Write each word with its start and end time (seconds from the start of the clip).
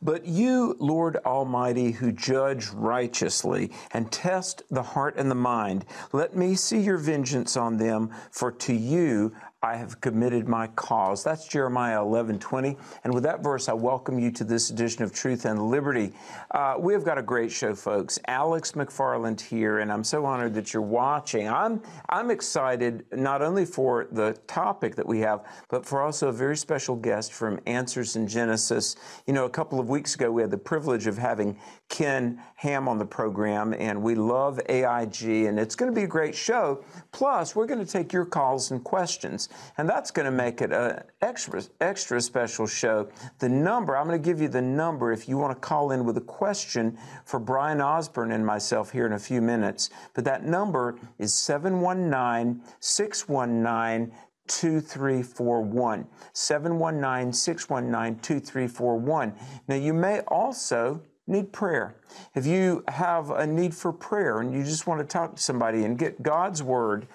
But 0.00 0.26
you, 0.26 0.76
Lord 0.78 1.16
Almighty, 1.26 1.90
who 1.90 2.12
judge 2.12 2.68
righteously 2.68 3.72
and 3.92 4.12
test 4.12 4.62
the 4.70 4.82
heart 4.82 5.16
and 5.16 5.30
the 5.30 5.34
mind, 5.34 5.84
let 6.12 6.36
me 6.36 6.54
see 6.54 6.80
your 6.80 6.98
vengeance 6.98 7.56
on 7.56 7.78
them, 7.78 8.10
for 8.30 8.52
to 8.52 8.72
you 8.72 9.34
I 9.60 9.74
have 9.74 10.00
committed 10.00 10.46
my 10.46 10.68
cause. 10.68 11.24
That's 11.24 11.48
Jeremiah 11.48 12.00
11 12.00 12.38
20. 12.38 12.76
And 13.02 13.12
with 13.12 13.24
that 13.24 13.42
verse, 13.42 13.68
I 13.68 13.72
welcome 13.72 14.16
you 14.16 14.30
to 14.30 14.44
this 14.44 14.70
edition 14.70 15.02
of 15.02 15.12
Truth 15.12 15.46
and 15.46 15.68
Liberty. 15.68 16.12
Uh, 16.52 16.76
we 16.78 16.92
have 16.92 17.02
got 17.02 17.18
a 17.18 17.22
great 17.22 17.50
show, 17.50 17.74
folks. 17.74 18.20
Alex 18.28 18.72
McFarland 18.72 19.40
here, 19.40 19.80
and 19.80 19.90
I'm 19.90 20.04
so 20.04 20.24
honored 20.24 20.54
that 20.54 20.72
you're 20.72 20.80
watching. 20.80 21.48
I'm, 21.48 21.82
I'm 22.08 22.30
excited 22.30 23.04
not 23.10 23.42
only 23.42 23.64
for 23.64 24.06
the 24.12 24.38
topic 24.46 24.94
that 24.94 25.06
we 25.06 25.18
have, 25.20 25.44
but 25.68 25.84
for 25.84 26.02
also 26.02 26.28
a 26.28 26.32
very 26.32 26.56
special 26.56 26.94
guest 26.94 27.32
from 27.32 27.58
Answers 27.66 28.14
in 28.14 28.28
Genesis. 28.28 28.94
You 29.26 29.32
know, 29.32 29.44
a 29.44 29.50
couple 29.50 29.80
of 29.80 29.88
weeks 29.88 30.14
ago, 30.14 30.30
we 30.30 30.40
had 30.40 30.52
the 30.52 30.58
privilege 30.58 31.08
of 31.08 31.18
having 31.18 31.58
Ken 31.88 32.40
Ham 32.58 32.88
on 32.88 32.98
the 32.98 33.04
program, 33.04 33.72
and 33.78 34.02
we 34.02 34.16
love 34.16 34.60
AIG, 34.68 35.46
and 35.46 35.60
it's 35.60 35.76
going 35.76 35.88
to 35.88 35.94
be 35.94 36.02
a 36.02 36.08
great 36.08 36.34
show. 36.34 36.82
Plus, 37.12 37.54
we're 37.54 37.66
going 37.66 37.78
to 37.78 37.90
take 37.90 38.12
your 38.12 38.24
calls 38.24 38.72
and 38.72 38.82
questions. 38.82 39.48
And 39.76 39.88
that's 39.88 40.10
going 40.10 40.26
to 40.26 40.32
make 40.32 40.60
it 40.60 40.72
an 40.72 41.04
extra, 41.22 41.62
extra 41.80 42.20
special 42.20 42.66
show. 42.66 43.10
The 43.38 43.48
number, 43.48 43.96
I'm 43.96 44.08
going 44.08 44.20
to 44.20 44.28
give 44.28 44.40
you 44.40 44.48
the 44.48 44.60
number 44.60 45.12
if 45.12 45.28
you 45.28 45.38
want 45.38 45.54
to 45.54 45.60
call 45.60 45.92
in 45.92 46.04
with 46.04 46.16
a 46.16 46.20
question 46.20 46.98
for 47.24 47.38
Bryan 47.38 47.80
Osborne 47.80 48.32
and 48.32 48.44
myself 48.44 48.90
here 48.90 49.06
in 49.06 49.12
a 49.12 49.20
few 49.20 49.40
minutes. 49.40 49.90
But 50.14 50.24
that 50.24 50.44
number 50.44 50.98
is 51.16 51.32
719 51.34 52.60
619 52.80 54.12
2341. 54.48 56.06
719 56.32 57.32
619 57.32 58.20
2341. 58.20 59.32
Now, 59.68 59.76
you 59.76 59.94
may 59.94 60.22
also 60.22 61.02
need 61.28 61.52
prayer. 61.52 61.96
If 62.34 62.46
you 62.46 62.84
have 62.88 63.30
a 63.30 63.46
need 63.46 63.74
for 63.74 63.92
prayer 63.92 64.40
and 64.40 64.52
you 64.52 64.64
just 64.64 64.86
want 64.86 65.00
to 65.00 65.06
talk 65.06 65.36
to 65.36 65.42
somebody 65.42 65.84
and 65.84 65.98
get 65.98 66.22
God's 66.22 66.62
word, 66.62 67.06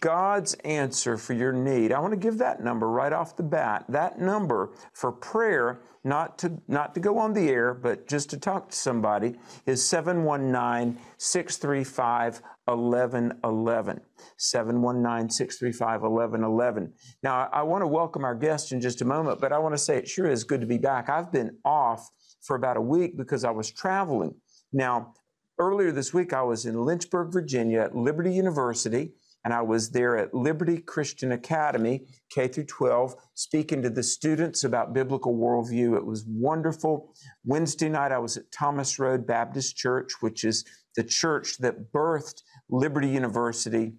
God's 0.00 0.54
answer 0.64 1.16
for 1.16 1.32
your 1.32 1.52
need. 1.52 1.92
I 1.92 2.00
want 2.00 2.12
to 2.12 2.18
give 2.18 2.38
that 2.38 2.62
number 2.62 2.88
right 2.88 3.12
off 3.12 3.36
the 3.36 3.42
bat. 3.42 3.84
That 3.88 4.18
number 4.18 4.70
for 4.92 5.10
prayer, 5.12 5.80
not 6.04 6.38
to 6.38 6.60
not 6.68 6.94
to 6.94 7.00
go 7.00 7.18
on 7.18 7.32
the 7.32 7.48
air, 7.48 7.72
but 7.74 8.06
just 8.06 8.30
to 8.30 8.38
talk 8.38 8.70
to 8.70 8.76
somebody, 8.76 9.36
is 9.64 9.84
719 9.86 10.98
635 11.18 12.42
1111. 12.66 14.00
719 14.36 15.30
635 15.30 16.02
1111. 16.02 16.92
Now, 17.22 17.48
I 17.52 17.62
want 17.62 17.82
to 17.82 17.86
welcome 17.86 18.24
our 18.24 18.34
guest 18.34 18.72
in 18.72 18.80
just 18.80 19.00
a 19.00 19.04
moment, 19.04 19.40
but 19.40 19.52
I 19.52 19.58
want 19.58 19.74
to 19.74 19.78
say 19.78 19.96
it 19.96 20.08
sure 20.08 20.28
is 20.28 20.44
good 20.44 20.60
to 20.60 20.66
be 20.66 20.78
back. 20.78 21.08
I've 21.08 21.32
been 21.32 21.56
off 21.64 22.10
for 22.46 22.56
about 22.56 22.76
a 22.76 22.80
week 22.80 23.16
because 23.16 23.44
I 23.44 23.50
was 23.50 23.70
traveling. 23.70 24.34
Now, 24.72 25.14
earlier 25.58 25.92
this 25.92 26.14
week, 26.14 26.32
I 26.32 26.42
was 26.42 26.66
in 26.66 26.84
Lynchburg, 26.84 27.32
Virginia 27.32 27.80
at 27.80 27.96
Liberty 27.96 28.32
University 28.32 29.12
and 29.46 29.54
I 29.54 29.62
was 29.62 29.90
there 29.90 30.18
at 30.18 30.34
Liberty 30.34 30.78
Christian 30.78 31.30
Academy, 31.30 32.08
K 32.34 32.48
through 32.48 32.64
12, 32.64 33.14
speaking 33.34 33.80
to 33.82 33.88
the 33.88 34.02
students 34.02 34.64
about 34.64 34.92
biblical 34.92 35.36
worldview. 35.36 35.96
It 35.96 36.04
was 36.04 36.24
wonderful. 36.26 37.14
Wednesday 37.44 37.88
night, 37.88 38.10
I 38.10 38.18
was 38.18 38.36
at 38.36 38.50
Thomas 38.50 38.98
Road 38.98 39.24
Baptist 39.24 39.76
Church, 39.76 40.14
which 40.18 40.42
is 40.42 40.64
the 40.96 41.04
church 41.04 41.58
that 41.58 41.92
birthed 41.92 42.42
Liberty 42.68 43.06
University. 43.06 43.92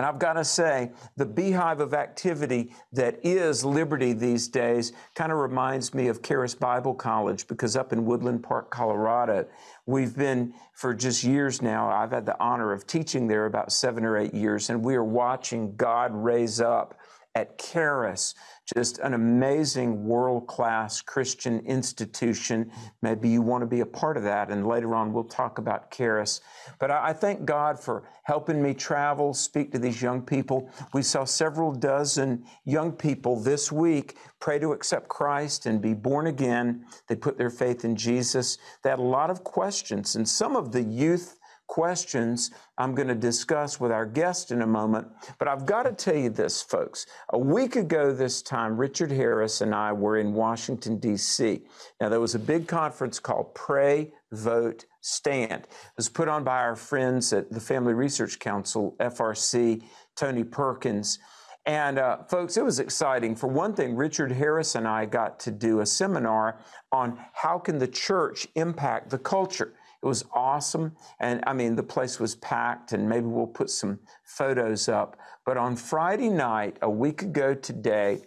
And 0.00 0.06
I've 0.06 0.18
got 0.18 0.32
to 0.32 0.46
say, 0.46 0.92
the 1.18 1.26
beehive 1.26 1.80
of 1.80 1.92
activity 1.92 2.72
that 2.94 3.20
is 3.22 3.66
Liberty 3.66 4.14
these 4.14 4.48
days 4.48 4.94
kind 5.14 5.30
of 5.30 5.36
reminds 5.36 5.92
me 5.92 6.08
of 6.08 6.22
Charis 6.22 6.54
Bible 6.54 6.94
College 6.94 7.46
because 7.46 7.76
up 7.76 7.92
in 7.92 8.06
Woodland 8.06 8.42
Park, 8.42 8.70
Colorado, 8.70 9.46
we've 9.84 10.16
been 10.16 10.54
for 10.72 10.94
just 10.94 11.22
years 11.22 11.60
now. 11.60 11.90
I've 11.90 12.12
had 12.12 12.24
the 12.24 12.40
honor 12.40 12.72
of 12.72 12.86
teaching 12.86 13.26
there 13.26 13.44
about 13.44 13.72
seven 13.72 14.06
or 14.06 14.16
eight 14.16 14.32
years, 14.32 14.70
and 14.70 14.82
we 14.82 14.94
are 14.94 15.04
watching 15.04 15.76
God 15.76 16.14
raise 16.14 16.62
up 16.62 16.98
at 17.34 17.58
Charis 17.58 18.34
just 18.74 18.98
an 18.98 19.14
amazing 19.14 20.04
world 20.04 20.46
class 20.46 21.02
Christian 21.02 21.60
institution. 21.66 22.70
Maybe 23.02 23.28
you 23.28 23.42
want 23.42 23.62
to 23.62 23.66
be 23.66 23.80
a 23.80 23.86
part 23.86 24.16
of 24.16 24.22
that. 24.24 24.50
And 24.50 24.66
later 24.66 24.94
on, 24.94 25.12
we'll 25.12 25.24
talk 25.24 25.58
about 25.58 25.90
Charis. 25.90 26.40
But 26.78 26.90
I, 26.90 27.08
I 27.08 27.12
thank 27.12 27.44
God 27.44 27.80
for 27.80 28.04
helping 28.22 28.62
me 28.62 28.74
travel, 28.74 29.34
speak 29.34 29.72
to 29.72 29.78
these 29.78 30.00
young 30.00 30.22
people. 30.22 30.70
We 30.92 31.02
saw 31.02 31.24
several 31.24 31.72
dozen 31.72 32.44
young 32.64 32.92
people 32.92 33.40
this 33.40 33.72
week 33.72 34.16
pray 34.38 34.58
to 34.60 34.72
accept 34.72 35.08
Christ 35.08 35.66
and 35.66 35.82
be 35.82 35.94
born 35.94 36.28
again. 36.28 36.84
They 37.08 37.16
put 37.16 37.38
their 37.38 37.50
faith 37.50 37.84
in 37.84 37.96
Jesus. 37.96 38.58
They 38.82 38.90
had 38.90 39.00
a 39.00 39.02
lot 39.02 39.30
of 39.30 39.42
questions, 39.42 40.14
and 40.14 40.28
some 40.28 40.54
of 40.54 40.70
the 40.72 40.82
youth 40.82 41.39
questions 41.70 42.50
I'm 42.78 42.96
going 42.96 43.06
to 43.06 43.14
discuss 43.14 43.78
with 43.78 43.92
our 43.92 44.04
guest 44.04 44.50
in 44.50 44.62
a 44.62 44.66
moment. 44.66 45.06
But 45.38 45.46
I've 45.46 45.66
got 45.66 45.84
to 45.84 45.92
tell 45.92 46.16
you 46.16 46.28
this, 46.28 46.60
folks. 46.60 47.06
A 47.28 47.38
week 47.38 47.76
ago, 47.76 48.12
this 48.12 48.42
time, 48.42 48.76
Richard 48.76 49.12
Harris 49.12 49.60
and 49.60 49.72
I 49.72 49.92
were 49.92 50.18
in 50.18 50.34
Washington, 50.34 50.98
D.C. 50.98 51.62
Now, 52.00 52.08
there 52.08 52.18
was 52.18 52.34
a 52.34 52.40
big 52.40 52.66
conference 52.66 53.20
called 53.20 53.54
Pray, 53.54 54.12
Vote, 54.32 54.84
Stand. 55.00 55.62
It 55.62 55.96
was 55.96 56.08
put 56.08 56.26
on 56.26 56.42
by 56.42 56.58
our 56.58 56.74
friends 56.74 57.32
at 57.32 57.52
the 57.52 57.60
Family 57.60 57.94
Research 57.94 58.40
Council, 58.40 58.96
FRC, 58.98 59.84
Tony 60.16 60.42
Perkins. 60.42 61.20
And 61.66 62.00
uh, 62.00 62.24
folks, 62.24 62.56
it 62.56 62.64
was 62.64 62.80
exciting. 62.80 63.36
For 63.36 63.46
one 63.46 63.74
thing, 63.74 63.94
Richard 63.94 64.32
Harris 64.32 64.74
and 64.74 64.88
I 64.88 65.06
got 65.06 65.38
to 65.40 65.52
do 65.52 65.80
a 65.80 65.86
seminar 65.86 66.58
on 66.90 67.16
how 67.32 67.60
can 67.60 67.78
the 67.78 67.86
church 67.86 68.48
impact 68.56 69.10
the 69.10 69.18
culture. 69.18 69.74
It 70.02 70.06
was 70.06 70.24
awesome. 70.32 70.96
And 71.18 71.42
I 71.46 71.52
mean, 71.52 71.76
the 71.76 71.82
place 71.82 72.18
was 72.18 72.34
packed, 72.36 72.92
and 72.92 73.08
maybe 73.08 73.26
we'll 73.26 73.46
put 73.46 73.68
some 73.68 73.98
photos 74.24 74.88
up. 74.88 75.18
But 75.44 75.58
on 75.58 75.76
Friday 75.76 76.30
night, 76.30 76.78
a 76.80 76.88
week 76.88 77.22
ago 77.22 77.54
today, 77.54 78.22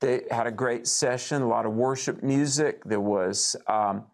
they 0.00 0.22
had 0.30 0.46
a 0.46 0.52
great 0.52 0.86
session, 0.86 1.42
a 1.42 1.48
lot 1.48 1.66
of 1.66 1.72
worship 1.72 2.22
music. 2.22 2.84
There 2.84 3.00
was 3.00 3.56
um, 3.66 4.06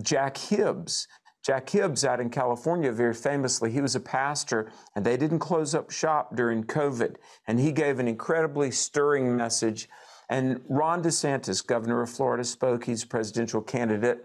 Jack 0.00 0.38
Hibbs. 0.38 1.08
Jack 1.44 1.68
Hibbs 1.68 2.04
out 2.04 2.20
in 2.20 2.30
California, 2.30 2.90
very 2.90 3.14
famously, 3.14 3.70
he 3.70 3.80
was 3.80 3.94
a 3.94 4.00
pastor, 4.00 4.72
and 4.96 5.04
they 5.04 5.16
didn't 5.16 5.38
close 5.38 5.76
up 5.76 5.90
shop 5.90 6.34
during 6.34 6.64
COVID. 6.64 7.16
And 7.46 7.60
he 7.60 7.70
gave 7.70 8.00
an 8.00 8.08
incredibly 8.08 8.70
stirring 8.70 9.36
message. 9.36 9.88
And 10.28 10.62
Ron 10.68 11.02
DeSantis, 11.02 11.64
governor 11.64 12.02
of 12.02 12.10
Florida, 12.10 12.42
spoke. 12.42 12.84
He's 12.84 13.04
a 13.04 13.06
presidential 13.06 13.60
candidate. 13.60 14.24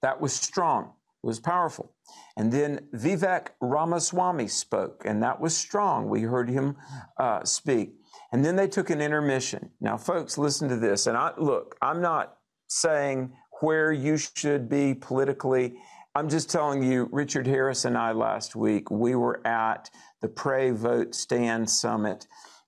That 0.00 0.20
was 0.20 0.32
strong 0.32 0.94
was 1.28 1.38
powerful. 1.38 1.92
And 2.38 2.50
then 2.50 2.88
Vivek 2.94 3.48
Ramaswamy 3.60 4.48
spoke, 4.48 5.02
and 5.04 5.22
that 5.22 5.38
was 5.40 5.54
strong. 5.54 6.08
We 6.08 6.22
heard 6.22 6.48
him 6.48 6.76
uh, 7.18 7.44
speak. 7.44 7.94
And 8.32 8.44
then 8.44 8.56
they 8.56 8.66
took 8.66 8.88
an 8.88 9.00
intermission. 9.00 9.70
Now, 9.80 9.98
folks, 9.98 10.38
listen 10.38 10.68
to 10.70 10.76
this. 10.76 11.06
And 11.06 11.16
I 11.16 11.32
look, 11.36 11.76
I'm 11.82 12.00
not 12.00 12.38
saying 12.66 13.32
where 13.60 13.92
you 13.92 14.16
should 14.16 14.68
be 14.68 14.94
politically. 14.94 15.74
I'm 16.14 16.30
just 16.30 16.50
telling 16.50 16.82
you, 16.82 17.08
Richard 17.12 17.46
Harris 17.46 17.84
and 17.84 17.96
I 17.96 18.12
last 18.12 18.56
week, 18.56 18.90
we 18.90 19.14
were 19.14 19.46
at 19.46 19.90
the 20.22 20.28
Pray, 20.28 20.70
Vote, 20.70 21.14
Stand 21.14 21.68
Summit. 21.68 22.26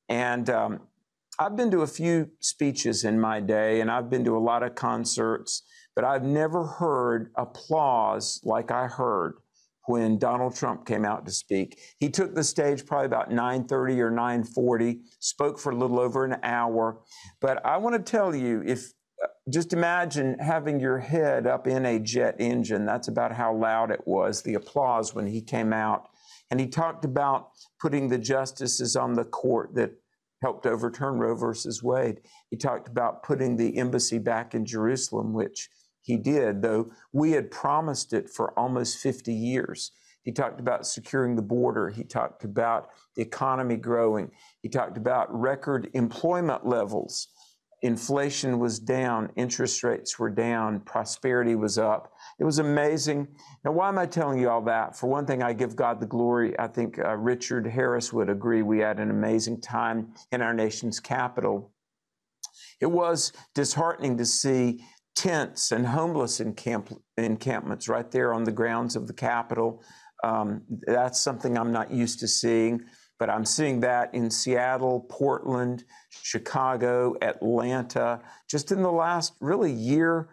And 0.08 0.50
um, 0.50 0.80
I've 1.38 1.56
been 1.56 1.70
to 1.70 1.80
a 1.80 1.86
few 1.86 2.30
speeches 2.40 3.04
in 3.04 3.18
my 3.18 3.40
day, 3.40 3.80
and 3.80 3.90
I've 3.90 4.10
been 4.10 4.24
to 4.26 4.36
a 4.36 4.44
lot 4.52 4.62
of 4.62 4.74
concerts 4.74 5.62
but 5.94 6.04
I've 6.04 6.24
never 6.24 6.64
heard 6.64 7.30
applause 7.36 8.40
like 8.44 8.70
I 8.70 8.86
heard 8.86 9.34
when 9.86 10.18
Donald 10.18 10.54
Trump 10.54 10.86
came 10.86 11.04
out 11.04 11.26
to 11.26 11.32
speak. 11.32 11.78
He 11.98 12.08
took 12.08 12.34
the 12.34 12.44
stage 12.44 12.86
probably 12.86 13.06
about 13.06 13.30
9:30 13.30 14.00
or 14.00 14.10
9:40, 14.10 15.00
spoke 15.18 15.58
for 15.58 15.72
a 15.72 15.76
little 15.76 15.98
over 15.98 16.24
an 16.24 16.38
hour. 16.42 17.00
But 17.40 17.64
I 17.66 17.76
want 17.78 17.96
to 17.96 18.10
tell 18.10 18.34
you 18.34 18.62
if 18.64 18.92
uh, 19.22 19.26
just 19.50 19.72
imagine 19.72 20.38
having 20.38 20.80
your 20.80 20.98
head 20.98 21.46
up 21.46 21.66
in 21.66 21.84
a 21.84 21.98
jet 21.98 22.36
engine. 22.38 22.86
That's 22.86 23.08
about 23.08 23.32
how 23.32 23.54
loud 23.54 23.90
it 23.90 24.06
was, 24.06 24.42
the 24.42 24.54
applause 24.54 25.14
when 25.14 25.26
he 25.26 25.40
came 25.40 25.72
out. 25.72 26.08
And 26.50 26.60
he 26.60 26.66
talked 26.66 27.04
about 27.04 27.50
putting 27.80 28.08
the 28.08 28.18
justices 28.18 28.96
on 28.96 29.14
the 29.14 29.24
court 29.24 29.74
that 29.74 29.92
helped 30.42 30.66
overturn 30.66 31.18
Roe 31.18 31.34
versus 31.34 31.82
Wade. 31.82 32.20
He 32.50 32.56
talked 32.56 32.88
about 32.88 33.22
putting 33.22 33.56
the 33.56 33.76
embassy 33.76 34.18
back 34.18 34.54
in 34.54 34.64
Jerusalem, 34.64 35.32
which 35.32 35.68
he 36.10 36.16
did, 36.16 36.60
though 36.60 36.90
we 37.12 37.30
had 37.30 37.52
promised 37.52 38.12
it 38.12 38.28
for 38.28 38.58
almost 38.58 38.98
50 38.98 39.32
years. 39.32 39.92
He 40.22 40.32
talked 40.32 40.58
about 40.58 40.84
securing 40.84 41.36
the 41.36 41.42
border. 41.42 41.88
He 41.88 42.02
talked 42.02 42.42
about 42.42 42.88
the 43.14 43.22
economy 43.22 43.76
growing. 43.76 44.32
He 44.60 44.68
talked 44.68 44.96
about 44.96 45.32
record 45.32 45.88
employment 45.94 46.66
levels. 46.66 47.28
Inflation 47.82 48.58
was 48.58 48.80
down, 48.80 49.30
interest 49.36 49.84
rates 49.84 50.18
were 50.18 50.30
down, 50.30 50.80
prosperity 50.80 51.54
was 51.54 51.78
up. 51.78 52.12
It 52.40 52.44
was 52.44 52.58
amazing. 52.58 53.28
Now, 53.64 53.70
why 53.70 53.88
am 53.88 53.96
I 53.96 54.06
telling 54.06 54.40
you 54.40 54.50
all 54.50 54.62
that? 54.62 54.96
For 54.96 55.06
one 55.06 55.26
thing, 55.26 55.44
I 55.44 55.52
give 55.52 55.76
God 55.76 56.00
the 56.00 56.06
glory. 56.06 56.58
I 56.58 56.66
think 56.66 56.98
uh, 56.98 57.16
Richard 57.16 57.68
Harris 57.68 58.12
would 58.12 58.28
agree 58.28 58.62
we 58.62 58.80
had 58.80 58.98
an 58.98 59.10
amazing 59.10 59.60
time 59.60 60.12
in 60.32 60.42
our 60.42 60.52
nation's 60.52 60.98
capital. 60.98 61.72
It 62.80 62.90
was 62.90 63.32
disheartening 63.54 64.18
to 64.18 64.26
see 64.26 64.84
tents 65.14 65.72
and 65.72 65.86
homeless 65.86 66.40
encamp- 66.40 67.00
encampments 67.16 67.88
right 67.88 68.10
there 68.10 68.32
on 68.32 68.44
the 68.44 68.52
grounds 68.52 68.96
of 68.96 69.06
the 69.06 69.12
Capitol. 69.12 69.82
Um, 70.22 70.62
that's 70.86 71.20
something 71.20 71.56
I'm 71.56 71.72
not 71.72 71.90
used 71.90 72.20
to 72.20 72.28
seeing, 72.28 72.82
but 73.18 73.30
I'm 73.30 73.44
seeing 73.44 73.80
that 73.80 74.14
in 74.14 74.30
Seattle, 74.30 75.06
Portland, 75.10 75.84
Chicago, 76.10 77.14
Atlanta, 77.22 78.20
just 78.48 78.72
in 78.72 78.82
the 78.82 78.92
last 78.92 79.34
really 79.40 79.72
year, 79.72 80.28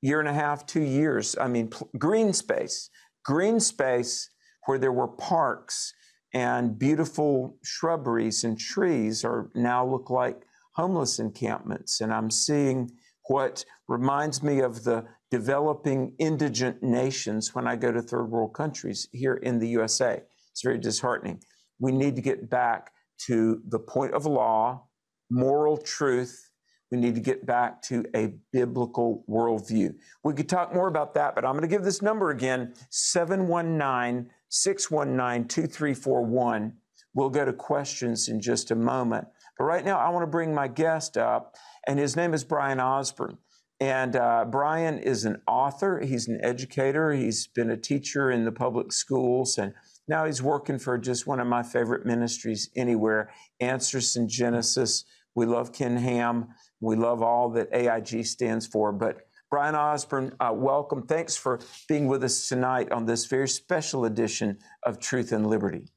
year 0.00 0.20
and 0.20 0.28
a 0.28 0.32
half, 0.32 0.66
two 0.66 0.82
years. 0.82 1.36
I 1.40 1.48
mean, 1.48 1.68
pl- 1.68 1.90
green 1.98 2.32
space, 2.32 2.90
green 3.24 3.60
space 3.60 4.30
where 4.66 4.78
there 4.78 4.92
were 4.92 5.08
parks 5.08 5.92
and 6.34 6.78
beautiful 6.78 7.58
shrubberies 7.62 8.44
and 8.44 8.58
trees 8.58 9.24
are 9.24 9.50
now 9.54 9.84
look 9.84 10.08
like 10.10 10.42
homeless 10.74 11.18
encampments. 11.18 12.00
And 12.00 12.12
I'm 12.12 12.30
seeing 12.30 12.90
what 13.26 13.64
reminds 13.88 14.42
me 14.42 14.60
of 14.60 14.84
the 14.84 15.04
developing 15.30 16.14
indigent 16.18 16.82
nations 16.82 17.54
when 17.54 17.66
I 17.66 17.76
go 17.76 17.90
to 17.92 18.02
third 18.02 18.26
world 18.30 18.54
countries 18.54 19.08
here 19.12 19.34
in 19.34 19.58
the 19.58 19.68
USA. 19.68 20.22
It's 20.50 20.62
very 20.62 20.78
disheartening. 20.78 21.42
We 21.80 21.92
need 21.92 22.16
to 22.16 22.22
get 22.22 22.50
back 22.50 22.92
to 23.26 23.62
the 23.68 23.78
point 23.78 24.14
of 24.14 24.26
law, 24.26 24.88
moral 25.30 25.76
truth. 25.76 26.50
We 26.90 26.98
need 26.98 27.14
to 27.14 27.20
get 27.20 27.46
back 27.46 27.80
to 27.82 28.04
a 28.14 28.34
biblical 28.52 29.24
worldview. 29.28 29.94
We 30.22 30.34
could 30.34 30.48
talk 30.48 30.74
more 30.74 30.88
about 30.88 31.14
that, 31.14 31.34
but 31.34 31.44
I'm 31.44 31.52
going 31.52 31.62
to 31.62 31.68
give 31.68 31.84
this 31.84 32.02
number 32.02 32.30
again 32.30 32.74
719 32.90 34.30
619 34.50 35.48
2341. 35.48 36.72
We'll 37.14 37.30
go 37.30 37.44
to 37.44 37.52
questions 37.52 38.28
in 38.28 38.40
just 38.40 38.70
a 38.70 38.74
moment. 38.74 39.26
But 39.58 39.64
right 39.64 39.84
now, 39.84 39.98
I 39.98 40.10
want 40.10 40.24
to 40.24 40.30
bring 40.30 40.54
my 40.54 40.68
guest 40.68 41.16
up 41.16 41.54
and 41.86 41.98
his 41.98 42.16
name 42.16 42.34
is 42.34 42.44
Bryan 42.44 42.80
Osborne. 42.80 43.38
And 43.80 44.14
uh, 44.14 44.44
Bryan 44.44 44.98
is 44.98 45.24
an 45.24 45.42
author, 45.48 46.00
he's 46.00 46.28
an 46.28 46.38
educator, 46.44 47.12
he's 47.12 47.48
been 47.48 47.70
a 47.70 47.76
teacher 47.76 48.30
in 48.30 48.44
the 48.44 48.52
public 48.52 48.92
schools, 48.92 49.58
and 49.58 49.74
now 50.06 50.24
he's 50.24 50.40
working 50.40 50.78
for 50.78 50.96
just 50.98 51.26
one 51.26 51.40
of 51.40 51.48
my 51.48 51.64
favorite 51.64 52.06
ministries 52.06 52.70
anywhere, 52.76 53.32
Answers 53.60 54.14
in 54.14 54.28
Genesis. 54.28 55.04
We 55.34 55.46
love 55.46 55.72
Ken 55.72 55.96
Ham. 55.96 56.48
We 56.80 56.94
love 56.94 57.22
all 57.22 57.48
that 57.50 57.72
AIG 57.72 58.24
stands 58.26 58.66
for. 58.66 58.92
But 58.92 59.22
Bryan 59.50 59.74
Osborne, 59.74 60.36
uh, 60.38 60.52
welcome. 60.54 61.02
Thanks 61.06 61.36
for 61.36 61.58
being 61.88 62.06
with 62.06 62.22
us 62.22 62.48
tonight 62.48 62.92
on 62.92 63.04
this 63.04 63.26
very 63.26 63.48
special 63.48 64.04
edition 64.04 64.58
of 64.84 65.00
Truth 65.00 65.32
and 65.32 65.46
Liberty. 65.46 65.88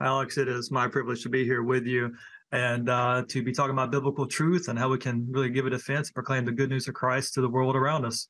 Alex, 0.00 0.36
it 0.36 0.46
is 0.46 0.70
my 0.70 0.86
privilege 0.86 1.22
to 1.22 1.28
be 1.28 1.44
here 1.44 1.62
with 1.62 1.86
you 1.86 2.14
and 2.52 2.88
uh, 2.88 3.24
to 3.28 3.42
be 3.42 3.52
talking 3.52 3.72
about 3.72 3.90
biblical 3.90 4.26
truth 4.26 4.68
and 4.68 4.78
how 4.78 4.88
we 4.88 4.98
can 4.98 5.26
really 5.30 5.50
give 5.50 5.66
a 5.66 5.70
defense, 5.70 6.10
proclaim 6.10 6.44
the 6.44 6.52
good 6.52 6.70
news 6.70 6.88
of 6.88 6.94
Christ 6.94 7.34
to 7.34 7.40
the 7.40 7.48
world 7.48 7.76
around 7.76 8.04
us. 8.04 8.28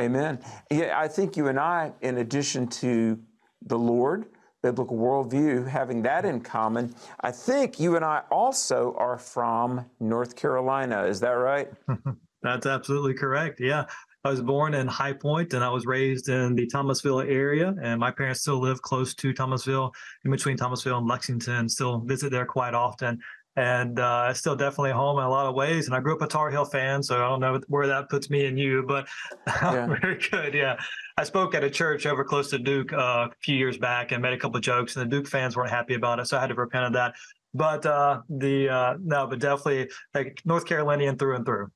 Amen. 0.00 0.38
Yeah, 0.70 0.98
I 0.98 1.08
think 1.08 1.36
you 1.36 1.48
and 1.48 1.58
I, 1.58 1.92
in 2.00 2.18
addition 2.18 2.66
to 2.68 3.18
the 3.66 3.78
Lord, 3.78 4.26
biblical 4.62 4.96
worldview, 4.96 5.66
having 5.68 6.02
that 6.02 6.24
in 6.24 6.40
common, 6.40 6.94
I 7.20 7.30
think 7.30 7.78
you 7.78 7.96
and 7.96 8.04
I 8.04 8.22
also 8.30 8.94
are 8.96 9.18
from 9.18 9.84
North 10.00 10.36
Carolina. 10.36 11.04
Is 11.04 11.20
that 11.20 11.30
right? 11.30 11.68
That's 12.42 12.66
absolutely 12.66 13.14
correct. 13.14 13.60
Yeah. 13.60 13.84
I 14.24 14.30
was 14.30 14.40
born 14.40 14.74
in 14.74 14.86
High 14.86 15.14
Point 15.14 15.52
and 15.52 15.64
I 15.64 15.68
was 15.68 15.84
raised 15.84 16.28
in 16.28 16.54
the 16.54 16.66
Thomasville 16.66 17.20
area. 17.20 17.74
And 17.82 17.98
my 17.98 18.10
parents 18.10 18.40
still 18.40 18.60
live 18.60 18.80
close 18.80 19.14
to 19.16 19.32
Thomasville, 19.32 19.92
in 20.24 20.30
between 20.30 20.56
Thomasville 20.56 20.98
and 20.98 21.08
Lexington, 21.08 21.68
still 21.68 21.98
visit 22.00 22.30
there 22.30 22.46
quite 22.46 22.74
often. 22.74 23.18
And 23.56 23.98
uh, 23.98 24.28
it's 24.30 24.38
still 24.38 24.56
definitely 24.56 24.92
home 24.92 25.18
in 25.18 25.24
a 25.24 25.28
lot 25.28 25.46
of 25.46 25.54
ways. 25.54 25.86
And 25.86 25.94
I 25.94 26.00
grew 26.00 26.14
up 26.14 26.22
a 26.22 26.26
Tar 26.26 26.50
Heel 26.50 26.64
fan, 26.64 27.02
so 27.02 27.16
I 27.16 27.28
don't 27.28 27.40
know 27.40 27.60
where 27.68 27.86
that 27.86 28.08
puts 28.08 28.30
me 28.30 28.46
and 28.46 28.58
you, 28.58 28.84
but 28.86 29.06
yeah. 29.46 29.86
very 30.00 30.18
good. 30.30 30.54
Yeah. 30.54 30.76
I 31.18 31.24
spoke 31.24 31.54
at 31.54 31.62
a 31.62 31.68
church 31.68 32.06
over 32.06 32.24
close 32.24 32.48
to 32.50 32.58
Duke 32.58 32.92
uh, 32.92 33.28
a 33.28 33.30
few 33.42 33.56
years 33.56 33.76
back 33.76 34.12
and 34.12 34.22
made 34.22 34.32
a 34.32 34.38
couple 34.38 34.56
of 34.56 34.62
jokes, 34.62 34.96
and 34.96 35.04
the 35.04 35.16
Duke 35.16 35.28
fans 35.28 35.56
weren't 35.56 35.70
happy 35.70 35.94
about 35.94 36.18
it. 36.20 36.28
So 36.28 36.38
I 36.38 36.40
had 36.40 36.46
to 36.46 36.54
repent 36.54 36.86
of 36.86 36.92
that. 36.94 37.14
But 37.52 37.84
uh, 37.84 38.22
the 38.30 38.70
uh, 38.70 38.94
no, 39.02 39.26
but 39.26 39.38
definitely 39.38 39.90
like 40.14 40.40
North 40.46 40.64
Carolinian 40.64 41.18
through 41.18 41.36
and 41.36 41.44
through. 41.44 41.70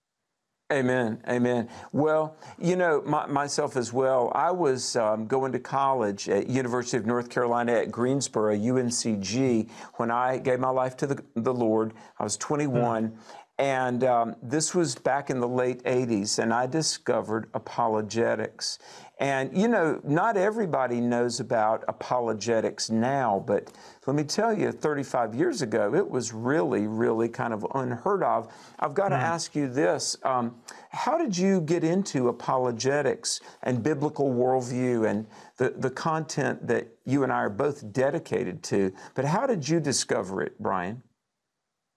Amen. 0.73 1.23
Amen. 1.29 1.69
Well, 1.93 2.37
you 2.59 2.75
know, 2.75 3.01
my, 3.07 3.25
myself 3.27 3.77
as 3.77 3.93
well, 3.93 4.33
I 4.35 4.51
was 4.51 4.97
um, 4.97 5.29
going 5.29 5.53
to 5.53 5.61
college 5.61 6.29
at 6.29 6.49
University 6.49 6.97
of 6.97 7.07
North 7.07 7.31
Carolina 7.31 7.73
at 7.73 7.93
Greensboro, 7.93 8.57
UNCG, 8.57 9.71
when 9.95 10.11
I 10.11 10.39
gave 10.39 10.59
my 10.59 10.71
life 10.71 10.97
to 10.97 11.07
the, 11.07 11.23
the 11.37 11.55
Lord. 11.55 11.95
I 12.19 12.25
was 12.25 12.37
21. 12.37 13.11
Mm-hmm. 13.11 13.17
And 13.59 14.05
um, 14.05 14.37
this 14.43 14.75
was 14.75 14.97
back 14.97 15.31
in 15.31 15.41
the 15.41 15.49
late 15.49 15.83
80s, 15.85 16.41
and 16.41 16.53
I 16.53 16.67
discovered 16.67 17.49
apologetics. 17.55 18.79
And, 19.19 19.57
you 19.57 19.69
know, 19.69 19.99
not 20.05 20.37
everybody 20.37 21.01
knows 21.01 21.41
about 21.41 21.85
apologetics 21.89 22.91
now, 22.91 23.43
but 23.47 23.73
let 24.07 24.15
me 24.15 24.23
tell 24.23 24.57
you, 24.57 24.71
35 24.71 25.35
years 25.35 25.63
ago, 25.63 25.95
it 25.95 26.09
was 26.09 26.33
really, 26.33 26.87
really 26.87 27.29
kind 27.29 27.53
of 27.53 27.67
unheard 27.75 28.23
of. 28.23 28.53
I've 28.79 28.95
got 28.95 29.09
to 29.09 29.17
hmm. 29.17 29.23
ask 29.23 29.55
you 29.55 29.69
this 29.69 30.17
um, 30.23 30.55
How 30.91 31.19
did 31.19 31.37
you 31.37 31.61
get 31.61 31.83
into 31.83 32.29
apologetics 32.29 33.41
and 33.63 33.83
biblical 33.83 34.31
worldview 34.33 35.09
and 35.09 35.27
the, 35.57 35.71
the 35.71 35.91
content 35.91 36.67
that 36.69 36.89
you 37.05 37.25
and 37.25 37.33
I 37.33 37.37
are 37.37 37.51
both 37.51 37.93
dedicated 37.93 38.63
to? 38.65 38.93
But 39.15 39.25
how 39.25 39.47
did 39.47 39.69
you 39.69 39.81
discover 39.81 40.43
it, 40.43 40.59
Bryan? 40.61 41.03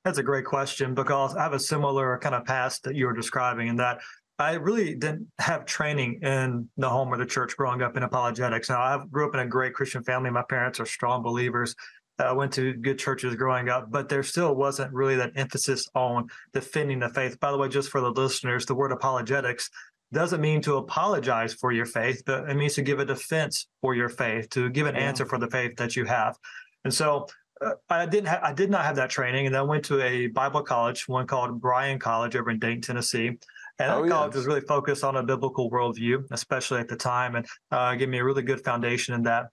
That's 0.05 0.17
a 0.17 0.23
great 0.23 0.45
question 0.45 0.95
because 0.95 1.35
I 1.35 1.43
have 1.43 1.53
a 1.53 1.59
similar 1.59 2.17
kind 2.19 2.33
of 2.33 2.45
past 2.45 2.83
that 2.83 2.95
you 2.95 3.05
were 3.05 3.13
describing 3.13 3.67
in 3.67 3.75
that 3.75 3.99
I 4.39 4.53
really 4.53 4.95
didn't 4.95 5.27
have 5.39 5.65
training 5.65 6.21
in 6.21 6.69
the 6.77 6.87
home 6.87 7.13
or 7.13 7.17
the 7.17 7.25
church 7.25 7.57
growing 7.57 7.81
up 7.81 7.97
in 7.97 8.03
apologetics. 8.03 8.69
Now, 8.69 8.79
I 8.79 9.03
grew 9.11 9.27
up 9.27 9.33
in 9.33 9.41
a 9.41 9.45
great 9.45 9.73
Christian 9.73 10.01
family. 10.01 10.29
My 10.29 10.43
parents 10.47 10.79
are 10.79 10.85
strong 10.85 11.21
believers. 11.21 11.75
I 12.19 12.25
uh, 12.25 12.35
went 12.35 12.51
to 12.53 12.73
good 12.73 12.99
churches 12.99 13.35
growing 13.35 13.69
up, 13.69 13.91
but 13.91 14.09
there 14.09 14.23
still 14.23 14.53
wasn't 14.53 14.93
really 14.93 15.15
that 15.15 15.31
emphasis 15.35 15.87
on 15.95 16.27
defending 16.53 16.99
the 16.99 17.09
faith. 17.09 17.39
By 17.39 17.51
the 17.51 17.57
way, 17.57 17.69
just 17.69 17.89
for 17.89 18.01
the 18.01 18.11
listeners, 18.11 18.65
the 18.65 18.75
word 18.75 18.91
apologetics 18.91 19.69
doesn't 20.11 20.41
mean 20.41 20.61
to 20.61 20.77
apologize 20.77 21.53
for 21.53 21.71
your 21.71 21.85
faith, 21.85 22.23
but 22.25 22.49
it 22.49 22.55
means 22.55 22.73
to 22.73 22.81
give 22.81 22.99
a 22.99 23.05
defense 23.05 23.67
for 23.81 23.95
your 23.95 24.09
faith, 24.09 24.49
to 24.49 24.69
give 24.69 24.87
an 24.87 24.95
yeah. 24.95 25.01
answer 25.01 25.25
for 25.25 25.37
the 25.37 25.47
faith 25.47 25.77
that 25.77 25.95
you 25.95 26.03
have. 26.05 26.35
And 26.83 26.93
so 26.93 27.27
uh, 27.61 27.71
I 27.89 28.05
didn't 28.05 28.27
ha- 28.27 28.41
I 28.41 28.53
did 28.53 28.69
not 28.69 28.85
have 28.85 28.95
that 28.97 29.09
training, 29.09 29.45
and 29.45 29.55
then 29.55 29.61
I 29.61 29.65
went 29.65 29.85
to 29.85 30.01
a 30.01 30.27
Bible 30.27 30.63
college, 30.63 31.07
one 31.07 31.27
called 31.27 31.61
Bryan 31.61 31.99
College 31.99 32.35
over 32.35 32.49
in 32.49 32.59
Dayton, 32.59 32.81
Tennessee. 32.81 33.37
And 33.79 33.91
oh, 33.91 34.07
college 34.09 34.35
was 34.35 34.45
really 34.45 34.61
focused 34.61 35.05
on 35.05 35.15
a 35.15 35.23
biblical 35.23 35.71
worldview, 35.71 36.25
especially 36.31 36.81
at 36.81 36.89
the 36.89 36.97
time, 36.97 37.35
and 37.35 37.45
uh, 37.71 37.95
gave 37.95 38.09
me 38.09 38.17
a 38.17 38.23
really 38.23 38.41
good 38.41 38.61
foundation 38.63 39.13
in 39.13 39.23
that. 39.23 39.47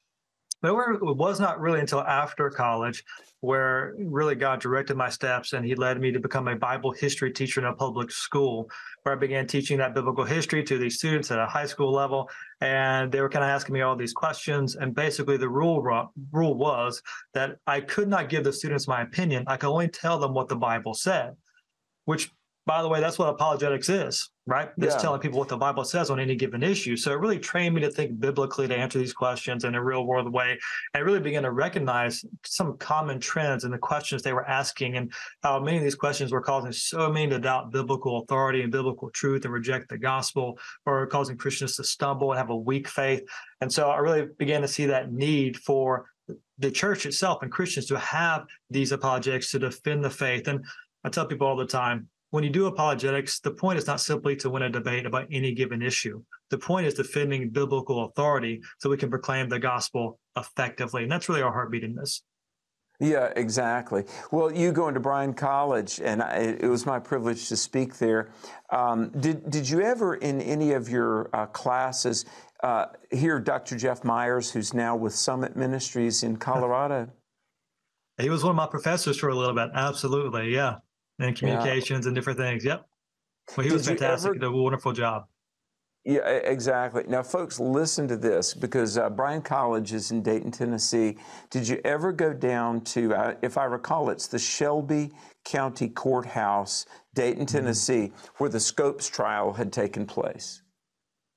But 0.62 0.68
it 0.68 1.16
was 1.16 1.38
not 1.38 1.60
really 1.60 1.80
until 1.80 2.00
after 2.00 2.48
college 2.50 3.04
where 3.40 3.94
really 3.98 4.34
God 4.34 4.60
directed 4.60 4.96
my 4.96 5.10
steps 5.10 5.52
and 5.52 5.64
he 5.64 5.74
led 5.74 6.00
me 6.00 6.10
to 6.10 6.18
become 6.18 6.48
a 6.48 6.56
Bible 6.56 6.90
history 6.90 7.30
teacher 7.30 7.60
in 7.60 7.66
a 7.66 7.74
public 7.74 8.10
school, 8.10 8.68
where 9.02 9.14
I 9.14 9.18
began 9.18 9.46
teaching 9.46 9.78
that 9.78 9.94
biblical 9.94 10.24
history 10.24 10.64
to 10.64 10.78
these 10.78 10.96
students 10.96 11.30
at 11.30 11.38
a 11.38 11.46
high 11.46 11.66
school 11.66 11.92
level. 11.92 12.28
And 12.60 13.12
they 13.12 13.20
were 13.20 13.28
kind 13.28 13.44
of 13.44 13.50
asking 13.50 13.74
me 13.74 13.82
all 13.82 13.94
these 13.94 14.14
questions. 14.14 14.76
And 14.76 14.94
basically, 14.94 15.36
the 15.36 15.48
rule, 15.48 16.10
rule 16.32 16.54
was 16.54 17.02
that 17.34 17.56
I 17.66 17.80
could 17.80 18.08
not 18.08 18.30
give 18.30 18.42
the 18.42 18.52
students 18.52 18.88
my 18.88 19.02
opinion. 19.02 19.44
I 19.46 19.58
could 19.58 19.70
only 19.70 19.88
tell 19.88 20.18
them 20.18 20.32
what 20.32 20.48
the 20.48 20.56
Bible 20.56 20.94
said, 20.94 21.34
which 22.06 22.32
by 22.66 22.82
the 22.82 22.88
way, 22.88 22.98
that's 22.98 23.16
what 23.16 23.28
apologetics 23.28 23.88
is, 23.88 24.28
right? 24.44 24.70
It's 24.78 24.94
yeah. 24.96 25.00
telling 25.00 25.20
people 25.20 25.38
what 25.38 25.48
the 25.48 25.56
Bible 25.56 25.84
says 25.84 26.10
on 26.10 26.18
any 26.18 26.34
given 26.34 26.64
issue. 26.64 26.96
So 26.96 27.12
it 27.12 27.20
really 27.20 27.38
trained 27.38 27.76
me 27.76 27.80
to 27.82 27.90
think 27.90 28.18
biblically 28.18 28.66
to 28.66 28.76
answer 28.76 28.98
these 28.98 29.12
questions 29.12 29.62
in 29.62 29.76
a 29.76 29.82
real 29.82 30.04
world 30.04 30.32
way 30.32 30.58
and 30.92 31.04
really 31.04 31.20
begin 31.20 31.44
to 31.44 31.52
recognize 31.52 32.24
some 32.44 32.76
common 32.78 33.20
trends 33.20 33.62
in 33.62 33.70
the 33.70 33.78
questions 33.78 34.22
they 34.22 34.32
were 34.32 34.48
asking 34.48 34.96
and 34.96 35.12
how 35.44 35.60
many 35.60 35.76
of 35.76 35.84
these 35.84 35.94
questions 35.94 36.32
were 36.32 36.40
causing 36.40 36.72
so 36.72 37.08
many 37.08 37.28
to 37.30 37.38
doubt 37.38 37.70
biblical 37.70 38.22
authority 38.22 38.62
and 38.62 38.72
biblical 38.72 39.10
truth 39.10 39.44
and 39.44 39.54
reject 39.54 39.88
the 39.88 39.98
gospel 39.98 40.58
or 40.86 41.06
causing 41.06 41.36
Christians 41.36 41.76
to 41.76 41.84
stumble 41.84 42.32
and 42.32 42.38
have 42.38 42.50
a 42.50 42.56
weak 42.56 42.88
faith. 42.88 43.22
And 43.60 43.72
so 43.72 43.90
I 43.90 43.98
really 43.98 44.26
began 44.38 44.62
to 44.62 44.68
see 44.68 44.86
that 44.86 45.12
need 45.12 45.56
for 45.56 46.06
the 46.58 46.72
church 46.72 47.06
itself 47.06 47.42
and 47.42 47.52
Christians 47.52 47.86
to 47.86 47.98
have 48.00 48.44
these 48.70 48.90
apologetics 48.90 49.52
to 49.52 49.60
defend 49.60 50.02
the 50.02 50.10
faith. 50.10 50.48
And 50.48 50.64
I 51.04 51.10
tell 51.10 51.26
people 51.26 51.46
all 51.46 51.54
the 51.54 51.64
time, 51.64 52.08
when 52.30 52.44
you 52.44 52.50
do 52.50 52.66
apologetics, 52.66 53.40
the 53.40 53.50
point 53.50 53.78
is 53.78 53.86
not 53.86 54.00
simply 54.00 54.36
to 54.36 54.50
win 54.50 54.62
a 54.62 54.70
debate 54.70 55.06
about 55.06 55.26
any 55.30 55.52
given 55.52 55.82
issue. 55.82 56.22
The 56.50 56.58
point 56.58 56.86
is 56.86 56.94
defending 56.94 57.50
biblical 57.50 58.06
authority 58.06 58.62
so 58.78 58.90
we 58.90 58.96
can 58.96 59.10
proclaim 59.10 59.48
the 59.48 59.58
gospel 59.58 60.18
effectively. 60.36 61.02
And 61.02 61.12
that's 61.12 61.28
really 61.28 61.42
our 61.42 61.52
heartbeat 61.52 61.84
in 61.84 61.94
this. 61.94 62.22
Yeah, 62.98 63.32
exactly. 63.36 64.04
Well, 64.32 64.50
you 64.50 64.72
going 64.72 64.94
to 64.94 65.00
Bryan 65.00 65.34
College, 65.34 66.00
and 66.02 66.22
I, 66.22 66.56
it 66.60 66.68
was 66.68 66.86
my 66.86 66.98
privilege 66.98 67.48
to 67.48 67.56
speak 67.56 67.98
there. 67.98 68.30
Um, 68.70 69.10
did 69.20 69.50
Did 69.50 69.68
you 69.68 69.82
ever, 69.82 70.14
in 70.14 70.40
any 70.40 70.72
of 70.72 70.88
your 70.88 71.28
uh, 71.34 71.46
classes, 71.46 72.24
uh, 72.62 72.86
hear 73.10 73.38
Dr. 73.38 73.76
Jeff 73.76 74.02
Myers, 74.02 74.50
who's 74.50 74.72
now 74.72 74.96
with 74.96 75.14
Summit 75.14 75.56
Ministries 75.56 76.22
in 76.22 76.36
Colorado? 76.38 77.10
He 78.18 78.30
was 78.30 78.42
one 78.42 78.50
of 78.50 78.56
my 78.56 78.66
professors 78.66 79.18
for 79.18 79.28
a 79.28 79.34
little 79.34 79.54
bit. 79.54 79.68
Absolutely, 79.74 80.54
yeah, 80.54 80.76
and 81.18 81.36
communications 81.36 82.04
yeah. 82.04 82.08
and 82.08 82.14
different 82.14 82.38
things. 82.38 82.64
Yep. 82.64 82.86
Well, 83.56 83.64
he 83.64 83.70
did 83.70 83.74
was 83.74 83.86
fantastic. 83.86 84.28
Ever, 84.28 84.34
did 84.34 84.44
a 84.44 84.52
wonderful 84.52 84.92
job. 84.92 85.26
Yeah, 86.04 86.28
exactly. 86.28 87.02
Now, 87.08 87.24
folks, 87.24 87.58
listen 87.58 88.06
to 88.08 88.16
this 88.16 88.54
because 88.54 88.96
uh, 88.96 89.10
Bryan 89.10 89.42
College 89.42 89.92
is 89.92 90.12
in 90.12 90.22
Dayton, 90.22 90.52
Tennessee. 90.52 91.16
Did 91.50 91.66
you 91.66 91.80
ever 91.84 92.12
go 92.12 92.32
down 92.32 92.82
to, 92.82 93.12
uh, 93.12 93.34
if 93.42 93.58
I 93.58 93.64
recall, 93.64 94.10
it's 94.10 94.28
the 94.28 94.38
Shelby 94.38 95.10
County 95.44 95.88
Courthouse, 95.88 96.86
Dayton, 97.14 97.44
mm-hmm. 97.44 97.56
Tennessee, 97.56 98.12
mm-hmm. 98.12 98.26
where 98.36 98.50
the 98.50 98.60
Scopes 98.60 99.08
trial 99.08 99.52
had 99.52 99.72
taken 99.72 100.06
place? 100.06 100.62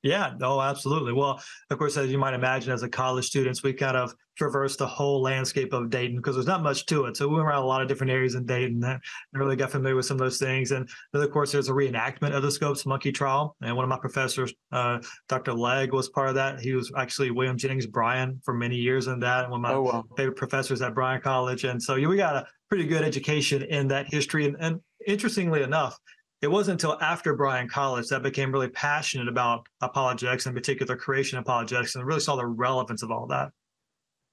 Yeah, 0.02 0.34
no, 0.40 0.62
absolutely. 0.62 1.12
Well, 1.12 1.42
of 1.70 1.78
course, 1.78 1.98
as 1.98 2.10
you 2.10 2.18
might 2.18 2.34
imagine, 2.34 2.72
as 2.72 2.84
a 2.84 2.90
college 2.90 3.26
students, 3.26 3.64
we 3.64 3.74
kind 3.74 3.98
of 3.98 4.14
traversed 4.38 4.80
the 4.80 4.88
whole 4.88 5.22
landscape 5.22 5.74
of 5.74 5.90
Dayton 5.90 6.16
because 6.16 6.36
there's 6.36 6.48
not 6.48 6.64
much 6.64 6.86
to 6.86 7.06
it. 7.06 7.18
So 7.18 7.28
we 7.28 7.36
went 7.36 7.48
around 7.48 7.64
a 7.64 7.68
lot 7.68 7.82
of 7.82 7.90
different 7.90 8.12
areas 8.12 8.36
in 8.36 8.46
Dayton 8.46 8.82
and 8.82 9.02
really 9.34 9.58
got 9.58 9.72
familiar 9.72 9.98
with 9.98 10.06
some 10.06 10.16
of 10.16 10.20
those 10.20 10.38
things. 10.38 10.72
And 10.72 10.90
then, 11.12 11.22
of 11.22 11.32
course, 11.32 11.52
there's 11.52 11.68
a 11.68 11.74
reenactment 11.74 12.32
of 12.32 12.44
the 12.44 12.52
Scopes 12.52 12.86
monkey 12.86 13.12
trial. 13.12 13.58
And 13.62 13.76
one 13.76 13.84
of 13.84 13.90
my 13.90 14.00
professors, 14.00 14.54
uh, 14.72 15.00
Dr. 15.28 15.54
Legg, 15.54 15.92
was 15.92 16.08
part 16.08 16.30
of 16.30 16.36
that. 16.36 16.62
He 16.62 16.74
was 16.74 16.90
actually 16.96 17.32
William 17.32 17.58
Jennings 17.58 17.86
Bryan 17.86 18.40
for 18.46 18.54
many 18.54 18.78
years 18.78 19.08
in 19.08 19.20
that. 19.20 19.44
And 19.44 19.52
one 19.52 19.60
of 19.60 19.64
my 19.64 19.74
oh, 19.74 19.82
wow. 19.82 20.06
favorite 20.16 20.38
professors 20.38 20.82
at 20.82 20.96
Bryan 20.96 21.20
College. 21.20 21.66
And 21.66 21.82
so 21.84 21.96
yeah, 21.96 22.08
we 22.08 22.16
got 22.16 22.38
a 22.38 22.48
pretty 22.70 22.86
good 22.86 23.04
education 23.04 23.64
in 23.64 23.90
that 23.90 24.08
history. 24.08 24.46
And, 24.46 24.56
and 24.62 24.80
interestingly 25.06 25.64
enough, 25.64 26.00
it 26.42 26.48
wasn't 26.48 26.82
until 26.82 26.98
after 27.02 27.36
Bryan 27.36 27.68
College 27.68 28.08
that 28.08 28.18
I 28.18 28.20
became 28.20 28.52
really 28.52 28.70
passionate 28.70 29.28
about 29.28 29.68
apologetics, 29.82 30.46
in 30.46 30.54
particular 30.54 30.96
creation 30.96 31.38
apologetics, 31.38 31.96
and 31.96 32.06
really 32.06 32.22
saw 32.22 32.36
the 32.36 32.46
relevance 32.46 33.04
of 33.04 33.12
all 33.12 33.28
that. 33.28 33.50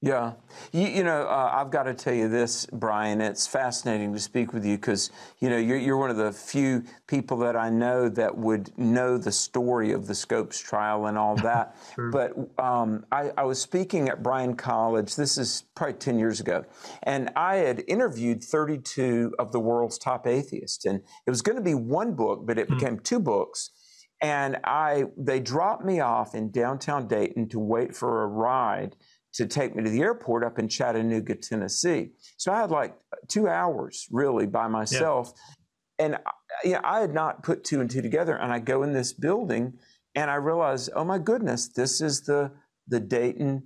Yeah. 0.03 0.35
You, 0.73 0.87
you 0.89 1.05
know, 1.05 1.23
uh, 1.23 1.51
I've 1.55 1.71
got 1.71 1.85
to 1.85 1.95
tell 1.95 2.13
you 2.13 2.29
this, 2.29 2.67
Bryan. 2.67 3.23
It's 3.23 3.47
fascinating 3.47 4.13
to 4.13 4.21
speak 4.21 4.53
with 4.53 4.65
you 4.65 4.77
because, 4.77 5.11
you 5.39 5.49
know, 5.49 5.57
you're, 5.57 5.79
you're 5.79 5.97
one 5.97 6.11
of 6.11 6.19
the 6.19 6.33
few 6.33 6.85
people 7.07 7.39
that 7.39 7.57
I 7.57 7.71
know 7.71 8.11
that 8.11 8.37
would 8.37 8.77
know 8.77 9.17
the 9.17 9.33
story 9.33 9.93
of 9.93 10.07
the 10.07 10.15
Scopes 10.15 10.61
trial 10.61 11.07
and 11.07 11.17
all 11.17 11.37
that. 11.43 11.77
sure. 11.95 12.11
But 12.11 12.33
um, 12.63 13.07
I, 13.11 13.31
I, 13.39 13.45
was 13.45 13.59
speaking 13.59 14.11
at 14.11 14.23
Bryan 14.23 14.55
College, 14.55 15.17
this 15.17 15.39
is 15.39 15.65
probably 15.75 15.95
10 15.95 16.19
years 16.19 16.41
ago, 16.41 16.67
and 17.05 17.31
I 17.35 17.57
had 17.57 17.83
interviewed 17.89 18.45
32 18.45 19.35
of 19.39 19.51
the 19.51 19.61
world's 19.61 19.97
top 19.97 20.27
atheists. 20.27 20.85
And 20.85 21.01
it 21.27 21.31
was 21.31 21.41
going 21.41 21.57
to 21.57 21.63
be 21.63 21.75
one 21.75 22.15
book, 22.15 22.47
but 22.47 22.59
it 22.59 22.69
mm. 22.69 22.79
became 22.79 22.99
two 23.01 23.19
books. 23.19 23.71
And 24.23 24.59
I, 24.65 25.05
they 25.17 25.41
dropped 25.41 25.85
me 25.85 26.01
off 26.01 26.35
in 26.35 26.51
downtown 26.51 27.07
Dayton 27.07 27.49
to 27.51 27.59
wait 27.59 27.95
for 27.95 28.23
a 28.23 28.27
ride 28.27 28.97
to 29.37 29.47
take 29.47 29.77
me 29.77 29.83
to 29.83 29.91
the 29.91 30.01
airport 30.01 30.45
up 30.45 30.59
in 30.59 30.69
Chattanooga, 30.69 31.35
Tennessee. 31.35 32.11
So 32.39 32.53
I 32.53 32.61
had 32.61 32.71
like 32.71 32.97
two 33.29 33.49
hours 33.49 34.07
really 34.11 34.47
by 34.47 34.67
myself. 34.67 35.31
Uh, 35.31 35.33
yeah. 35.37 36.05
And 36.05 36.19
you 36.65 36.73
know, 36.73 36.81
I 36.85 37.01
had 37.01 37.13
not 37.13 37.43
put 37.43 37.65
two 37.65 37.81
and 37.81 37.91
two 37.91 38.03
together. 38.03 38.37
And 38.37 38.53
I 38.53 38.59
go 38.59 38.83
in 38.83 38.93
this 38.93 39.13
building 39.13 39.75
and 40.15 40.31
I 40.31 40.37
realize, 40.37 40.89
oh 40.95 41.05
my 41.05 41.19
goodness, 41.19 41.69
this 41.69 42.01
is 42.01 42.23
the, 42.23 42.51
the 42.89 43.01
Dayton 43.01 43.63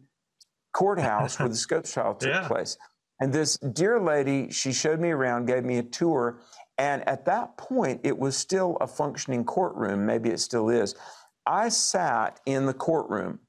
courthouse 0.72 1.38
where 1.38 1.48
the 1.48 1.54
Scopes 1.56 1.92
trial 1.92 2.14
took 2.14 2.30
yeah. 2.30 2.48
place. 2.48 2.76
And 3.20 3.32
this 3.32 3.56
dear 3.58 4.00
lady, 4.00 4.50
she 4.50 4.72
showed 4.72 4.98
me 4.98 5.10
around, 5.10 5.46
gave 5.46 5.64
me 5.64 5.78
a 5.78 5.82
tour. 5.82 6.40
And 6.78 7.06
at 7.08 7.26
that 7.26 7.58
point, 7.58 8.00
it 8.02 8.18
was 8.18 8.36
still 8.36 8.76
a 8.80 8.86
functioning 8.86 9.44
courtroom. 9.44 10.06
Maybe 10.06 10.30
it 10.30 10.40
still 10.40 10.70
is. 10.70 10.94
I 11.46 11.68
sat 11.68 12.40
in 12.46 12.66
the 12.66 12.72
courtroom 12.74 13.40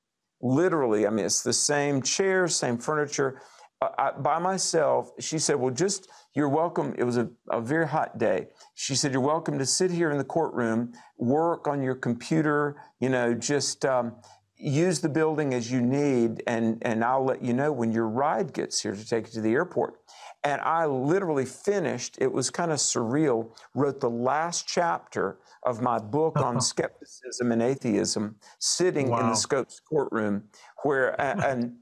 literally, 0.41 1.07
I 1.07 1.09
mean, 1.09 1.25
it's 1.25 1.43
the 1.43 1.53
same 1.53 2.01
chair, 2.01 2.47
same 2.47 2.77
furniture. 2.77 3.41
I, 3.81 4.11
by 4.11 4.37
myself, 4.37 5.11
she 5.19 5.39
said, 5.39 5.55
Well, 5.55 5.73
just 5.73 6.07
you're 6.35 6.49
welcome. 6.49 6.93
It 6.97 7.03
was 7.03 7.17
a, 7.17 7.29
a 7.49 7.59
very 7.59 7.87
hot 7.87 8.17
day. 8.17 8.47
She 8.75 8.95
said, 8.95 9.11
You're 9.11 9.21
welcome 9.21 9.57
to 9.57 9.65
sit 9.65 9.89
here 9.89 10.11
in 10.11 10.17
the 10.17 10.23
courtroom, 10.23 10.93
work 11.17 11.67
on 11.67 11.81
your 11.81 11.95
computer, 11.95 12.77
you 12.99 13.09
know, 13.09 13.33
just 13.33 13.83
um, 13.85 14.15
use 14.61 14.99
the 14.99 15.09
building 15.09 15.53
as 15.53 15.71
you 15.71 15.81
need, 15.81 16.43
and, 16.45 16.77
and 16.83 17.03
I'll 17.03 17.25
let 17.25 17.43
you 17.43 17.53
know 17.53 17.71
when 17.71 17.91
your 17.91 18.07
ride 18.07 18.53
gets 18.53 18.81
here 18.81 18.95
to 18.95 19.05
take 19.05 19.27
you 19.27 19.33
to 19.33 19.41
the 19.41 19.53
airport. 19.53 19.95
And 20.43 20.59
I 20.61 20.85
literally 20.87 21.45
finished, 21.45 22.17
it 22.19 22.31
was 22.31 22.49
kind 22.49 22.71
of 22.71 22.79
surreal, 22.79 23.55
wrote 23.75 23.99
the 23.99 24.09
last 24.09 24.67
chapter 24.67 25.37
of 25.63 25.81
my 25.81 25.99
book 25.99 26.37
on 26.39 26.59
skepticism 26.59 27.51
and 27.51 27.61
atheism 27.61 28.35
sitting 28.59 29.09
wow. 29.09 29.19
in 29.19 29.29
the 29.29 29.35
Scopes 29.35 29.79
courtroom 29.79 30.43
where, 30.83 31.19
and, 31.21 31.75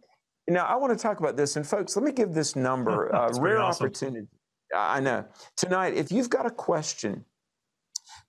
now 0.47 0.65
I 0.65 0.75
want 0.77 0.97
to 0.97 1.01
talk 1.01 1.19
about 1.19 1.37
this. 1.37 1.55
And 1.57 1.67
folks, 1.67 1.95
let 1.95 2.03
me 2.03 2.11
give 2.11 2.33
this 2.33 2.55
number, 2.55 3.13
uh, 3.15 3.31
rare 3.39 3.61
awesome. 3.61 3.85
opportunity. 3.85 4.27
I 4.75 4.99
know. 4.99 5.25
Tonight, 5.55 5.93
if 5.93 6.11
you've 6.11 6.29
got 6.29 6.45
a 6.45 6.51
question, 6.51 7.23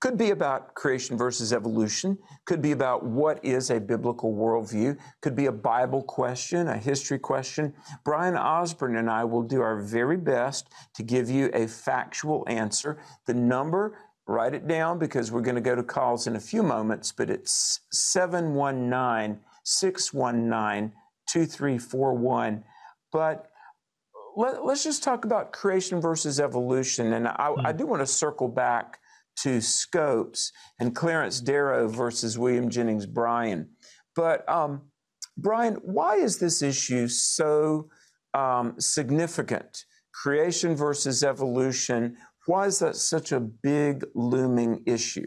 could 0.01 0.17
be 0.17 0.31
about 0.31 0.75
creation 0.75 1.17
versus 1.17 1.53
evolution, 1.53 2.19
could 2.47 2.63
be 2.63 2.73
about 2.73 3.05
what 3.05 3.45
is 3.45 3.71
a 3.71 3.81
biblical 3.81 4.35
worldview, 4.35 4.97
could 5.21 5.37
be 5.37 5.47
a 5.47 5.53
Bible 5.53 6.03
question, 6.03 6.69
a 6.69 6.77
history 6.77 7.19
question. 7.19 7.75
Bryan 8.05 8.37
Osborne 8.37 8.97
and 8.97 9.11
I 9.11 9.25
will 9.25 9.43
do 9.43 9.61
our 9.61 9.81
very 9.81 10.17
best 10.17 10.69
to 10.95 11.03
give 11.03 11.29
you 11.29 11.51
a 11.53 11.67
factual 11.67 12.45
answer. 12.49 12.99
The 13.27 13.35
number, 13.35 13.99
write 14.27 14.55
it 14.55 14.69
down 14.69 14.99
because 14.99 15.33
we're 15.33 15.41
going 15.41 15.57
to 15.57 15.61
go 15.61 15.75
to 15.75 15.83
calls 15.83 16.27
in 16.27 16.37
a 16.37 16.41
few 16.41 16.63
moments, 16.63 17.13
but 17.13 17.29
it's 17.29 17.81
719 17.91 19.41
619 19.65 20.93
2341. 21.27 22.65
But 23.13 23.51
let, 24.37 24.57
us 24.59 24.85
just 24.85 25.03
talk 25.03 25.25
about 25.25 25.53
creation 25.53 26.01
versus 26.01 26.41
evolution. 26.41 27.13
And 27.13 27.29
I, 27.29 27.33
mm. 27.33 27.67
I 27.67 27.73
do 27.73 27.87
want 27.87 28.03
to 28.03 28.07
circle 28.07 28.49
back 28.49 29.00
to 29.43 29.61
Scopes 29.61 30.53
and 30.79 30.95
Clarence 30.95 31.41
Darrow 31.41 31.89
versus 31.89 32.39
William 32.39 32.69
Jennings 32.71 33.07
Bryan. 33.07 33.69
But 34.15 34.49
um, 34.49 34.83
Bryan, 35.37 35.75
why 35.83 36.17
is 36.17 36.39
this 36.39 36.63
issue 36.63 37.09
so 37.09 37.89
um, 38.35 38.75
significant? 38.79 39.85
Creation 40.13 40.77
versus 40.77 41.23
evolution. 41.23 42.17
Why 42.47 42.67
is 42.67 42.79
that 42.81 42.97
such 42.97 43.33
a 43.33 43.41
big 43.41 44.05
looming 44.15 44.83
issue? 44.87 45.27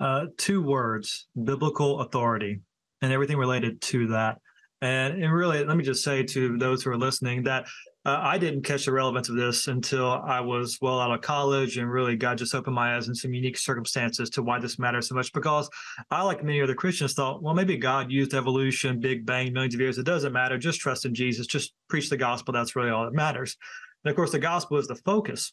Uh, 0.00 0.26
two 0.36 0.62
words 0.62 1.28
biblical 1.44 2.00
authority 2.00 2.60
and 3.02 3.12
everything 3.12 3.36
related 3.36 3.80
to 3.82 4.08
that. 4.08 4.38
And, 4.80 5.22
and 5.22 5.32
really, 5.32 5.64
let 5.64 5.76
me 5.76 5.84
just 5.84 6.02
say 6.02 6.24
to 6.24 6.58
those 6.58 6.82
who 6.82 6.90
are 6.90 6.98
listening 6.98 7.44
that 7.44 7.66
uh, 8.04 8.18
I 8.20 8.36
didn't 8.36 8.62
catch 8.62 8.86
the 8.86 8.92
relevance 8.92 9.28
of 9.28 9.36
this 9.36 9.68
until 9.68 10.10
I 10.10 10.40
was 10.40 10.78
well 10.82 10.98
out 10.98 11.12
of 11.12 11.20
college, 11.20 11.76
and 11.76 11.88
really 11.88 12.16
God 12.16 12.36
just 12.36 12.54
opened 12.54 12.74
my 12.74 12.96
eyes 12.96 13.06
in 13.06 13.14
some 13.14 13.32
unique 13.32 13.56
circumstances 13.56 14.28
to 14.30 14.42
why 14.42 14.58
this 14.58 14.78
matters 14.78 15.08
so 15.08 15.14
much. 15.14 15.32
Because 15.32 15.70
I, 16.10 16.22
like 16.22 16.42
many 16.42 16.60
other 16.60 16.74
Christians, 16.74 17.14
thought, 17.14 17.42
well, 17.42 17.54
maybe 17.54 17.76
God 17.76 18.10
used 18.10 18.34
evolution, 18.34 18.98
Big 18.98 19.24
Bang, 19.24 19.52
millions 19.52 19.74
of 19.74 19.80
years. 19.80 19.98
It 19.98 20.06
doesn't 20.06 20.32
matter. 20.32 20.58
Just 20.58 20.80
trust 20.80 21.04
in 21.04 21.14
Jesus. 21.14 21.46
Just 21.46 21.74
preach 21.88 22.10
the 22.10 22.16
gospel. 22.16 22.52
That's 22.52 22.74
really 22.74 22.90
all 22.90 23.04
that 23.04 23.14
matters. 23.14 23.56
And 24.04 24.10
of 24.10 24.16
course, 24.16 24.32
the 24.32 24.40
gospel 24.40 24.78
is 24.78 24.88
the 24.88 24.96
focus. 24.96 25.52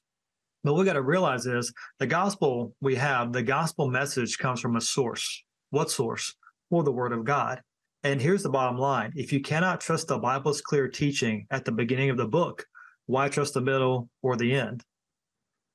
But 0.63 0.73
we 0.73 0.85
got 0.85 0.93
to 0.93 1.01
realize 1.01 1.45
is 1.45 1.71
the 1.99 2.07
gospel 2.07 2.73
we 2.81 2.95
have, 2.95 3.31
the 3.31 3.43
gospel 3.43 3.89
message 3.89 4.37
comes 4.39 4.59
from 4.59 4.75
a 4.75 4.81
source. 4.81 5.43
What 5.69 5.91
source? 5.91 6.35
Well, 6.69 6.83
the 6.83 6.91
word 6.91 7.13
of 7.13 7.23
God. 7.23 7.61
And 8.03 8.21
here's 8.21 8.43
the 8.43 8.49
bottom 8.49 8.77
line 8.77 9.11
if 9.15 9.33
you 9.33 9.41
cannot 9.41 9.81
trust 9.81 10.07
the 10.07 10.17
Bible's 10.17 10.61
clear 10.61 10.87
teaching 10.87 11.45
at 11.51 11.65
the 11.65 11.71
beginning 11.71 12.09
of 12.09 12.17
the 12.17 12.27
book, 12.27 12.65
why 13.07 13.27
trust 13.27 13.53
the 13.53 13.61
middle 13.61 14.09
or 14.21 14.35
the 14.35 14.53
end? 14.55 14.83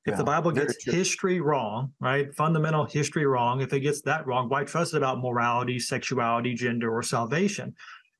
If 0.06 0.12
yeah, 0.12 0.18
the 0.18 0.24
Bible 0.24 0.50
gets 0.50 0.84
history 0.84 1.40
wrong, 1.40 1.92
right, 1.98 2.34
fundamental 2.34 2.84
history 2.84 3.24
wrong, 3.24 3.62
if 3.62 3.72
it 3.72 3.80
gets 3.80 4.02
that 4.02 4.26
wrong, 4.26 4.50
why 4.50 4.64
trust 4.64 4.92
it 4.92 4.98
about 4.98 5.20
morality, 5.20 5.78
sexuality, 5.78 6.54
gender, 6.54 6.94
or 6.94 7.02
salvation? 7.02 7.74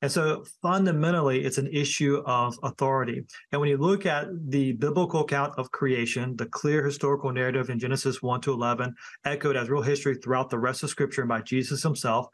And 0.05 0.13
so 0.13 0.45
fundamentally, 0.61 1.45
it's 1.45 1.57
an 1.57 1.69
issue 1.69 2.23
of 2.27 2.59
authority. 2.63 3.25
And 3.53 3.61
when 3.61 3.71
you 3.71 3.79
look 3.79 4.05
at 4.05 4.27
the 4.49 4.73
biblical 4.73 5.21
account 5.21 5.55
of 5.59 5.71
creation, 5.71 6.37
the 6.37 6.47
clear 6.47 6.85
historical 6.85 7.33
narrative 7.33 7.71
in 7.71 7.79
Genesis 7.79 8.21
1 8.21 8.43
to 8.43 8.53
11, 8.53 8.95
echoed 9.25 9.57
as 9.57 9.71
real 9.71 9.81
history 9.81 10.17
throughout 10.17 10.51
the 10.51 10.59
rest 10.59 10.83
of 10.83 10.91
Scripture 10.91 11.23
and 11.23 11.29
by 11.29 11.41
Jesus 11.41 11.83
himself, 11.83 12.27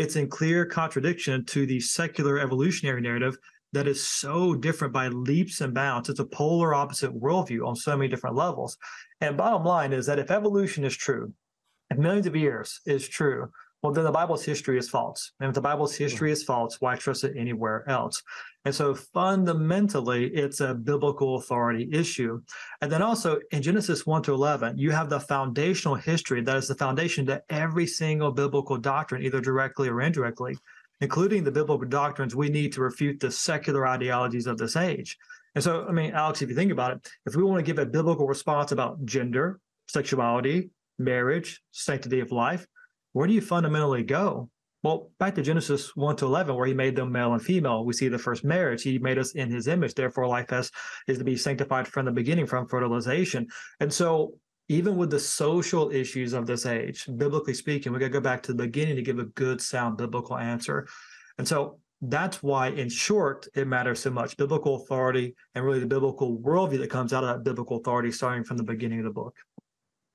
it's 0.00 0.16
in 0.16 0.28
clear 0.28 0.64
contradiction 0.64 1.44
to 1.44 1.66
the 1.66 1.78
secular 1.78 2.38
evolutionary 2.38 3.02
narrative 3.02 3.36
that 3.74 3.86
is 3.86 4.04
so 4.04 4.54
different 4.54 4.94
by 4.94 5.08
leaps 5.08 5.60
and 5.60 5.74
bounds. 5.74 6.08
It's 6.08 6.20
a 6.20 6.24
polar 6.24 6.74
opposite 6.74 7.14
worldview 7.14 7.66
on 7.66 7.76
so 7.76 7.98
many 7.98 8.08
different 8.08 8.34
levels. 8.34 8.78
And 9.20 9.36
bottom 9.36 9.62
line 9.62 9.92
is 9.92 10.06
that 10.06 10.18
if 10.18 10.30
evolution 10.30 10.84
is 10.84 10.96
true, 10.96 11.34
if 11.90 11.98
millions 11.98 12.26
of 12.26 12.34
years 12.34 12.80
is 12.86 13.06
true, 13.06 13.50
well, 13.82 13.92
then 13.92 14.04
the 14.04 14.10
Bible's 14.10 14.42
history 14.42 14.78
is 14.78 14.88
false. 14.88 15.32
And 15.38 15.48
if 15.48 15.54
the 15.54 15.60
Bible's 15.60 15.94
hmm. 15.94 16.04
history 16.04 16.32
is 16.32 16.44
false, 16.44 16.80
why 16.80 16.96
trust 16.96 17.24
it 17.24 17.36
anywhere 17.36 17.84
else? 17.86 18.22
And 18.66 18.74
so 18.74 18.94
fundamentally, 18.94 20.26
it's 20.26 20.60
a 20.60 20.74
biblical 20.74 21.36
authority 21.36 21.88
issue. 21.92 22.42
And 22.82 22.92
then 22.92 23.00
also 23.00 23.40
in 23.52 23.62
Genesis 23.62 24.04
1 24.04 24.22
to 24.24 24.34
11, 24.34 24.76
you 24.76 24.90
have 24.90 25.08
the 25.08 25.20
foundational 25.20 25.94
history 25.94 26.42
that 26.42 26.56
is 26.56 26.68
the 26.68 26.74
foundation 26.74 27.24
to 27.26 27.42
every 27.48 27.86
single 27.86 28.30
biblical 28.30 28.76
doctrine, 28.76 29.22
either 29.22 29.40
directly 29.40 29.88
or 29.88 30.02
indirectly, 30.02 30.58
including 31.00 31.42
the 31.42 31.50
biblical 31.50 31.88
doctrines 31.88 32.36
we 32.36 32.50
need 32.50 32.72
to 32.74 32.82
refute 32.82 33.18
the 33.18 33.30
secular 33.30 33.86
ideologies 33.86 34.46
of 34.46 34.58
this 34.58 34.76
age. 34.76 35.16
And 35.54 35.64
so, 35.64 35.86
I 35.88 35.92
mean, 35.92 36.12
Alex, 36.12 36.42
if 36.42 36.50
you 36.50 36.54
think 36.54 36.70
about 36.70 36.92
it, 36.92 37.08
if 37.26 37.34
we 37.34 37.42
want 37.42 37.58
to 37.58 37.64
give 37.64 37.78
a 37.78 37.86
biblical 37.86 38.26
response 38.26 38.72
about 38.72 39.04
gender, 39.06 39.58
sexuality, 39.88 40.70
marriage, 40.98 41.62
sanctity 41.72 42.20
of 42.20 42.30
life, 42.30 42.66
where 43.14 43.26
do 43.26 43.32
you 43.32 43.40
fundamentally 43.40 44.02
go? 44.02 44.50
Well, 44.82 45.10
back 45.18 45.34
to 45.34 45.42
Genesis 45.42 45.94
1 45.94 46.16
to 46.16 46.26
11, 46.26 46.54
where 46.56 46.66
he 46.66 46.72
made 46.72 46.96
them 46.96 47.12
male 47.12 47.34
and 47.34 47.42
female. 47.42 47.84
We 47.84 47.92
see 47.92 48.08
the 48.08 48.18
first 48.18 48.44
marriage. 48.44 48.82
He 48.82 48.98
made 48.98 49.18
us 49.18 49.32
in 49.32 49.50
his 49.50 49.68
image. 49.68 49.94
Therefore, 49.94 50.26
life 50.26 50.48
has 50.50 50.70
is 51.06 51.18
to 51.18 51.24
be 51.24 51.36
sanctified 51.36 51.86
from 51.86 52.06
the 52.06 52.12
beginning, 52.12 52.46
from 52.46 52.66
fertilization. 52.66 53.46
And 53.80 53.92
so, 53.92 54.34
even 54.68 54.96
with 54.96 55.10
the 55.10 55.20
social 55.20 55.90
issues 55.90 56.32
of 56.32 56.46
this 56.46 56.64
age, 56.64 57.06
biblically 57.16 57.54
speaking, 57.54 57.92
we 57.92 57.98
got 57.98 58.06
to 58.06 58.12
go 58.12 58.20
back 58.20 58.42
to 58.44 58.52
the 58.52 58.64
beginning 58.64 58.96
to 58.96 59.02
give 59.02 59.18
a 59.18 59.24
good, 59.24 59.60
sound 59.60 59.98
biblical 59.98 60.38
answer. 60.38 60.88
And 61.36 61.46
so, 61.46 61.78
that's 62.02 62.42
why, 62.42 62.68
in 62.68 62.88
short, 62.88 63.48
it 63.54 63.66
matters 63.66 64.00
so 64.00 64.10
much 64.10 64.38
biblical 64.38 64.76
authority 64.76 65.34
and 65.54 65.62
really 65.62 65.80
the 65.80 65.86
biblical 65.86 66.38
worldview 66.38 66.78
that 66.78 66.88
comes 66.88 67.12
out 67.12 67.22
of 67.22 67.28
that 67.28 67.44
biblical 67.44 67.76
authority, 67.76 68.10
starting 68.10 68.44
from 68.44 68.56
the 68.56 68.62
beginning 68.62 69.00
of 69.00 69.04
the 69.04 69.10
book. 69.10 69.36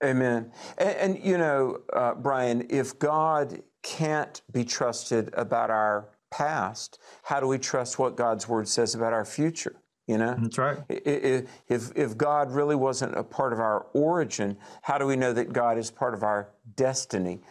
Amen. 0.03 0.51
And, 0.79 0.89
and 0.89 1.23
you 1.23 1.37
know, 1.37 1.79
uh, 1.93 2.15
Bryan, 2.15 2.65
if 2.69 2.97
God 2.97 3.61
can't 3.85 4.41
be 4.51 4.65
trusted 4.65 5.31
about 5.33 5.69
our 5.69 6.09
past, 6.31 6.99
how 7.21 7.39
do 7.39 7.47
we 7.47 7.59
trust 7.59 7.99
what 7.99 8.17
God's 8.17 8.49
word 8.49 8.67
says 8.67 8.95
about 8.95 9.13
our 9.13 9.23
future? 9.23 9.75
You 10.07 10.17
know, 10.17 10.35
that's 10.39 10.57
right. 10.57 10.79
If, 10.89 11.91
if 11.95 12.17
God 12.17 12.51
really 12.51 12.75
wasn't 12.75 13.15
a 13.15 13.23
part 13.23 13.53
of 13.53 13.59
our 13.59 13.87
origin, 13.93 14.57
how 14.81 14.97
do 14.97 15.05
we 15.05 15.15
know 15.15 15.33
that 15.33 15.53
God 15.53 15.77
is 15.77 15.89
part 15.89 16.13
of 16.13 16.23
our 16.23 16.49
destiny? 16.75 17.41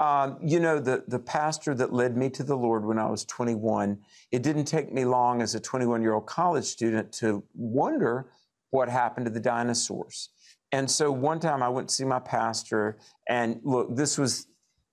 Um, 0.00 0.38
you 0.42 0.60
know, 0.60 0.80
the, 0.80 1.04
the 1.08 1.18
pastor 1.18 1.74
that 1.74 1.92
led 1.92 2.16
me 2.16 2.28
to 2.30 2.42
the 2.42 2.56
Lord 2.56 2.84
when 2.84 2.98
I 2.98 3.08
was 3.08 3.24
21, 3.26 3.98
it 4.30 4.42
didn't 4.42 4.64
take 4.64 4.92
me 4.92 5.04
long 5.04 5.40
as 5.42 5.54
a 5.54 5.60
21 5.60 6.02
year 6.02 6.14
old 6.14 6.26
college 6.26 6.64
student 6.64 7.12
to 7.12 7.44
wonder 7.54 8.30
what 8.70 8.88
happened 8.88 9.26
to 9.26 9.32
the 9.32 9.40
dinosaurs. 9.40 10.30
And 10.72 10.90
so 10.90 11.12
one 11.12 11.38
time 11.38 11.62
I 11.62 11.68
went 11.68 11.90
to 11.90 11.94
see 11.94 12.04
my 12.04 12.18
pastor, 12.18 12.98
and 13.28 13.60
look, 13.62 13.94
this 13.94 14.16
was 14.16 14.48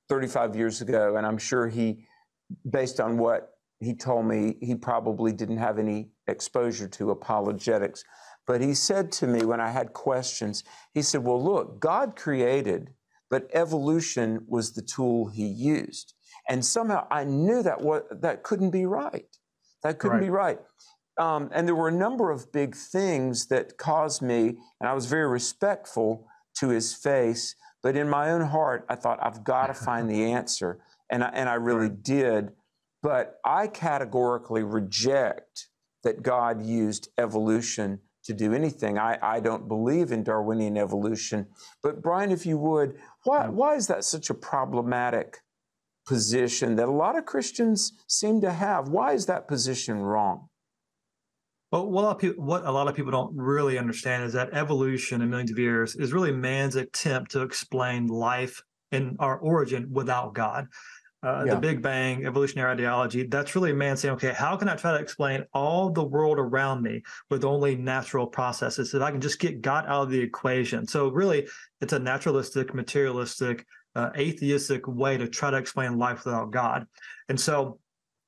35 0.09 0.55
years 0.55 0.81
ago, 0.81 1.15
and 1.15 1.25
I'm 1.25 1.37
sure 1.37 1.67
he, 1.67 2.05
based 2.69 2.99
on 2.99 3.17
what 3.17 3.51
he 3.79 3.93
told 3.93 4.25
me, 4.25 4.57
he 4.61 4.75
probably 4.75 5.31
didn't 5.31 5.57
have 5.57 5.79
any 5.79 6.09
exposure 6.27 6.87
to 6.87 7.11
apologetics. 7.11 8.03
But 8.45 8.61
he 8.61 8.73
said 8.73 9.11
to 9.13 9.27
me 9.27 9.45
when 9.45 9.61
I 9.61 9.69
had 9.69 9.93
questions, 9.93 10.63
he 10.93 11.01
said, 11.01 11.23
Well, 11.23 11.41
look, 11.41 11.79
God 11.79 12.15
created, 12.15 12.89
but 13.29 13.47
evolution 13.53 14.45
was 14.47 14.73
the 14.73 14.81
tool 14.81 15.27
he 15.27 15.45
used. 15.45 16.15
And 16.49 16.65
somehow 16.65 17.05
I 17.11 17.25
knew 17.25 17.61
that 17.61 17.81
what, 17.81 18.21
that 18.21 18.43
couldn't 18.43 18.71
be 18.71 18.85
right. 18.85 19.27
That 19.83 19.99
couldn't 19.99 20.17
right. 20.17 20.25
be 20.25 20.31
right. 20.31 20.59
Um, 21.19 21.49
and 21.53 21.67
there 21.67 21.75
were 21.75 21.89
a 21.89 21.93
number 21.93 22.31
of 22.31 22.51
big 22.51 22.75
things 22.75 23.47
that 23.47 23.77
caused 23.77 24.21
me, 24.21 24.57
and 24.79 24.89
I 24.89 24.93
was 24.93 25.05
very 25.05 25.27
respectful 25.27 26.25
to 26.57 26.69
his 26.69 26.93
face. 26.93 27.55
But 27.81 27.95
in 27.95 28.09
my 28.09 28.31
own 28.31 28.41
heart, 28.41 28.85
I 28.89 28.95
thought, 28.95 29.19
I've 29.21 29.43
got 29.55 29.67
to 29.67 29.73
find 29.73 30.09
the 30.09 30.31
answer. 30.31 30.79
And 31.09 31.23
I, 31.23 31.29
and 31.29 31.49
I 31.49 31.55
really 31.55 31.89
did. 31.89 32.51
But 33.01 33.39
I 33.45 33.67
categorically 33.67 34.63
reject 34.63 35.67
that 36.03 36.21
God 36.21 36.61
used 36.61 37.09
evolution 37.17 37.99
to 38.25 38.33
do 38.33 38.53
anything. 38.53 38.97
I, 38.97 39.17
I 39.21 39.39
don't 39.39 39.67
believe 39.67 40.11
in 40.11 40.23
Darwinian 40.23 40.77
evolution. 40.77 41.47
But, 41.81 42.01
Bryan, 42.01 42.31
if 42.31 42.45
you 42.45 42.57
would, 42.57 42.95
why, 43.23 43.45
mm. 43.45 43.53
why 43.53 43.75
is 43.75 43.87
that 43.87 44.03
such 44.03 44.29
a 44.29 44.33
problematic 44.33 45.37
position 46.05 46.75
that 46.75 46.87
a 46.87 46.91
lot 46.91 47.17
of 47.17 47.25
Christians 47.25 47.93
seem 48.07 48.41
to 48.41 48.51
have? 48.51 48.89
Why 48.89 49.13
is 49.13 49.25
that 49.27 49.47
position 49.47 49.99
wrong? 49.99 50.48
Well, 51.71 51.87
what 51.87 52.01
a, 52.01 52.05
lot 52.05 52.15
of 52.15 52.21
people, 52.21 52.43
what 52.43 52.65
a 52.65 52.71
lot 52.71 52.87
of 52.87 52.95
people 52.95 53.11
don't 53.11 53.35
really 53.35 53.77
understand 53.77 54.23
is 54.23 54.33
that 54.33 54.53
evolution 54.53 55.21
in 55.21 55.29
millions 55.29 55.51
of 55.51 55.59
years 55.59 55.95
is 55.95 56.13
really 56.13 56.31
man's 56.31 56.75
attempt 56.75 57.31
to 57.31 57.41
explain 57.41 58.07
life 58.07 58.63
and 58.91 59.15
our 59.19 59.37
origin 59.37 59.87
without 59.91 60.33
God. 60.33 60.67
Uh, 61.21 61.43
yeah. 61.45 61.55
The 61.55 61.59
Big 61.59 61.81
Bang, 61.81 62.25
evolutionary 62.25 62.71
ideology, 62.71 63.23
that's 63.23 63.53
really 63.53 63.73
man 63.73 63.97
saying, 63.97 64.13
okay, 64.13 64.31
how 64.31 64.55
can 64.55 64.69
I 64.69 64.75
try 64.75 64.93
to 64.93 64.99
explain 64.99 65.43
all 65.53 65.89
the 65.89 66.03
world 66.03 66.39
around 66.39 66.81
me 66.81 67.03
with 67.29 67.43
only 67.43 67.75
natural 67.75 68.25
processes? 68.25 68.93
If 68.93 69.01
I 69.01 69.11
can 69.11 69.19
just 69.19 69.37
get 69.37 69.61
God 69.61 69.85
out 69.87 70.03
of 70.03 70.11
the 70.11 70.21
equation. 70.21 70.87
So, 70.87 71.09
really, 71.09 71.45
it's 71.81 71.91
a 71.91 71.99
naturalistic, 71.99 72.73
materialistic, 72.73 73.65
uh, 73.95 74.11
atheistic 74.17 74.87
way 74.87 75.17
to 75.17 75.27
try 75.27 75.51
to 75.51 75.57
explain 75.57 75.97
life 75.97 76.23
without 76.23 76.51
God. 76.51 76.87
And 77.27 77.37
so, 77.37 77.79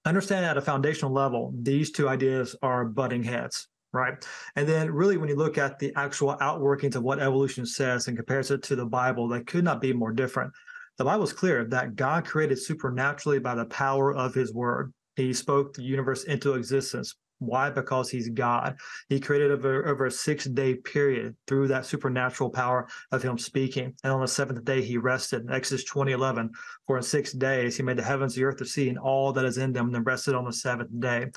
understand 0.05 0.45
at 0.45 0.57
a 0.57 0.61
foundational 0.61 1.11
level, 1.11 1.53
these 1.61 1.91
two 1.91 2.09
ideas 2.09 2.55
are 2.61 2.85
butting 2.85 3.23
heads, 3.23 3.67
right? 3.93 4.13
And 4.55 4.67
then 4.67 4.91
really 4.91 5.17
when 5.17 5.29
you 5.29 5.35
look 5.35 5.57
at 5.57 5.79
the 5.79 5.93
actual 5.95 6.37
outworkings 6.37 6.95
of 6.95 7.03
what 7.03 7.19
evolution 7.19 7.65
says 7.65 8.07
and 8.07 8.17
compares 8.17 8.51
it 8.51 8.63
to 8.63 8.75
the 8.75 8.85
Bible, 8.85 9.27
they 9.27 9.41
could 9.41 9.63
not 9.63 9.81
be 9.81 9.93
more 9.93 10.11
different. 10.11 10.51
The 10.97 11.05
Bible 11.05 11.23
is 11.23 11.33
clear 11.33 11.65
that 11.65 11.95
God 11.95 12.25
created 12.25 12.59
supernaturally 12.59 13.39
by 13.39 13.55
the 13.55 13.65
power 13.65 14.13
of 14.13 14.33
his 14.33 14.53
word. 14.53 14.93
He 15.15 15.33
spoke 15.33 15.73
the 15.73 15.83
universe 15.83 16.23
into 16.23 16.53
existence 16.53 17.15
why? 17.41 17.71
Because 17.71 18.09
he's 18.09 18.29
God. 18.29 18.77
He 19.09 19.19
created 19.19 19.51
over, 19.51 19.87
over 19.87 20.05
a 20.05 20.11
six 20.11 20.45
day 20.45 20.75
period 20.75 21.35
through 21.47 21.69
that 21.69 21.87
supernatural 21.87 22.51
power 22.51 22.87
of 23.11 23.23
him 23.23 23.37
speaking. 23.37 23.93
And 24.03 24.13
on 24.13 24.21
the 24.21 24.27
seventh 24.27 24.63
day, 24.63 24.81
he 24.81 24.97
rested. 24.97 25.49
Exodus 25.51 25.83
20 25.85 26.11
11, 26.11 26.51
for 26.85 26.97
in 26.97 27.03
six 27.03 27.33
days 27.33 27.75
he 27.75 27.83
made 27.83 27.97
the 27.97 28.03
heavens, 28.03 28.35
the 28.35 28.43
earth, 28.43 28.57
the 28.57 28.65
sea, 28.65 28.89
and 28.89 28.99
all 28.99 29.33
that 29.33 29.45
is 29.45 29.57
in 29.57 29.73
them, 29.73 29.87
and 29.87 29.95
then 29.95 30.03
rested 30.03 30.35
on 30.35 30.45
the 30.45 30.53
seventh 30.53 30.91
day. 30.99 31.27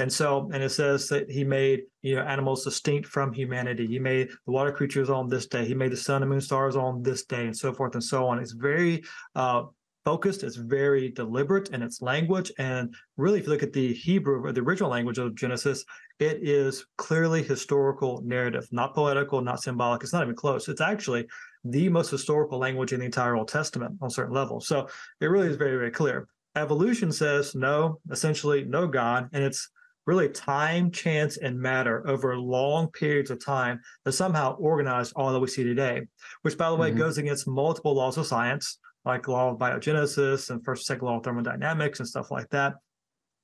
And 0.00 0.12
so, 0.12 0.48
and 0.52 0.62
it 0.62 0.70
says 0.70 1.08
that 1.08 1.28
he 1.28 1.42
made, 1.42 1.82
you 2.02 2.14
know, 2.14 2.22
animals 2.22 2.62
distinct 2.62 3.08
from 3.08 3.32
humanity. 3.32 3.84
He 3.84 3.98
made 3.98 4.28
the 4.28 4.52
water 4.52 4.70
creatures 4.70 5.10
on 5.10 5.28
this 5.28 5.46
day. 5.46 5.64
He 5.64 5.74
made 5.74 5.90
the 5.90 5.96
sun 5.96 6.22
and 6.22 6.30
moon 6.30 6.40
stars 6.40 6.76
on 6.76 7.02
this 7.02 7.24
day, 7.24 7.46
and 7.46 7.56
so 7.56 7.72
forth 7.72 7.94
and 7.94 8.04
so 8.04 8.28
on. 8.28 8.38
It's 8.38 8.52
very 8.52 9.02
uh, 9.34 9.64
focused. 10.08 10.42
It's 10.42 10.56
very 10.56 11.10
deliberate 11.10 11.68
in 11.68 11.82
its 11.82 12.00
language. 12.00 12.50
And 12.58 12.94
really, 13.18 13.40
if 13.40 13.44
you 13.44 13.52
look 13.52 13.62
at 13.62 13.74
the 13.74 13.92
Hebrew, 13.92 14.42
or 14.42 14.52
the 14.52 14.62
original 14.62 14.88
language 14.88 15.18
of 15.18 15.34
Genesis, 15.34 15.84
it 16.18 16.38
is 16.40 16.86
clearly 16.96 17.42
historical 17.42 18.22
narrative, 18.24 18.66
not 18.72 18.94
poetical, 18.94 19.42
not 19.42 19.62
symbolic. 19.62 20.02
It's 20.02 20.14
not 20.14 20.22
even 20.22 20.34
close. 20.34 20.66
It's 20.66 20.80
actually 20.80 21.26
the 21.62 21.90
most 21.90 22.10
historical 22.10 22.58
language 22.58 22.94
in 22.94 23.00
the 23.00 23.04
entire 23.04 23.36
Old 23.36 23.48
Testament 23.48 23.98
on 24.00 24.08
certain 24.08 24.34
levels. 24.34 24.66
So 24.66 24.88
it 25.20 25.26
really 25.26 25.48
is 25.48 25.56
very, 25.56 25.76
very 25.76 25.90
clear. 25.90 26.26
Evolution 26.56 27.12
says 27.12 27.54
no, 27.54 28.00
essentially 28.10 28.64
no 28.64 28.86
God, 28.86 29.28
and 29.34 29.44
it's 29.44 29.68
really 30.06 30.30
time, 30.30 30.90
chance, 30.90 31.36
and 31.36 31.60
matter 31.60 32.08
over 32.08 32.34
long 32.38 32.88
periods 32.92 33.30
of 33.30 33.44
time 33.44 33.78
that 34.06 34.12
somehow 34.12 34.56
organized 34.56 35.12
all 35.16 35.34
that 35.34 35.38
we 35.38 35.48
see 35.48 35.64
today, 35.64 36.00
which, 36.40 36.56
by 36.56 36.70
the 36.70 36.76
way, 36.76 36.88
mm-hmm. 36.88 36.98
goes 36.98 37.18
against 37.18 37.46
multiple 37.46 37.94
laws 37.94 38.16
of 38.16 38.26
science 38.26 38.78
like 39.08 39.26
law 39.26 39.50
of 39.50 39.58
biogenesis 39.58 40.50
and 40.50 40.64
first 40.64 40.86
second 40.86 41.06
law 41.06 41.18
of 41.18 41.24
thermodynamics 41.24 41.98
and 41.98 42.08
stuff 42.08 42.30
like 42.30 42.48
that. 42.50 42.74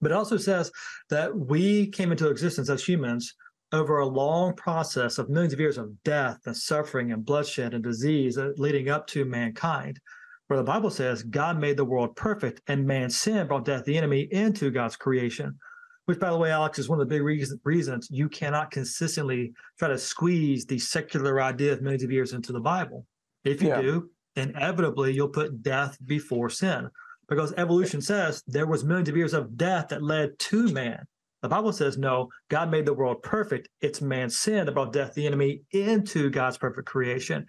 But 0.01 0.13
it 0.13 0.15
also 0.15 0.37
says 0.37 0.71
that 1.11 1.35
we 1.35 1.89
came 1.89 2.13
into 2.13 2.29
existence 2.29 2.69
as 2.69 2.87
humans 2.87 3.35
over 3.73 3.99
a 3.99 4.07
long 4.07 4.55
process 4.55 5.19
of 5.19 5.29
millions 5.29 5.53
of 5.53 5.59
years 5.59 5.79
of 5.79 5.91
death 6.05 6.39
and 6.47 6.57
suffering 6.57 7.11
and 7.11 7.25
bloodshed 7.25 7.75
and 7.75 7.83
disease 7.83 8.39
leading 8.57 8.89
up 8.89 9.07
to 9.09 9.25
mankind. 9.25 9.99
Where 10.47 10.59
the 10.59 10.65
Bible 10.65 10.91
says 10.91 11.23
God 11.23 11.59
made 11.59 11.79
the 11.79 11.87
world 11.87 12.15
perfect 12.17 12.61
and 12.69 12.87
man's 12.87 13.17
sin 13.17 13.47
brought 13.47 13.65
death, 13.65 13.85
the 13.85 13.97
enemy, 13.97 14.29
into 14.31 14.71
God's 14.71 14.95
creation. 14.95 15.59
Which, 16.05 16.21
by 16.21 16.31
the 16.31 16.37
way, 16.37 16.51
Alex, 16.51 16.79
is 16.79 16.87
one 16.87 17.01
of 17.01 17.09
the 17.09 17.15
big 17.15 17.23
reasons 17.65 18.09
you 18.11 18.29
cannot 18.29 18.71
consistently 18.71 19.55
try 19.79 19.89
to 19.89 19.97
squeeze 19.97 20.67
the 20.67 20.79
secular 20.79 21.41
idea 21.41 21.73
of 21.73 21.81
millions 21.81 22.05
of 22.05 22.11
years 22.11 22.35
into 22.35 22.53
the 22.53 22.61
Bible. 22.61 23.07
If 23.43 23.63
you 23.63 23.69
yeah. 23.69 23.81
do, 23.81 24.11
inevitably 24.37 25.13
you'll 25.13 25.29
put 25.29 25.63
death 25.63 25.97
before 26.07 26.51
sin 26.51 26.89
because 27.29 27.53
evolution 27.57 28.01
says 28.01 28.43
there 28.47 28.67
was 28.67 28.85
millions 28.85 29.09
of 29.09 29.17
years 29.17 29.35
of 29.35 29.57
death 29.57 29.89
that 29.89 30.03
led 30.03 30.39
to 30.39 30.69
man 30.73 31.05
the 31.43 31.49
bible 31.49 31.73
says 31.73 31.97
no 31.97 32.29
god 32.49 32.71
made 32.71 32.87
the 32.87 32.93
world 32.93 33.23
perfect 33.23 33.69
it's 33.81 34.01
man's 34.01 34.39
sin 34.39 34.67
that 34.67 34.73
brought 34.73 34.93
death 34.93 35.15
the 35.15 35.27
enemy 35.27 35.63
into 35.73 36.31
god's 36.31 36.59
perfect 36.59 36.87
creation 36.87 37.47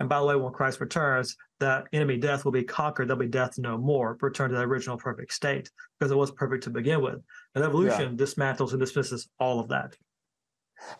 And 0.00 0.08
by 0.08 0.18
the 0.18 0.24
way, 0.24 0.34
when 0.34 0.52
Christ 0.52 0.80
returns, 0.80 1.36
that 1.60 1.84
enemy 1.92 2.16
death 2.16 2.44
will 2.44 2.52
be 2.52 2.64
conquered. 2.64 3.08
There'll 3.08 3.20
be 3.20 3.28
death 3.28 3.58
no 3.58 3.76
more, 3.76 4.16
return 4.20 4.50
to 4.50 4.56
the 4.56 4.62
original 4.62 4.96
perfect 4.96 5.32
state 5.34 5.70
because 5.98 6.10
it 6.10 6.16
was 6.16 6.30
perfect 6.30 6.64
to 6.64 6.70
begin 6.70 7.02
with. 7.02 7.20
And 7.54 7.62
evolution 7.62 8.16
yeah. 8.16 8.24
dismantles 8.24 8.70
and 8.70 8.80
dismisses 8.80 9.28
all 9.38 9.60
of 9.60 9.68
that. 9.68 9.94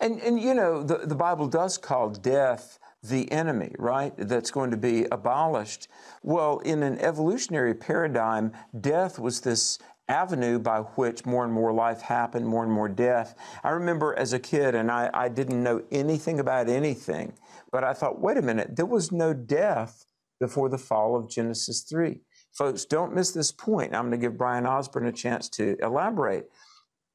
And 0.00 0.20
and 0.20 0.38
you 0.38 0.52
know 0.52 0.82
the, 0.82 1.06
the 1.06 1.14
Bible 1.14 1.48
does 1.48 1.78
call 1.78 2.10
death 2.10 2.78
the 3.02 3.30
enemy, 3.32 3.74
right? 3.78 4.12
That's 4.16 4.50
going 4.50 4.70
to 4.70 4.76
be 4.76 5.06
abolished. 5.10 5.88
Well, 6.22 6.58
in 6.58 6.82
an 6.82 6.98
evolutionary 6.98 7.74
paradigm, 7.74 8.52
death 8.78 9.18
was 9.18 9.40
this 9.40 9.78
avenue 10.08 10.58
by 10.58 10.80
which 10.80 11.24
more 11.24 11.44
and 11.44 11.52
more 11.52 11.72
life 11.72 12.02
happened, 12.02 12.46
more 12.46 12.64
and 12.64 12.72
more 12.72 12.88
death. 12.88 13.34
I 13.62 13.70
remember 13.70 14.14
as 14.18 14.32
a 14.32 14.38
kid, 14.38 14.74
and 14.74 14.90
I, 14.90 15.08
I 15.14 15.28
didn't 15.28 15.62
know 15.62 15.82
anything 15.90 16.40
about 16.40 16.68
anything, 16.68 17.34
but 17.70 17.84
I 17.84 17.94
thought, 17.94 18.20
wait 18.20 18.36
a 18.36 18.42
minute, 18.42 18.76
there 18.76 18.86
was 18.86 19.12
no 19.12 19.32
death 19.32 20.04
before 20.40 20.68
the 20.68 20.78
fall 20.78 21.16
of 21.16 21.30
Genesis 21.30 21.82
3. 21.88 22.20
Folks, 22.52 22.84
don't 22.84 23.14
miss 23.14 23.30
this 23.30 23.52
point. 23.52 23.94
I'm 23.94 24.08
going 24.08 24.20
to 24.20 24.26
give 24.26 24.36
Bryan 24.36 24.66
Osborne 24.66 25.06
a 25.06 25.12
chance 25.12 25.48
to 25.50 25.76
elaborate. 25.80 26.50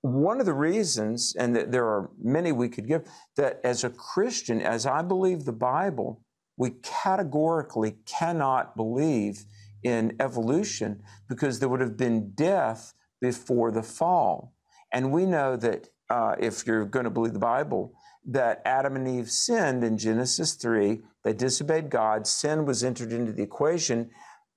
One 0.06 0.40
of 0.40 0.46
the 0.46 0.54
reasons, 0.54 1.36
and 1.36 1.56
there 1.56 1.86
are 1.86 2.12
many 2.22 2.52
we 2.52 2.70
could 2.70 2.88
give, 2.88 3.08
that 3.38 3.60
as 3.64 3.84
a 3.84 3.90
Christian, 3.90 4.62
as 4.62 4.86
I 4.86 5.02
believe 5.02 5.46
the 5.46 5.52
Bible, 5.52 6.22
we 6.58 6.76
categorically 6.84 7.96
cannot 8.06 8.76
believe 8.76 9.46
in 9.82 10.16
evolution 10.20 11.02
because 11.28 11.60
there 11.60 11.70
would 11.70 11.82
have 11.82 11.98
been 11.98 12.34
death 12.36 12.94
before 13.20 13.72
the 13.72 13.82
fall. 13.82 14.54
And 14.92 15.12
we 15.12 15.26
know 15.26 15.56
that 15.58 15.90
uh, 16.12 16.36
if 16.40 16.68
you're 16.68 16.86
going 16.86 17.06
to 17.06 17.10
believe 17.10 17.34
the 17.34 17.40
Bible, 17.40 17.94
that 18.26 18.62
Adam 18.64 18.96
and 18.96 19.08
Eve 19.08 19.32
sinned 19.32 19.84
in 19.84 19.98
Genesis 19.98 20.54
3. 20.54 21.02
They 21.24 21.34
disobeyed 21.34 21.90
God. 21.90 22.28
Sin 22.28 22.66
was 22.66 22.84
entered 22.84 23.12
into 23.12 23.32
the 23.32 23.44
equation. 23.44 24.12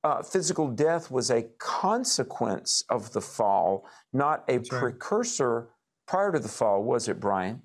Uh, 0.08 0.22
physical 0.22 0.68
death 0.68 1.10
was 1.10 1.30
a 1.30 1.42
consequence 1.58 2.82
of 2.88 3.12
the 3.12 3.20
fall, 3.20 3.86
not 4.14 4.42
a 4.48 4.56
That's 4.56 4.70
precursor 4.70 5.54
right. 5.54 5.68
prior 6.06 6.32
to 6.32 6.38
the 6.38 6.48
fall, 6.48 6.82
was 6.82 7.08
it, 7.08 7.20
Bryan? 7.20 7.60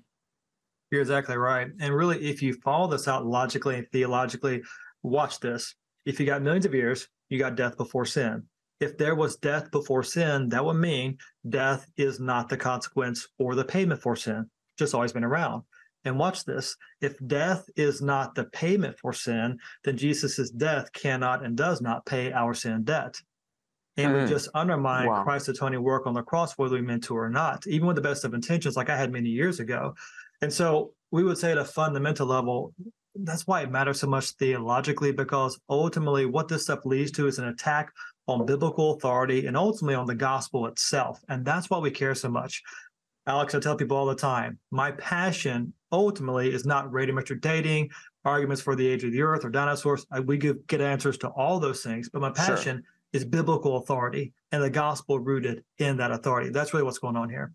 You're 0.90 1.00
exactly 1.00 1.38
right. 1.38 1.68
And 1.80 1.94
really, 1.94 2.18
if 2.28 2.42
you 2.42 2.52
follow 2.62 2.86
this 2.86 3.08
out 3.08 3.24
logically 3.24 3.76
and 3.76 3.86
theologically, 3.92 4.62
watch 5.02 5.40
this. 5.40 5.74
If 6.04 6.20
you 6.20 6.26
got 6.26 6.42
millions 6.42 6.66
of 6.66 6.74
years, 6.74 7.08
you 7.30 7.38
got 7.38 7.56
death 7.56 7.78
before 7.78 8.04
sin. 8.04 8.42
If 8.78 8.98
there 8.98 9.14
was 9.14 9.36
death 9.36 9.70
before 9.70 10.02
sin, 10.02 10.50
that 10.50 10.62
would 10.62 10.74
mean 10.74 11.16
death 11.48 11.90
is 11.96 12.20
not 12.20 12.50
the 12.50 12.58
consequence 12.58 13.26
or 13.38 13.54
the 13.54 13.64
payment 13.64 14.02
for 14.02 14.16
sin, 14.16 14.50
just 14.78 14.94
always 14.94 15.14
been 15.14 15.24
around. 15.24 15.62
And 16.04 16.18
watch 16.18 16.44
this 16.44 16.76
if 17.00 17.16
death 17.26 17.64
is 17.76 18.02
not 18.02 18.34
the 18.34 18.44
payment 18.44 18.98
for 18.98 19.12
sin, 19.12 19.58
then 19.84 19.96
Jesus' 19.96 20.50
death 20.50 20.92
cannot 20.92 21.44
and 21.44 21.56
does 21.56 21.80
not 21.80 22.04
pay 22.04 22.32
our 22.32 22.54
sin 22.54 22.84
debt. 22.84 23.16
And 23.96 24.12
mm. 24.12 24.22
we 24.22 24.28
just 24.28 24.48
undermine 24.54 25.06
wow. 25.06 25.22
Christ's 25.22 25.48
atoning 25.50 25.82
work 25.82 26.06
on 26.06 26.14
the 26.14 26.22
cross, 26.22 26.58
whether 26.58 26.74
we 26.74 26.82
meant 26.82 27.04
to 27.04 27.16
or 27.16 27.30
not, 27.30 27.66
even 27.66 27.86
with 27.86 27.96
the 27.96 28.02
best 28.02 28.24
of 28.24 28.34
intentions, 28.34 28.76
like 28.76 28.90
I 28.90 28.96
had 28.96 29.12
many 29.12 29.28
years 29.28 29.60
ago. 29.60 29.94
And 30.42 30.52
so 30.52 30.92
we 31.10 31.22
would 31.22 31.38
say 31.38 31.52
at 31.52 31.58
a 31.58 31.64
fundamental 31.64 32.26
level, 32.26 32.74
that's 33.14 33.46
why 33.46 33.62
it 33.62 33.70
matters 33.70 34.00
so 34.00 34.08
much 34.08 34.30
theologically, 34.32 35.12
because 35.12 35.58
ultimately 35.68 36.26
what 36.26 36.48
this 36.48 36.64
stuff 36.64 36.80
leads 36.84 37.12
to 37.12 37.28
is 37.28 37.38
an 37.38 37.48
attack 37.48 37.92
on 38.26 38.46
biblical 38.46 38.94
authority 38.94 39.46
and 39.46 39.56
ultimately 39.56 39.94
on 39.94 40.06
the 40.06 40.14
gospel 40.14 40.66
itself. 40.66 41.20
And 41.28 41.44
that's 41.44 41.70
why 41.70 41.78
we 41.78 41.90
care 41.90 42.14
so 42.14 42.28
much. 42.28 42.62
Alex, 43.26 43.54
I 43.54 43.60
tell 43.60 43.76
people 43.76 43.96
all 43.96 44.06
the 44.06 44.14
time, 44.14 44.58
my 44.70 44.90
passion 44.92 45.72
ultimately 45.90 46.52
is 46.52 46.66
not 46.66 46.90
radiometric 46.90 47.40
dating, 47.40 47.90
arguments 48.24 48.60
for 48.60 48.76
the 48.76 48.86
age 48.86 49.04
of 49.04 49.12
the 49.12 49.22
earth 49.22 49.44
or 49.44 49.50
dinosaurs. 49.50 50.06
I, 50.12 50.20
we 50.20 50.36
give, 50.36 50.66
get 50.66 50.80
answers 50.80 51.16
to 51.18 51.28
all 51.28 51.58
those 51.58 51.82
things, 51.82 52.10
but 52.10 52.20
my 52.20 52.30
passion 52.30 52.78
sure. 52.78 52.84
is 53.12 53.24
biblical 53.24 53.78
authority 53.78 54.32
and 54.52 54.62
the 54.62 54.70
gospel 54.70 55.18
rooted 55.18 55.64
in 55.78 55.96
that 55.98 56.10
authority. 56.10 56.50
That's 56.50 56.74
really 56.74 56.84
what's 56.84 56.98
going 56.98 57.16
on 57.16 57.30
here. 57.30 57.52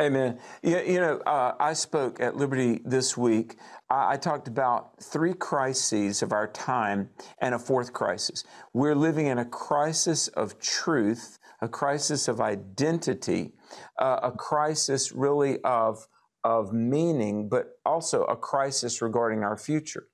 Amen. 0.00 0.38
You, 0.62 0.78
you 0.80 1.00
know, 1.00 1.18
uh, 1.26 1.54
I 1.60 1.74
spoke 1.74 2.20
at 2.20 2.34
Liberty 2.34 2.80
this 2.86 3.18
week. 3.18 3.56
I, 3.90 4.12
I, 4.12 4.16
talked 4.16 4.48
about 4.48 4.98
three 5.02 5.34
crises 5.34 6.22
of 6.22 6.32
our 6.32 6.46
time 6.48 7.10
and 7.38 7.54
a 7.54 7.58
fourth 7.58 7.92
crisis. 7.92 8.42
We're 8.72 8.94
living 8.94 9.26
in 9.26 9.36
a 9.36 9.44
crisis 9.44 10.28
of 10.28 10.58
truth, 10.58 11.38
a 11.60 11.68
crisis 11.68 12.28
of 12.28 12.40
identity, 12.40 13.52
uh, 13.98 14.20
a 14.22 14.32
crisis 14.32 15.12
really 15.12 15.58
of, 15.62 16.06
of 16.44 16.72
meaning, 16.72 17.48
but 17.48 17.66
also 17.84 18.24
a 18.24 18.36
crisis 18.36 19.02
regarding 19.02 19.42
our 19.42 19.56
future. 19.56 20.08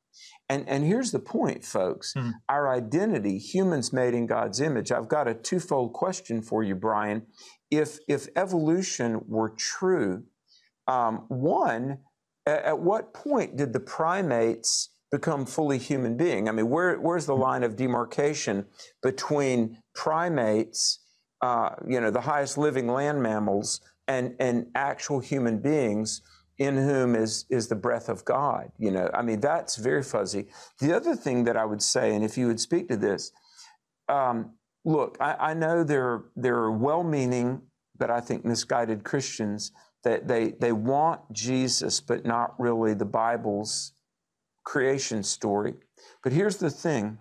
And, 0.48 0.66
and 0.68 0.84
here's 0.84 1.10
the 1.10 1.18
point, 1.18 1.64
folks. 1.64 2.14
Mm. 2.14 2.32
Our 2.48 2.72
identity, 2.72 3.38
humans 3.38 3.92
made 3.92 4.14
in 4.14 4.26
God's 4.26 4.60
image. 4.60 4.90
I've 4.90 5.08
got 5.08 5.28
a 5.28 5.34
twofold 5.34 5.92
question 5.92 6.40
for 6.40 6.62
you, 6.62 6.74
Bryan 6.74 7.26
if 7.70 7.98
if 8.08 8.28
evolution 8.36 9.20
were 9.26 9.50
true, 9.50 10.24
um, 10.86 11.24
one, 11.28 11.98
at, 12.46 12.64
at, 12.64 12.78
what 12.78 13.12
point 13.12 13.56
did 13.56 13.72
the 13.72 13.80
primates 13.80 14.90
become 15.10 15.46
fully 15.46 15.78
human 15.78 16.16
being? 16.16 16.48
I 16.48 16.52
mean, 16.52 16.68
where 16.68 16.96
where's 16.96 17.26
the 17.26 17.36
line 17.36 17.64
of 17.64 17.76
demarcation 17.76 18.66
between 19.02 19.78
primates, 19.94 21.00
uh, 21.40 21.70
you 21.86 22.00
know, 22.00 22.10
the 22.10 22.20
highest 22.20 22.58
living 22.58 22.88
land 22.88 23.22
mammals, 23.22 23.80
and 24.08 24.34
and 24.40 24.66
actual 24.74 25.20
human 25.20 25.58
beings? 25.58 26.22
in 26.58 26.74
whom 26.74 27.14
is 27.14 27.44
is 27.50 27.68
the 27.68 27.76
breath 27.76 28.08
of 28.08 28.24
God. 28.24 28.72
You 28.78 28.90
know, 28.90 29.10
I 29.12 29.20
mean 29.20 29.40
that's 29.40 29.76
very 29.76 30.02
fuzzy. 30.02 30.46
The 30.80 30.96
other 30.96 31.14
thing 31.14 31.44
that 31.44 31.54
I 31.54 31.66
would 31.66 31.82
say, 31.82 32.14
and 32.14 32.24
if 32.24 32.38
you 32.38 32.46
would 32.46 32.60
speak 32.60 32.88
to 32.88 32.96
this, 32.96 33.30
um, 34.08 34.54
look, 34.84 35.16
I, 35.20 35.50
I 35.50 35.54
know 35.54 35.84
there, 35.84 36.24
there 36.36 36.56
are 36.56 36.72
well 36.72 37.02
meaning, 37.02 37.62
but 37.98 38.10
I 38.10 38.20
think 38.20 38.44
misguided 38.44 39.04
Christians 39.04 39.72
that 40.04 40.28
they, 40.28 40.54
they 40.60 40.72
want 40.72 41.20
Jesus, 41.32 42.00
but 42.00 42.24
not 42.24 42.54
really 42.58 42.94
the 42.94 43.04
Bible's 43.04 43.92
creation 44.64 45.22
story. 45.22 45.74
But 46.22 46.32
here's 46.32 46.58
the 46.58 46.70
thing 46.70 47.18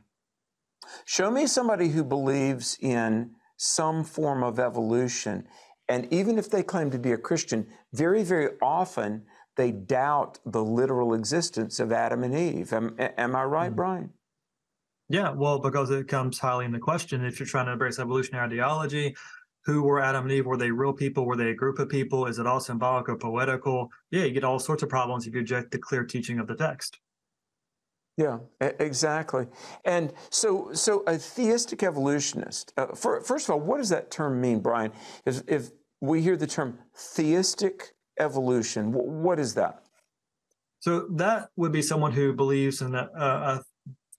show 1.06 1.32
me 1.32 1.47
somebody 1.47 1.89
who 1.89 2.04
believes 2.04 2.78
in 2.80 3.32
some 3.65 4.04
form 4.04 4.43
of 4.43 4.60
evolution. 4.60 5.47
And 5.88 6.12
even 6.12 6.38
if 6.38 6.49
they 6.49 6.63
claim 6.63 6.91
to 6.91 6.99
be 6.99 7.12
a 7.12 7.17
Christian, 7.17 7.67
very, 7.93 8.23
very 8.23 8.49
often 8.62 9.23
they 9.56 9.71
doubt 9.71 10.39
the 10.45 10.63
literal 10.63 11.13
existence 11.13 11.80
of 11.80 11.91
Adam 11.91 12.23
and 12.23 12.36
Eve. 12.36 12.73
Am, 12.73 12.95
am 12.99 13.36
I 13.36 13.43
right, 13.43 13.67
mm-hmm. 13.67 13.75
Bryan? 13.75 14.10
Yeah, 15.08 15.30
well, 15.32 15.60
because 15.60 15.91
it 15.91 16.08
comes 16.08 16.39
highly 16.39 16.65
into 16.65 16.80
question 16.80 17.23
if 17.23 17.39
you're 17.39 17.47
trying 17.47 17.67
to 17.67 17.73
embrace 17.73 17.99
evolutionary 17.99 18.45
ideology. 18.45 19.15
Who 19.65 19.84
were 19.84 19.99
Adam 19.99 20.23
and 20.23 20.32
Eve? 20.32 20.45
Were 20.45 20.58
they 20.58 20.71
real 20.71 20.93
people? 20.93 21.25
Were 21.25 21.36
they 21.36 21.49
a 21.49 21.56
group 21.56 21.80
of 21.80 21.89
people? 21.89 22.28
Is 22.28 22.38
it 22.38 22.45
all 22.45 22.60
symbolic 22.60 23.10
or 23.10 23.15
poetical? 23.15 23.89
Yeah, 24.12 24.23
you 24.23 24.32
get 24.32 24.43
all 24.43 24.60
sorts 24.60 24.84
of 24.84 24.89
problems 24.89 25.25
if 25.25 25.34
you 25.34 25.39
reject 25.39 25.71
the 25.71 25.80
clear 25.80 26.04
teaching 26.04 26.39
of 26.39 26.47
the 26.47 26.56
text. 26.56 26.99
Yeah, 28.17 28.39
exactly. 28.62 29.47
And 29.84 30.13
so, 30.30 30.69
so 30.73 31.04
a 31.06 31.17
theistic 31.17 31.84
evolutionist. 31.84 32.73
Uh, 32.78 32.88
for, 32.88 33.19
first 33.21 33.49
of 33.49 33.54
all, 33.54 33.60
what 33.60 33.78
does 33.78 33.89
that 33.89 34.10
term 34.10 34.39
mean, 34.39 34.60
Bryan? 34.62 34.93
If, 35.25 35.41
if 35.47 35.69
we 35.99 36.21
hear 36.21 36.38
the 36.38 36.47
term 36.47 36.80
theistic 36.95 37.93
evolution, 38.17 38.93
what 38.93 39.38
is 39.38 39.54
that? 39.56 39.84
So 40.80 41.08
that 41.15 41.49
would 41.58 41.73
be 41.73 41.82
someone 41.82 42.13
who 42.13 42.32
believes 42.32 42.82
in 42.82 42.95
a, 42.95 43.10
a, 43.15 43.63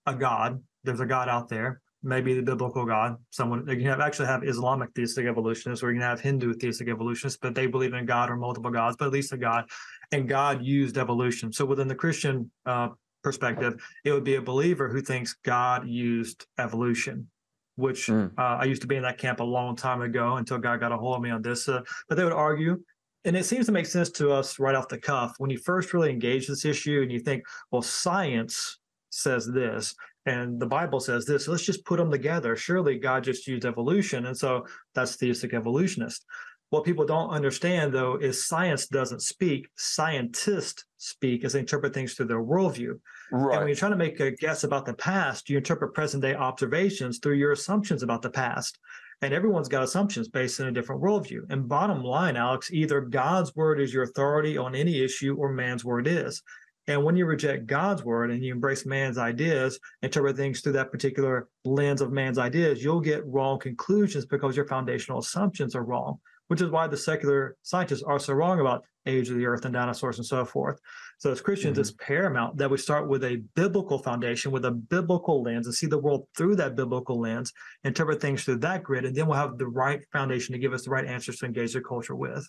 a 0.05 0.15
God 0.15 0.61
there's 0.87 1.01
a 1.01 1.07
God 1.07 1.29
out 1.29 1.49
there, 1.49 1.83
maybe 2.03 2.33
the 2.35 2.43
biblical 2.43 2.87
God. 2.87 3.17
Someone 3.31 3.67
you 3.69 3.77
can 3.77 3.87
have 3.87 4.01
actually 4.01 4.29
have 4.29 4.45
Islamic 4.45 4.91
theistic 4.95 5.27
evolutionists, 5.27 5.83
or 5.83 5.91
you 5.91 5.97
can 5.97 6.09
have 6.09 6.21
Hindu 6.21 6.55
theistic 6.55 6.89
evolutionists, 6.89 7.39
but 7.43 7.55
they 7.55 7.67
believe 7.67 7.93
in 7.93 7.99
a 7.99 8.05
God 8.05 8.31
or 8.31 8.37
multiple 8.37 8.71
gods, 8.71 8.97
but 8.97 9.07
at 9.07 9.13
least 9.13 9.33
a 9.33 9.37
God. 9.37 9.65
And 10.13 10.29
God 10.29 10.65
used 10.65 10.97
evolution. 10.97 11.53
So 11.53 11.65
within 11.67 11.89
the 11.89 11.95
Christian 11.95 12.51
uh, 12.65 12.91
perspective, 13.27 13.83
it 14.05 14.13
would 14.13 14.25
be 14.25 14.37
a 14.37 14.43
believer 14.43 14.89
who 14.89 15.01
thinks 15.01 15.35
God 15.45 15.89
used 15.89 16.47
evolution. 16.59 17.29
Which 17.75 18.07
mm. 18.07 18.31
uh, 18.39 18.57
I 18.63 18.65
used 18.65 18.83
to 18.83 18.89
be 18.89 18.97
in 18.97 19.03
that 19.03 19.19
camp 19.19 19.41
a 19.41 19.45
long 19.45 19.77
time 19.77 20.01
ago 20.01 20.37
until 20.37 20.59
God 20.59 20.81
got 20.81 20.93
a 20.93 20.97
hold 20.97 21.17
of 21.17 21.23
me 21.23 21.31
on 21.31 21.43
this. 21.43 21.69
Uh, 21.69 21.83
but 22.09 22.17
they 22.17 22.25
would 22.25 22.33
argue 22.33 22.79
and 23.27 23.37
it 23.37 23.45
seems 23.45 23.67
to 23.67 23.73
make 23.73 23.87
sense 23.87 24.09
to 24.13 24.31
us 24.31 24.61
right 24.61 24.77
off 24.77 24.87
the 24.87 24.99
cuff 24.99 25.35
when 25.39 25.51
you 25.51 25.59
first 25.59 25.93
really 25.93 26.11
engage 26.11 26.47
this 26.47 26.65
issue 26.65 27.01
and 27.03 27.11
you 27.11 27.19
think, 27.19 27.43
well, 27.73 27.83
science 27.83 28.79
says 29.11 29.51
this 29.53 29.97
and 30.27 30.61
the 30.61 30.67
Bible 30.67 31.01
says 31.01 31.27
this. 31.27 31.45
So 31.45 31.51
let's 31.51 31.65
just 31.65 31.85
put 31.85 31.99
them 31.99 32.11
together. 32.11 32.55
Surely 32.55 33.01
God 33.01 33.25
just 33.25 33.49
used 33.49 33.65
evolution. 33.65 34.27
And 34.27 34.39
so 34.39 34.65
that's 34.95 35.17
theistic 35.17 35.55
evolutionist. 35.55 36.25
What 36.71 36.85
people 36.85 37.05
don't 37.05 37.31
understand, 37.31 37.93
though, 37.93 38.17
is 38.17 38.47
science 38.47 38.87
doesn't 38.87 39.23
speak. 39.23 39.69
Scientists 39.77 40.85
speak 40.97 41.45
as 41.45 41.53
they 41.53 41.61
interpret 41.61 41.95
things 41.95 42.15
through 42.15 42.27
their 42.27 42.43
worldview. 42.43 42.99
Right. 43.31 43.55
And 43.55 43.61
when 43.61 43.69
you're 43.69 43.77
trying 43.77 43.93
to 43.93 43.97
make 43.97 44.21
a 44.21 44.31
guess 44.31 44.65
about 44.65 44.87
the 44.87 44.95
past, 44.95 45.51
you 45.51 45.57
interpret 45.57 45.95
present 45.95 46.23
day 46.23 46.35
observations 46.35 47.19
through 47.19 47.35
your 47.35 47.53
assumptions 47.53 48.03
about 48.03 48.23
the 48.23 48.31
past. 48.31 48.79
And 49.23 49.33
everyone's 49.33 49.69
got 49.69 49.83
assumptions 49.83 50.29
based 50.29 50.61
on 50.61 50.67
a 50.67 50.73
different 50.73 51.03
worldview. 51.03 51.41
And 51.49 51.69
bottom 51.69 52.05
line, 52.05 52.37
Alex, 52.37 52.71
either 52.71 53.01
God's 53.01 53.55
word 53.57 53.81
is 53.81 53.93
your 53.93 54.03
authority 54.03 54.59
on 54.59 54.75
any 54.75 55.03
issue 55.03 55.35
or 55.37 55.51
man's 55.51 55.85
word 55.85 56.07
is. 56.07 56.43
And 56.89 57.03
when 57.03 57.17
you 57.17 57.27
reject 57.27 57.67
God's 57.67 58.05
word 58.05 58.31
and 58.31 58.45
you 58.45 58.53
embrace 58.53 58.87
man's 58.87 59.19
ideas, 59.19 59.81
interpret 60.03 60.37
things 60.37 60.61
through 60.61 60.75
that 60.75 60.93
particular 60.93 61.49
lens 61.65 62.01
of 62.01 62.13
man's 62.13 62.39
ideas, 62.39 62.85
you'll 62.85 63.01
get 63.01 63.27
wrong 63.27 63.59
conclusions 63.59 64.25
because 64.25 64.55
your 64.55 64.69
foundational 64.69 65.19
assumptions 65.19 65.75
are 65.75 65.83
wrong, 65.83 66.19
which 66.47 66.61
is 66.61 66.71
why 66.71 66.87
the 66.87 66.97
secular 66.97 67.57
scientists 67.63 68.03
are 68.03 68.21
so 68.21 68.35
wrong 68.35 68.61
about 68.61 68.85
age 69.07 69.31
of 69.31 69.37
the 69.37 69.47
earth 69.47 69.65
and 69.65 69.75
dinosaurs 69.75 70.19
and 70.19 70.27
so 70.27 70.45
forth. 70.45 70.79
So 71.19 71.33
as 71.33 71.41
Christians, 71.41 71.75
mm-hmm. 71.75 71.81
it's 71.81 71.93
paramount 71.93 72.59
that 72.59 72.71
we 72.71 72.77
start 72.77 73.09
with 73.09 73.25
a 73.25 73.37
biblical 73.55 73.99
foundation, 73.99 74.53
with 74.53 74.67
a 74.67 74.71
biblical 74.71 75.43
lens, 75.43 75.67
and 75.67 75.75
see 75.75 75.87
the 75.87 75.99
world 75.99 76.27
through 76.37 76.57
that 76.57 76.77
biblical 76.77 77.19
lens, 77.19 77.53
interpret 77.85 78.21
things 78.21 78.45
through 78.45 78.59
that 78.59 78.83
grid, 78.83 79.05
and 79.05 79.17
then 79.17 79.27
we'll 79.27 79.39
have 79.39 79.57
the 79.57 79.67
right 79.67 80.01
foundation 80.13 80.53
to 80.53 80.59
give 80.59 80.75
us 80.75 80.85
the 80.85 80.91
right 80.91 81.07
answers 81.07 81.39
to 81.39 81.47
engage 81.47 81.73
the 81.73 81.81
culture 81.81 82.15
with. 82.15 82.47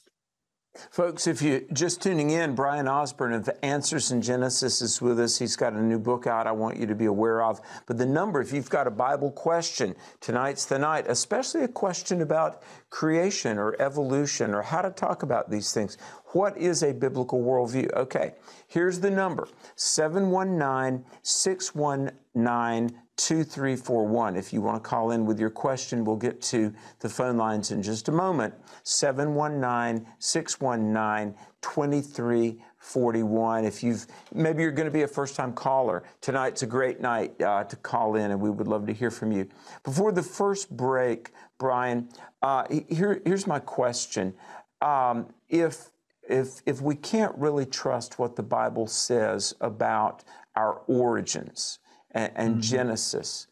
Folks, 0.92 1.28
if 1.28 1.42
you're 1.42 1.62
just 1.74 2.02
tuning 2.02 2.30
in, 2.30 2.56
Bryan 2.56 2.88
Osborne 2.88 3.34
of 3.34 3.50
Answers 3.64 4.12
in 4.12 4.22
Genesis 4.22 4.82
is 4.82 5.02
with 5.02 5.20
us. 5.20 5.38
He's 5.38 5.56
got 5.56 5.74
a 5.74 5.82
new 5.82 6.00
book 6.00 6.28
out 6.28 6.48
I 6.48 6.52
want 6.52 6.78
you 6.78 6.86
to 6.88 6.96
be 6.96 7.06
aware 7.06 7.44
of. 7.44 7.62
But 7.86 7.98
the 7.98 8.06
number, 8.06 8.42
if 8.42 8.54
you've 8.54 8.70
got 8.70 8.88
a 8.88 8.92
Bible 8.92 9.32
question, 9.32 9.96
tonight's 10.20 10.66
the 10.66 10.80
night, 10.80 11.06
especially 11.08 11.64
a 11.64 11.68
question 11.68 12.22
about 12.22 12.64
creation 12.90 13.58
or 13.58 13.76
evolution 13.82 14.54
or 14.54 14.62
how 14.62 14.82
to 14.82 14.90
talk 14.92 15.24
about 15.24 15.50
these 15.50 15.74
things. 15.74 15.98
What 16.28 16.58
is 16.58 16.84
a 16.84 16.94
biblical 16.94 17.42
worldview? 17.42 17.94
Okay, 17.94 18.34
here's 18.68 19.00
the 19.00 19.12
number 19.12 19.48
719 19.76 21.06
619 21.24 23.02
2341. 23.18 24.36
If 24.36 24.54
you 24.54 24.62
want 24.62 24.84
to 24.84 24.90
call 24.90 25.12
in 25.12 25.26
with 25.26 25.40
your 25.40 25.50
question, 25.50 26.06
we'll 26.06 26.16
get 26.16 26.42
to 26.44 26.74
the 27.00 27.10
phone 27.10 27.38
lines 27.38 27.72
in 27.72 27.82
just 27.82 28.08
a 28.08 28.12
moment. 28.12 28.54
719 28.84 30.08
619 30.20 31.36
2341. 31.62 33.66
If 33.66 33.84
you've 33.84 34.08
maybe 34.34 34.64
you're 34.64 34.72
going 34.72 34.86
to 34.86 34.92
be 34.92 35.02
a 35.02 35.08
first 35.08 35.36
time 35.36 35.54
caller, 35.54 36.04
tonight's 36.22 36.64
a 36.64 36.68
great 36.68 37.02
night 37.02 37.40
uh, 37.42 37.64
to 37.66 37.76
call 37.76 38.16
in, 38.16 38.32
and 38.32 38.40
we 38.40 38.50
would 38.50 38.68
love 38.68 38.86
to 38.88 38.94
hear 38.94 39.12
from 39.12 39.32
you. 39.32 39.48
Before 39.84 40.12
the 40.12 40.24
first 40.24 40.76
break, 40.76 41.32
Bryan, 41.58 42.10
uh, 42.42 42.66
here, 42.90 43.22
here's 43.26 43.48
my 43.48 43.60
question. 43.60 44.34
Um, 44.82 45.28
if 45.50 45.90
if, 46.30 46.62
if 46.66 46.82
we 46.82 46.96
can't 46.96 47.36
really 47.38 47.66
trust 47.66 48.20
what 48.20 48.36
the 48.36 48.44
Bible 48.44 48.88
says 48.88 49.54
about 49.62 50.24
our 50.56 50.82
origins, 50.88 51.80
and, 52.18 52.32
and 52.36 52.52
mm-hmm. 52.54 52.62
Genesis. 52.62 53.48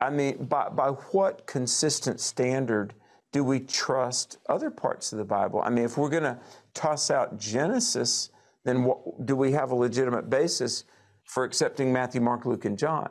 I 0.00 0.10
mean, 0.10 0.44
by, 0.44 0.68
by 0.68 0.88
what 0.88 1.46
consistent 1.46 2.20
standard 2.20 2.94
do 3.32 3.44
we 3.44 3.60
trust 3.60 4.38
other 4.48 4.70
parts 4.70 5.12
of 5.12 5.18
the 5.18 5.24
Bible? 5.24 5.62
I 5.64 5.70
mean, 5.70 5.84
if 5.84 5.96
we're 5.96 6.08
going 6.08 6.22
to 6.22 6.38
toss 6.74 7.10
out 7.10 7.38
Genesis, 7.38 8.30
then 8.64 8.84
what, 8.84 9.26
do 9.26 9.36
we 9.36 9.52
have 9.52 9.70
a 9.70 9.74
legitimate 9.74 10.30
basis 10.30 10.84
for 11.24 11.44
accepting 11.44 11.92
Matthew, 11.92 12.20
Mark, 12.20 12.46
Luke, 12.46 12.64
and 12.64 12.78
John? 12.78 13.10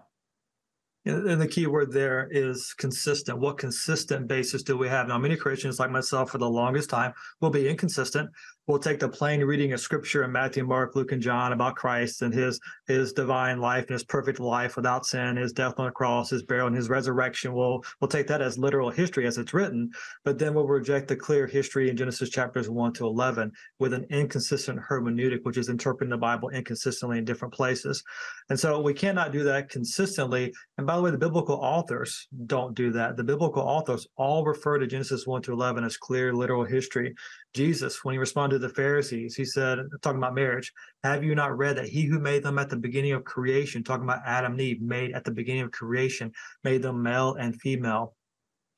And 1.06 1.40
the 1.40 1.48
key 1.48 1.68
word 1.68 1.94
there 1.94 2.28
is 2.32 2.74
consistent. 2.78 3.40
What 3.40 3.58
consistent 3.58 4.28
basis 4.28 4.62
do 4.62 4.78
we 4.78 4.90
have? 4.90 5.08
Now, 5.08 5.18
many 5.18 5.38
Christians, 5.38 5.80
like 5.80 5.90
myself, 5.90 6.32
for 6.32 6.38
the 6.38 6.50
longest 6.50 6.90
time, 6.90 7.14
will 7.40 7.50
be 7.50 7.70
inconsistent 7.70 8.30
we'll 8.68 8.80
take 8.80 9.00
the 9.00 9.08
plain 9.08 9.42
reading 9.42 9.72
of 9.72 9.80
scripture 9.80 10.24
in 10.24 10.32
Matthew, 10.32 10.66
Mark, 10.66 10.96
Luke, 10.96 11.14
and 11.14 11.22
John 11.22 11.54
about 11.54 11.76
Christ 11.76 12.22
and 12.22 12.34
his 12.34 12.60
his 12.86 13.14
divine 13.14 13.60
life 13.60 13.86
and 13.86 13.92
his 13.92 14.04
perfect 14.04 14.40
life 14.40 14.76
without 14.76 15.06
sin, 15.06 15.38
his 15.38 15.54
death 15.54 15.76
on 15.78 15.86
the 15.86 15.92
cross, 15.92 16.30
his 16.30 16.44
burial, 16.44 16.68
and 16.68 16.76
his 16.76 16.90
resurrection. 16.90 17.54
We'll 17.54 17.84
we'll 18.02 18.10
take 18.10 18.28
that 18.28 18.42
as 18.42 18.58
literal 18.58 18.90
history 18.90 19.26
as 19.26 19.38
it's 19.38 19.54
written, 19.54 19.92
but 20.26 20.38
then 20.38 20.54
we'll 20.54 20.68
reject 20.68 21.08
the 21.08 21.16
clear 21.16 21.48
history 21.48 21.90
in 21.90 21.98
Genesis 21.98 22.30
chapters 22.30 22.70
one 22.70 22.94
to 22.94 23.06
eleven 23.06 23.52
with 23.80 23.94
an 23.94 24.06
inconsistent 24.10 24.80
hermeneutic, 24.80 25.44
which 25.44 25.58
is 25.58 25.70
interpreting 25.70 26.12
the 26.12 26.18
Bible 26.18 26.50
inconsistently 26.50 27.18
in 27.18 27.26
different 27.26 27.54
places. 27.54 28.04
And 28.50 28.60
so 28.60 28.82
we 28.82 28.94
cannot 28.94 29.32
do 29.32 29.44
that 29.44 29.70
consistently. 29.70 30.54
And 30.78 30.86
by 30.86 30.96
the 30.96 31.02
way, 31.02 31.12
the 31.12 31.18
biblical 31.18 31.56
authors 31.56 32.28
don't 32.46 32.76
do 32.76 32.92
that. 32.92 33.16
The 33.16 33.24
biblical 33.24 33.64
authors 33.64 34.08
all 34.18 34.46
refer 34.46 34.78
to 34.78 34.88
Genesis 34.88 35.26
1 35.26 35.42
to 35.44 35.54
11 35.54 35.84
as 35.84 35.98
clear 35.98 36.34
literal 36.34 36.66
history. 36.66 37.16
Jesus, 37.54 38.04
when 38.04 38.14
he 38.14 38.20
responded 38.20 38.57
to 38.60 38.68
the 38.68 38.74
Pharisees, 38.74 39.36
he 39.36 39.46
said, 39.46 39.80
talking 40.02 40.18
about 40.18 40.36
marriage, 40.36 40.74
have 41.04 41.24
you 41.24 41.36
not 41.36 41.58
read 41.58 41.78
that 41.78 41.88
he 41.88 42.04
who 42.04 42.20
made 42.20 42.44
them 42.44 42.58
at 42.58 42.70
the 42.70 42.76
beginning 42.76 43.14
of 43.14 43.24
creation, 43.24 43.84
talking 43.84 44.04
about 44.04 44.22
Adam 44.26 44.54
and 44.54 44.62
Eve, 44.62 44.82
made 44.82 45.14
at 45.14 45.24
the 45.24 45.32
beginning 45.32 45.64
of 45.64 45.72
creation, 45.72 46.32
made 46.64 46.82
them 46.82 47.02
male 47.02 47.36
and 47.36 47.60
female? 47.62 48.16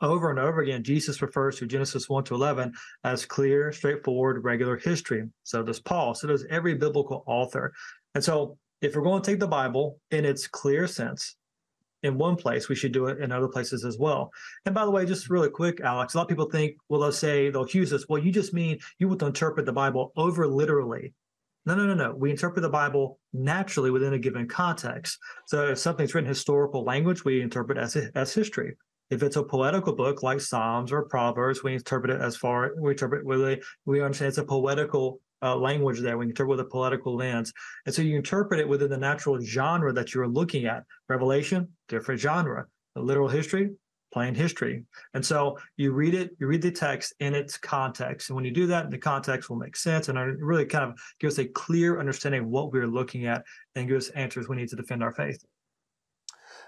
Over 0.01 0.29
and 0.29 0.39
over 0.39 0.61
again, 0.61 0.83
Jesus 0.83 1.21
refers 1.21 1.57
to 1.57 1.65
Genesis 1.65 2.07
1 2.07 2.23
to 2.25 2.35
11 2.35 2.73
as 3.03 3.25
clear, 3.25 3.71
straightforward, 3.71 4.43
regular 4.43 4.77
history. 4.77 5.27
So 5.43 5.61
does 5.61 5.79
Paul. 5.79 6.13
So 6.13 6.27
does 6.27 6.45
every 6.49 6.75
biblical 6.75 7.23
author. 7.25 7.73
And 8.15 8.23
so 8.23 8.57
if 8.81 8.95
we're 8.95 9.01
going 9.01 9.21
to 9.21 9.29
take 9.29 9.41
the 9.41 9.47
Bible 9.47 9.99
in 10.11 10.23
its 10.23 10.47
clear 10.47 10.87
sense, 10.87 11.35
in 12.03 12.17
one 12.17 12.35
place, 12.35 12.69
we 12.69 12.75
should 12.75 12.91
do 12.91 13.07
it 13.07 13.19
in 13.19 13.31
other 13.31 13.47
places 13.47 13.83
as 13.85 13.97
well. 13.97 14.31
And 14.65 14.73
by 14.73 14.85
the 14.85 14.91
way, 14.91 15.05
just 15.05 15.29
really 15.29 15.49
quick, 15.49 15.81
Alex, 15.81 16.13
a 16.13 16.17
lot 16.17 16.23
of 16.23 16.29
people 16.29 16.49
think, 16.49 16.77
well, 16.87 17.01
they'll 17.01 17.11
say, 17.11 17.49
they'll 17.49 17.63
accuse 17.63 17.91
us, 17.93 18.05
well, 18.07 18.21
you 18.21 18.31
just 18.31 18.53
mean 18.53 18.79
you 18.97 19.13
to 19.15 19.25
interpret 19.25 19.65
the 19.65 19.73
Bible 19.73 20.11
over 20.15 20.47
literally. 20.47 21.13
No, 21.65 21.75
no, 21.75 21.85
no, 21.85 21.93
no. 21.93 22.15
We 22.15 22.31
interpret 22.31 22.61
the 22.61 22.69
Bible 22.69 23.19
naturally 23.33 23.91
within 23.91 24.13
a 24.13 24.19
given 24.19 24.47
context. 24.47 25.19
So 25.45 25.69
if 25.69 25.77
something's 25.77 26.15
written 26.15 26.27
historical 26.27 26.83
language, 26.83 27.25
we 27.25 27.41
interpret 27.41 27.77
as 27.77 27.95
as 28.15 28.33
history. 28.33 28.75
If 29.09 29.23
it's 29.23 29.35
a 29.35 29.43
poetical 29.43 29.93
book 29.93 30.23
like 30.23 30.39
Psalms 30.39 30.91
or 30.91 31.03
Proverbs, 31.03 31.63
we 31.63 31.73
interpret 31.73 32.11
it 32.11 32.21
as 32.21 32.35
far 32.35 32.71
we 32.79 32.91
interpret 32.91 33.25
a 33.25 33.59
we 33.85 34.01
understand 34.01 34.29
it's 34.29 34.37
a 34.37 34.43
poetical 34.43 35.19
uh, 35.41 35.55
language 35.55 35.99
there. 35.99 36.17
We 36.17 36.25
interpret 36.25 36.49
with 36.49 36.59
a 36.59 36.69
political 36.69 37.15
lens. 37.15 37.53
And 37.85 37.93
so 37.93 38.01
you 38.01 38.15
interpret 38.15 38.59
it 38.59 38.67
within 38.67 38.89
the 38.89 38.97
natural 38.97 39.39
genre 39.39 39.93
that 39.93 40.13
you're 40.13 40.27
looking 40.27 40.65
at. 40.65 40.83
Revelation, 41.07 41.67
different 41.87 42.19
genre. 42.19 42.65
The 42.95 43.01
literal 43.01 43.27
history, 43.27 43.71
plain 44.11 44.33
history. 44.35 44.83
And 45.13 45.25
so 45.25 45.57
you 45.77 45.91
read 45.91 46.13
it, 46.13 46.31
you 46.39 46.47
read 46.47 46.61
the 46.61 46.71
text 46.71 47.13
in 47.19 47.35
its 47.35 47.57
context. 47.57 48.29
And 48.29 48.35
when 48.35 48.45
you 48.45 48.51
do 48.51 48.67
that, 48.67 48.89
the 48.89 48.97
context 48.97 49.49
will 49.49 49.57
make 49.57 49.75
sense 49.75 50.09
and 50.09 50.17
really 50.41 50.65
kind 50.65 50.85
of 50.85 50.99
give 51.19 51.29
us 51.29 51.39
a 51.39 51.45
clear 51.45 51.99
understanding 51.99 52.41
of 52.41 52.47
what 52.47 52.71
we're 52.71 52.87
looking 52.87 53.27
at 53.27 53.43
and 53.75 53.87
give 53.87 53.97
us 53.97 54.09
answers 54.09 54.49
we 54.49 54.55
need 54.55 54.69
to 54.69 54.75
defend 54.75 55.03
our 55.03 55.11
faith. 55.11 55.43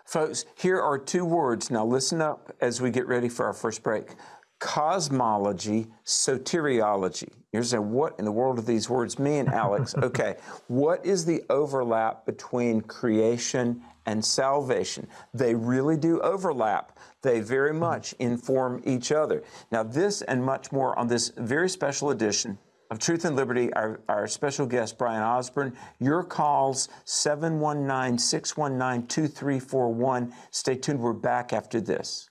Folks, 0.05 0.45
here 0.57 0.81
are 0.81 0.97
two 0.97 1.25
words. 1.25 1.69
Now 1.69 1.86
listen 1.86 2.21
up 2.21 2.51
as 2.60 2.81
we 2.81 2.91
get 2.91 3.07
ready 3.07 3.29
for 3.29 3.45
our 3.45 3.53
first 3.53 3.84
break 3.84 4.15
cosmology, 4.62 5.88
soteriology. 6.06 7.30
You're 7.52 7.63
saying, 7.63 7.91
what 7.91 8.17
in 8.19 8.26
the 8.26 8.32
world 8.32 8.58
do 8.58 8.62
these 8.62 8.89
words 8.89 9.19
mean, 9.19 9.47
Alex? 9.50 9.93
okay, 10.02 10.38
what 10.67 11.06
is 11.06 11.26
the 11.26 11.43
overlap 11.50 12.26
between 12.26 12.80
creation 12.82 13.82
and 14.06 14.24
salvation? 14.24 15.08
They 15.34 15.56
really 15.56 15.97
do 15.97 16.21
overlap. 16.21 16.97
They 17.24 17.41
very 17.41 17.71
mm-hmm. 17.71 17.80
much 17.80 18.13
inform 18.19 18.82
each 18.86 19.12
other. 19.12 19.43
Now, 19.71 19.84
this 19.84 20.21
and 20.21 20.45
much 20.45 20.71
more 20.71 20.97
on 20.97 21.08
this 21.08 21.30
very 21.36 21.67
special 21.67 22.12
edition 22.12 22.58
of 22.91 23.00
Truth 23.00 23.26
and 23.26 23.36
Liberty, 23.36 23.74
our, 23.74 24.02
our 24.08 24.28
special 24.28 24.65
guest, 24.67 24.97
Bryan 24.97 25.24
Osborne. 25.24 25.76
Your 26.00 26.24
calls, 26.24 26.88
719 27.06 28.19
619 28.19 29.08
2341. 29.08 30.34
Stay 30.52 30.76
tuned. 30.76 31.00
We're 31.00 31.13
back 31.13 31.52
after 31.52 31.82
this. 31.82 32.31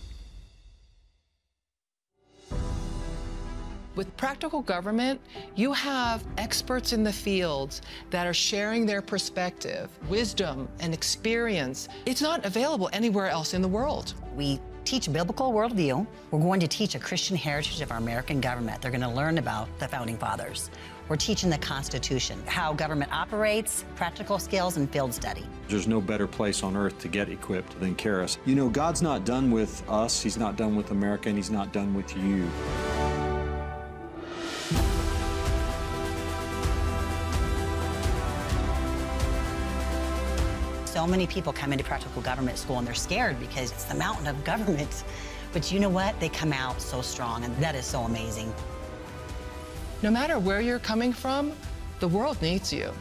With 3.93 4.15
practical 4.15 4.61
government, 4.61 5.19
you 5.55 5.73
have 5.73 6.23
experts 6.37 6.93
in 6.93 7.03
the 7.03 7.11
fields 7.11 7.81
that 8.09 8.25
are 8.25 8.33
sharing 8.33 8.85
their 8.85 9.01
perspective, 9.01 9.89
wisdom, 10.07 10.69
and 10.79 10.93
experience. 10.93 11.89
It's 12.05 12.21
not 12.21 12.45
available 12.45 12.89
anywhere 12.93 13.27
else 13.27 13.53
in 13.53 13.61
the 13.61 13.67
world. 13.67 14.13
We 14.33 14.61
teach 14.85 15.11
biblical 15.11 15.51
worldview. 15.51 16.07
We're 16.31 16.39
going 16.39 16.61
to 16.61 16.69
teach 16.69 16.95
a 16.95 16.99
Christian 16.99 17.35
heritage 17.35 17.81
of 17.81 17.91
our 17.91 17.97
American 17.97 18.39
government. 18.39 18.81
They're 18.81 18.91
going 18.91 19.01
to 19.01 19.09
learn 19.09 19.37
about 19.37 19.67
the 19.77 19.89
founding 19.89 20.17
fathers. 20.17 20.69
We're 21.09 21.17
teaching 21.17 21.49
the 21.49 21.57
Constitution, 21.57 22.41
how 22.45 22.71
government 22.71 23.11
operates, 23.11 23.83
practical 23.97 24.39
skills, 24.39 24.77
and 24.77 24.89
field 24.89 25.13
study. 25.13 25.45
There's 25.67 25.87
no 25.87 25.99
better 25.99 26.27
place 26.27 26.63
on 26.63 26.77
earth 26.77 26.97
to 26.99 27.09
get 27.09 27.27
equipped 27.27 27.77
than 27.81 27.97
Charis. 27.97 28.37
You 28.45 28.55
know, 28.55 28.69
God's 28.69 29.01
not 29.01 29.25
done 29.25 29.51
with 29.51 29.83
us, 29.89 30.23
He's 30.23 30.37
not 30.37 30.55
done 30.55 30.77
with 30.77 30.91
America, 30.91 31.27
and 31.27 31.37
He's 31.37 31.51
not 31.51 31.73
done 31.73 31.93
with 31.93 32.15
you. 32.15 32.49
So 40.85 41.07
many 41.07 41.25
people 41.25 41.53
come 41.53 41.71
into 41.71 41.83
practical 41.83 42.21
government 42.21 42.57
school 42.57 42.77
and 42.77 42.85
they're 42.85 42.93
scared 42.93 43.39
because 43.39 43.71
it's 43.71 43.85
the 43.85 43.95
mountain 43.95 44.27
of 44.27 44.43
government. 44.43 45.03
But 45.53 45.71
you 45.71 45.79
know 45.79 45.89
what? 45.89 46.19
They 46.19 46.29
come 46.29 46.53
out 46.53 46.81
so 46.81 47.01
strong, 47.01 47.43
and 47.43 47.55
that 47.57 47.75
is 47.75 47.85
so 47.85 48.01
amazing. 48.01 48.53
No 50.01 50.11
matter 50.11 50.39
where 50.39 50.61
you're 50.61 50.79
coming 50.79 51.13
from, 51.13 51.53
the 51.99 52.07
world 52.07 52.41
needs 52.41 52.71
you. 52.73 52.91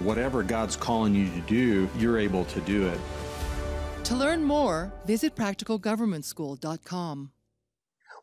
Whatever 0.00 0.42
God's 0.42 0.76
calling 0.76 1.14
you 1.14 1.30
to 1.30 1.40
do, 1.42 1.88
you're 1.98 2.18
able 2.18 2.44
to 2.46 2.60
do 2.62 2.88
it. 2.88 2.98
To 4.04 4.14
learn 4.14 4.42
more, 4.42 4.92
visit 5.06 5.36
practicalgovernmentschool.com. 5.36 7.30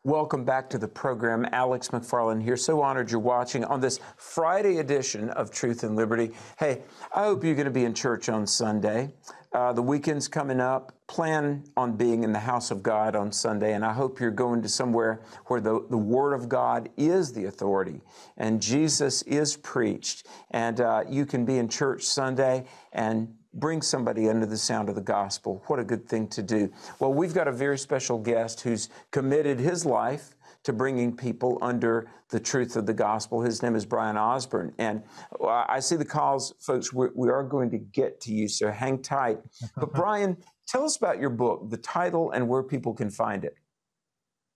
Welcome 0.08 0.42
back 0.42 0.70
to 0.70 0.78
the 0.78 0.88
program. 0.88 1.46
Alex 1.52 1.88
McFarland 1.88 2.42
here. 2.42 2.56
So 2.56 2.80
honored 2.80 3.10
you're 3.10 3.20
watching 3.20 3.62
on 3.64 3.82
this 3.82 4.00
Friday 4.16 4.78
edition 4.78 5.28
of 5.28 5.50
Truth 5.50 5.82
and 5.82 5.96
Liberty. 5.96 6.30
Hey, 6.58 6.80
I 7.14 7.24
hope 7.24 7.44
you're 7.44 7.54
going 7.54 7.66
to 7.66 7.70
be 7.70 7.84
in 7.84 7.92
church 7.92 8.30
on 8.30 8.46
Sunday. 8.46 9.12
Uh, 9.52 9.74
the 9.74 9.82
weekend's 9.82 10.26
coming 10.26 10.60
up. 10.60 10.92
Plan 11.08 11.62
on 11.76 11.94
being 11.94 12.22
in 12.22 12.32
the 12.32 12.38
house 12.38 12.70
of 12.70 12.82
God 12.82 13.16
on 13.16 13.30
Sunday, 13.30 13.74
and 13.74 13.84
I 13.84 13.92
hope 13.92 14.18
you're 14.18 14.30
going 14.30 14.62
to 14.62 14.68
somewhere 14.70 15.20
where 15.48 15.60
the, 15.60 15.86
the 15.90 15.98
Word 15.98 16.32
of 16.32 16.48
God 16.48 16.88
is 16.96 17.34
the 17.34 17.44
authority 17.44 18.00
and 18.38 18.62
Jesus 18.62 19.20
is 19.22 19.58
preached. 19.58 20.26
And 20.52 20.80
uh, 20.80 21.04
you 21.06 21.26
can 21.26 21.44
be 21.44 21.58
in 21.58 21.68
church 21.68 22.04
Sunday 22.04 22.64
and 22.94 23.34
bring 23.54 23.82
somebody 23.82 24.28
under 24.28 24.46
the 24.46 24.56
sound 24.56 24.88
of 24.88 24.94
the 24.94 25.00
gospel. 25.00 25.62
What 25.66 25.78
a 25.78 25.84
good 25.84 26.08
thing 26.08 26.28
to 26.28 26.42
do. 26.42 26.70
Well, 27.00 27.12
we've 27.12 27.34
got 27.34 27.48
a 27.48 27.52
very 27.52 27.78
special 27.78 28.18
guest 28.18 28.60
who's 28.60 28.88
committed 29.10 29.58
his 29.58 29.86
life 29.86 30.34
to 30.64 30.72
bringing 30.72 31.16
people 31.16 31.58
under 31.62 32.10
the 32.30 32.40
truth 32.40 32.76
of 32.76 32.84
the 32.84 32.92
gospel. 32.92 33.40
His 33.40 33.62
name 33.62 33.74
is 33.74 33.86
Bryan 33.86 34.16
Osborne. 34.16 34.74
And 34.78 35.02
uh, 35.40 35.64
I 35.66 35.80
see 35.80 35.96
the 35.96 36.04
calls, 36.04 36.52
folks. 36.60 36.92
We're, 36.92 37.10
we 37.14 37.30
are 37.30 37.42
going 37.42 37.70
to 37.70 37.78
get 37.78 38.20
to 38.22 38.32
you, 38.32 38.48
so 38.48 38.70
hang 38.70 39.00
tight. 39.00 39.38
But, 39.76 39.92
Bryan, 39.94 40.36
tell 40.66 40.84
us 40.84 40.96
about 40.96 41.20
your 41.20 41.30
book, 41.30 41.70
the 41.70 41.78
title, 41.78 42.32
and 42.32 42.48
where 42.48 42.62
people 42.62 42.92
can 42.92 43.10
find 43.10 43.44
it. 43.44 43.54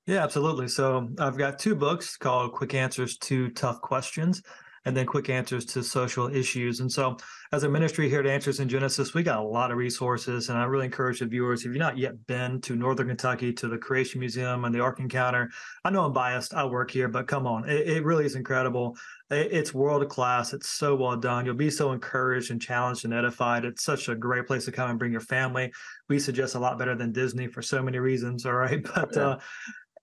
Yeah, 0.06 0.24
absolutely. 0.24 0.68
So 0.68 0.98
um, 0.98 1.14
I've 1.18 1.38
got 1.38 1.58
two 1.58 1.76
books 1.76 2.16
called 2.16 2.52
Quick 2.52 2.74
Answers 2.74 3.16
to 3.18 3.48
Tough 3.50 3.80
Questions 3.80 4.42
and 4.84 4.96
then 4.96 5.06
quick 5.06 5.28
answers 5.30 5.64
to 5.64 5.82
social 5.82 6.28
issues. 6.34 6.80
And 6.80 6.90
so, 6.90 7.16
as 7.52 7.64
a 7.64 7.68
ministry 7.68 8.08
here 8.08 8.20
at 8.20 8.26
Answers 8.26 8.60
in 8.60 8.68
Genesis, 8.68 9.12
we 9.12 9.22
got 9.22 9.38
a 9.38 9.42
lot 9.42 9.70
of 9.70 9.76
resources, 9.76 10.48
and 10.48 10.58
I 10.58 10.64
really 10.64 10.86
encourage 10.86 11.20
the 11.20 11.26
viewers 11.26 11.60
if 11.60 11.66
you've 11.66 11.76
not 11.76 11.98
yet 11.98 12.26
been 12.26 12.60
to 12.62 12.74
Northern 12.74 13.08
Kentucky 13.08 13.52
to 13.52 13.68
the 13.68 13.76
Creation 13.76 14.20
Museum 14.20 14.64
and 14.64 14.74
the 14.74 14.80
Ark 14.80 15.00
Encounter. 15.00 15.50
I 15.84 15.90
know 15.90 16.04
I'm 16.04 16.12
biased; 16.12 16.54
I 16.54 16.64
work 16.64 16.90
here, 16.90 17.08
but 17.08 17.28
come 17.28 17.46
on, 17.46 17.68
it, 17.68 17.86
it 17.86 18.04
really 18.04 18.24
is 18.24 18.36
incredible. 18.36 18.96
It, 19.30 19.52
it's 19.52 19.74
world 19.74 20.08
class. 20.08 20.54
It's 20.54 20.68
so 20.68 20.96
well 20.96 21.16
done. 21.16 21.44
You'll 21.44 21.54
be 21.54 21.70
so 21.70 21.92
encouraged 21.92 22.50
and 22.50 22.60
challenged 22.60 23.04
and 23.04 23.12
edified. 23.12 23.64
It's 23.64 23.84
such 23.84 24.08
a 24.08 24.14
great 24.14 24.46
place 24.46 24.64
to 24.64 24.72
come 24.72 24.90
and 24.90 24.98
bring 24.98 25.12
your 25.12 25.20
family. 25.20 25.72
We 26.08 26.18
suggest 26.18 26.54
a 26.54 26.58
lot 26.58 26.78
better 26.78 26.94
than 26.96 27.12
Disney 27.12 27.48
for 27.48 27.60
so 27.60 27.82
many 27.82 27.98
reasons. 27.98 28.46
All 28.46 28.54
right, 28.54 28.82
but. 28.94 29.14
Yeah. 29.14 29.22
Uh, 29.22 29.38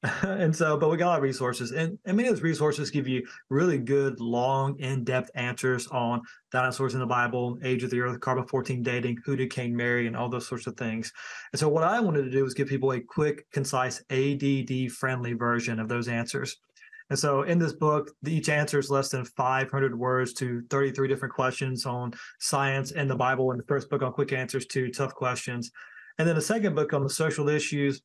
and 0.23 0.55
so, 0.55 0.77
but 0.77 0.89
we 0.89 0.95
got 0.95 1.07
a 1.07 1.09
lot 1.09 1.17
of 1.17 1.23
resources, 1.23 1.71
and, 1.71 1.97
and 2.05 2.15
many 2.15 2.29
of 2.29 2.35
those 2.35 2.43
resources 2.43 2.89
give 2.89 3.05
you 3.05 3.25
really 3.49 3.77
good, 3.77 4.17
long, 4.21 4.79
in-depth 4.79 5.29
answers 5.35 5.87
on 5.87 6.21
dinosaurs 6.53 6.93
in 6.93 7.01
the 7.01 7.05
Bible, 7.05 7.57
age 7.63 7.83
of 7.83 7.89
the 7.89 7.99
Earth, 7.99 8.17
carbon 8.21 8.47
fourteen 8.47 8.81
dating, 8.81 9.17
who 9.25 9.35
did 9.35 9.51
Cain 9.51 9.75
marry, 9.75 10.07
and 10.07 10.15
all 10.15 10.29
those 10.29 10.47
sorts 10.47 10.67
of 10.67 10.77
things. 10.77 11.11
And 11.51 11.59
so, 11.59 11.67
what 11.67 11.83
I 11.83 11.99
wanted 11.99 12.23
to 12.23 12.31
do 12.31 12.43
was 12.43 12.53
give 12.53 12.69
people 12.69 12.93
a 12.93 13.01
quick, 13.01 13.45
concise, 13.51 14.01
ADD-friendly 14.09 15.33
version 15.33 15.81
of 15.81 15.89
those 15.89 16.07
answers. 16.07 16.55
And 17.09 17.19
so, 17.19 17.41
in 17.41 17.59
this 17.59 17.73
book, 17.73 18.11
each 18.25 18.47
answer 18.47 18.79
is 18.79 18.89
less 18.89 19.09
than 19.09 19.25
500 19.25 19.97
words 19.97 20.33
to 20.35 20.61
33 20.69 21.09
different 21.09 21.33
questions 21.33 21.85
on 21.85 22.13
science 22.39 22.93
and 22.93 23.09
the 23.09 23.15
Bible. 23.15 23.51
And 23.51 23.59
the 23.59 23.65
first 23.65 23.89
book 23.89 24.01
on 24.01 24.13
quick 24.13 24.31
answers 24.31 24.65
to 24.67 24.89
tough 24.91 25.13
questions. 25.13 25.71
And 26.19 26.27
then 26.27 26.35
the 26.35 26.41
second 26.41 26.75
book 26.75 26.93
on 26.93 27.03
the 27.03 27.09
social 27.09 27.49
issues 27.49 28.01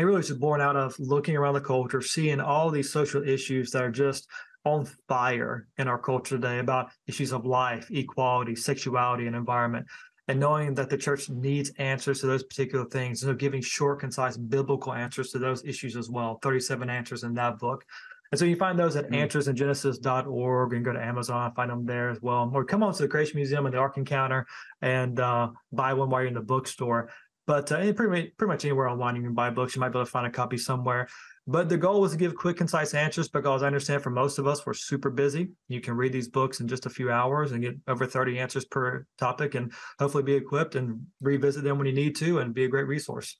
it 0.00 0.04
really 0.04 0.18
was 0.18 0.30
born 0.32 0.60
out 0.60 0.76
of 0.76 0.98
looking 0.98 1.36
around 1.36 1.54
the 1.54 1.60
culture, 1.60 2.00
seeing 2.00 2.40
all 2.40 2.70
these 2.70 2.92
social 2.92 3.26
issues 3.26 3.70
that 3.70 3.82
are 3.82 3.90
just 3.90 4.28
on 4.64 4.86
fire 5.08 5.66
in 5.78 5.88
our 5.88 5.98
culture 5.98 6.36
today 6.36 6.58
about 6.58 6.90
issues 7.06 7.32
of 7.32 7.46
life, 7.46 7.90
equality, 7.90 8.54
sexuality, 8.54 9.26
and 9.26 9.36
environment. 9.36 9.86
And 10.28 10.38
knowing 10.38 10.74
that 10.74 10.88
the 10.90 10.96
church 10.96 11.28
needs 11.28 11.72
answers 11.78 12.20
to 12.20 12.26
those 12.26 12.44
particular 12.44 12.84
things. 12.84 13.20
So 13.20 13.34
giving 13.34 13.62
short, 13.62 14.00
concise 14.00 14.36
biblical 14.36 14.92
answers 14.92 15.32
to 15.32 15.38
those 15.38 15.64
issues 15.64 15.96
as 15.96 16.08
well. 16.08 16.38
37 16.42 16.88
answers 16.88 17.24
in 17.24 17.34
that 17.34 17.58
book. 17.58 17.84
And 18.30 18.38
so 18.38 18.44
you 18.44 18.54
find 18.54 18.78
those 18.78 18.94
at 18.94 19.10
mm-hmm. 19.10 19.14
answersingenesis.org 19.14 20.72
and 20.72 20.84
go 20.84 20.92
to 20.92 21.04
Amazon, 21.04 21.52
find 21.54 21.70
them 21.70 21.84
there 21.84 22.10
as 22.10 22.22
well. 22.22 22.50
Or 22.54 22.64
come 22.64 22.82
on 22.84 22.94
to 22.94 23.02
the 23.02 23.08
Creation 23.08 23.36
Museum 23.36 23.66
and 23.66 23.74
the 23.74 23.78
Ark 23.78 23.96
Encounter 23.96 24.46
and 24.82 25.18
uh, 25.18 25.48
buy 25.72 25.94
one 25.94 26.10
while 26.10 26.20
you're 26.20 26.28
in 26.28 26.34
the 26.34 26.40
bookstore. 26.40 27.10
But 27.50 27.72
uh, 27.72 27.92
pretty, 27.94 28.28
pretty 28.28 28.48
much 28.48 28.64
anywhere 28.64 28.88
online 28.88 29.16
you 29.16 29.22
can 29.22 29.34
buy 29.34 29.50
books, 29.50 29.74
you 29.74 29.80
might 29.80 29.88
be 29.88 29.98
able 29.98 30.06
to 30.06 30.10
find 30.12 30.24
a 30.24 30.30
copy 30.30 30.56
somewhere. 30.56 31.08
But 31.48 31.68
the 31.68 31.76
goal 31.76 32.00
was 32.00 32.12
to 32.12 32.16
give 32.16 32.36
quick, 32.36 32.56
concise 32.56 32.94
answers 32.94 33.28
because 33.28 33.64
I 33.64 33.66
understand 33.66 34.04
for 34.04 34.10
most 34.10 34.38
of 34.38 34.46
us, 34.46 34.64
we're 34.64 34.72
super 34.72 35.10
busy. 35.10 35.48
You 35.66 35.80
can 35.80 35.96
read 35.96 36.12
these 36.12 36.28
books 36.28 36.60
in 36.60 36.68
just 36.68 36.86
a 36.86 36.90
few 36.90 37.10
hours 37.10 37.50
and 37.50 37.60
get 37.60 37.74
over 37.88 38.06
30 38.06 38.38
answers 38.38 38.66
per 38.66 39.04
topic 39.18 39.56
and 39.56 39.72
hopefully 39.98 40.22
be 40.22 40.34
equipped 40.34 40.76
and 40.76 41.06
revisit 41.20 41.64
them 41.64 41.78
when 41.78 41.88
you 41.88 41.92
need 41.92 42.14
to 42.18 42.38
and 42.38 42.54
be 42.54 42.62
a 42.62 42.68
great 42.68 42.86
resource. 42.86 43.36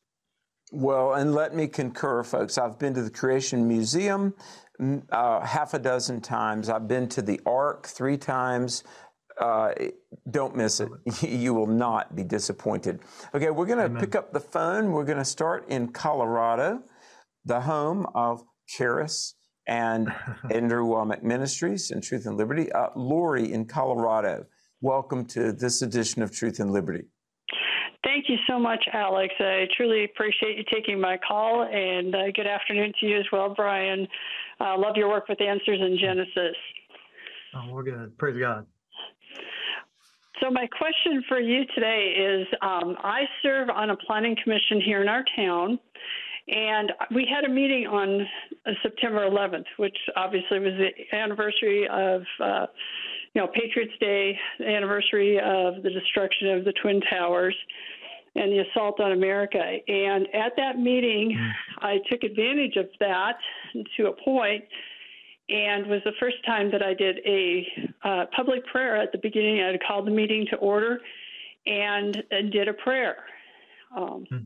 Well, 0.72 1.14
and 1.14 1.32
let 1.32 1.54
me 1.54 1.68
concur, 1.68 2.24
folks. 2.24 2.58
I've 2.58 2.80
been 2.80 2.94
to 2.94 3.02
the 3.02 3.10
Creation 3.10 3.68
Museum 3.68 4.34
uh, 5.12 5.46
half 5.46 5.72
a 5.74 5.78
dozen 5.78 6.20
times. 6.20 6.68
I've 6.68 6.88
been 6.88 7.08
to 7.10 7.22
the 7.22 7.40
Ark 7.46 7.86
three 7.86 8.16
times. 8.16 8.82
Uh, 9.40 9.72
don't 10.30 10.54
miss 10.54 10.80
it. 10.80 10.90
You 11.22 11.54
will 11.54 11.66
not 11.66 12.14
be 12.14 12.22
disappointed. 12.22 13.00
Okay, 13.34 13.50
we're 13.50 13.66
going 13.66 13.92
to 13.92 14.00
pick 14.00 14.14
up 14.14 14.32
the 14.32 14.40
phone. 14.40 14.92
We're 14.92 15.04
going 15.04 15.18
to 15.18 15.24
start 15.24 15.68
in 15.68 15.88
Colorado, 15.88 16.82
the 17.44 17.60
home 17.62 18.06
of 18.14 18.42
Charis 18.68 19.34
and 19.66 20.12
Andrew 20.50 20.84
Wommack 20.84 21.22
Ministries 21.22 21.90
and 21.90 22.02
Truth 22.02 22.26
and 22.26 22.36
Liberty. 22.36 22.70
Uh, 22.70 22.88
Lori 22.94 23.52
in 23.52 23.64
Colorado, 23.64 24.44
welcome 24.82 25.24
to 25.26 25.52
this 25.52 25.80
edition 25.80 26.22
of 26.22 26.30
Truth 26.30 26.60
and 26.60 26.70
Liberty. 26.70 27.04
Thank 28.04 28.26
you 28.28 28.36
so 28.48 28.58
much, 28.58 28.84
Alex. 28.92 29.32
I 29.38 29.66
truly 29.76 30.04
appreciate 30.04 30.56
you 30.56 30.64
taking 30.72 31.00
my 31.00 31.18
call, 31.26 31.62
and 31.64 32.14
uh, 32.14 32.30
good 32.34 32.46
afternoon 32.46 32.92
to 33.00 33.06
you 33.06 33.18
as 33.18 33.26
well, 33.30 33.54
Bryan. 33.54 34.06
I 34.58 34.74
uh, 34.74 34.78
love 34.78 34.96
your 34.96 35.08
work 35.08 35.28
with 35.28 35.40
Answers 35.40 35.80
in 35.80 35.98
Genesis. 36.00 36.56
Oh, 37.54 37.70
we're 37.70 37.82
good. 37.82 38.16
Praise 38.18 38.38
God. 38.38 38.66
So, 40.40 40.50
my 40.50 40.66
question 40.66 41.22
for 41.28 41.38
you 41.38 41.64
today 41.74 42.14
is 42.16 42.46
um, 42.62 42.96
I 43.02 43.24
serve 43.42 43.68
on 43.68 43.90
a 43.90 43.96
planning 43.96 44.34
commission 44.42 44.80
here 44.80 45.02
in 45.02 45.08
our 45.08 45.22
town, 45.36 45.78
and 46.48 46.92
we 47.14 47.28
had 47.30 47.44
a 47.44 47.52
meeting 47.52 47.86
on 47.86 48.22
uh, 48.64 48.70
September 48.82 49.28
11th, 49.28 49.66
which 49.76 49.96
obviously 50.16 50.58
was 50.60 50.72
the 50.78 51.16
anniversary 51.16 51.86
of. 51.88 52.22
Uh, 52.42 52.66
you 53.32 53.40
know, 53.40 53.46
Patriots 53.46 53.92
Day, 54.00 54.36
the 54.58 54.66
anniversary 54.66 55.38
of 55.38 55.84
the 55.84 55.90
destruction 55.90 56.48
of 56.48 56.64
the 56.64 56.72
Twin 56.82 57.00
Towers 57.08 57.54
and 58.34 58.50
the 58.50 58.64
assault 58.68 58.98
on 58.98 59.12
America. 59.12 59.62
And 59.86 60.26
at 60.34 60.52
that 60.56 60.78
meeting, 60.78 61.38
mm. 61.38 61.50
I 61.78 61.98
took 62.10 62.24
advantage 62.24 62.74
of 62.74 62.86
that 62.98 63.34
to 63.96 64.06
a 64.08 64.12
point 64.24 64.64
and 65.50 65.86
was 65.86 66.00
the 66.04 66.12
first 66.20 66.36
time 66.46 66.70
that 66.70 66.82
I 66.82 66.94
did 66.94 67.18
a 67.26 67.66
uh, 68.04 68.24
public 68.34 68.64
prayer 68.66 68.96
at 68.96 69.12
the 69.12 69.18
beginning. 69.18 69.60
I 69.60 69.72
had 69.72 69.82
called 69.82 70.06
the 70.06 70.12
meeting 70.12 70.46
to 70.50 70.56
order 70.56 71.00
and, 71.66 72.22
and 72.30 72.52
did 72.52 72.68
a 72.68 72.72
prayer. 72.72 73.16
Um, 73.96 74.26
hmm. 74.28 74.36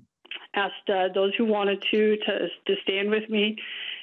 Asked 0.55 0.89
uh, 0.89 1.09
those 1.15 1.33
who 1.37 1.45
wanted 1.45 1.83
to, 1.91 2.17
to 2.17 2.49
to 2.67 2.75
stand 2.83 3.11
with 3.11 3.29
me, 3.29 3.57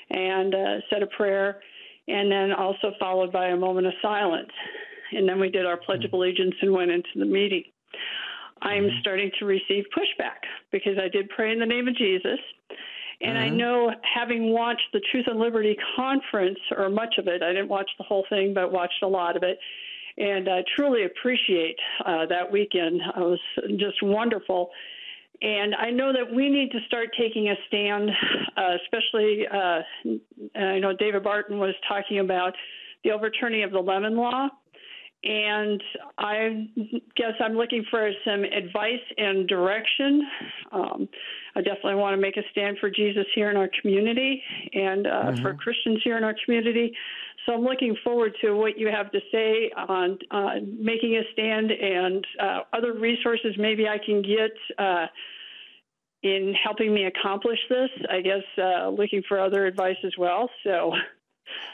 and 0.10 0.54
uh, 0.54 0.76
said 0.90 1.02
a 1.02 1.08
prayer, 1.08 1.62
and 2.08 2.32
then 2.32 2.52
also 2.52 2.94
followed 3.00 3.32
by 3.32 3.48
a 3.48 3.56
moment 3.56 3.88
of 3.88 3.94
silence, 4.02 4.52
and 5.14 5.28
then 5.28 5.40
we 5.40 5.50
did 5.50 5.66
our 5.66 5.78
pledge 5.78 6.04
of 6.04 6.12
hmm. 6.12 6.18
allegiance 6.18 6.56
and 6.62 6.74
went 6.74 6.92
into 6.92 7.10
the 7.16 7.26
meeting. 7.26 7.64
I'm 8.62 8.84
hmm. 8.84 9.00
starting 9.00 9.32
to 9.40 9.46
receive 9.46 9.86
pushback 9.98 10.44
because 10.72 10.98
I 11.02 11.08
did 11.08 11.30
pray 11.30 11.52
in 11.52 11.60
the 11.60 11.66
name 11.66 11.88
of 11.88 11.96
Jesus 11.96 12.40
and 13.24 13.38
mm-hmm. 13.38 13.44
I 13.44 13.50
know, 13.50 13.92
having 14.02 14.52
watched 14.52 14.88
the 14.94 15.02
Truth 15.12 15.26
and 15.28 15.40
Liberty 15.40 15.78
conference, 15.96 16.60
or 16.76 16.90
much 16.90 17.16
of 17.18 17.28
it, 17.28 17.42
I 17.44 17.54
didn't 17.54 17.70
watch 17.70 17.90
the 17.98 18.04
whole 18.04 18.26
thing, 18.30 18.54
but 18.54 18.72
watched 18.72 19.04
a 19.04 19.08
lot 19.08 19.36
of 19.36 19.44
it, 19.44 19.60
and 20.18 20.50
I 20.50 20.64
truly 20.76 21.06
appreciate 21.06 21.78
uh, 22.06 22.26
that 22.28 22.52
weekend. 22.52 23.02
It 23.02 23.20
was 23.20 23.40
just 23.78 24.02
wonderful. 24.04 24.70
And 25.42 25.74
I 25.74 25.90
know 25.90 26.14
that 26.14 26.32
we 26.32 26.50
need 26.50 26.72
to 26.72 26.80
start 26.86 27.10
taking 27.20 27.50
a 27.50 27.56
stand, 27.68 28.12
uh, 28.56 28.76
especially, 28.84 29.48
uh, 29.48 29.82
I 30.56 30.78
know 30.78 30.94
David 30.94 31.24
Barton 31.24 31.58
was 31.58 31.74
talking 31.88 32.20
about 32.20 32.54
the 33.04 33.12
overturning 33.12 33.64
of 33.64 33.72
the 33.72 33.80
Lemon 33.80 34.16
Law. 34.16 34.50
And 35.24 35.82
I 36.18 36.68
guess 37.16 37.34
I'm 37.40 37.54
looking 37.54 37.86
for 37.92 38.10
some 38.26 38.44
advice 38.44 39.04
and 39.18 39.48
direction. 39.48 40.28
Um, 40.72 41.10
I 41.56 41.62
definitely 41.62 41.96
want 41.96 42.16
to 42.16 42.22
make 42.22 42.38
a 42.38 42.42
stand 42.52 42.78
for 42.80 42.90
Jesus 42.90 43.26
here 43.36 43.52
in 43.52 43.58
our 43.58 43.70
community 43.82 44.42
and 44.74 45.06
uh, 45.06 45.10
mm-hmm. 45.10 45.42
for 45.44 45.54
Christians 45.54 46.00
here 46.04 46.18
in 46.18 46.24
our 46.24 46.36
community. 46.44 46.92
so 47.46 47.54
I'm 47.54 47.62
looking 47.62 47.96
forward 48.04 48.34
to 48.42 48.54
what 48.54 48.80
you 48.80 48.88
have 48.88 49.12
to 49.12 49.20
say 49.32 49.72
on 49.78 50.18
uh, 50.32 50.56
making 50.80 51.16
a 51.18 51.22
stand 51.34 51.70
and 51.72 52.26
uh, 52.42 52.60
other 52.74 52.94
resources 52.94 53.54
maybe 53.60 53.88
I 53.88 53.98
can 54.04 54.24
get 54.24 54.58
uh, 54.80 55.06
in 56.24 56.56
helping 56.64 56.94
me 56.94 57.06
accomplish 57.06 57.60
this. 57.70 57.90
I 58.10 58.22
guess 58.22 58.44
uh, 58.58 58.90
looking 58.90 59.22
for 59.28 59.40
other 59.40 59.68
advice 59.68 59.98
as 60.04 60.14
well. 60.18 60.50
So 60.64 60.94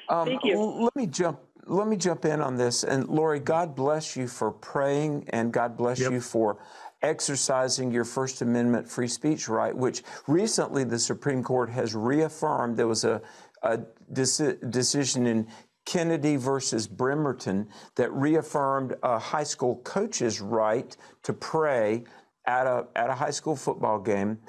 um, 0.09 0.27
thank 0.27 0.43
you. 0.43 0.59
Let 0.59 0.95
me 0.97 1.07
jump. 1.07 1.39
Let 1.67 1.87
me 1.87 1.97
jump 1.97 2.25
in 2.25 2.41
on 2.41 2.55
this. 2.55 2.83
And 2.83 3.07
Lori, 3.09 3.39
God 3.39 3.75
bless 3.75 4.15
you 4.15 4.27
for 4.27 4.51
praying, 4.51 5.25
and 5.29 5.51
God 5.51 5.77
bless 5.77 5.99
yep. 5.99 6.11
you 6.11 6.21
for 6.21 6.57
exercising 7.01 7.91
your 7.91 8.05
First 8.05 8.41
Amendment 8.41 8.89
free 8.89 9.07
speech 9.07 9.47
right, 9.47 9.75
which 9.75 10.03
recently 10.27 10.83
the 10.83 10.99
Supreme 10.99 11.43
Court 11.43 11.69
has 11.69 11.93
reaffirmed. 11.93 12.77
There 12.77 12.87
was 12.87 13.03
a, 13.03 13.21
a 13.63 13.79
deci- 14.11 14.71
decision 14.71 15.27
in 15.27 15.47
Kennedy 15.85 16.35
versus 16.35 16.87
Bremerton 16.87 17.67
that 17.95 18.11
reaffirmed 18.11 18.95
a 19.03 19.19
high 19.19 19.43
school 19.43 19.77
coach's 19.83 20.41
right 20.41 20.95
to 21.23 21.33
pray 21.33 22.03
at 22.45 22.65
a, 22.65 22.87
at 22.95 23.09
a 23.09 23.13
high 23.13 23.31
school 23.31 23.55
football 23.55 23.99
game. 23.99 24.39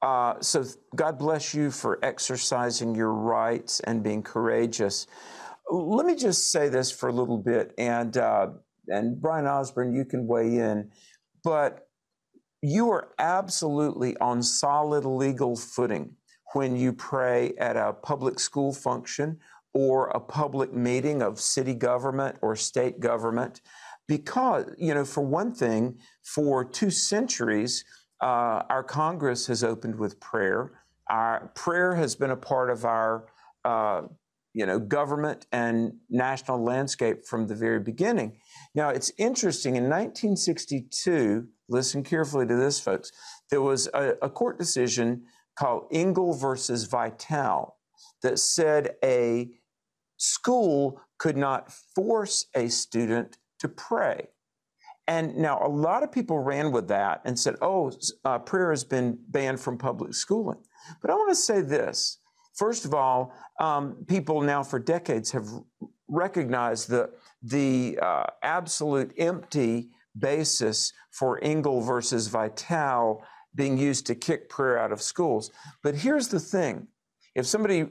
Uh, 0.00 0.34
so 0.40 0.64
God 0.94 1.18
bless 1.18 1.54
you 1.54 1.70
for 1.70 1.98
exercising 2.04 2.94
your 2.94 3.12
rights 3.12 3.80
and 3.80 4.02
being 4.02 4.22
courageous. 4.22 5.06
Let 5.70 6.06
me 6.06 6.14
just 6.14 6.50
say 6.50 6.68
this 6.68 6.90
for 6.90 7.08
a 7.08 7.12
little 7.12 7.38
bit, 7.38 7.74
and 7.76 8.16
uh, 8.16 8.48
and 8.88 9.20
Bryan 9.20 9.46
Osborne, 9.46 9.94
you 9.94 10.04
can 10.04 10.26
weigh 10.26 10.56
in, 10.56 10.90
but 11.44 11.88
you 12.62 12.90
are 12.90 13.10
absolutely 13.18 14.16
on 14.16 14.42
solid 14.42 15.04
legal 15.04 15.56
footing 15.56 16.16
when 16.54 16.76
you 16.76 16.92
pray 16.92 17.52
at 17.58 17.76
a 17.76 17.92
public 17.92 18.40
school 18.40 18.72
function 18.72 19.38
or 19.74 20.08
a 20.08 20.20
public 20.20 20.72
meeting 20.72 21.22
of 21.22 21.38
city 21.38 21.74
government 21.74 22.36
or 22.40 22.56
state 22.56 22.98
government. 23.00 23.60
Because, 24.08 24.74
you 24.78 24.94
know, 24.94 25.04
for 25.04 25.20
one 25.20 25.54
thing, 25.54 25.98
for 26.22 26.64
two 26.64 26.90
centuries, 26.90 27.84
uh, 28.22 28.62
our 28.70 28.82
Congress 28.82 29.46
has 29.46 29.62
opened 29.62 29.96
with 29.96 30.18
prayer. 30.18 30.80
Our 31.10 31.52
prayer 31.54 31.94
has 31.94 32.16
been 32.16 32.30
a 32.30 32.36
part 32.36 32.70
of 32.70 32.86
our, 32.86 33.26
uh, 33.64 34.02
you 34.58 34.66
know, 34.66 34.80
government 34.80 35.46
and 35.52 35.92
national 36.10 36.60
landscape 36.64 37.24
from 37.24 37.46
the 37.46 37.54
very 37.54 37.78
beginning. 37.78 38.38
Now, 38.74 38.88
it's 38.88 39.12
interesting. 39.16 39.76
In 39.76 39.84
1962, 39.84 41.46
listen 41.68 42.02
carefully 42.02 42.44
to 42.44 42.56
this, 42.56 42.80
folks. 42.80 43.12
There 43.52 43.62
was 43.62 43.86
a, 43.94 44.14
a 44.20 44.28
court 44.28 44.58
decision 44.58 45.22
called 45.56 45.84
Engel 45.92 46.34
versus 46.34 46.86
Vitale 46.86 47.76
that 48.24 48.40
said 48.40 48.96
a 49.04 49.50
school 50.16 51.00
could 51.18 51.36
not 51.36 51.70
force 51.94 52.46
a 52.56 52.66
student 52.66 53.38
to 53.60 53.68
pray. 53.68 54.26
And 55.06 55.36
now 55.36 55.64
a 55.64 55.68
lot 55.68 56.02
of 56.02 56.10
people 56.10 56.40
ran 56.40 56.72
with 56.72 56.88
that 56.88 57.20
and 57.24 57.38
said, 57.38 57.54
oh, 57.62 57.92
uh, 58.24 58.40
prayer 58.40 58.70
has 58.70 58.82
been 58.82 59.20
banned 59.28 59.60
from 59.60 59.78
public 59.78 60.14
schooling. 60.14 60.58
But 61.00 61.12
I 61.12 61.14
want 61.14 61.28
to 61.28 61.36
say 61.36 61.60
this. 61.60 62.18
First 62.58 62.84
of 62.84 62.92
all, 62.92 63.32
um, 63.60 64.04
people 64.08 64.40
now 64.40 64.64
for 64.64 64.80
decades 64.80 65.30
have 65.30 65.46
recognized 66.08 66.88
the, 66.88 67.10
the 67.40 67.96
uh, 68.02 68.24
absolute 68.42 69.14
empty 69.16 69.90
basis 70.18 70.92
for 71.12 71.38
Engel 71.42 71.80
versus 71.80 72.26
Vitale 72.26 73.22
being 73.54 73.78
used 73.78 74.06
to 74.06 74.16
kick 74.16 74.48
prayer 74.48 74.76
out 74.76 74.90
of 74.90 75.00
schools. 75.00 75.52
But 75.84 75.94
here's 75.94 76.28
the 76.28 76.40
thing 76.40 76.88
if 77.36 77.46
somebody 77.46 77.86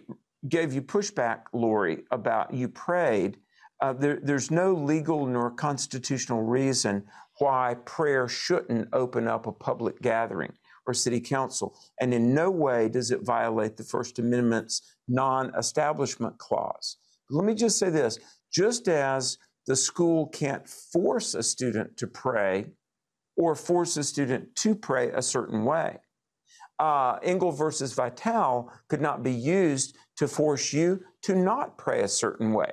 gave 0.49 0.73
you 0.73 0.81
pushback, 0.81 1.43
Lori, 1.53 2.03
about 2.11 2.53
you 2.53 2.67
prayed, 2.67 3.37
uh, 3.81 3.93
there, 3.93 4.19
there's 4.21 4.51
no 4.51 4.73
legal 4.73 5.25
nor 5.25 5.51
constitutional 5.51 6.41
reason 6.41 7.05
why 7.39 7.75
prayer 7.85 8.27
shouldn't 8.27 8.89
open 8.91 9.29
up 9.29 9.47
a 9.47 9.51
public 9.51 10.01
gathering 10.01 10.51
or 10.87 10.93
city 10.93 11.19
council. 11.19 11.77
And 11.99 12.13
in 12.13 12.33
no 12.33 12.49
way 12.49 12.89
does 12.89 13.11
it 13.11 13.25
violate 13.25 13.77
the 13.77 13.83
First 13.83 14.17
Amendment's 14.17 14.81
non 15.07 15.53
establishment 15.55 16.37
clause. 16.37 16.97
Let 17.29 17.45
me 17.45 17.53
just 17.53 17.77
say 17.77 17.89
this 17.89 18.17
just 18.51 18.87
as 18.87 19.37
the 19.67 19.75
school 19.75 20.27
can't 20.27 20.67
force 20.67 21.35
a 21.35 21.43
student 21.43 21.97
to 21.97 22.07
pray 22.07 22.67
or 23.35 23.53
force 23.53 23.97
a 23.97 24.03
student 24.03 24.55
to 24.55 24.73
pray 24.73 25.11
a 25.11 25.21
certain 25.21 25.65
way, 25.65 25.99
uh, 26.79 27.19
Engel 27.21 27.51
versus 27.51 27.93
Vitale 27.93 28.71
could 28.89 29.01
not 29.01 29.23
be 29.23 29.31
used 29.31 29.97
to 30.15 30.27
force 30.27 30.73
you 30.73 31.01
to 31.23 31.35
not 31.35 31.77
pray 31.77 32.01
a 32.01 32.07
certain 32.07 32.53
way. 32.53 32.71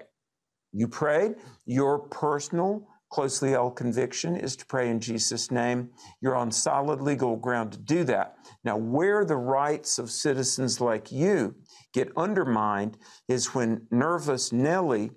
You 0.73 0.89
prayed, 0.89 1.35
your 1.67 1.99
personal, 1.99 2.89
closely 3.15 3.53
held 3.53 3.77
conviction 3.77 4.35
is 4.35 4.57
to 4.57 4.67
pray 4.67 4.91
in 4.91 4.99
Jesus' 4.99 5.53
name. 5.53 5.89
You're 6.21 6.35
on 6.35 6.51
solid 6.51 7.01
legal 7.01 7.37
ground 7.37 7.71
to 7.71 7.79
do 7.79 8.03
that. 8.05 8.35
Now, 8.65 8.77
where 8.77 9.25
the 9.25 9.37
rights 9.37 10.01
of 10.01 10.11
citizens 10.11 10.81
like 10.81 11.13
you 11.13 11.55
get 11.93 12.11
undermined 12.17 12.99
is 13.29 13.55
when 13.55 13.87
Nervous 13.93 14.53
Nellie, 14.53 15.13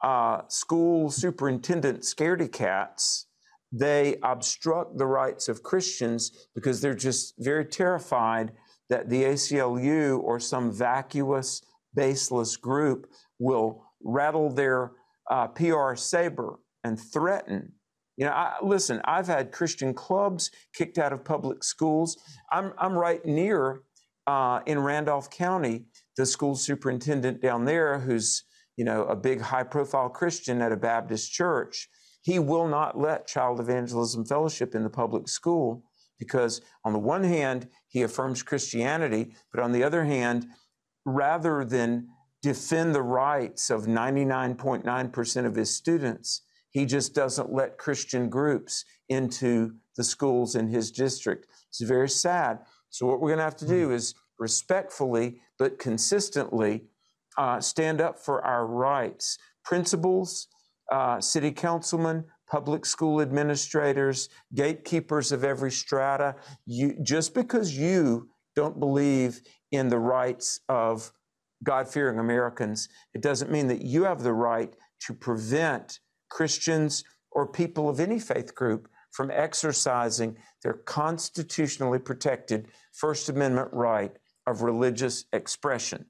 uh, 0.00 0.42
school 0.46 1.10
superintendent 1.10 2.02
scaredy 2.02 2.50
cats, 2.50 3.26
they 3.72 4.18
obstruct 4.22 4.96
the 4.96 5.06
rights 5.06 5.48
of 5.48 5.64
Christians 5.64 6.46
because 6.54 6.80
they're 6.80 6.94
just 6.94 7.34
very 7.40 7.64
terrified 7.64 8.52
that 8.90 9.10
the 9.10 9.24
ACLU 9.24 10.20
or 10.20 10.38
some 10.38 10.70
vacuous, 10.70 11.62
baseless 11.94 12.56
group 12.56 13.10
will 13.40 13.82
rattle 14.04 14.50
their 14.50 14.92
uh, 15.28 15.48
PR 15.48 15.96
saber 15.96 16.60
and 16.84 16.98
threaten. 16.98 17.72
You 18.16 18.26
know, 18.26 18.32
I, 18.32 18.56
listen, 18.62 19.00
I've 19.04 19.26
had 19.26 19.52
Christian 19.52 19.94
clubs 19.94 20.50
kicked 20.74 20.98
out 20.98 21.12
of 21.12 21.24
public 21.24 21.64
schools. 21.64 22.18
I'm, 22.52 22.72
I'm 22.78 22.94
right 22.94 23.24
near 23.24 23.82
uh, 24.26 24.60
in 24.66 24.78
Randolph 24.78 25.30
County, 25.30 25.86
the 26.16 26.26
school 26.26 26.54
superintendent 26.54 27.40
down 27.40 27.64
there, 27.64 27.98
who's, 27.98 28.44
you 28.76 28.84
know, 28.84 29.04
a 29.04 29.16
big 29.16 29.40
high 29.40 29.62
profile 29.62 30.08
Christian 30.08 30.60
at 30.60 30.72
a 30.72 30.76
Baptist 30.76 31.32
church. 31.32 31.88
He 32.22 32.38
will 32.38 32.68
not 32.68 32.98
let 32.98 33.26
Child 33.26 33.60
Evangelism 33.60 34.26
Fellowship 34.26 34.74
in 34.74 34.82
the 34.82 34.90
public 34.90 35.28
school 35.28 35.82
because, 36.18 36.60
on 36.84 36.92
the 36.92 36.98
one 36.98 37.24
hand, 37.24 37.68
he 37.88 38.02
affirms 38.02 38.42
Christianity, 38.42 39.34
but 39.52 39.62
on 39.62 39.72
the 39.72 39.82
other 39.82 40.04
hand, 40.04 40.46
rather 41.06 41.64
than 41.64 42.08
defend 42.42 42.94
the 42.94 43.02
rights 43.02 43.70
of 43.70 43.86
99.9% 43.86 45.46
of 45.46 45.54
his 45.54 45.74
students, 45.74 46.42
he 46.70 46.86
just 46.86 47.14
doesn't 47.14 47.52
let 47.52 47.78
Christian 47.78 48.28
groups 48.28 48.84
into 49.08 49.74
the 49.96 50.04
schools 50.04 50.54
in 50.54 50.68
his 50.68 50.90
district. 50.90 51.46
It's 51.68 51.80
very 51.80 52.08
sad. 52.08 52.60
So, 52.90 53.06
what 53.06 53.20
we're 53.20 53.28
going 53.28 53.38
to 53.38 53.44
have 53.44 53.56
to 53.56 53.66
do 53.66 53.88
hmm. 53.88 53.94
is 53.94 54.14
respectfully 54.38 55.40
but 55.58 55.78
consistently 55.78 56.84
uh, 57.36 57.60
stand 57.60 58.00
up 58.00 58.18
for 58.18 58.42
our 58.42 58.66
rights. 58.66 59.38
Principals, 59.64 60.48
uh, 60.90 61.20
city 61.20 61.52
councilmen, 61.52 62.24
public 62.50 62.84
school 62.84 63.20
administrators, 63.20 64.28
gatekeepers 64.54 65.30
of 65.32 65.44
every 65.44 65.70
strata. 65.70 66.34
You, 66.66 66.96
just 67.02 67.34
because 67.34 67.76
you 67.76 68.28
don't 68.56 68.80
believe 68.80 69.40
in 69.70 69.88
the 69.88 69.98
rights 69.98 70.60
of 70.68 71.12
God 71.62 71.86
fearing 71.86 72.18
Americans, 72.18 72.88
it 73.14 73.22
doesn't 73.22 73.50
mean 73.50 73.68
that 73.68 73.82
you 73.82 74.04
have 74.04 74.22
the 74.22 74.32
right 74.32 74.74
to 75.06 75.14
prevent 75.14 76.00
Christians 76.30 77.04
or 77.30 77.46
people 77.46 77.88
of 77.88 78.00
any 78.00 78.18
faith 78.18 78.54
group 78.54 78.88
from 79.12 79.30
exercising 79.30 80.36
their 80.62 80.74
constitutionally 80.74 81.98
protected 81.98 82.68
First 82.92 83.28
Amendment 83.28 83.70
right 83.72 84.12
of 84.46 84.62
religious 84.62 85.24
expression. 85.32 86.06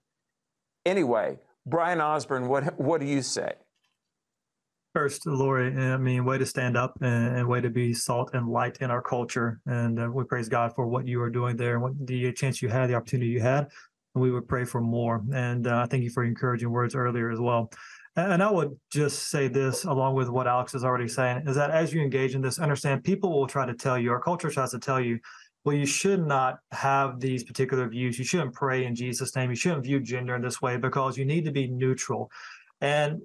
Anyway, 0.86 1.38
Bryan 1.66 2.00
Osborne, 2.00 2.48
what, 2.48 2.78
what 2.78 3.00
do 3.00 3.06
you 3.06 3.22
say? 3.22 3.52
First, 4.92 5.24
Lori, 5.24 5.72
I 5.76 5.96
mean, 5.98 6.24
way 6.24 6.36
to 6.38 6.46
stand 6.46 6.76
up 6.76 6.98
and, 7.00 7.36
and, 7.36 7.48
way 7.48 7.60
to 7.60 7.70
be 7.70 7.94
salt 7.94 8.30
and 8.34 8.48
light 8.48 8.78
in 8.80 8.90
our 8.90 9.00
culture. 9.00 9.60
And 9.66 10.00
uh, 10.00 10.08
we 10.12 10.24
praise 10.24 10.48
God 10.48 10.74
for 10.74 10.88
what 10.88 11.06
you 11.06 11.22
are 11.22 11.30
doing 11.30 11.56
there 11.56 11.74
and 11.74 11.82
what 11.82 11.92
the 12.06 12.32
chance 12.32 12.60
you 12.60 12.68
had, 12.68 12.90
the 12.90 12.94
opportunity 12.94 13.30
you 13.30 13.40
had. 13.40 13.68
And 14.14 14.22
we 14.22 14.32
would 14.32 14.48
pray 14.48 14.64
for 14.64 14.80
more. 14.80 15.22
And 15.32 15.68
uh, 15.68 15.86
thank 15.86 16.02
you 16.02 16.10
for 16.10 16.24
encouraging 16.24 16.70
words 16.70 16.96
earlier 16.96 17.30
as 17.30 17.38
well. 17.38 17.70
And 18.16 18.42
I 18.42 18.50
would 18.50 18.76
just 18.90 19.30
say 19.30 19.46
this, 19.46 19.84
along 19.84 20.14
with 20.14 20.28
what 20.28 20.48
Alex 20.48 20.74
is 20.74 20.84
already 20.84 21.06
saying, 21.06 21.44
is 21.46 21.54
that 21.54 21.70
as 21.70 21.92
you 21.92 22.02
engage 22.02 22.34
in 22.34 22.42
this, 22.42 22.58
understand 22.58 23.04
people 23.04 23.30
will 23.30 23.46
try 23.46 23.64
to 23.64 23.74
tell 23.74 23.96
you, 23.96 24.10
our 24.10 24.20
culture 24.20 24.50
tries 24.50 24.72
to 24.72 24.80
tell 24.80 25.00
you, 25.00 25.20
well, 25.64 25.76
you 25.76 25.86
should 25.86 26.26
not 26.26 26.58
have 26.72 27.20
these 27.20 27.44
particular 27.44 27.88
views. 27.88 28.18
You 28.18 28.24
shouldn't 28.24 28.54
pray 28.54 28.84
in 28.84 28.94
Jesus' 28.94 29.36
name. 29.36 29.50
You 29.50 29.56
shouldn't 29.56 29.84
view 29.84 30.00
gender 30.00 30.34
in 30.34 30.42
this 30.42 30.60
way 30.60 30.76
because 30.76 31.16
you 31.16 31.24
need 31.24 31.44
to 31.44 31.52
be 31.52 31.68
neutral. 31.68 32.30
And 32.80 33.20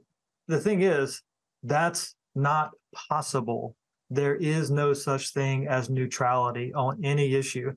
the 0.48 0.60
thing 0.60 0.82
is, 0.82 1.24
that's 1.64 2.16
not 2.36 2.72
possible. 2.94 3.76
There 4.10 4.36
is 4.36 4.70
no 4.70 4.94
such 4.94 5.34
thing 5.34 5.68
as 5.68 5.90
neutrality 5.90 6.74
on 6.74 7.04
any 7.04 7.34
issue. 7.34 7.74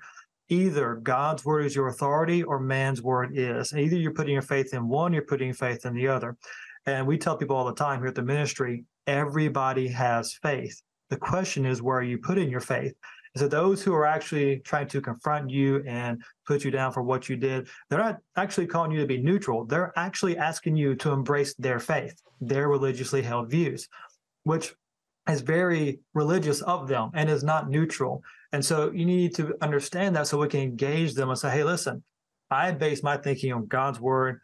Either 0.50 0.96
God's 0.96 1.44
word 1.44 1.64
is 1.64 1.76
your 1.76 1.88
authority 1.88 2.42
or 2.42 2.59
man's 2.59 3.00
word 3.00 3.38
is. 3.38 3.72
Either 3.72 3.96
you're 3.96 4.12
putting 4.12 4.32
your 4.32 4.42
faith 4.42 4.74
in 4.74 4.88
one, 4.88 5.12
you're 5.12 5.22
putting 5.22 5.52
faith 5.52 5.86
in 5.86 5.94
the 5.94 6.09
other. 6.09 6.36
And 6.89 7.07
we 7.07 7.18
tell 7.18 7.36
people 7.36 7.55
all 7.55 7.66
the 7.66 7.74
time 7.74 7.99
here 7.99 8.09
at 8.09 8.14
the 8.14 8.22
ministry 8.22 8.84
everybody 9.07 9.89
has 9.89 10.39
faith. 10.43 10.80
The 11.11 11.18
question 11.18 11.66
is, 11.66 11.82
where 11.82 11.99
are 11.99 12.03
you 12.03 12.16
putting 12.16 12.51
your 12.51 12.61
faith? 12.61 12.95
Is 13.34 13.43
that 13.43 13.51
those 13.51 13.82
who 13.82 13.93
are 13.95 14.07
actually 14.07 14.61
trying 14.61 14.89
to 14.89 15.03
confront 15.03 15.51
you 15.51 15.82
and 15.86 16.22
put 16.47 16.64
you 16.64 16.70
down 16.70 16.93
for 16.93 17.03
what 17.03 17.28
you 17.28 17.36
did, 17.36 17.68
they're 17.89 17.99
not 17.99 18.16
actually 18.36 18.66
calling 18.66 18.91
you 18.91 19.01
to 19.01 19.07
be 19.07 19.18
neutral. 19.18 19.66
They're 19.66 19.93
actually 19.97 20.39
asking 20.39 20.76
you 20.76 20.95
to 20.97 21.11
embrace 21.11 21.55
their 21.57 21.78
faith, 21.78 22.22
their 22.41 22.68
religiously 22.68 23.20
held 23.20 23.51
views, 23.51 23.86
which 24.45 24.74
is 25.28 25.43
very 25.43 26.01
religious 26.14 26.62
of 26.62 26.89
them 26.89 27.11
and 27.12 27.28
is 27.28 27.45
not 27.45 27.68
neutral. 27.68 28.22
And 28.53 28.64
so 28.64 28.91
you 28.93 29.05
need 29.05 29.34
to 29.34 29.55
understand 29.61 30.16
that 30.16 30.26
so 30.26 30.39
we 30.39 30.49
can 30.49 30.61
engage 30.61 31.12
them 31.12 31.28
and 31.28 31.39
say, 31.39 31.51
hey, 31.51 31.64
listen, 31.64 32.03
I 32.51 32.70
base 32.70 33.03
my 33.03 33.18
thinking 33.18 33.53
on 33.53 33.66
God's 33.66 34.01
word. 34.01 34.41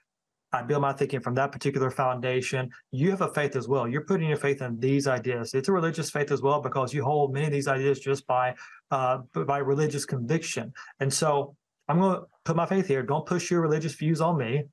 I 0.54 0.62
build 0.62 0.82
my 0.82 0.92
thinking 0.92 1.20
from 1.20 1.34
that 1.34 1.52
particular 1.52 1.90
foundation. 1.90 2.70
You 2.92 3.10
have 3.10 3.20
a 3.20 3.28
faith 3.28 3.56
as 3.56 3.68
well. 3.68 3.88
You're 3.88 4.04
putting 4.04 4.28
your 4.28 4.36
faith 4.36 4.62
in 4.62 4.78
these 4.78 5.06
ideas. 5.06 5.52
It's 5.54 5.68
a 5.68 5.72
religious 5.72 6.10
faith 6.10 6.30
as 6.30 6.42
well 6.42 6.60
because 6.60 6.94
you 6.94 7.02
hold 7.04 7.32
many 7.32 7.46
of 7.46 7.52
these 7.52 7.68
ideas 7.68 8.00
just 8.00 8.26
by 8.26 8.54
uh, 8.90 9.18
by 9.46 9.58
religious 9.58 10.04
conviction. 10.04 10.72
And 11.00 11.12
so 11.12 11.56
I'm 11.88 12.00
going 12.00 12.16
to 12.16 12.26
put 12.44 12.56
my 12.56 12.66
faith 12.66 12.86
here. 12.86 13.02
Don't 13.02 13.26
push 13.26 13.50
your 13.50 13.60
religious 13.60 13.94
views 13.94 14.20
on 14.20 14.38
me 14.38 14.64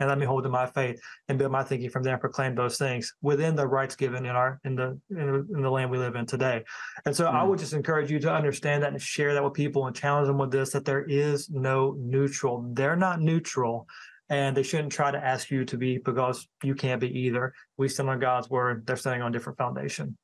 and 0.00 0.08
let 0.08 0.18
me 0.18 0.26
hold 0.26 0.42
to 0.42 0.48
my 0.48 0.66
faith 0.66 1.00
and 1.28 1.38
build 1.38 1.52
my 1.52 1.62
thinking 1.62 1.90
from 1.90 2.02
there 2.02 2.14
and 2.14 2.20
proclaim 2.20 2.54
those 2.54 2.78
things 2.78 3.14
within 3.22 3.54
the 3.54 3.66
rights 3.66 3.94
given 3.94 4.24
in 4.24 4.34
our 4.34 4.58
in 4.64 4.74
the 4.74 4.98
in 5.10 5.26
the, 5.26 5.46
in 5.54 5.62
the 5.62 5.70
land 5.70 5.90
we 5.90 5.98
live 5.98 6.16
in 6.16 6.26
today. 6.26 6.64
And 7.04 7.14
so 7.14 7.26
mm. 7.26 7.34
I 7.34 7.44
would 7.44 7.58
just 7.58 7.74
encourage 7.74 8.10
you 8.10 8.18
to 8.20 8.32
understand 8.32 8.82
that 8.82 8.92
and 8.92 9.00
share 9.00 9.34
that 9.34 9.44
with 9.44 9.52
people 9.52 9.86
and 9.86 9.94
challenge 9.94 10.26
them 10.26 10.38
with 10.38 10.50
this 10.50 10.70
that 10.72 10.84
there 10.84 11.04
is 11.04 11.50
no 11.50 11.94
neutral. 11.98 12.68
They're 12.72 12.96
not 12.96 13.20
neutral. 13.20 13.86
And 14.30 14.56
they 14.56 14.62
shouldn't 14.62 14.92
try 14.92 15.10
to 15.10 15.18
ask 15.18 15.50
you 15.50 15.64
to 15.64 15.76
be 15.76 15.98
because 15.98 16.46
you 16.62 16.74
can't 16.74 17.00
be 17.00 17.10
either. 17.18 17.52
We 17.76 17.88
stand 17.88 18.08
on 18.08 18.20
God's 18.20 18.48
word. 18.48 18.86
They're 18.86 18.96
standing 18.96 19.22
on 19.22 19.30
a 19.30 19.32
different 19.32 19.58
foundation. 19.58 20.16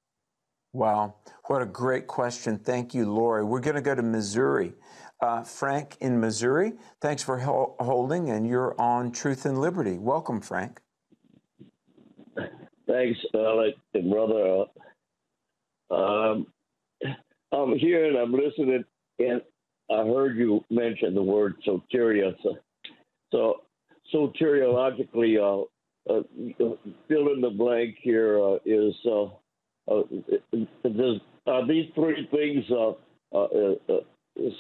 Wow. 0.73 1.17
What 1.47 1.63
a 1.63 1.67
great 1.67 2.07
question. 2.07 2.59
Thank 2.59 2.95
you, 2.95 3.11
Lori. 3.13 3.45
We're 3.45 3.61
going 3.61 3.77
to 3.77 3.83
go 3.83 3.95
to 3.95 4.03
Missouri. 4.03 4.75
Uh, 5.23 5.43
Frank 5.43 5.97
in 6.01 6.21
Missouri, 6.21 6.75
thanks 7.01 7.23
for 7.23 7.39
ho- 7.39 7.75
holding, 7.81 8.29
and 8.29 8.47
you're 8.47 8.79
on 8.79 9.11
Truth 9.11 9.47
and 9.47 9.59
Liberty. 9.59 9.97
Welcome, 9.97 10.43
Frank. 10.43 10.79
Thanks, 12.87 13.19
Alex 13.35 13.79
and 13.95 14.11
brother. 14.11 14.67
Um, 15.91 16.47
I'm 17.51 17.79
here 17.79 18.05
and 18.05 18.19
I'm 18.19 18.33
listening, 18.33 18.85
and 19.19 19.41
I 19.91 20.05
heard 20.05 20.37
you 20.37 20.63
mention 20.69 21.15
the 21.15 21.23
word 21.23 21.55
soteria. 21.67 22.35
So, 22.43 22.59
so 23.33 23.55
soteriologically, 24.13 25.39
uh, 25.39 25.65
uh, 26.13 26.23
fill 27.09 27.33
in 27.33 27.41
the 27.41 27.51
blank 27.51 27.97
here 28.01 28.41
uh, 28.41 28.59
is 28.65 28.95
uh, 29.07 29.25
uh, 29.91 30.03
uh, 31.47 31.67
these 31.67 31.91
three 31.95 32.29
things 32.31 32.65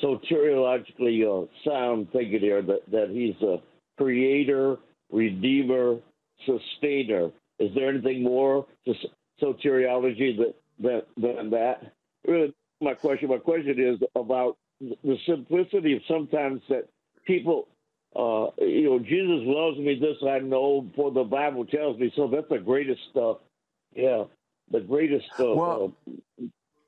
soteriologically 0.02 1.24
uh, 1.24 1.46
sound 1.68 2.08
thinking 2.12 2.40
here 2.40 2.62
that, 2.62 2.80
that 2.90 3.10
he's 3.10 3.40
a 3.42 3.58
creator, 3.98 4.76
redeemer, 5.10 5.96
sustainer. 6.44 7.30
Is 7.58 7.70
there 7.74 7.88
anything 7.88 8.22
more 8.22 8.66
to 8.86 8.94
soteriology 9.42 10.36
that, 10.36 10.54
that, 10.80 11.06
than 11.16 11.50
that? 11.50 11.92
Really, 12.26 12.54
my 12.80 12.94
question. 12.94 13.28
My 13.28 13.38
question 13.38 13.78
is 13.78 14.00
about 14.14 14.56
the 14.80 15.16
simplicity 15.26 15.94
of 15.94 16.02
sometimes 16.08 16.60
that 16.68 16.88
people, 17.26 17.68
uh, 18.16 18.50
you 18.58 18.84
know, 18.84 18.98
Jesus 18.98 19.42
loves 19.44 19.78
me. 19.78 19.98
This 20.00 20.16
I 20.26 20.38
know, 20.38 20.88
for 20.96 21.10
the 21.10 21.24
Bible 21.24 21.66
tells 21.66 21.98
me. 21.98 22.10
So 22.16 22.28
that's 22.28 22.48
the 22.48 22.58
greatest 22.58 23.00
stuff. 23.10 23.38
Yeah, 23.94 24.24
the 24.70 24.80
greatest 24.80 25.26
stuff. 25.34 25.56
Well, 25.56 25.92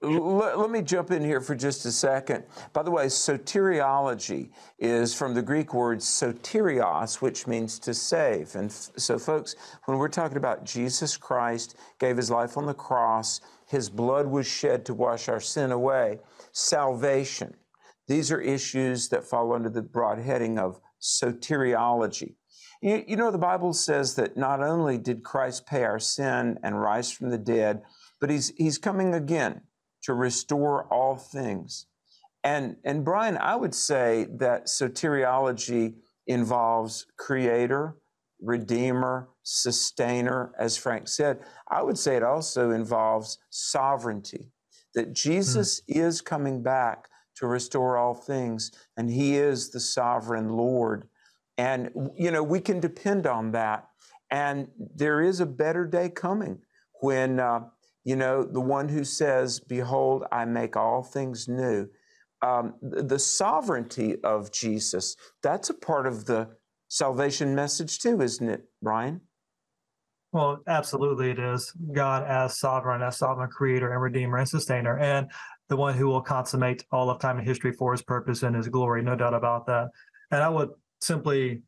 uh, 0.02 0.08
let, 0.08 0.58
let, 0.58 0.70
me 0.70 0.80
jump 0.80 1.10
in 1.10 1.22
here 1.22 1.40
for 1.40 1.54
just 1.54 1.84
a 1.84 1.92
second. 1.92 2.44
By 2.72 2.82
the 2.82 2.90
way, 2.90 3.06
soteriology 3.06 4.50
is 4.78 5.14
from 5.14 5.34
the 5.34 5.42
Greek 5.42 5.74
word 5.74 5.98
soterios, 5.98 7.20
which 7.20 7.46
means 7.46 7.78
to 7.80 7.92
save. 7.92 8.54
And 8.54 8.70
f- 8.70 8.90
so, 8.96 9.18
folks, 9.18 9.54
when 9.84 9.98
we're 9.98 10.08
talking 10.08 10.38
about 10.38 10.64
Jesus 10.64 11.16
Christ 11.16 11.76
gave 11.98 12.16
his 12.16 12.30
life 12.30 12.56
on 12.56 12.64
the 12.64 12.74
cross, 12.74 13.40
his 13.66 13.90
blood 13.90 14.26
was 14.26 14.46
shed 14.46 14.86
to 14.86 14.94
wash 14.94 15.28
our 15.28 15.40
sin 15.40 15.72
away, 15.72 16.20
salvation. 16.52 17.54
These 18.06 18.32
are 18.32 18.40
issues 18.40 19.08
that 19.10 19.24
fall 19.24 19.52
under 19.52 19.68
the 19.68 19.82
broad 19.82 20.18
heading 20.18 20.58
of 20.58 20.80
soteriology. 21.00 22.34
You, 22.80 23.04
you 23.06 23.16
know, 23.16 23.30
the 23.30 23.38
Bible 23.38 23.72
says 23.72 24.14
that 24.16 24.36
not 24.36 24.62
only 24.62 24.98
did 24.98 25.24
Christ 25.24 25.66
pay 25.66 25.84
our 25.84 25.98
sin 25.98 26.58
and 26.62 26.80
rise 26.80 27.10
from 27.10 27.30
the 27.30 27.38
dead, 27.38 27.82
but 28.20 28.30
he's, 28.30 28.52
he's 28.56 28.78
coming 28.78 29.14
again 29.14 29.62
to 30.02 30.14
restore 30.14 30.84
all 30.92 31.16
things. 31.16 31.86
And, 32.44 32.76
and 32.84 33.04
Bryan, 33.04 33.36
I 33.36 33.56
would 33.56 33.74
say 33.74 34.26
that 34.38 34.66
soteriology 34.66 35.94
involves 36.26 37.06
creator, 37.16 37.96
redeemer, 38.40 39.28
sustainer, 39.42 40.52
as 40.58 40.76
Frank 40.76 41.08
said. 41.08 41.40
I 41.68 41.82
would 41.82 41.98
say 41.98 42.16
it 42.16 42.22
also 42.22 42.70
involves 42.70 43.38
sovereignty, 43.50 44.52
that 44.94 45.12
Jesus 45.12 45.80
mm. 45.80 45.96
is 45.96 46.20
coming 46.20 46.62
back 46.62 47.08
to 47.38 47.46
restore 47.46 47.96
all 47.96 48.14
things, 48.14 48.70
and 48.96 49.10
he 49.10 49.36
is 49.36 49.70
the 49.70 49.80
sovereign 49.80 50.48
Lord. 50.48 51.08
And, 51.56 51.90
you 52.16 52.30
know, 52.30 52.42
we 52.42 52.60
can 52.60 52.80
depend 52.80 53.26
on 53.26 53.52
that. 53.52 53.88
And 54.30 54.68
there 54.94 55.20
is 55.20 55.40
a 55.40 55.46
better 55.46 55.86
day 55.86 56.08
coming 56.10 56.60
when 57.00 57.40
uh, 57.40 57.60
you 58.08 58.16
know, 58.16 58.42
the 58.42 58.60
one 58.60 58.88
who 58.88 59.04
says, 59.04 59.60
Behold, 59.60 60.24
I 60.32 60.46
make 60.46 60.76
all 60.76 61.02
things 61.02 61.46
new. 61.46 61.88
Um, 62.40 62.72
the 62.80 63.18
sovereignty 63.18 64.16
of 64.24 64.50
Jesus, 64.50 65.14
that's 65.42 65.68
a 65.68 65.74
part 65.74 66.06
of 66.06 66.24
the 66.24 66.48
salvation 66.88 67.54
message 67.54 67.98
too, 67.98 68.22
isn't 68.22 68.48
it, 68.48 68.64
Bryan? 68.80 69.20
Well, 70.32 70.62
absolutely 70.66 71.32
it 71.32 71.38
is. 71.38 71.70
God 71.92 72.24
as 72.24 72.58
sovereign, 72.58 73.02
as 73.02 73.18
sovereign 73.18 73.50
creator 73.50 73.92
and 73.92 74.00
redeemer 74.00 74.38
and 74.38 74.48
sustainer, 74.48 74.98
and 74.98 75.30
the 75.68 75.76
one 75.76 75.94
who 75.94 76.06
will 76.06 76.22
consummate 76.22 76.84
all 76.90 77.10
of 77.10 77.18
time 77.18 77.38
and 77.38 77.46
history 77.46 77.72
for 77.72 77.92
his 77.92 78.02
purpose 78.02 78.42
and 78.42 78.56
his 78.56 78.68
glory, 78.68 79.02
no 79.02 79.16
doubt 79.16 79.34
about 79.34 79.66
that. 79.66 79.88
And 80.30 80.42
I 80.42 80.48
would 80.48 80.70
simply 81.00 81.62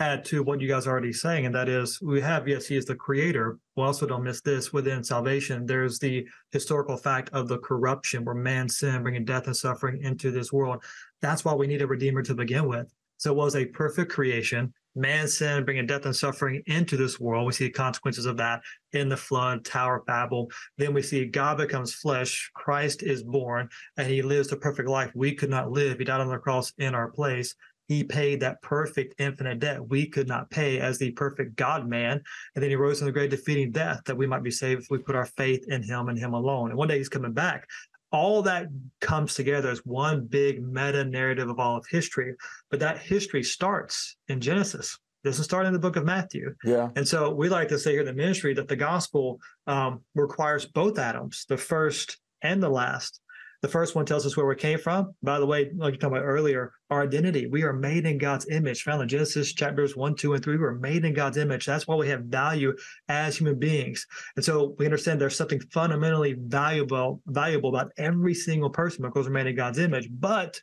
add 0.00 0.24
to 0.24 0.42
what 0.44 0.60
you 0.60 0.68
guys 0.68 0.86
are 0.86 0.90
already 0.90 1.12
saying, 1.12 1.46
and 1.46 1.54
that 1.54 1.68
is 1.68 2.00
we 2.00 2.20
have, 2.20 2.46
yes, 2.46 2.66
he 2.66 2.76
is 2.76 2.84
the 2.84 2.94
creator. 2.94 3.58
We 3.76 3.82
also 3.82 4.06
don't 4.06 4.22
miss 4.22 4.40
this 4.40 4.72
within 4.72 5.02
salvation. 5.02 5.66
There's 5.66 5.98
the 5.98 6.26
historical 6.52 6.96
fact 6.96 7.30
of 7.32 7.48
the 7.48 7.58
corruption 7.58 8.24
where 8.24 8.34
man 8.34 8.68
sinned, 8.68 9.02
bringing 9.02 9.24
death 9.24 9.46
and 9.46 9.56
suffering 9.56 10.02
into 10.02 10.30
this 10.30 10.52
world. 10.52 10.84
That's 11.20 11.44
why 11.44 11.54
we 11.54 11.66
need 11.66 11.82
a 11.82 11.86
redeemer 11.86 12.22
to 12.22 12.34
begin 12.34 12.68
with. 12.68 12.92
So 13.16 13.32
it 13.32 13.36
was 13.36 13.56
a 13.56 13.66
perfect 13.66 14.12
creation. 14.12 14.72
Man 14.98 15.28
sin, 15.28 15.64
bringing 15.64 15.86
death 15.86 16.04
and 16.04 16.16
suffering 16.16 16.60
into 16.66 16.96
this 16.96 17.20
world. 17.20 17.46
We 17.46 17.52
see 17.52 17.66
the 17.66 17.70
consequences 17.70 18.26
of 18.26 18.36
that 18.38 18.62
in 18.92 19.08
the 19.08 19.16
flood, 19.16 19.64
Tower 19.64 19.98
of 19.98 20.06
Babel. 20.06 20.50
Then 20.76 20.92
we 20.92 21.02
see 21.02 21.24
God 21.24 21.58
becomes 21.58 21.94
flesh. 21.94 22.50
Christ 22.54 23.04
is 23.04 23.22
born, 23.22 23.68
and 23.96 24.08
he 24.08 24.22
lives 24.22 24.48
the 24.48 24.56
perfect 24.56 24.88
life 24.88 25.12
we 25.14 25.34
could 25.34 25.50
not 25.50 25.70
live. 25.70 25.98
He 25.98 26.04
died 26.04 26.20
on 26.20 26.28
the 26.28 26.38
cross 26.38 26.72
in 26.78 26.96
our 26.96 27.08
place. 27.08 27.54
He 27.86 28.02
paid 28.02 28.40
that 28.40 28.60
perfect 28.60 29.14
infinite 29.18 29.60
debt 29.60 29.88
we 29.88 30.06
could 30.06 30.26
not 30.26 30.50
pay 30.50 30.80
as 30.80 30.98
the 30.98 31.12
perfect 31.12 31.56
God 31.56 31.88
man. 31.88 32.20
And 32.54 32.62
then 32.62 32.68
he 32.70 32.76
rose 32.76 32.98
from 32.98 33.06
the 33.06 33.12
grave, 33.12 33.30
defeating 33.30 33.70
death, 33.70 34.02
that 34.06 34.16
we 34.16 34.26
might 34.26 34.42
be 34.42 34.50
saved 34.50 34.82
if 34.82 34.90
we 34.90 34.98
put 34.98 35.16
our 35.16 35.26
faith 35.26 35.64
in 35.68 35.82
him 35.82 36.08
and 36.08 36.18
him 36.18 36.34
alone. 36.34 36.70
And 36.70 36.78
one 36.78 36.88
day 36.88 36.98
he's 36.98 37.08
coming 37.08 37.32
back. 37.32 37.66
All 38.10 38.42
that 38.42 38.68
comes 39.00 39.34
together 39.34 39.70
as 39.70 39.84
one 39.84 40.26
big 40.26 40.62
meta 40.62 41.04
narrative 41.04 41.48
of 41.48 41.58
all 41.58 41.76
of 41.76 41.84
history. 41.90 42.34
But 42.70 42.80
that 42.80 42.98
history 42.98 43.42
starts 43.42 44.16
in 44.28 44.40
Genesis 44.40 44.98
doesn't 45.24 45.44
start 45.44 45.66
in 45.66 45.72
the 45.72 45.78
book 45.78 45.96
of 45.96 46.04
Matthew. 46.04 46.54
Yeah. 46.64 46.90
And 46.96 47.06
so 47.06 47.30
we 47.30 47.48
like 47.48 47.68
to 47.68 47.78
say 47.78 47.92
here 47.92 48.00
in 48.00 48.06
the 48.06 48.12
ministry 48.12 48.54
that 48.54 48.68
the 48.68 48.76
gospel 48.76 49.40
um, 49.66 50.02
requires 50.14 50.64
both 50.66 50.98
Adams, 50.98 51.44
the 51.48 51.56
first 51.56 52.18
and 52.42 52.62
the 52.62 52.68
last. 52.68 53.20
The 53.60 53.68
first 53.68 53.96
one 53.96 54.06
tells 54.06 54.24
us 54.24 54.36
where 54.36 54.46
we 54.46 54.54
came 54.54 54.78
from. 54.78 55.14
By 55.22 55.40
the 55.40 55.46
way, 55.46 55.70
like 55.74 55.94
you 55.94 55.98
talked 55.98 56.12
about 56.12 56.24
earlier, 56.24 56.72
our 56.90 57.02
identity. 57.02 57.48
We 57.48 57.64
are 57.64 57.72
made 57.72 58.06
in 58.06 58.16
God's 58.16 58.48
image. 58.48 58.84
Found 58.84 59.02
in 59.02 59.08
Genesis 59.08 59.52
chapters 59.52 59.96
one, 59.96 60.14
two, 60.14 60.34
and 60.34 60.44
three. 60.44 60.56
We're 60.56 60.74
made 60.74 61.04
in 61.04 61.12
God's 61.12 61.38
image. 61.38 61.66
That's 61.66 61.86
why 61.88 61.96
we 61.96 62.08
have 62.08 62.24
value 62.24 62.76
as 63.08 63.36
human 63.36 63.58
beings. 63.58 64.06
And 64.36 64.44
so 64.44 64.76
we 64.78 64.84
understand 64.84 65.20
there's 65.20 65.36
something 65.36 65.60
fundamentally 65.72 66.36
valuable, 66.38 67.20
valuable 67.26 67.70
about 67.70 67.90
every 67.98 68.34
single 68.34 68.70
person 68.70 69.02
because 69.02 69.26
we're 69.26 69.32
made 69.32 69.48
in 69.48 69.56
God's 69.56 69.78
image. 69.78 70.08
But 70.08 70.60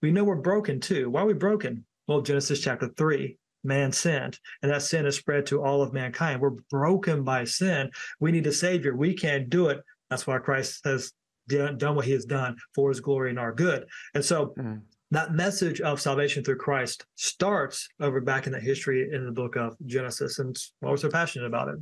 we 0.00 0.10
know 0.10 0.24
we're 0.24 0.36
broken 0.36 0.80
too. 0.80 1.10
Why 1.10 1.22
are 1.22 1.26
we 1.26 1.34
broken? 1.34 1.84
Well, 2.06 2.22
Genesis 2.22 2.60
chapter 2.60 2.88
three, 2.96 3.36
man 3.62 3.92
sinned, 3.92 4.38
and 4.62 4.72
that 4.72 4.80
sin 4.80 5.04
is 5.04 5.16
spread 5.16 5.44
to 5.46 5.62
all 5.62 5.82
of 5.82 5.92
mankind. 5.92 6.40
We're 6.40 6.56
broken 6.70 7.24
by 7.24 7.44
sin. 7.44 7.90
We 8.20 8.32
need 8.32 8.46
a 8.46 8.52
savior. 8.52 8.96
We 8.96 9.12
can't 9.12 9.50
do 9.50 9.68
it. 9.68 9.82
That's 10.08 10.26
why 10.26 10.38
Christ 10.38 10.80
has 10.86 11.12
done 11.48 11.94
what 11.94 12.04
he 12.04 12.12
has 12.12 12.24
done 12.24 12.56
for 12.74 12.88
his 12.90 13.00
glory 13.00 13.30
and 13.30 13.38
our 13.38 13.52
good. 13.52 13.86
And 14.14 14.24
so 14.24 14.54
mm-hmm. 14.58 14.76
that 15.10 15.32
message 15.32 15.80
of 15.80 16.00
salvation 16.00 16.44
through 16.44 16.58
Christ 16.58 17.06
starts 17.16 17.88
over 18.00 18.20
back 18.20 18.46
in 18.46 18.52
the 18.52 18.60
history 18.60 19.08
in 19.12 19.24
the 19.24 19.32
book 19.32 19.56
of 19.56 19.76
Genesis, 19.86 20.38
and 20.38 20.56
why 20.80 20.90
we're 20.90 20.96
so 20.96 21.10
passionate 21.10 21.46
about 21.46 21.68
it. 21.68 21.76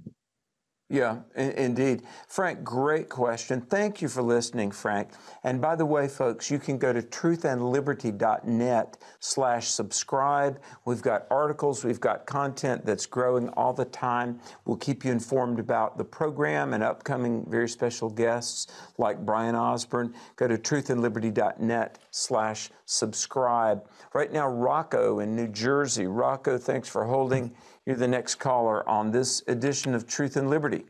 Yeah, 0.88 1.22
in- 1.34 1.50
indeed. 1.52 2.02
Frank, 2.28 2.62
great 2.62 3.08
question. 3.08 3.60
Thank 3.60 4.00
you 4.00 4.06
for 4.06 4.22
listening, 4.22 4.70
Frank. 4.70 5.10
And 5.42 5.60
by 5.60 5.74
the 5.74 5.84
way, 5.84 6.06
folks, 6.06 6.48
you 6.48 6.60
can 6.60 6.78
go 6.78 6.92
to 6.92 7.02
truthandliberty.net 7.02 8.98
slash 9.18 9.66
subscribe. 9.66 10.60
We've 10.84 11.02
got 11.02 11.26
articles, 11.28 11.84
we've 11.84 11.98
got 12.00 12.24
content 12.26 12.86
that's 12.86 13.04
growing 13.04 13.48
all 13.50 13.72
the 13.72 13.84
time. 13.86 14.38
We'll 14.64 14.76
keep 14.76 15.04
you 15.04 15.10
informed 15.10 15.58
about 15.58 15.98
the 15.98 16.04
program 16.04 16.72
and 16.72 16.84
upcoming 16.84 17.44
very 17.50 17.68
special 17.68 18.08
guests 18.08 18.68
like 18.96 19.26
Bryan 19.26 19.56
Osborne. 19.56 20.14
Go 20.36 20.46
to 20.46 20.56
truthandliberty.net 20.56 21.98
slash 22.16 22.70
subscribe. 22.86 23.86
Right 24.14 24.32
now, 24.32 24.48
Rocco 24.48 25.20
in 25.20 25.36
New 25.36 25.48
Jersey. 25.48 26.06
Rocco, 26.06 26.58
thanks 26.58 26.88
for 26.88 27.04
holding. 27.04 27.54
You're 27.84 27.96
the 27.96 28.08
next 28.08 28.36
caller 28.36 28.88
on 28.88 29.10
this 29.10 29.42
edition 29.46 29.94
of 29.94 30.06
Truth 30.06 30.36
and 30.36 30.48
Liberty. 30.48 30.84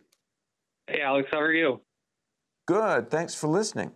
Hey, 0.87 1.01
Alex, 1.03 1.29
how 1.31 1.41
are 1.41 1.53
you? 1.53 1.81
Good. 2.67 3.11
Thanks 3.11 3.35
for 3.35 3.49
listening. 3.49 3.91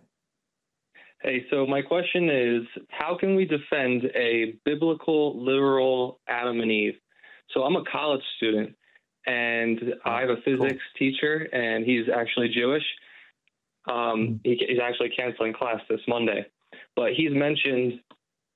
Hey, 1.23 1.45
so 1.51 1.65
my 1.65 1.81
question 1.81 2.29
is 2.29 2.63
how 2.89 3.15
can 3.17 3.35
we 3.35 3.45
defend 3.45 4.05
a 4.15 4.55
biblical, 4.65 5.43
literal 5.43 6.19
Adam 6.27 6.59
and 6.61 6.71
Eve? 6.71 6.95
So 7.53 7.63
I'm 7.63 7.75
a 7.75 7.83
college 7.91 8.23
student 8.37 8.75
and 9.27 9.79
I 10.03 10.21
have 10.21 10.29
a 10.29 10.37
physics 10.43 10.59
cool. 10.59 10.79
teacher, 10.97 11.47
and 11.53 11.85
he's 11.85 12.05
actually 12.13 12.49
Jewish. 12.49 12.83
Um, 13.89 14.39
he, 14.43 14.59
he's 14.67 14.79
actually 14.81 15.09
canceling 15.09 15.53
class 15.53 15.79
this 15.89 15.99
Monday, 16.07 16.45
but 16.95 17.13
he's 17.15 17.31
mentioned 17.31 17.99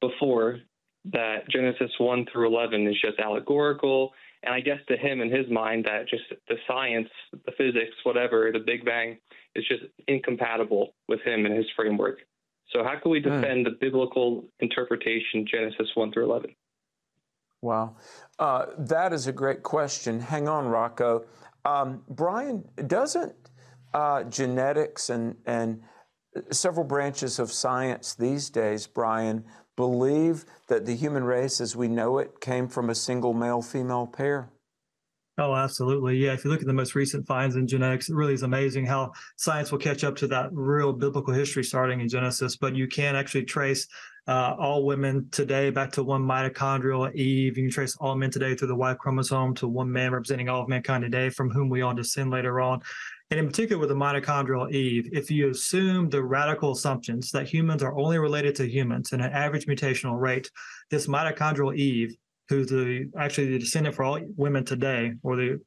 before 0.02 0.60
that 1.06 1.50
Genesis 1.50 1.92
1 2.00 2.26
through 2.32 2.48
11 2.48 2.88
is 2.88 2.96
just 3.02 3.20
allegorical 3.20 4.12
and 4.46 4.54
I 4.54 4.60
guess 4.60 4.78
to 4.88 4.96
him, 4.96 5.22
in 5.22 5.32
his 5.32 5.50
mind, 5.50 5.86
that 5.86 6.08
just 6.08 6.24
the 6.48 6.56
science, 6.68 7.10
the 7.32 7.52
physics, 7.58 7.96
whatever, 8.04 8.52
the 8.54 8.60
Big 8.60 8.86
Bang 8.86 9.18
is 9.56 9.66
just 9.68 9.84
incompatible 10.08 10.94
with 11.08 11.20
him 11.22 11.46
and 11.46 11.58
his 11.58 11.66
framework. 11.76 12.20
So, 12.72 12.84
how 12.84 13.00
can 13.02 13.12
we 13.12 13.22
hmm. 13.22 13.30
defend 13.30 13.66
the 13.66 13.72
biblical 13.82 14.46
interpretation, 14.60 15.46
Genesis 15.52 15.90
1 15.96 16.14
through 16.14 16.26
11? 16.26 16.56
Wow. 17.62 17.96
Uh, 18.38 18.68
that 18.78 19.14
is 19.14 19.26
a 19.26 19.32
great 19.32 19.64
question. 19.64 20.20
Hang 20.20 20.48
on, 20.48 20.68
Rocco. 20.68 21.26
Um, 21.64 22.04
Bryan, 22.08 22.64
doesn't 22.86 23.34
uh, 23.96 24.24
genetics 24.26 25.10
and, 25.10 25.36
and 25.48 25.82
several 26.52 26.86
branches 26.86 27.40
of 27.40 27.52
science 27.52 28.16
these 28.16 28.50
days, 28.50 28.88
Bryan, 28.88 29.46
believe 29.76 30.46
that 30.68 30.86
the 30.86 30.96
human 30.96 31.24
race 31.24 31.60
as 31.60 31.76
we 31.76 31.88
know 31.88 32.18
it 32.18 32.40
came 32.42 32.68
from 32.68 32.90
a 32.90 32.96
single 32.96 33.34
male 33.34 33.62
female 33.62 34.08
pair? 34.08 34.50
Oh, 35.38 35.54
absolutely. 35.54 36.16
Yeah. 36.16 36.32
If 36.32 36.46
you 36.46 36.50
look 36.50 36.62
at 36.62 36.68
the 36.68 36.72
most 36.74 36.96
recent 36.96 37.28
finds 37.28 37.58
in 37.58 37.68
genetics, 37.68 38.10
it 38.10 38.16
really 38.16 38.34
is 38.34 38.44
amazing 38.44 38.86
how 38.86 39.12
science 39.36 39.70
will 39.70 39.80
catch 39.80 40.06
up 40.06 40.16
to 40.18 40.28
that 40.28 40.48
real 40.54 40.94
biblical 40.94 41.34
history 41.34 41.64
starting 41.64 42.00
in 42.00 42.08
Genesis. 42.08 42.56
But 42.56 42.74
you 42.74 42.88
can 42.88 43.18
actually 43.18 43.44
trace 43.44 43.86
uh, 44.28 44.56
all 44.58 44.86
women 44.86 45.28
today 45.32 45.72
back 45.72 45.92
to 45.92 46.04
one 46.04 46.24
mitochondrial 46.24 47.14
Eve. 47.14 47.58
You 47.58 47.64
can 47.66 47.72
trace 47.72 47.98
all 48.00 48.16
men 48.16 48.32
today 48.32 48.56
through 48.56 48.70
the 48.70 48.76
Y 48.76 48.94
chromosome 48.94 49.54
to 49.56 49.68
one 49.68 49.92
man 49.92 50.14
representing 50.14 50.48
all 50.48 50.62
of 50.62 50.70
mankind 50.70 51.04
today, 51.04 51.30
from 51.30 51.50
whom 51.50 51.70
we 51.70 51.82
all 51.82 51.94
descend 51.94 52.32
later 52.32 52.62
on. 52.62 52.82
And 53.32 53.40
in 53.40 53.48
particular 53.48 53.80
with 53.80 53.90
the 53.90 53.96
mitochondrial 53.96 54.72
Eve, 54.72 55.10
if 55.12 55.32
you 55.32 55.50
assume 55.50 56.10
the 56.10 56.24
radical 56.24 56.72
assumptions 56.72 57.32
that 57.32 57.48
humans 57.48 57.82
are 57.82 57.98
only 57.98 58.20
related 58.20 58.56
to 58.56 58.70
humans 58.70 59.14
in 59.14 59.22
an 59.22 59.32
average 59.32 59.66
mutational 59.66 60.20
rate, 60.20 60.50
this 60.92 61.08
mitochondrial 61.08 61.76
Eve, 61.76 62.16
who's 62.50 62.68
the 62.68 63.10
actually 63.18 63.50
the 63.50 63.60
descendant 63.60 63.96
for 63.96 64.04
all 64.04 64.20
women 64.38 64.64
today, 64.64 65.14
or 65.24 65.36
the 65.36 65.60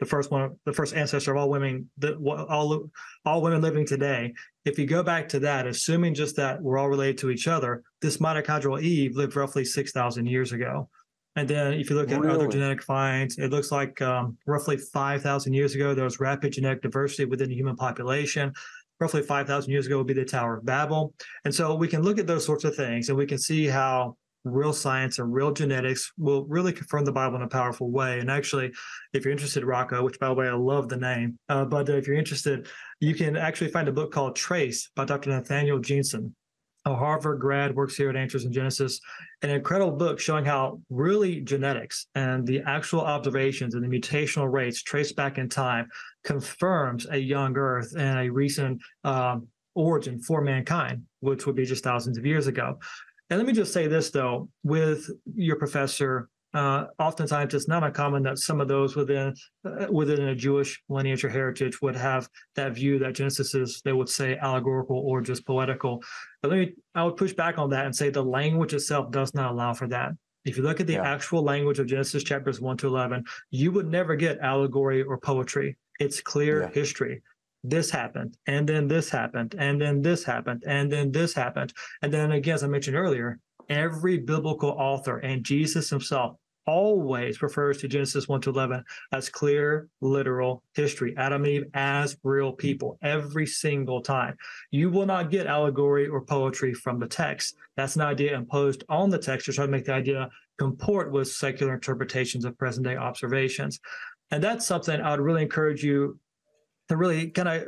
the 0.00 0.06
first 0.06 0.32
one, 0.32 0.56
the 0.66 0.72
first 0.72 0.96
ancestor 0.96 1.30
of 1.30 1.36
all 1.36 1.48
women, 1.48 1.88
the, 1.98 2.16
all 2.16 2.90
all 3.24 3.40
women 3.40 3.62
living 3.62 3.86
today. 3.86 4.34
If 4.64 4.76
you 4.76 4.84
go 4.84 5.04
back 5.04 5.28
to 5.28 5.38
that, 5.40 5.68
assuming 5.68 6.14
just 6.14 6.34
that 6.34 6.60
we're 6.60 6.78
all 6.78 6.88
related 6.88 7.18
to 7.18 7.30
each 7.30 7.46
other, 7.46 7.84
this 8.00 8.16
mitochondrial 8.16 8.82
Eve 8.82 9.14
lived 9.14 9.36
roughly 9.36 9.64
six 9.64 9.92
thousand 9.92 10.26
years 10.26 10.50
ago. 10.50 10.88
And 11.36 11.48
then 11.48 11.74
if 11.74 11.88
you 11.88 11.96
look 11.96 12.10
at 12.10 12.20
really? 12.20 12.34
other 12.34 12.48
genetic 12.48 12.82
finds, 12.82 13.38
it 13.38 13.50
looks 13.50 13.72
like 13.72 14.00
um, 14.02 14.36
roughly 14.46 14.76
5,000 14.76 15.52
years 15.52 15.74
ago, 15.74 15.94
there 15.94 16.04
was 16.04 16.20
rapid 16.20 16.52
genetic 16.52 16.82
diversity 16.82 17.24
within 17.24 17.48
the 17.48 17.54
human 17.54 17.76
population. 17.76 18.52
Roughly 19.00 19.22
5,000 19.22 19.70
years 19.70 19.86
ago 19.86 19.98
would 19.98 20.06
be 20.06 20.14
the 20.14 20.24
Tower 20.24 20.58
of 20.58 20.66
Babel. 20.66 21.14
And 21.44 21.54
so 21.54 21.74
we 21.74 21.88
can 21.88 22.02
look 22.02 22.18
at 22.18 22.26
those 22.26 22.44
sorts 22.44 22.64
of 22.64 22.76
things 22.76 23.08
and 23.08 23.16
we 23.16 23.26
can 23.26 23.38
see 23.38 23.66
how 23.66 24.16
real 24.44 24.72
science 24.72 25.18
and 25.18 25.32
real 25.32 25.52
genetics 25.52 26.12
will 26.18 26.44
really 26.46 26.72
confirm 26.72 27.04
the 27.04 27.12
Bible 27.12 27.36
in 27.36 27.42
a 27.42 27.48
powerful 27.48 27.90
way. 27.90 28.18
And 28.18 28.30
actually, 28.30 28.72
if 29.12 29.24
you're 29.24 29.32
interested, 29.32 29.64
Rocco, 29.64 30.02
which 30.04 30.18
by 30.18 30.28
the 30.28 30.34
way, 30.34 30.48
I 30.48 30.52
love 30.52 30.88
the 30.88 30.96
name, 30.96 31.38
uh, 31.48 31.64
but 31.64 31.88
if 31.88 32.06
you're 32.06 32.16
interested, 32.16 32.66
you 33.00 33.14
can 33.14 33.36
actually 33.36 33.70
find 33.70 33.88
a 33.88 33.92
book 33.92 34.12
called 34.12 34.36
Trace 34.36 34.90
by 34.94 35.04
Dr. 35.04 35.30
Nathaniel 35.30 35.78
Jeanson 35.78 36.34
a 36.84 36.94
Harvard 36.94 37.40
grad, 37.40 37.74
works 37.74 37.96
here 37.96 38.10
at 38.10 38.16
Answers 38.16 38.44
in 38.44 38.52
Genesis, 38.52 39.00
an 39.42 39.50
incredible 39.50 39.92
book 39.92 40.18
showing 40.18 40.44
how 40.44 40.80
really 40.90 41.40
genetics 41.40 42.06
and 42.14 42.46
the 42.46 42.60
actual 42.66 43.00
observations 43.02 43.74
and 43.74 43.84
the 43.84 43.88
mutational 43.88 44.50
rates 44.50 44.82
traced 44.82 45.14
back 45.14 45.38
in 45.38 45.48
time 45.48 45.88
confirms 46.24 47.06
a 47.10 47.16
young 47.16 47.56
Earth 47.56 47.94
and 47.96 48.18
a 48.18 48.28
recent 48.28 48.80
um, 49.04 49.46
origin 49.74 50.20
for 50.20 50.40
mankind, 50.42 51.04
which 51.20 51.46
would 51.46 51.56
be 51.56 51.64
just 51.64 51.84
thousands 51.84 52.18
of 52.18 52.26
years 52.26 52.46
ago. 52.46 52.78
And 53.30 53.38
let 53.38 53.46
me 53.46 53.52
just 53.52 53.72
say 53.72 53.86
this, 53.86 54.10
though, 54.10 54.48
with 54.62 55.08
your 55.34 55.56
professor 55.56 56.28
uh, 56.54 56.86
oftentimes, 56.98 57.54
it's 57.54 57.68
not 57.68 57.82
uncommon 57.82 58.22
that 58.24 58.38
some 58.38 58.60
of 58.60 58.68
those 58.68 58.94
within 58.94 59.34
uh, 59.64 59.86
within 59.90 60.28
a 60.28 60.34
Jewish 60.34 60.82
lineage 60.88 61.24
or 61.24 61.30
heritage 61.30 61.80
would 61.80 61.96
have 61.96 62.28
that 62.56 62.74
view 62.74 62.98
that 62.98 63.14
Genesis 63.14 63.54
is, 63.54 63.80
they 63.84 63.92
would 63.92 64.08
say, 64.08 64.36
allegorical 64.36 64.98
or 64.98 65.20
just 65.20 65.46
poetical. 65.46 66.02
But 66.42 66.50
let 66.50 66.58
me, 66.58 66.72
I 66.94 67.04
would 67.04 67.16
push 67.16 67.32
back 67.32 67.58
on 67.58 67.70
that 67.70 67.86
and 67.86 67.96
say 67.96 68.10
the 68.10 68.22
language 68.22 68.74
itself 68.74 69.10
does 69.10 69.32
not 69.34 69.52
allow 69.52 69.72
for 69.72 69.88
that. 69.88 70.12
If 70.44 70.56
you 70.56 70.62
look 70.62 70.80
at 70.80 70.86
the 70.86 70.94
yeah. 70.94 71.02
actual 71.02 71.42
language 71.42 71.78
of 71.78 71.86
Genesis 71.86 72.24
chapters 72.24 72.60
1 72.60 72.76
to 72.78 72.88
11, 72.88 73.24
you 73.50 73.70
would 73.72 73.86
never 73.86 74.16
get 74.16 74.40
allegory 74.40 75.02
or 75.02 75.16
poetry. 75.16 75.76
It's 76.00 76.20
clear 76.20 76.62
yeah. 76.62 76.70
history 76.70 77.22
this 77.64 77.90
happened, 77.90 78.36
and 78.46 78.68
then 78.68 78.88
this 78.88 79.08
happened, 79.08 79.54
and 79.56 79.80
then 79.80 80.02
this 80.02 80.24
happened, 80.24 80.64
and 80.66 80.90
then 80.90 81.12
this 81.12 81.32
happened. 81.32 81.72
And 82.02 82.12
then 82.12 82.32
again, 82.32 82.54
as 82.56 82.64
I 82.64 82.66
mentioned 82.66 82.96
earlier, 82.96 83.38
every 83.68 84.18
biblical 84.18 84.70
author 84.70 85.18
and 85.18 85.44
Jesus 85.44 85.88
himself 85.88 86.36
always 86.66 87.42
refers 87.42 87.78
to 87.78 87.88
Genesis 87.88 88.28
1 88.28 88.40
to 88.42 88.50
11 88.50 88.84
as 89.12 89.28
clear, 89.28 89.88
literal 90.00 90.62
history. 90.74 91.14
Adam 91.16 91.44
and 91.44 91.52
Eve 91.52 91.64
as 91.74 92.16
real 92.22 92.52
people 92.52 92.98
every 93.02 93.46
single 93.46 94.00
time. 94.00 94.36
You 94.70 94.90
will 94.90 95.06
not 95.06 95.30
get 95.30 95.46
allegory 95.46 96.08
or 96.08 96.20
poetry 96.20 96.74
from 96.74 96.98
the 96.98 97.06
text. 97.06 97.56
That's 97.76 97.96
an 97.96 98.02
idea 98.02 98.36
imposed 98.36 98.84
on 98.88 99.10
the 99.10 99.18
text 99.18 99.46
to 99.46 99.52
try 99.52 99.66
to 99.66 99.72
make 99.72 99.84
the 99.84 99.94
idea 99.94 100.28
comport 100.58 101.10
with 101.10 101.28
secular 101.28 101.74
interpretations 101.74 102.44
of 102.44 102.58
present 102.58 102.86
day 102.86 102.96
observations. 102.96 103.80
And 104.30 104.42
that's 104.42 104.66
something 104.66 105.00
I 105.00 105.10
would 105.10 105.20
really 105.20 105.42
encourage 105.42 105.82
you 105.82 106.18
to 106.88 106.96
really 106.96 107.30
kind 107.30 107.48
of 107.48 107.64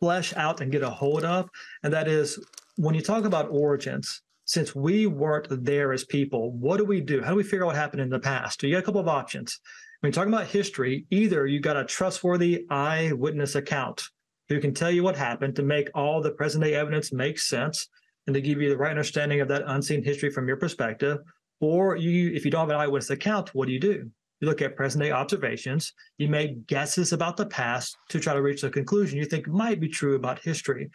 flesh 0.00 0.34
out 0.36 0.60
and 0.60 0.70
get 0.72 0.82
a 0.82 0.90
hold 0.90 1.24
of. 1.24 1.48
And 1.82 1.92
that 1.92 2.08
is 2.08 2.38
when 2.76 2.94
you 2.94 3.00
talk 3.00 3.24
about 3.24 3.48
origins, 3.50 4.22
since 4.44 4.74
we 4.74 5.06
weren't 5.06 5.46
there 5.64 5.92
as 5.92 6.04
people, 6.04 6.52
what 6.52 6.76
do 6.76 6.84
we 6.84 7.00
do? 7.00 7.22
How 7.22 7.30
do 7.30 7.36
we 7.36 7.42
figure 7.42 7.64
out 7.64 7.68
what 7.68 7.76
happened 7.76 8.02
in 8.02 8.10
the 8.10 8.20
past? 8.20 8.60
So 8.60 8.66
you 8.66 8.74
got 8.74 8.82
a 8.82 8.86
couple 8.86 9.00
of 9.00 9.08
options. 9.08 9.58
When 10.00 10.08
you're 10.08 10.14
talking 10.14 10.32
about 10.32 10.48
history, 10.48 11.06
either 11.10 11.46
you 11.46 11.60
got 11.60 11.78
a 11.78 11.84
trustworthy 11.84 12.66
eyewitness 12.68 13.54
account 13.54 14.02
who 14.48 14.60
can 14.60 14.74
tell 14.74 14.90
you 14.90 15.02
what 15.02 15.16
happened 15.16 15.56
to 15.56 15.62
make 15.62 15.88
all 15.94 16.20
the 16.20 16.32
present 16.32 16.62
day 16.62 16.74
evidence 16.74 17.12
make 17.12 17.38
sense 17.38 17.88
and 18.26 18.34
to 18.34 18.40
give 18.40 18.60
you 18.60 18.68
the 18.68 18.76
right 18.76 18.90
understanding 18.90 19.40
of 19.40 19.48
that 19.48 19.64
unseen 19.66 20.04
history 20.04 20.30
from 20.30 20.46
your 20.46 20.58
perspective. 20.58 21.18
Or 21.60 21.96
you, 21.96 22.32
if 22.34 22.44
you 22.44 22.50
don't 22.50 22.68
have 22.68 22.70
an 22.70 22.76
eyewitness 22.76 23.10
account, 23.10 23.54
what 23.54 23.66
do 23.66 23.72
you 23.72 23.80
do? 23.80 24.10
You 24.40 24.48
look 24.48 24.60
at 24.60 24.76
present 24.76 25.02
day 25.02 25.10
observations, 25.10 25.94
you 26.18 26.28
make 26.28 26.66
guesses 26.66 27.12
about 27.12 27.38
the 27.38 27.46
past 27.46 27.96
to 28.10 28.20
try 28.20 28.34
to 28.34 28.42
reach 28.42 28.62
a 28.62 28.70
conclusion 28.70 29.18
you 29.18 29.24
think 29.24 29.48
might 29.48 29.80
be 29.80 29.88
true 29.88 30.16
about 30.16 30.38
history. 30.40 30.90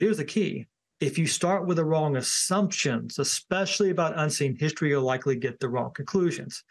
Here's 0.00 0.16
the 0.16 0.24
key 0.24 0.66
if 1.00 1.18
you 1.18 1.26
start 1.26 1.66
with 1.66 1.76
the 1.76 1.84
wrong 1.84 2.16
assumptions, 2.16 3.18
especially 3.18 3.90
about 3.90 4.18
unseen 4.18 4.56
history, 4.56 4.90
you'll 4.90 5.02
likely 5.02 5.36
get 5.36 5.60
the 5.60 5.68
wrong 5.68 5.92
conclusions. 5.94 6.62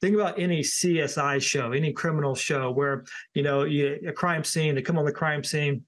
Think 0.00 0.14
about 0.14 0.38
any 0.38 0.60
CSI 0.60 1.40
show, 1.40 1.72
any 1.72 1.92
criminal 1.92 2.34
show 2.34 2.70
where, 2.70 3.04
you 3.34 3.42
know, 3.42 3.64
you, 3.64 4.00
a 4.06 4.12
crime 4.12 4.44
scene, 4.44 4.74
they 4.74 4.82
come 4.82 4.98
on 4.98 5.04
the 5.04 5.12
crime 5.12 5.44
scene, 5.44 5.82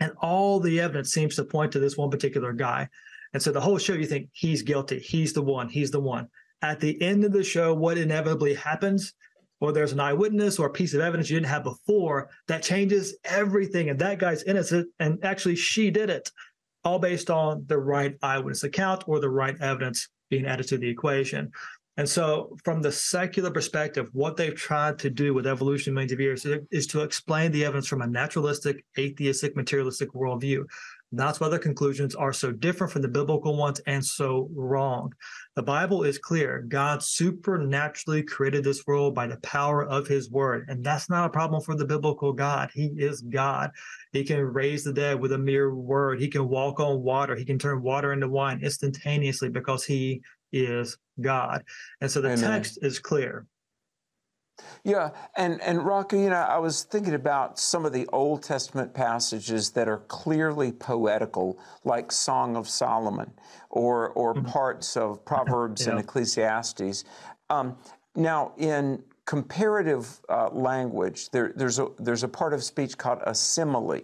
and 0.00 0.12
all 0.20 0.58
the 0.58 0.80
evidence 0.80 1.12
seems 1.12 1.36
to 1.36 1.44
point 1.44 1.72
to 1.72 1.78
this 1.78 1.96
one 1.96 2.10
particular 2.10 2.52
guy. 2.52 2.88
And 3.32 3.42
so 3.42 3.52
the 3.52 3.60
whole 3.60 3.78
show, 3.78 3.94
you 3.94 4.06
think 4.06 4.28
he's 4.32 4.62
guilty, 4.62 4.98
he's 4.98 5.32
the 5.32 5.42
one, 5.42 5.68
he's 5.68 5.90
the 5.90 6.00
one. 6.00 6.28
At 6.62 6.80
the 6.80 7.00
end 7.02 7.24
of 7.24 7.32
the 7.32 7.44
show, 7.44 7.74
what 7.74 7.98
inevitably 7.98 8.54
happens, 8.54 9.12
or 9.60 9.72
there's 9.72 9.92
an 9.92 10.00
eyewitness 10.00 10.58
or 10.58 10.66
a 10.66 10.72
piece 10.72 10.94
of 10.94 11.00
evidence 11.00 11.30
you 11.30 11.36
didn't 11.36 11.48
have 11.48 11.64
before 11.64 12.30
that 12.48 12.62
changes 12.62 13.16
everything. 13.24 13.88
And 13.88 13.98
that 13.98 14.18
guy's 14.18 14.42
innocent, 14.44 14.88
and 14.98 15.22
actually, 15.24 15.56
she 15.56 15.90
did 15.90 16.10
it 16.10 16.30
all 16.84 16.98
based 16.98 17.30
on 17.30 17.64
the 17.66 17.78
right 17.78 18.14
eyewitness 18.22 18.64
account 18.64 19.04
or 19.06 19.20
the 19.20 19.30
right 19.30 19.56
evidence 19.60 20.08
being 20.30 20.46
added 20.46 20.68
to 20.68 20.78
the 20.78 20.88
equation. 20.88 21.50
And 21.96 22.08
so, 22.08 22.56
from 22.64 22.82
the 22.82 22.90
secular 22.90 23.52
perspective, 23.52 24.08
what 24.12 24.36
they've 24.36 24.54
tried 24.54 24.98
to 24.98 25.10
do 25.10 25.32
with 25.32 25.46
evolution 25.46 25.94
millions 25.94 26.12
of 26.12 26.18
years 26.18 26.44
is 26.72 26.88
to 26.88 27.02
explain 27.02 27.52
the 27.52 27.64
evidence 27.64 27.86
from 27.86 28.02
a 28.02 28.06
naturalistic, 28.06 28.84
atheistic, 28.98 29.54
materialistic 29.54 30.12
worldview. 30.12 30.64
That's 31.16 31.40
why 31.40 31.48
the 31.48 31.58
conclusions 31.58 32.14
are 32.14 32.32
so 32.32 32.52
different 32.52 32.92
from 32.92 33.02
the 33.02 33.08
biblical 33.08 33.56
ones 33.56 33.80
and 33.86 34.04
so 34.04 34.48
wrong. 34.54 35.12
The 35.56 35.62
Bible 35.62 36.04
is 36.04 36.18
clear. 36.18 36.64
God 36.68 37.02
supernaturally 37.02 38.22
created 38.22 38.64
this 38.64 38.86
world 38.86 39.14
by 39.14 39.26
the 39.26 39.38
power 39.38 39.84
of 39.84 40.06
his 40.06 40.30
word. 40.30 40.66
And 40.68 40.84
that's 40.84 41.08
not 41.08 41.26
a 41.26 41.30
problem 41.30 41.62
for 41.62 41.76
the 41.76 41.84
biblical 41.84 42.32
God. 42.32 42.70
He 42.74 42.90
is 42.96 43.20
God. 43.20 43.70
He 44.12 44.24
can 44.24 44.40
raise 44.40 44.84
the 44.84 44.92
dead 44.92 45.20
with 45.20 45.32
a 45.32 45.38
mere 45.38 45.74
word. 45.74 46.20
He 46.20 46.28
can 46.28 46.48
walk 46.48 46.80
on 46.80 47.02
water. 47.02 47.36
He 47.36 47.44
can 47.44 47.58
turn 47.58 47.82
water 47.82 48.12
into 48.12 48.28
wine 48.28 48.60
instantaneously 48.62 49.48
because 49.48 49.84
he 49.84 50.22
is 50.52 50.96
God. 51.20 51.62
And 52.00 52.10
so 52.10 52.20
the 52.20 52.32
Amen. 52.32 52.40
text 52.40 52.78
is 52.82 52.98
clear. 52.98 53.46
Yeah, 54.84 55.10
and 55.36 55.60
and 55.62 55.84
Rocco, 55.84 56.16
you 56.16 56.30
know, 56.30 56.36
I 56.36 56.58
was 56.58 56.82
thinking 56.84 57.14
about 57.14 57.58
some 57.58 57.84
of 57.84 57.92
the 57.92 58.06
Old 58.08 58.42
Testament 58.42 58.94
passages 58.94 59.70
that 59.70 59.88
are 59.88 59.98
clearly 60.08 60.72
poetical, 60.72 61.58
like 61.84 62.12
Song 62.12 62.56
of 62.56 62.68
Solomon, 62.68 63.32
or 63.70 64.10
or 64.10 64.34
mm-hmm. 64.34 64.46
parts 64.46 64.96
of 64.96 65.24
Proverbs 65.24 65.84
yeah. 65.84 65.92
and 65.92 66.00
Ecclesiastes. 66.00 67.04
Um, 67.50 67.76
now, 68.14 68.52
in 68.58 69.02
comparative 69.26 70.20
uh, 70.28 70.50
language, 70.50 71.30
there, 71.30 71.52
there's 71.56 71.78
a 71.78 71.88
there's 71.98 72.22
a 72.22 72.28
part 72.28 72.52
of 72.52 72.62
speech 72.62 72.96
called 72.96 73.20
a 73.26 73.34
simile. 73.34 74.00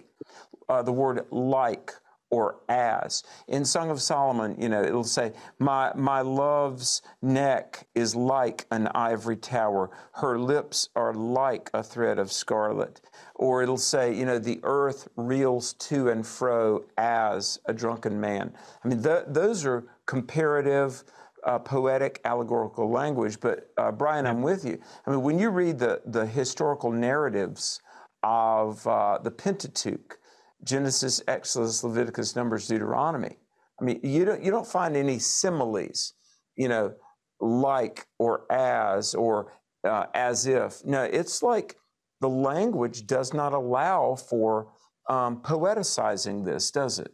Uh, 0.69 0.83
the 0.83 0.93
word 0.93 1.27
like 1.31 1.93
or 2.31 2.61
as. 2.69 3.25
In 3.49 3.65
Song 3.65 3.91
of 3.91 4.01
Solomon, 4.01 4.57
you 4.61 4.69
know, 4.69 4.83
it'll 4.83 5.03
say, 5.05 5.33
my, 5.59 5.93
my 5.95 6.21
love's 6.21 7.03
neck 7.23 7.87
is 7.95 8.15
like 8.15 8.67
an 8.71 8.87
ivory 8.95 9.37
tower. 9.37 9.91
Her 10.13 10.39
lips 10.39 10.89
are 10.95 11.13
like 11.13 11.71
a 11.75 11.83
thread 11.83 12.19
of 12.19 12.31
scarlet. 12.31 13.01
Or 13.35 13.63
it'll 13.63 13.77
say, 13.77 14.15
you 14.15 14.25
know, 14.25 14.39
the 14.39 14.61
earth 14.63 15.09
reels 15.17 15.73
to 15.75 16.09
and 16.09 16.25
fro 16.27 16.85
as 16.97 17.59
a 17.67 17.73
drunken 17.73 18.21
man. 18.21 18.53
I 18.85 18.89
mean, 18.89 19.03
th- 19.03 19.25
those 19.27 19.67
are 19.67 19.87
comparative, 20.07 21.03
uh, 21.45 21.59
poetic, 21.59 22.21
allegorical 22.25 22.89
language. 22.91 23.41
But 23.41 23.71
uh, 23.77 23.91
Bryan, 23.91 24.27
I'm 24.27 24.43
with 24.43 24.65
you. 24.65 24.79
I 25.05 25.11
mean, 25.11 25.23
when 25.23 25.39
you 25.39 25.51
read 25.51 25.81
the, 25.81 26.01
the 26.07 26.27
historical 26.27 26.93
narratives 26.93 27.81
of 28.23 28.87
uh, 28.87 29.19
the 29.19 29.31
Pentateuch, 29.31 30.19
Genesis, 30.65 31.23
Exodus, 31.27 31.83
Leviticus, 31.83 32.37
Numbers, 32.37 32.69
Deuteronomy. 32.69 33.37
I 33.81 33.85
mean, 33.85 34.01
you 34.03 34.25
don't 34.25 34.43
you 34.43 34.51
don't 34.51 34.67
find 34.67 34.97
any 34.97 35.19
similes, 35.19 36.15
you 36.57 36.69
know, 36.69 36.95
like 37.41 38.07
or 38.19 38.51
as 38.53 39.15
or 39.15 39.53
uh, 39.85 40.07
as 40.15 40.47
if. 40.47 40.85
No, 40.85 41.03
it's 41.03 41.43
like 41.43 41.77
the 42.21 42.29
language 42.29 43.07
does 43.07 43.33
not 43.33 43.53
allow 43.53 44.15
for 44.15 44.73
um, 45.09 45.41
poeticizing 45.43 46.45
this, 46.45 46.71
does 46.71 46.99
it? 46.99 47.13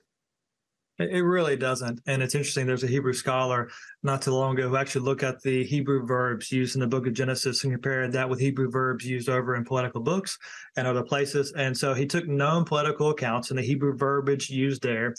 It 0.98 1.22
really 1.22 1.56
doesn't. 1.56 2.00
And 2.06 2.22
it's 2.22 2.34
interesting. 2.34 2.66
There's 2.66 2.82
a 2.82 2.88
Hebrew 2.88 3.12
scholar 3.12 3.68
not 4.02 4.22
too 4.22 4.30
long 4.30 4.58
ago 4.58 4.70
who 4.70 4.76
actually 4.76 5.04
looked 5.04 5.22
at 5.22 5.42
the 5.42 5.62
Hebrew 5.62 6.06
verbs 6.06 6.50
used 6.50 6.74
in 6.74 6.80
the 6.80 6.86
book 6.86 7.06
of 7.06 7.12
Genesis 7.12 7.64
and 7.64 7.72
compared 7.72 8.12
that 8.12 8.30
with 8.30 8.40
Hebrew 8.40 8.70
verbs 8.70 9.04
used 9.04 9.28
over 9.28 9.56
in 9.56 9.64
poetical 9.64 10.00
books 10.00 10.38
and 10.74 10.86
other 10.86 11.02
places. 11.02 11.52
And 11.52 11.76
so 11.76 11.92
he 11.92 12.06
took 12.06 12.26
known 12.26 12.64
poetical 12.64 13.10
accounts 13.10 13.50
and 13.50 13.58
the 13.58 13.62
Hebrew 13.62 13.94
verbiage 13.94 14.48
used 14.48 14.82
there, 14.82 15.14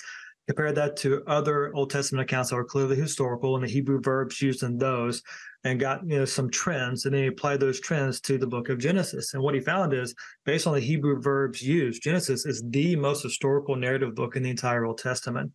compared 0.48 0.76
that 0.76 0.96
to 0.98 1.24
other 1.28 1.74
Old 1.76 1.90
Testament 1.90 2.24
accounts 2.24 2.50
that 2.50 2.56
were 2.56 2.64
clearly 2.64 2.96
historical 2.96 3.56
and 3.56 3.64
the 3.64 3.70
Hebrew 3.70 4.02
verbs 4.02 4.42
used 4.42 4.64
in 4.64 4.78
those, 4.78 5.22
and 5.68 5.80
got 5.80 6.08
you 6.10 6.18
know 6.18 6.26
some 6.26 6.50
trends 6.50 7.06
and 7.06 7.14
then 7.14 7.24
he 7.24 7.28
applied 7.28 7.60
those 7.60 7.80
trends 7.80 8.22
to 8.22 8.38
the 8.38 8.48
book 8.48 8.70
of 8.70 8.80
genesis. 8.80 9.34
And 9.34 9.44
what 9.44 9.54
he 9.54 9.60
found 9.60 9.94
is 9.94 10.16
based 10.46 10.68
on 10.68 10.74
the 10.74 10.80
hebrew 10.80 11.22
verbs 11.22 11.62
used 11.62 12.02
genesis 12.02 12.46
is 12.46 12.64
the 12.70 12.96
most 12.96 13.24
historical 13.24 13.76
narrative 13.76 14.16
book 14.16 14.36
in 14.36 14.44
the 14.44 14.50
entire 14.50 14.86
old 14.86 14.98
testament. 14.98 15.52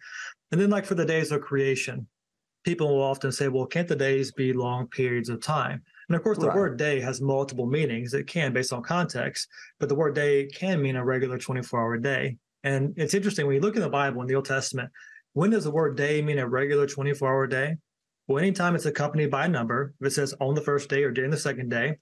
And 0.50 0.60
then 0.60 0.70
like 0.70 0.84
for 0.84 0.94
the 0.94 1.04
days 1.04 1.32
of 1.32 1.40
creation 1.40 2.06
people 2.64 2.88
will 2.88 3.02
often 3.02 3.32
say 3.32 3.48
well 3.48 3.66
can't 3.66 3.88
the 3.88 3.96
days 3.96 4.32
be 4.32 4.52
long 4.52 4.86
periods 4.88 5.28
of 5.28 5.40
time? 5.40 5.82
And 6.08 6.16
of 6.16 6.22
course 6.22 6.38
the 6.38 6.48
right. 6.48 6.56
word 6.56 6.76
day 6.76 7.00
has 7.00 7.20
multiple 7.20 7.66
meanings. 7.66 8.12
It 8.12 8.26
can 8.26 8.52
based 8.52 8.72
on 8.72 8.82
context 8.82 9.48
but 9.80 9.88
the 9.88 9.94
word 9.94 10.14
day 10.14 10.46
can 10.46 10.82
mean 10.82 10.96
a 10.96 11.04
regular 11.04 11.38
24 11.38 11.80
hour 11.80 11.96
day 11.96 12.36
and 12.64 12.94
it's 12.96 13.14
interesting 13.14 13.46
when 13.46 13.56
you 13.56 13.60
look 13.60 13.76
in 13.76 13.82
the 13.82 13.88
bible 13.88 14.20
in 14.20 14.26
the 14.26 14.34
old 14.34 14.44
testament 14.44 14.90
when 15.34 15.50
does 15.50 15.64
the 15.64 15.70
word 15.70 15.96
day 15.96 16.20
mean 16.22 16.38
a 16.38 16.46
regular 16.46 16.86
24 16.86 17.28
hour 17.28 17.46
day 17.46 17.76
well, 18.28 18.38
anytime 18.38 18.74
it's 18.74 18.86
accompanied 18.86 19.30
by 19.30 19.46
a 19.46 19.48
number, 19.48 19.94
if 20.00 20.06
it 20.06 20.10
says 20.12 20.34
on 20.40 20.54
the 20.54 20.60
first 20.60 20.88
day 20.88 21.02
or 21.02 21.10
during 21.10 21.30
the 21.30 21.36
second 21.36 21.70
day, 21.70 21.96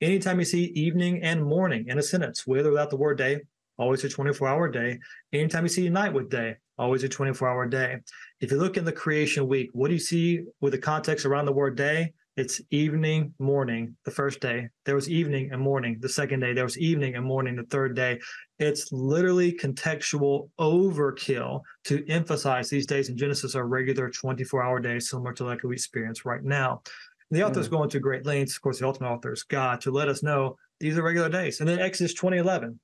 anytime 0.00 0.38
you 0.38 0.44
see 0.44 0.64
evening 0.66 1.22
and 1.22 1.44
morning 1.44 1.86
in 1.88 1.98
a 1.98 2.02
sentence, 2.02 2.46
with 2.46 2.66
or 2.66 2.70
without 2.70 2.90
the 2.90 2.96
word 2.96 3.18
day, 3.18 3.40
always 3.76 4.04
a 4.04 4.08
24 4.08 4.48
hour 4.48 4.68
day. 4.68 4.98
Anytime 5.32 5.64
you 5.64 5.68
see 5.68 5.88
night 5.88 6.12
with 6.12 6.30
day, 6.30 6.56
always 6.78 7.02
a 7.02 7.08
24 7.08 7.48
hour 7.48 7.66
day. 7.66 7.98
If 8.40 8.52
you 8.52 8.58
look 8.58 8.76
in 8.76 8.84
the 8.84 8.92
creation 8.92 9.48
week, 9.48 9.70
what 9.72 9.88
do 9.88 9.94
you 9.94 10.00
see 10.00 10.44
with 10.60 10.72
the 10.72 10.78
context 10.78 11.26
around 11.26 11.46
the 11.46 11.52
word 11.52 11.76
day? 11.76 12.12
It's 12.36 12.60
evening, 12.72 13.32
morning, 13.38 13.94
the 14.04 14.10
first 14.10 14.40
day. 14.40 14.68
There 14.86 14.96
was 14.96 15.08
evening 15.08 15.50
and 15.52 15.62
morning 15.62 15.98
the 16.00 16.08
second 16.08 16.40
day. 16.40 16.52
There 16.52 16.64
was 16.64 16.76
evening 16.76 17.14
and 17.14 17.24
morning 17.24 17.54
the 17.54 17.62
third 17.62 17.94
day. 17.94 18.18
It's 18.58 18.90
literally 18.90 19.52
contextual 19.52 20.48
overkill 20.58 21.60
to 21.84 22.04
emphasize 22.10 22.68
these 22.68 22.86
days 22.86 23.08
in 23.08 23.16
Genesis 23.16 23.54
are 23.54 23.68
regular 23.68 24.10
24 24.10 24.64
hour 24.64 24.80
days, 24.80 25.10
similar 25.10 25.32
to 25.34 25.44
like 25.44 25.62
we 25.62 25.74
experience 25.74 26.24
right 26.24 26.42
now. 26.42 26.82
And 27.30 27.38
the 27.38 27.46
author 27.46 27.60
is 27.60 27.68
mm. 27.68 27.72
going 27.72 27.90
to 27.90 28.00
great 28.00 28.26
lengths, 28.26 28.56
of 28.56 28.62
course, 28.62 28.80
the 28.80 28.86
ultimate 28.86 29.10
author 29.10 29.32
is 29.32 29.44
God, 29.44 29.80
to 29.82 29.92
let 29.92 30.08
us 30.08 30.24
know 30.24 30.56
these 30.80 30.98
are 30.98 31.04
regular 31.04 31.28
days. 31.28 31.60
And 31.60 31.68
then 31.68 31.78
Exodus 31.78 32.14
2011, 32.14 32.80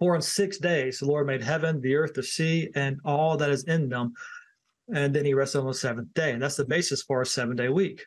for 0.00 0.16
in 0.16 0.22
six 0.22 0.58
days 0.58 0.98
the 0.98 1.06
Lord 1.06 1.28
made 1.28 1.44
heaven, 1.44 1.80
the 1.80 1.94
earth, 1.94 2.14
the 2.14 2.24
sea, 2.24 2.70
and 2.74 2.98
all 3.04 3.36
that 3.36 3.50
is 3.50 3.62
in 3.64 3.88
them. 3.88 4.14
And 4.92 5.14
then 5.14 5.24
he 5.24 5.34
rested 5.34 5.60
on 5.60 5.68
the 5.68 5.74
seventh 5.74 6.12
day. 6.12 6.32
And 6.32 6.42
that's 6.42 6.56
the 6.56 6.64
basis 6.64 7.02
for 7.02 7.22
a 7.22 7.26
seven 7.26 7.54
day 7.54 7.68
week. 7.68 8.04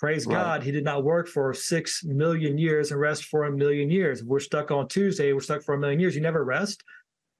Praise 0.00 0.26
right. 0.26 0.34
God, 0.34 0.62
he 0.62 0.72
did 0.72 0.82
not 0.82 1.04
work 1.04 1.28
for 1.28 1.52
six 1.52 2.02
million 2.04 2.56
years 2.56 2.90
and 2.90 2.98
rest 2.98 3.24
for 3.24 3.44
a 3.44 3.52
million 3.52 3.90
years. 3.90 4.24
We're 4.24 4.40
stuck 4.40 4.70
on 4.70 4.88
Tuesday, 4.88 5.34
we're 5.34 5.40
stuck 5.40 5.62
for 5.62 5.74
a 5.74 5.78
million 5.78 6.00
years. 6.00 6.14
You 6.14 6.22
never 6.22 6.42
rest. 6.42 6.82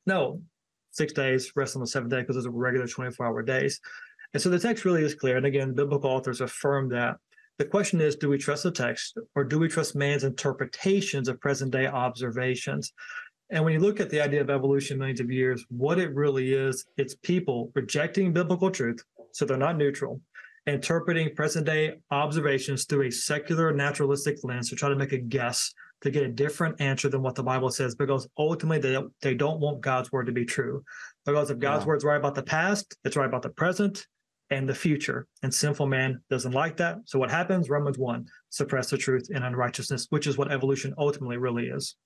No, 0.07 0.43
six 0.91 1.15
days, 1.15 1.53
rest 1.57 1.75
on 1.75 1.81
the 1.81 1.87
seventh 1.87 2.11
day 2.11 2.21
because 2.21 2.37
those 2.37 2.47
are 2.47 2.51
regular 2.51 2.87
24 2.87 3.25
hour 3.25 3.43
days. 3.43 3.81
And 4.35 4.43
so 4.43 4.51
the 4.51 4.59
text 4.59 4.85
really 4.85 5.03
is 5.03 5.15
clear. 5.15 5.39
And 5.39 5.47
again, 5.47 5.73
biblical 5.73 6.11
authors 6.11 6.43
affirm 6.43 6.91
that. 6.91 7.17
The 7.57 7.65
question 7.65 7.99
is 7.99 8.15
do 8.15 8.29
we 8.29 8.37
trust 8.37 8.65
the 8.65 8.71
text 8.71 9.17
or 9.35 9.43
do 9.43 9.59
we 9.59 9.67
trust 9.67 9.97
man's 9.97 10.25
interpretations 10.25 11.29
of 11.29 11.41
present 11.41 11.71
day 11.71 11.87
observations? 11.87 12.93
And 13.49 13.65
when 13.65 13.73
you 13.73 13.81
look 13.81 14.01
at 14.01 14.11
the 14.11 14.21
idea 14.21 14.43
of 14.43 14.51
evolution 14.51 14.99
millions 14.99 15.21
of 15.21 15.31
years, 15.31 15.65
what 15.71 15.99
it 15.99 16.15
really 16.15 16.53
is, 16.53 16.85
it's 16.99 17.15
people 17.15 17.73
rejecting 17.75 18.35
biblical 18.35 18.71
truth. 18.71 19.03
So 19.33 19.47
they're 19.47 19.57
not 19.57 19.79
neutral 19.79 20.21
interpreting 20.67 21.35
present 21.35 21.67
day 21.67 21.95
observations 22.11 22.85
through 22.85 23.07
a 23.07 23.11
secular 23.11 23.73
naturalistic 23.73 24.37
lens 24.43 24.69
to 24.71 24.77
try 24.77 24.89
to 24.89 24.97
make 24.97 25.13
a 25.13 25.19
guess 25.19 25.73
to 26.03 26.11
get 26.11 26.23
a 26.23 26.29
different 26.29 26.81
answer 26.81 27.09
than 27.09 27.23
what 27.23 27.35
the 27.35 27.43
Bible 27.43 27.71
says 27.71 27.95
because 27.95 28.29
ultimately 28.39 28.79
they 28.79 28.93
don't, 28.93 29.13
they 29.21 29.35
don't 29.35 29.61
want 29.61 29.81
God's 29.81 30.11
word 30.11 30.27
to 30.27 30.33
be 30.33 30.45
true. 30.45 30.83
Because 31.27 31.51
if 31.51 31.59
God's 31.59 31.85
yeah. 31.85 31.89
word's 31.89 32.05
right 32.05 32.17
about 32.17 32.35
the 32.35 32.43
past, 32.43 32.97
it's 33.05 33.17
right 33.17 33.29
about 33.29 33.43
the 33.43 33.51
present 33.51 34.07
and 34.51 34.69
the 34.69 34.75
future. 34.75 35.27
And 35.43 35.53
sinful 35.53 35.87
man 35.87 36.21
doesn't 36.31 36.53
like 36.53 36.77
that. 36.79 36.99
So 37.05 37.19
what 37.19 37.31
happens? 37.31 37.69
Romans 37.69 37.99
1 37.99 38.27
suppress 38.49 38.91
the 38.91 38.97
truth 38.97 39.29
in 39.31 39.43
unrighteousness, 39.43 40.07
which 40.11 40.27
is 40.27 40.39
what 40.39 40.51
evolution 40.51 40.95
ultimately 40.99 41.37
really 41.37 41.67
is. 41.67 41.97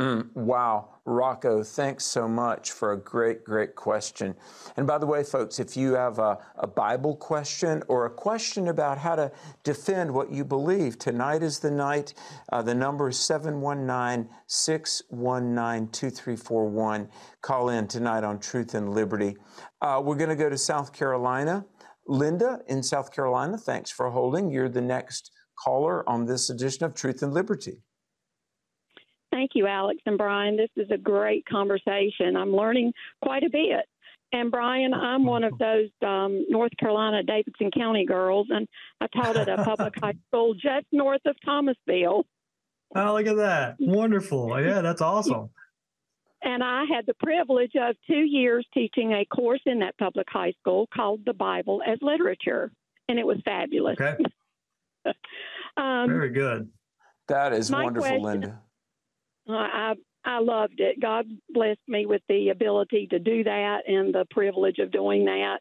Mm, 0.00 0.34
wow. 0.34 0.88
Rocco, 1.04 1.62
thanks 1.62 2.04
so 2.04 2.26
much 2.26 2.72
for 2.72 2.92
a 2.92 2.96
great, 2.96 3.44
great 3.44 3.76
question. 3.76 4.34
And 4.76 4.88
by 4.88 4.98
the 4.98 5.06
way, 5.06 5.22
folks, 5.22 5.60
if 5.60 5.76
you 5.76 5.92
have 5.92 6.18
a, 6.18 6.38
a, 6.56 6.66
Bible 6.66 7.14
question 7.14 7.82
or 7.86 8.06
a 8.06 8.10
question 8.10 8.66
about 8.68 8.98
how 8.98 9.14
to 9.14 9.30
defend 9.62 10.12
what 10.12 10.32
you 10.32 10.44
believe, 10.44 10.98
tonight 10.98 11.44
is 11.44 11.60
the 11.60 11.70
night. 11.70 12.14
Uh, 12.50 12.62
the 12.62 12.74
number 12.74 13.10
is 13.10 13.20
719 13.20 14.28
619 14.48 15.88
2341. 15.88 17.08
Call 17.42 17.68
in 17.68 17.86
tonight 17.86 18.24
on 18.24 18.40
Truth 18.40 18.74
and 18.74 18.94
Liberty. 18.94 19.36
Uh, 19.80 20.02
we're 20.02 20.16
going 20.16 20.30
to 20.30 20.36
go 20.36 20.48
to 20.48 20.58
South 20.58 20.92
Carolina. 20.92 21.66
Linda 22.08 22.60
in 22.66 22.82
South 22.82 23.12
Carolina, 23.12 23.58
thanks 23.58 23.90
for 23.90 24.10
holding. 24.10 24.50
You're 24.50 24.68
the 24.68 24.80
next 24.80 25.30
caller 25.62 26.08
on 26.08 26.26
this 26.26 26.50
edition 26.50 26.84
of 26.84 26.94
Truth 26.94 27.22
and 27.22 27.32
Liberty. 27.32 27.82
Thank 29.34 29.50
you, 29.54 29.66
Alex 29.66 29.98
and 30.06 30.16
Bryan. 30.16 30.56
This 30.56 30.70
is 30.76 30.88
a 30.92 30.96
great 30.96 31.44
conversation. 31.46 32.36
I'm 32.36 32.54
learning 32.54 32.92
quite 33.20 33.42
a 33.42 33.50
bit. 33.50 33.84
And 34.32 34.48
Bryan, 34.48 34.94
I'm 34.94 35.24
one 35.24 35.42
of 35.42 35.58
those 35.58 35.88
um, 36.06 36.44
North 36.48 36.70
Carolina 36.78 37.24
Davidson 37.24 37.72
County 37.76 38.06
girls, 38.06 38.46
and 38.50 38.68
I 39.00 39.08
taught 39.08 39.36
at 39.36 39.48
a 39.48 39.64
public 39.64 39.94
high 40.00 40.14
school 40.28 40.54
just 40.54 40.86
north 40.92 41.20
of 41.26 41.34
Thomasville. 41.44 42.24
Oh, 42.94 43.12
look 43.14 43.26
at 43.26 43.36
that! 43.36 43.74
Wonderful. 43.80 44.60
Yeah, 44.60 44.82
that's 44.82 45.02
awesome. 45.02 45.50
And 46.42 46.62
I 46.62 46.84
had 46.84 47.04
the 47.06 47.14
privilege 47.14 47.72
of 47.74 47.96
two 48.06 48.24
years 48.24 48.64
teaching 48.72 49.14
a 49.14 49.24
course 49.24 49.62
in 49.66 49.80
that 49.80 49.98
public 49.98 50.28
high 50.30 50.52
school 50.60 50.88
called 50.94 51.22
The 51.26 51.34
Bible 51.34 51.82
as 51.84 51.98
Literature, 52.02 52.70
and 53.08 53.18
it 53.18 53.26
was 53.26 53.38
fabulous. 53.44 53.96
Okay. 54.00 54.16
um, 55.76 56.08
Very 56.08 56.30
good. 56.30 56.68
That 57.26 57.52
is 57.52 57.68
wonderful, 57.68 58.00
question- 58.02 58.22
Linda. 58.22 58.60
I 59.48 59.94
I 60.24 60.38
loved 60.40 60.78
it. 60.80 61.00
God 61.00 61.26
blessed 61.50 61.80
me 61.86 62.06
with 62.06 62.22
the 62.28 62.48
ability 62.48 63.08
to 63.10 63.18
do 63.18 63.44
that 63.44 63.80
and 63.86 64.14
the 64.14 64.26
privilege 64.30 64.78
of 64.78 64.90
doing 64.90 65.26
that. 65.26 65.58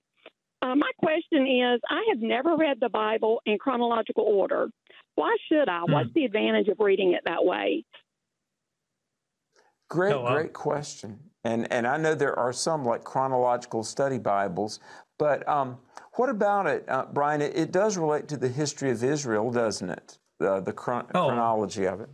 Uh, 0.61 0.75
my 0.75 0.89
question 0.97 1.45
is 1.45 1.81
I 1.89 2.05
have 2.09 2.21
never 2.21 2.55
read 2.55 2.77
the 2.79 2.89
Bible 2.89 3.41
in 3.45 3.57
chronological 3.57 4.23
order. 4.23 4.69
Why 5.15 5.35
should 5.51 5.67
I? 5.67 5.81
What's 5.83 6.13
the 6.15 6.23
advantage 6.25 6.69
of 6.69 6.77
reading 6.79 7.13
it 7.13 7.21
that 7.25 7.43
way? 7.43 7.83
Great, 9.89 10.15
wow. 10.15 10.33
great 10.33 10.53
question. 10.53 11.19
And 11.43 11.71
and 11.71 11.85
I 11.85 11.97
know 11.97 12.15
there 12.15 12.37
are 12.39 12.53
some 12.53 12.85
like 12.85 13.03
chronological 13.03 13.83
study 13.83 14.17
Bibles, 14.17 14.79
but 15.19 15.47
um, 15.47 15.77
what 16.13 16.29
about 16.29 16.67
it, 16.67 16.85
uh, 16.87 17.05
Bryan? 17.11 17.41
It, 17.41 17.57
it 17.57 17.71
does 17.71 17.97
relate 17.97 18.27
to 18.29 18.37
the 18.37 18.47
history 18.47 18.91
of 18.91 19.03
Israel, 19.03 19.51
doesn't 19.51 19.89
it? 19.89 20.17
Uh, 20.39 20.61
the 20.61 20.73
chron- 20.73 21.07
Oh. 21.13 21.27
chronology 21.27 21.85
of 21.85 21.99
it. 22.01 22.09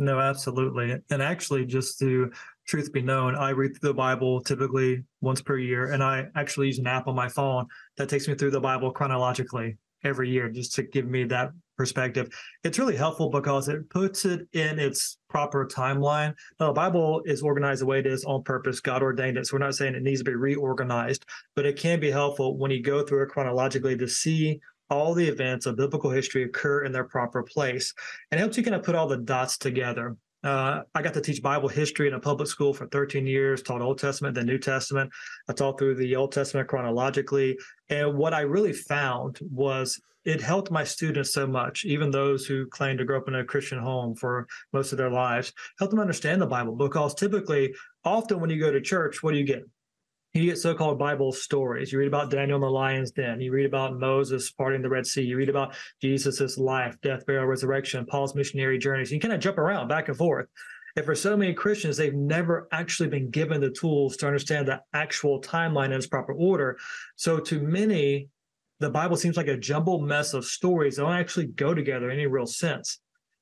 No, 0.00 0.20
absolutely. 0.20 0.96
And 1.10 1.20
actually, 1.20 1.66
just 1.66 1.98
to 1.98 2.30
truth 2.66 2.92
be 2.92 3.02
known, 3.02 3.34
I 3.34 3.50
read 3.50 3.72
the 3.82 3.92
Bible 3.92 4.40
typically 4.40 5.02
once 5.20 5.42
per 5.42 5.58
year, 5.58 5.90
and 5.92 6.04
I 6.04 6.28
actually 6.36 6.68
use 6.68 6.78
an 6.78 6.86
app 6.86 7.08
on 7.08 7.16
my 7.16 7.28
phone 7.28 7.66
that 7.96 8.08
takes 8.08 8.28
me 8.28 8.36
through 8.36 8.52
the 8.52 8.60
Bible 8.60 8.92
chronologically 8.92 9.76
every 10.04 10.30
year 10.30 10.48
just 10.48 10.72
to 10.76 10.84
give 10.84 11.06
me 11.06 11.24
that 11.24 11.50
perspective. 11.76 12.28
It's 12.62 12.78
really 12.78 12.94
helpful 12.94 13.28
because 13.28 13.68
it 13.68 13.90
puts 13.90 14.24
it 14.24 14.46
in 14.52 14.78
its 14.78 15.18
proper 15.28 15.66
timeline. 15.66 16.32
Now, 16.60 16.68
the 16.68 16.72
Bible 16.74 17.22
is 17.24 17.42
organized 17.42 17.82
the 17.82 17.86
way 17.86 17.98
it 17.98 18.06
is 18.06 18.24
on 18.24 18.44
purpose. 18.44 18.78
God 18.78 19.02
ordained 19.02 19.36
it. 19.36 19.48
So 19.48 19.54
we're 19.54 19.64
not 19.64 19.74
saying 19.74 19.96
it 19.96 20.02
needs 20.02 20.20
to 20.20 20.24
be 20.24 20.36
reorganized, 20.36 21.26
but 21.56 21.66
it 21.66 21.76
can 21.76 21.98
be 21.98 22.10
helpful 22.10 22.56
when 22.56 22.70
you 22.70 22.82
go 22.82 23.02
through 23.02 23.24
it 23.24 23.30
chronologically 23.30 23.96
to 23.96 24.06
see 24.06 24.60
all 24.90 25.14
the 25.14 25.26
events 25.26 25.66
of 25.66 25.76
biblical 25.76 26.10
history 26.10 26.44
occur 26.44 26.84
in 26.84 26.92
their 26.92 27.04
proper 27.04 27.42
place. 27.42 27.92
And 28.30 28.38
it 28.38 28.42
helps 28.42 28.56
you 28.56 28.62
kind 28.62 28.76
of 28.76 28.82
put 28.82 28.94
all 28.94 29.08
the 29.08 29.18
dots 29.18 29.58
together. 29.58 30.16
Uh, 30.44 30.82
I 30.94 31.02
got 31.02 31.14
to 31.14 31.20
teach 31.20 31.42
Bible 31.42 31.68
history 31.68 32.06
in 32.06 32.14
a 32.14 32.20
public 32.20 32.48
school 32.48 32.72
for 32.72 32.86
13 32.86 33.26
years, 33.26 33.62
taught 33.62 33.82
Old 33.82 33.98
Testament, 33.98 34.34
then 34.34 34.46
New 34.46 34.58
Testament. 34.58 35.10
I 35.48 35.52
taught 35.52 35.78
through 35.78 35.96
the 35.96 36.14
Old 36.14 36.32
Testament 36.32 36.68
chronologically. 36.68 37.58
And 37.88 38.16
what 38.16 38.34
I 38.34 38.42
really 38.42 38.72
found 38.72 39.40
was 39.50 40.00
it 40.24 40.40
helped 40.40 40.70
my 40.70 40.84
students 40.84 41.32
so 41.32 41.46
much, 41.46 41.84
even 41.84 42.10
those 42.10 42.46
who 42.46 42.66
claim 42.66 42.98
to 42.98 43.04
grow 43.04 43.18
up 43.18 43.28
in 43.28 43.36
a 43.36 43.44
Christian 43.44 43.78
home 43.78 44.14
for 44.14 44.46
most 44.72 44.92
of 44.92 44.98
their 44.98 45.10
lives, 45.10 45.52
helped 45.78 45.90
them 45.90 46.00
understand 46.00 46.40
the 46.40 46.46
Bible 46.46 46.76
because 46.76 47.14
typically, 47.14 47.74
often 48.04 48.38
when 48.38 48.50
you 48.50 48.60
go 48.60 48.70
to 48.70 48.80
church, 48.80 49.22
what 49.22 49.32
do 49.32 49.38
you 49.38 49.44
get? 49.44 49.64
You 50.34 50.44
get 50.44 50.58
so-called 50.58 50.98
Bible 50.98 51.32
stories. 51.32 51.90
You 51.90 51.98
read 51.98 52.08
about 52.08 52.30
Daniel 52.30 52.56
in 52.56 52.60
the 52.60 52.70
lion's 52.70 53.10
den. 53.10 53.40
You 53.40 53.50
read 53.50 53.64
about 53.64 53.98
Moses 53.98 54.50
parting 54.50 54.82
the 54.82 54.88
Red 54.88 55.06
Sea. 55.06 55.22
You 55.22 55.38
read 55.38 55.48
about 55.48 55.74
Jesus' 56.02 56.58
life, 56.58 56.96
death, 57.02 57.24
burial, 57.24 57.46
resurrection, 57.46 58.04
Paul's 58.04 58.34
missionary 58.34 58.78
journeys. 58.78 59.10
You 59.10 59.20
kind 59.20 59.32
of 59.32 59.40
jump 59.40 59.56
around 59.56 59.88
back 59.88 60.08
and 60.08 60.16
forth. 60.16 60.46
And 60.96 61.04
for 61.04 61.14
so 61.14 61.34
many 61.34 61.54
Christians, 61.54 61.96
they've 61.96 62.14
never 62.14 62.68
actually 62.72 63.08
been 63.08 63.30
given 63.30 63.60
the 63.60 63.70
tools 63.70 64.18
to 64.18 64.26
understand 64.26 64.68
the 64.68 64.82
actual 64.92 65.40
timeline 65.40 65.86
in 65.86 65.92
its 65.92 66.06
proper 66.06 66.34
order. 66.34 66.76
So 67.16 67.38
to 67.40 67.60
many, 67.60 68.28
the 68.80 68.90
Bible 68.90 69.16
seems 69.16 69.36
like 69.38 69.48
a 69.48 69.56
jumbled 69.56 70.06
mess 70.06 70.34
of 70.34 70.44
stories 70.44 70.96
that 70.96 71.02
don't 71.02 71.12
actually 71.12 71.46
go 71.46 71.72
together 71.72 72.10
in 72.10 72.18
any 72.18 72.26
real 72.26 72.46
sense. 72.46 73.00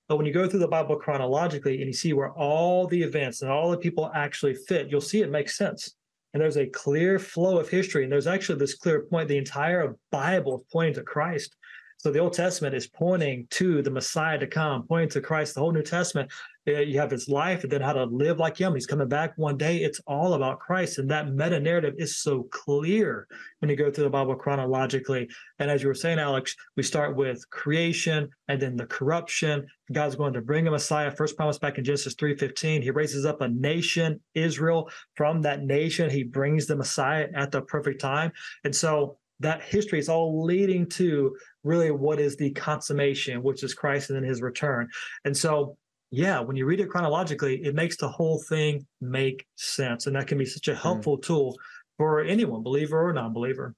But 0.09 0.19
when 0.19 0.27
you 0.27 0.33
go 0.33 0.49
through 0.49 0.61
the 0.61 0.69
Bible 0.69 0.97
chronologically 0.97 1.79
and 1.79 1.89
you 1.89 1.93
see 1.93 2.13
where 2.13 2.31
all 2.31 2.87
the 2.87 3.03
events 3.03 3.43
and 3.43 3.51
all 3.51 3.73
the 3.73 3.77
people 3.77 4.11
actually 4.15 4.55
fit, 4.55 4.89
you'll 4.89 5.01
see 5.01 5.21
it 5.21 5.31
makes 5.31 5.59
sense 5.59 5.97
and 6.37 6.43
there's 6.43 6.59
a 6.59 6.67
clear 6.67 7.19
flow 7.19 7.59
of 7.59 7.67
history 7.67 8.03
and 8.03 8.13
there's 8.13 8.27
actually 8.27 8.59
this 8.59 8.75
clear 8.75 9.01
point 9.01 9.27
the 9.27 9.39
entire 9.39 9.97
bible 10.13 10.59
is 10.59 10.65
pointing 10.71 10.93
to 10.93 11.03
christ. 11.03 11.57
So 11.97 12.13
the 12.13 12.19
old 12.19 12.35
testament 12.35 12.75
is 12.75 12.87
pointing 12.87 13.47
to 13.53 13.81
the 13.81 13.91
messiah 13.91 14.39
to 14.41 14.47
come 14.47 14.87
pointing 14.87 15.09
to 15.13 15.23
christ 15.23 15.55
the 15.55 15.61
whole 15.61 15.73
new 15.73 15.81
testament 15.81 16.31
Uh, 16.69 16.81
you 16.81 16.99
have 16.99 17.11
his 17.11 17.29
life 17.29 17.63
and 17.63 17.71
then 17.71 17.81
how 17.81 17.93
to 17.93 18.05
live 18.05 18.39
like 18.39 18.57
him. 18.57 18.75
He's 18.75 18.87
coming 18.87 19.09
back 19.09 19.35
one 19.37 19.57
day. 19.57 19.79
It's 19.79 20.01
all 20.07 20.35
about 20.35 20.59
christ. 20.59 20.99
And 20.99 21.09
that 21.11 21.33
meta 21.33 21.61
narrative 21.61 21.95
is 21.99 22.19
so 22.19 22.45
clear 22.51 23.29
when 23.61 23.69
you 23.69 23.77
go 23.77 23.91
through 23.91 24.05
the 24.05 24.11
bible 24.11 24.35
chronologically. 24.35 25.29
And 25.59 25.71
as 25.71 25.83
you 25.83 25.89
were 25.89 25.95
saying 25.95 26.19
alex 26.19 26.57
we 26.77 26.83
start 26.83 27.15
with 27.15 27.49
creation 27.51 28.29
and 28.49 28.61
then 28.61 28.77
the 28.77 28.87
corruption. 28.87 29.67
God's 29.93 30.17
going 30.17 30.33
to 30.33 30.41
bring 30.41 30.67
a 30.67 30.71
messiah 30.71 31.11
first 31.11 31.37
promise 31.37 31.59
back 31.59 31.79
in 31.79 31.85
genesis 31.85 32.15
3.15 32.17 32.83
he 32.83 32.91
raises 32.91 33.25
up 33.25 33.41
a 33.41 33.49
nation 33.49 34.21
israel. 34.35 34.91
From 35.15 35.43
that 35.43 35.63
nation 35.63 36.11
he 36.11 36.25
brings 36.25 36.67
the 36.67 36.77
messiah 36.77 37.29
at 37.35 37.53
the 37.53 37.63
perfect 37.63 38.01
time. 38.01 38.33
And 38.65 38.75
so 38.75 39.19
that 39.41 39.63
history 39.63 39.99
is 39.99 40.09
all 40.09 40.45
leading 40.45 40.89
to 40.89 41.37
really 41.63 41.91
what 41.91 42.19
is 42.19 42.37
the 42.37 42.51
consummation 42.53 43.43
which 43.43 43.63
is 43.63 43.75
christ 43.75 44.11
and 44.11 44.17
then 44.17 44.29
his 44.29 44.43
return. 44.43 44.89
And 45.25 45.37
so 45.37 45.77
yeah 46.11 46.41
when 46.41 46.57
you 46.57 46.67
read 46.67 46.81
it 46.81 46.89
chronologically 46.89 47.63
it 47.65 47.75
makes 47.75 47.97
the 47.97 48.09
whole 48.09 48.43
thing 48.49 48.87
make 49.01 49.47
sense 49.57 50.07
and 50.07 50.17
that 50.17 50.27
can 50.27 50.39
be 50.39 50.47
such 50.47 50.69
a 50.69 50.75
hmm. 50.75 50.83
helpful 50.83 51.19
tool 51.19 51.57
for 51.97 52.21
anyone 52.21 52.63
believer 52.63 53.09
or 53.09 53.13
non-believer 53.13 53.75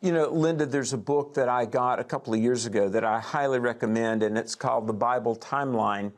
You 0.00 0.12
know, 0.12 0.28
Linda, 0.28 0.66
there's 0.66 0.92
a 0.92 0.98
book 0.98 1.34
that 1.34 1.48
I 1.48 1.64
got 1.64 1.98
a 1.98 2.04
couple 2.04 2.34
of 2.34 2.40
years 2.40 2.66
ago 2.66 2.88
that 2.88 3.04
I 3.04 3.20
highly 3.20 3.58
recommend, 3.58 4.22
and 4.22 4.36
it's 4.36 4.54
called 4.54 4.86
The 4.86 4.92
Bible 4.92 5.36
Timeline. 5.36 6.12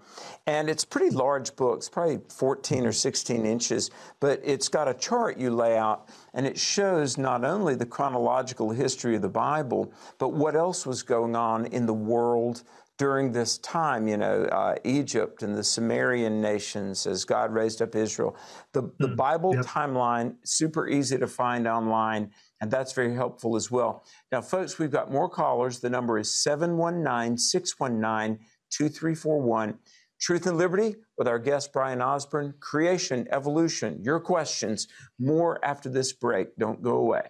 And 0.47 0.71
it's 0.71 0.85
a 0.85 0.87
pretty 0.87 1.15
large 1.15 1.55
book, 1.57 1.79
it's 1.79 1.89
probably 1.89 2.21
14 2.29 2.87
or 2.87 2.93
16 2.93 3.45
inches, 3.45 3.91
but 4.21 4.41
it's 4.45 4.69
got 4.69 4.89
a 4.89 4.95
chart 4.95 5.39
you 5.39 5.51
lay 5.51 5.77
out, 5.77 6.09
and 6.35 6.47
it 6.47 6.59
shows 6.59 7.19
not 7.19 7.45
only 7.45 7.75
the 7.75 7.87
chronological 7.87 8.71
history 8.71 9.17
of 9.17 9.23
the 9.23 9.29
Bible, 9.29 9.93
but 10.19 10.31
what 10.31 10.57
else 10.57 10.87
was 10.87 11.03
going 11.03 11.37
on 11.37 11.67
in 11.67 11.87
the 11.87 11.95
world 11.95 12.63
during 12.99 13.31
this 13.31 13.59
time, 13.59 14.09
you 14.09 14.17
know, 14.17 14.43
uh, 14.47 14.75
Egypt 14.85 15.45
and 15.45 15.57
the 15.57 15.63
Sumerian 15.63 16.43
nations 16.43 17.07
as 17.07 17.25
God 17.25 17.53
raised 17.53 17.81
up 17.81 17.95
Israel. 17.95 18.37
The, 18.73 18.91
the 18.99 19.09
Bible 19.09 19.55
timeline, 19.55 20.35
super 20.45 20.89
easy 20.89 21.17
to 21.17 21.29
find 21.29 21.69
online, 21.69 22.33
and 22.61 22.71
that's 22.71 22.93
very 22.93 23.15
helpful 23.15 23.55
as 23.55 23.71
well. 23.71 24.05
Now, 24.33 24.41
folks, 24.41 24.79
we've 24.79 24.91
got 24.91 25.13
more 25.13 25.29
callers. 25.31 25.79
The 25.79 25.89
number 25.89 26.19
is 26.19 26.43
719 26.43 27.39
619 27.39 28.45
2341. 28.71 29.79
Truth 30.21 30.47
and 30.47 30.59
Liberty 30.59 30.97
with 31.17 31.29
our 31.29 31.39
guest, 31.39 31.73
Bryan 31.73 32.03
Osborne. 32.03 32.55
Creation, 32.59 33.29
evolution, 33.31 34.03
your 34.03 34.19
questions. 34.19 34.89
More 35.21 35.65
after 35.65 35.89
this 35.89 36.13
break. 36.13 36.57
Don't 36.57 36.83
go 36.83 36.97
away. 36.97 37.23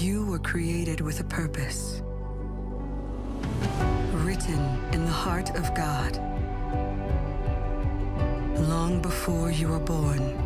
You 0.00 0.26
were 0.26 0.40
created 0.40 1.00
with 1.00 1.20
a 1.20 1.24
purpose. 1.24 2.02
Written 4.22 4.80
in 4.92 5.04
the 5.04 5.10
heart 5.10 5.50
of 5.56 5.74
God. 5.74 6.16
Long 8.56 9.02
before 9.02 9.50
you 9.50 9.66
were 9.66 9.80
born. 9.80 10.38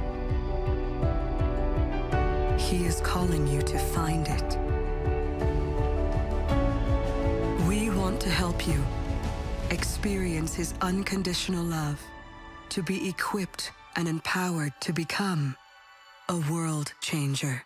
He 2.59 2.87
is 2.87 3.03
calling 3.03 3.47
you 3.47 3.61
to 3.61 3.79
find 3.79 4.27
it. 4.29 4.59
We 7.69 7.91
want 7.91 8.19
to 8.23 8.31
help 8.31 8.67
you 8.67 8.83
experience 9.71 10.55
His 10.55 10.73
unconditional 10.81 11.65
love, 11.65 12.01
to 12.71 12.83
be 12.83 13.09
equipped 13.09 13.73
and 13.95 14.09
empowered 14.09 14.73
to 14.81 14.95
become 14.95 15.55
a 16.31 16.39
world 16.51 16.95
changer. 17.03 17.66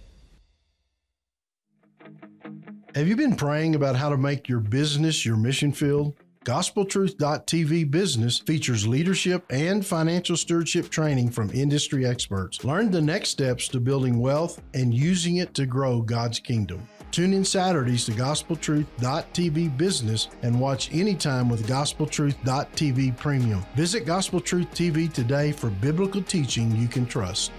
Have 2.93 3.07
you 3.07 3.15
been 3.15 3.37
praying 3.37 3.75
about 3.75 3.95
how 3.95 4.09
to 4.09 4.17
make 4.17 4.49
your 4.49 4.59
business 4.59 5.25
your 5.25 5.37
mission 5.37 5.71
field? 5.71 6.13
GospelTruth.tv 6.43 7.89
Business 7.89 8.39
features 8.39 8.85
leadership 8.85 9.45
and 9.49 9.85
financial 9.85 10.35
stewardship 10.35 10.89
training 10.89 11.29
from 11.29 11.49
industry 11.51 12.05
experts. 12.05 12.65
Learn 12.65 12.91
the 12.91 13.01
next 13.01 13.29
steps 13.29 13.69
to 13.69 13.79
building 13.79 14.19
wealth 14.19 14.61
and 14.73 14.93
using 14.93 15.37
it 15.37 15.53
to 15.53 15.65
grow 15.65 16.01
God's 16.01 16.39
kingdom. 16.39 16.85
Tune 17.11 17.31
in 17.31 17.45
Saturdays 17.45 18.03
to 18.05 18.11
GospelTruth.tv 18.11 19.77
Business 19.77 20.27
and 20.41 20.59
watch 20.59 20.93
anytime 20.93 21.47
with 21.47 21.67
GospelTruth.tv 21.67 23.15
Premium. 23.17 23.63
Visit 23.75 24.05
Gospel 24.05 24.41
Truth 24.41 24.71
TV 24.71 25.11
today 25.11 25.53
for 25.53 25.69
biblical 25.69 26.21
teaching 26.21 26.75
you 26.75 26.89
can 26.89 27.05
trust. 27.05 27.51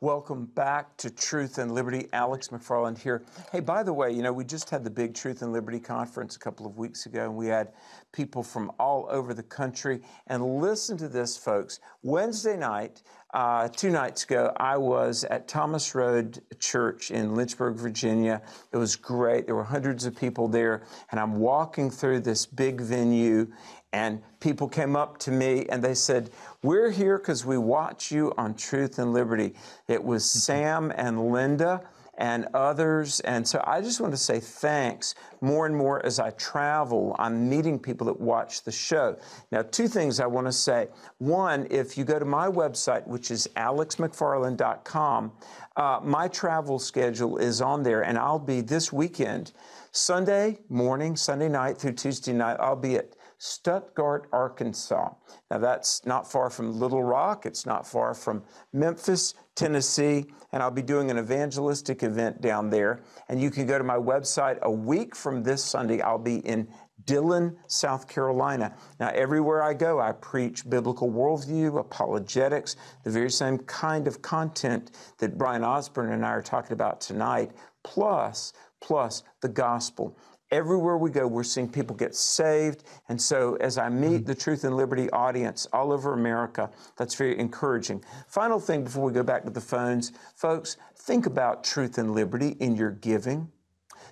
Welcome 0.00 0.44
back 0.44 0.96
to 0.98 1.10
Truth 1.10 1.58
and 1.58 1.74
Liberty. 1.74 2.06
Alex 2.12 2.50
McFarland 2.50 2.98
here. 2.98 3.24
Hey, 3.50 3.58
by 3.58 3.82
the 3.82 3.92
way, 3.92 4.12
you 4.12 4.22
know, 4.22 4.32
we 4.32 4.44
just 4.44 4.70
had 4.70 4.84
the 4.84 4.90
big 4.90 5.12
Truth 5.12 5.42
and 5.42 5.52
Liberty 5.52 5.80
conference 5.80 6.36
a 6.36 6.38
couple 6.38 6.66
of 6.66 6.78
weeks 6.78 7.06
ago, 7.06 7.24
and 7.24 7.34
we 7.34 7.48
had 7.48 7.72
people 8.12 8.44
from 8.44 8.70
all 8.78 9.08
over 9.10 9.34
the 9.34 9.42
country. 9.42 10.00
And 10.28 10.60
listen 10.60 10.96
to 10.98 11.08
this, 11.08 11.36
folks. 11.36 11.80
Wednesday 12.04 12.56
night, 12.56 13.02
uh, 13.34 13.66
two 13.66 13.90
nights 13.90 14.22
ago, 14.22 14.52
I 14.56 14.76
was 14.76 15.24
at 15.24 15.48
Thomas 15.48 15.92
Road 15.96 16.42
Church 16.60 17.10
in 17.10 17.34
Lynchburg, 17.34 17.74
Virginia. 17.74 18.40
It 18.70 18.76
was 18.76 18.94
great. 18.94 19.46
There 19.46 19.56
were 19.56 19.64
hundreds 19.64 20.06
of 20.06 20.16
people 20.16 20.46
there, 20.46 20.84
and 21.10 21.18
I'm 21.18 21.40
walking 21.40 21.90
through 21.90 22.20
this 22.20 22.46
big 22.46 22.80
venue, 22.80 23.48
and 23.92 24.22
people 24.40 24.68
came 24.68 24.96
up 24.96 25.18
to 25.18 25.30
me 25.30 25.66
and 25.70 25.82
they 25.82 25.94
said, 25.94 26.30
We're 26.64 26.90
here 26.90 27.18
because 27.18 27.46
we 27.46 27.56
watch 27.56 28.10
you 28.10 28.34
on 28.36 28.54
Truth 28.54 28.98
and 28.98 29.12
Liberty. 29.12 29.54
It 29.86 30.02
was 30.02 30.24
mm-hmm. 30.24 30.38
Sam 30.38 30.92
and 30.96 31.30
Linda 31.30 31.82
and 32.16 32.48
others. 32.52 33.20
And 33.20 33.46
so 33.46 33.62
I 33.64 33.80
just 33.80 34.00
want 34.00 34.12
to 34.12 34.18
say 34.18 34.40
thanks 34.40 35.14
more 35.40 35.66
and 35.66 35.76
more 35.76 36.04
as 36.04 36.18
I 36.18 36.30
travel. 36.30 37.14
I'm 37.16 37.48
meeting 37.48 37.78
people 37.78 38.08
that 38.08 38.20
watch 38.20 38.64
the 38.64 38.72
show. 38.72 39.16
Now, 39.52 39.62
two 39.62 39.86
things 39.86 40.18
I 40.18 40.26
want 40.26 40.48
to 40.48 40.52
say. 40.52 40.88
One, 41.18 41.68
if 41.70 41.96
you 41.96 42.04
go 42.04 42.18
to 42.18 42.24
my 42.24 42.48
website, 42.48 43.06
which 43.06 43.30
is 43.30 43.48
alexmcfarland.com, 43.56 45.32
uh, 45.76 46.00
my 46.02 46.26
travel 46.26 46.80
schedule 46.80 47.38
is 47.38 47.60
on 47.60 47.84
there, 47.84 48.02
and 48.02 48.18
I'll 48.18 48.40
be 48.40 48.62
this 48.62 48.92
weekend, 48.92 49.52
Sunday 49.92 50.58
morning, 50.68 51.14
Sunday 51.14 51.48
night 51.48 51.78
through 51.78 51.92
Tuesday 51.92 52.32
night, 52.32 52.56
I'll 52.58 52.74
be 52.74 52.96
at 52.96 53.14
Stuttgart, 53.38 54.28
Arkansas. 54.32 55.10
Now, 55.50 55.58
that's 55.58 56.04
not 56.04 56.30
far 56.30 56.50
from 56.50 56.78
Little 56.78 57.02
Rock, 57.02 57.46
it's 57.46 57.64
not 57.64 57.86
far 57.86 58.12
from 58.12 58.42
Memphis, 58.72 59.34
Tennessee, 59.54 60.26
and 60.52 60.62
I'll 60.62 60.70
be 60.70 60.82
doing 60.82 61.10
an 61.10 61.18
evangelistic 61.18 62.02
event 62.02 62.40
down 62.40 62.70
there. 62.70 63.02
And 63.28 63.40
you 63.40 63.50
can 63.50 63.66
go 63.66 63.78
to 63.78 63.84
my 63.84 63.96
website 63.96 64.60
a 64.60 64.70
week 64.70 65.14
from 65.14 65.42
this 65.42 65.64
Sunday. 65.64 66.00
I'll 66.00 66.18
be 66.18 66.38
in 66.38 66.68
Dillon, 67.04 67.56
South 67.68 68.08
Carolina. 68.08 68.74
Now, 68.98 69.10
everywhere 69.10 69.62
I 69.62 69.72
go, 69.72 70.00
I 70.00 70.12
preach 70.12 70.68
biblical 70.68 71.10
worldview, 71.10 71.78
apologetics, 71.78 72.76
the 73.04 73.10
very 73.10 73.30
same 73.30 73.58
kind 73.58 74.06
of 74.06 74.20
content 74.20 74.90
that 75.18 75.38
Bryan 75.38 75.64
Osborne 75.64 76.12
and 76.12 76.24
I 76.24 76.30
are 76.30 76.42
talking 76.42 76.72
about 76.72 77.00
tonight, 77.00 77.52
plus, 77.84 78.52
plus 78.80 79.22
the 79.40 79.48
gospel. 79.48 80.18
Everywhere 80.50 80.96
we 80.96 81.10
go, 81.10 81.26
we're 81.26 81.42
seeing 81.42 81.68
people 81.68 81.94
get 81.94 82.14
saved. 82.14 82.84
And 83.10 83.20
so, 83.20 83.56
as 83.56 83.76
I 83.76 83.90
meet 83.90 84.08
mm-hmm. 84.08 84.24
the 84.24 84.34
Truth 84.34 84.64
and 84.64 84.76
Liberty 84.76 85.10
audience 85.10 85.66
all 85.74 85.92
over 85.92 86.14
America, 86.14 86.70
that's 86.96 87.14
very 87.14 87.38
encouraging. 87.38 88.02
Final 88.28 88.58
thing 88.58 88.82
before 88.82 89.04
we 89.04 89.12
go 89.12 89.22
back 89.22 89.44
to 89.44 89.50
the 89.50 89.60
phones, 89.60 90.12
folks, 90.36 90.78
think 90.96 91.26
about 91.26 91.64
Truth 91.64 91.98
and 91.98 92.14
Liberty 92.14 92.56
in 92.60 92.76
your 92.76 92.92
giving. 92.92 93.50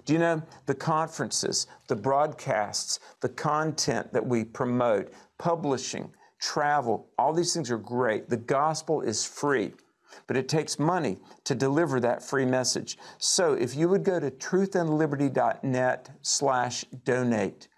Do 0.04 0.12
you 0.12 0.18
know 0.18 0.42
the 0.66 0.74
conferences, 0.74 1.66
the 1.88 1.96
broadcasts, 1.96 3.00
the 3.20 3.30
content 3.30 4.12
that 4.12 4.24
we 4.24 4.44
promote, 4.44 5.12
publishing, 5.38 6.12
travel, 6.38 7.08
all 7.18 7.32
these 7.32 7.54
things 7.54 7.70
are 7.70 7.78
great. 7.78 8.28
The 8.28 8.36
gospel 8.36 9.00
is 9.00 9.24
free 9.24 9.72
but 10.26 10.36
it 10.36 10.48
takes 10.48 10.78
money 10.78 11.18
to 11.44 11.54
deliver 11.54 12.00
that 12.00 12.22
free 12.22 12.44
message. 12.44 12.98
So 13.18 13.54
if 13.54 13.74
you 13.76 13.88
would 13.88 14.04
go 14.04 14.18
to 14.20 14.30
truthandliberty.net 14.30 16.10
slash 16.22 16.84
donate, 17.04 17.68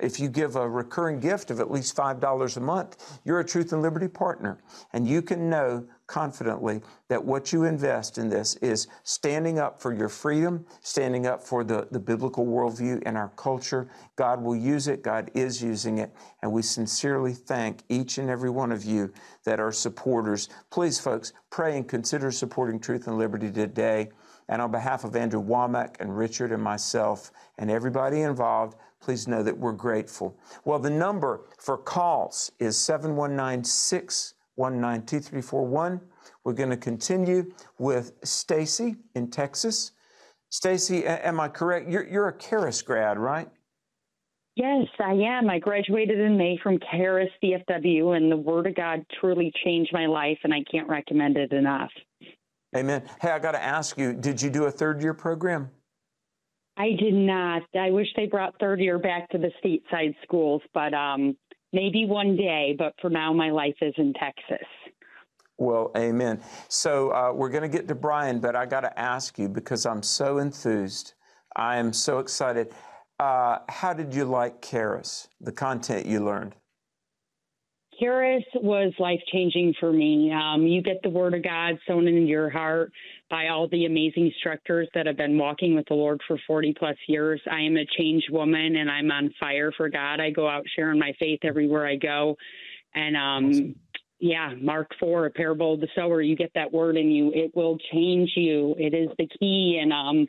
if 0.00 0.18
you 0.18 0.28
give 0.28 0.56
a 0.56 0.68
recurring 0.68 1.20
gift 1.20 1.50
of 1.50 1.60
at 1.60 1.70
least 1.70 1.96
$5 1.96 2.56
a 2.56 2.60
month, 2.60 3.20
you're 3.24 3.40
a 3.40 3.44
Truth 3.44 3.72
and 3.72 3.82
Liberty 3.82 4.08
partner. 4.08 4.58
And 4.92 5.06
you 5.06 5.22
can 5.22 5.48
know 5.48 5.86
confidently 6.14 6.80
that 7.08 7.24
what 7.24 7.52
you 7.52 7.64
invest 7.64 8.18
in 8.18 8.28
this 8.28 8.54
is 8.56 8.86
standing 9.02 9.58
up 9.58 9.82
for 9.82 9.92
your 9.92 10.08
freedom, 10.08 10.64
standing 10.80 11.26
up 11.26 11.42
for 11.42 11.64
the, 11.64 11.88
the 11.90 11.98
biblical 11.98 12.46
worldview 12.46 13.02
in 13.02 13.16
our 13.16 13.30
culture. 13.30 13.88
God 14.14 14.40
will 14.40 14.54
use 14.54 14.86
it, 14.86 15.02
God 15.02 15.28
is 15.34 15.60
using 15.60 15.98
it, 15.98 16.14
and 16.40 16.52
we 16.52 16.62
sincerely 16.62 17.32
thank 17.32 17.82
each 17.88 18.18
and 18.18 18.30
every 18.30 18.48
one 18.48 18.70
of 18.70 18.84
you 18.84 19.12
that 19.42 19.58
are 19.58 19.72
supporters. 19.72 20.48
Please, 20.70 21.00
folks, 21.00 21.32
pray 21.50 21.76
and 21.76 21.88
consider 21.88 22.30
supporting 22.30 22.78
Truth 22.78 23.08
and 23.08 23.18
Liberty 23.18 23.50
today. 23.50 24.10
And 24.48 24.62
on 24.62 24.70
behalf 24.70 25.02
of 25.02 25.16
Andrew 25.16 25.42
Wommack 25.42 25.96
and 25.98 26.16
Richard 26.16 26.52
and 26.52 26.62
myself 26.62 27.32
and 27.58 27.72
everybody 27.72 28.20
involved, 28.20 28.78
please 29.00 29.26
know 29.26 29.42
that 29.42 29.58
we're 29.58 29.72
grateful. 29.72 30.38
Well, 30.64 30.78
the 30.78 30.90
number 30.90 31.40
for 31.58 31.76
calls 31.76 32.52
is 32.60 32.78
719 32.78 33.64
619 33.64 34.33
We're 34.56 36.52
going 36.52 36.70
to 36.70 36.76
continue 36.76 37.52
with 37.78 38.12
Stacy 38.24 38.96
in 39.14 39.30
Texas. 39.30 39.92
Stacy, 40.50 41.04
am 41.04 41.40
I 41.40 41.48
correct? 41.48 41.88
You're, 41.88 42.06
you're 42.06 42.28
a 42.28 42.38
Charis 42.38 42.80
grad, 42.82 43.18
right? 43.18 43.48
Yes, 44.56 44.86
I 45.00 45.12
am. 45.12 45.50
I 45.50 45.58
graduated 45.58 46.20
in 46.20 46.36
May 46.36 46.56
from 46.62 46.78
Charis 46.92 47.30
DFW, 47.42 48.16
and 48.16 48.30
the 48.30 48.36
Word 48.36 48.68
of 48.68 48.76
God 48.76 49.04
truly 49.18 49.52
changed 49.64 49.92
my 49.92 50.06
life, 50.06 50.38
and 50.44 50.54
I 50.54 50.62
can't 50.70 50.88
recommend 50.88 51.36
it 51.36 51.52
enough. 51.52 51.90
Amen. 52.76 53.02
Hey, 53.20 53.30
I 53.30 53.40
got 53.40 53.52
to 53.52 53.62
ask 53.62 53.98
you, 53.98 54.12
did 54.12 54.40
you 54.40 54.50
do 54.50 54.64
a 54.64 54.70
third 54.70 55.02
year 55.02 55.14
program? 55.14 55.70
I 56.76 56.90
did 56.98 57.14
not. 57.14 57.62
I 57.76 57.90
wish 57.90 58.08
they 58.16 58.26
brought 58.26 58.58
third 58.58 58.80
year 58.80 58.98
back 58.98 59.28
to 59.30 59.38
the 59.38 59.50
stateside 59.64 60.14
schools, 60.22 60.62
but 60.72 60.92
um, 60.92 61.36
maybe 61.74 62.06
one 62.06 62.36
day. 62.36 62.74
But 62.78 62.94
for 63.00 63.10
now, 63.10 63.32
my 63.32 63.50
life 63.50 63.76
is 63.82 63.94
in 63.98 64.14
Texas. 64.14 64.66
Well, 65.58 65.92
amen. 65.96 66.40
So 66.68 67.10
uh, 67.10 67.32
we're 67.32 67.50
going 67.50 67.62
to 67.62 67.68
get 67.68 67.86
to 67.88 67.94
Bryan, 67.94 68.40
but 68.40 68.56
I 68.56 68.66
got 68.66 68.80
to 68.80 68.98
ask 68.98 69.38
you 69.38 69.48
because 69.48 69.86
I'm 69.86 70.02
so 70.02 70.38
enthused. 70.38 71.14
I 71.56 71.76
am 71.76 71.92
so 71.92 72.18
excited. 72.18 72.72
Uh, 73.20 73.58
how 73.68 73.92
did 73.92 74.12
you 74.12 74.24
like 74.24 74.60
Charis, 74.60 75.28
the 75.40 75.52
content 75.52 76.06
you 76.06 76.24
learned? 76.24 76.56
Charis 78.00 78.44
was 78.54 78.92
life 78.98 79.20
changing 79.32 79.74
for 79.78 79.92
me. 79.92 80.32
Um, 80.32 80.66
you 80.66 80.82
get 80.82 81.02
the 81.02 81.10
word 81.10 81.34
of 81.34 81.42
God 81.42 81.78
sown 81.86 82.06
in 82.08 82.26
your 82.26 82.50
heart 82.50 82.92
by 83.30 83.48
all 83.48 83.68
the 83.68 83.86
amazing 83.86 84.26
instructors 84.26 84.88
that 84.94 85.06
have 85.06 85.16
been 85.16 85.38
walking 85.38 85.74
with 85.74 85.86
the 85.88 85.94
Lord 85.94 86.20
for 86.26 86.38
40 86.46 86.74
plus 86.78 86.96
years. 87.08 87.40
I 87.50 87.60
am 87.60 87.76
a 87.76 87.86
changed 87.98 88.30
woman 88.30 88.76
and 88.76 88.90
I'm 88.90 89.10
on 89.10 89.32
fire 89.40 89.72
for 89.76 89.88
God. 89.88 90.20
I 90.20 90.30
go 90.30 90.48
out 90.48 90.64
sharing 90.76 90.98
my 90.98 91.12
faith 91.18 91.40
everywhere 91.42 91.86
I 91.86 91.96
go. 91.96 92.36
And 92.94 93.16
um, 93.16 93.50
awesome. 93.50 93.74
yeah, 94.20 94.54
Mark 94.60 94.90
4, 95.00 95.26
a 95.26 95.30
parable 95.30 95.74
of 95.74 95.80
the 95.80 95.88
sower, 95.94 96.20
you 96.20 96.36
get 96.36 96.52
that 96.54 96.72
word 96.72 96.96
in 96.96 97.10
you. 97.10 97.32
It 97.34 97.52
will 97.54 97.78
change 97.92 98.32
you. 98.36 98.74
It 98.78 98.94
is 98.94 99.08
the 99.18 99.28
key. 99.38 99.80
And 99.82 99.92
um, 99.92 100.28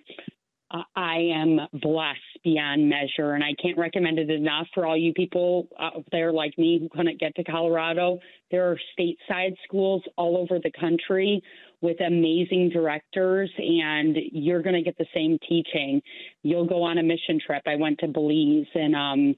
I 0.96 1.18
am 1.34 1.60
blessed 1.74 2.44
beyond 2.44 2.90
measure, 2.90 3.34
and 3.34 3.44
I 3.44 3.54
can't 3.62 3.78
recommend 3.78 4.20
it 4.20 4.30
enough 4.30 4.68
for 4.74 4.86
all 4.86 4.98
you 4.98 5.14
people 5.14 5.68
out 5.80 6.04
there 6.12 6.32
like 6.32 6.58
me 6.58 6.80
who 6.80 6.90
couldn't 6.90 7.20
get 7.20 7.36
to 7.36 7.44
Colorado. 7.44 8.20
There 8.52 8.70
are 8.70 8.78
stateside 8.98 9.56
schools 9.64 10.04
all 10.18 10.38
over 10.38 10.60
the 10.60 10.72
country 10.80 11.42
with 11.82 12.02
amazing 12.02 12.72
directors, 12.74 13.52
and 13.58 14.18
you're 14.32 14.62
going 14.62 14.76
to 14.76 14.82
get 14.82 14.98
the 14.98 15.06
same 15.14 15.38
teaching. 15.48 16.02
You'll 16.44 16.68
go 16.68 16.84
on 16.84 16.98
a 16.98 17.04
mission 17.04 17.40
trip. 17.46 17.64
I 17.66 17.76
went 17.76 18.00
to 18.00 18.08
Belize, 18.08 18.68
and 18.74 18.96
um, 18.96 19.36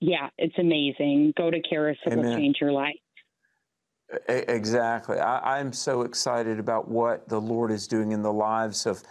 yeah, 0.00 0.28
it's 0.38 0.58
amazing. 0.58 1.34
Go 1.36 1.50
to 1.50 1.60
Charis; 1.70 1.98
it 2.04 2.16
will 2.16 2.36
change 2.36 2.56
your 2.60 2.72
life. 2.72 2.96
Exactly. 4.28 5.18
I, 5.18 5.58
I'm 5.58 5.72
so 5.72 6.02
excited 6.02 6.58
about 6.58 6.88
what 6.88 7.28
the 7.28 7.40
Lord 7.40 7.70
is 7.70 7.86
doing 7.86 8.12
in 8.12 8.22
the 8.22 8.32
lives 8.32 8.84
of 8.84 9.02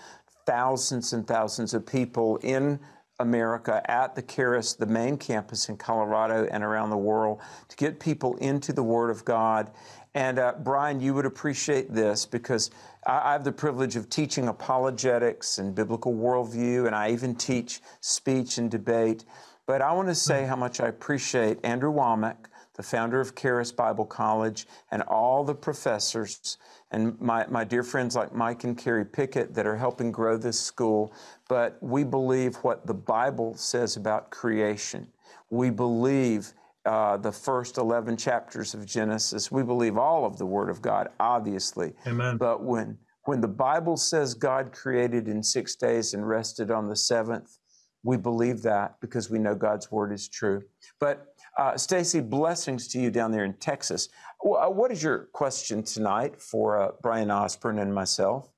thousands 0.51 1.13
and 1.13 1.25
thousands 1.25 1.73
of 1.73 1.85
people 1.85 2.35
in 2.43 2.77
America 3.19 3.81
at 3.89 4.15
the 4.15 4.21
Charis, 4.21 4.73
the 4.73 4.85
main 4.85 5.15
campus 5.15 5.69
in 5.69 5.77
Colorado 5.77 6.45
and 6.51 6.61
around 6.61 6.89
the 6.89 6.97
world, 6.97 7.39
to 7.69 7.77
get 7.77 8.01
people 8.01 8.35
into 8.37 8.73
the 8.73 8.83
Word 8.83 9.11
of 9.11 9.23
God. 9.23 9.71
And 10.13 10.39
uh, 10.39 10.55
Bryan, 10.61 10.99
you 10.99 11.13
would 11.13 11.25
appreciate 11.25 11.93
this 11.93 12.25
because 12.25 12.69
I, 13.07 13.29
I 13.29 13.31
have 13.31 13.45
the 13.45 13.53
privilege 13.53 13.95
of 13.95 14.09
teaching 14.09 14.49
apologetics 14.49 15.57
and 15.57 15.73
biblical 15.73 16.13
worldview, 16.13 16.85
and 16.85 16.93
I 16.93 17.11
even 17.11 17.33
teach 17.33 17.79
speech 18.01 18.57
and 18.57 18.69
debate. 18.69 19.23
But 19.65 19.81
I 19.81 19.93
want 19.93 20.09
to 20.09 20.15
say 20.15 20.45
how 20.45 20.57
much 20.57 20.81
I 20.81 20.89
appreciate 20.89 21.59
Andrew 21.63 21.93
Wommack, 21.93 22.47
the 22.81 22.87
founder 22.87 23.21
of 23.21 23.35
Charis 23.35 23.71
Bible 23.71 24.05
College, 24.05 24.65
and 24.89 25.03
all 25.03 25.43
the 25.43 25.53
professors 25.53 26.57
and 26.89 27.15
my, 27.21 27.45
my 27.47 27.63
dear 27.63 27.83
friends 27.83 28.15
like 28.15 28.33
Mike 28.33 28.63
and 28.63 28.75
Carrie 28.75 29.05
Pickett 29.05 29.53
that 29.53 29.67
are 29.67 29.77
helping 29.77 30.11
grow 30.11 30.35
this 30.35 30.59
school. 30.59 31.13
But 31.47 31.77
we 31.79 32.03
believe 32.03 32.55
what 32.63 32.87
the 32.87 32.95
Bible 32.95 33.53
says 33.55 33.97
about 33.97 34.31
creation. 34.31 35.07
We 35.51 35.69
believe 35.69 36.53
uh, 36.83 37.17
the 37.17 37.31
first 37.31 37.77
11 37.77 38.17
chapters 38.17 38.73
of 38.73 38.87
Genesis. 38.87 39.51
We 39.51 39.61
believe 39.61 39.95
all 39.95 40.25
of 40.25 40.39
the 40.39 40.47
Word 40.47 40.71
of 40.71 40.81
God, 40.81 41.09
obviously. 41.19 41.93
Amen. 42.07 42.37
But 42.37 42.63
when 42.63 42.97
when 43.25 43.41
the 43.41 43.47
Bible 43.47 43.97
says 43.97 44.33
God 44.33 44.71
created 44.71 45.27
in 45.27 45.43
six 45.43 45.75
days 45.75 46.15
and 46.15 46.27
rested 46.27 46.71
on 46.71 46.89
the 46.89 46.95
seventh, 46.95 47.59
we 48.01 48.17
believe 48.17 48.63
that 48.63 48.99
because 48.99 49.29
we 49.29 49.37
know 49.37 49.53
God's 49.53 49.91
Word 49.91 50.11
is 50.11 50.27
true. 50.27 50.63
But 50.99 51.30
uh, 51.57 51.77
Stacy, 51.77 52.21
blessings 52.21 52.87
to 52.89 52.99
you 52.99 53.11
down 53.11 53.31
there 53.31 53.45
in 53.45 53.53
Texas. 53.53 54.09
Uh, 54.43 54.67
what 54.67 54.91
is 54.91 55.03
your 55.03 55.29
question 55.33 55.83
tonight 55.83 56.41
for 56.41 56.79
uh, 56.79 56.91
Bryan 57.01 57.31
Osborne 57.31 57.79
and 57.79 57.93
myself? 57.93 58.49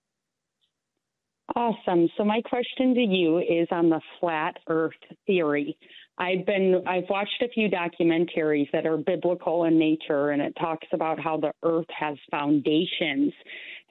Awesome. 1.55 2.07
So 2.17 2.23
my 2.23 2.41
question 2.41 2.95
to 2.95 3.01
you 3.01 3.39
is 3.39 3.67
on 3.71 3.89
the 3.89 4.01
flat 4.19 4.57
Earth 4.67 4.93
theory. 5.27 5.77
I've 6.17 6.45
been 6.45 6.83
I've 6.87 7.09
watched 7.09 7.41
a 7.41 7.49
few 7.49 7.69
documentaries 7.69 8.69
that 8.71 8.85
are 8.85 8.97
biblical 8.97 9.65
in 9.65 9.79
nature 9.79 10.29
and 10.29 10.41
it 10.41 10.53
talks 10.59 10.87
about 10.93 11.19
how 11.19 11.37
the 11.37 11.51
earth 11.63 11.87
has 11.89 12.17
foundations 12.29 13.33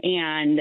and 0.03 0.61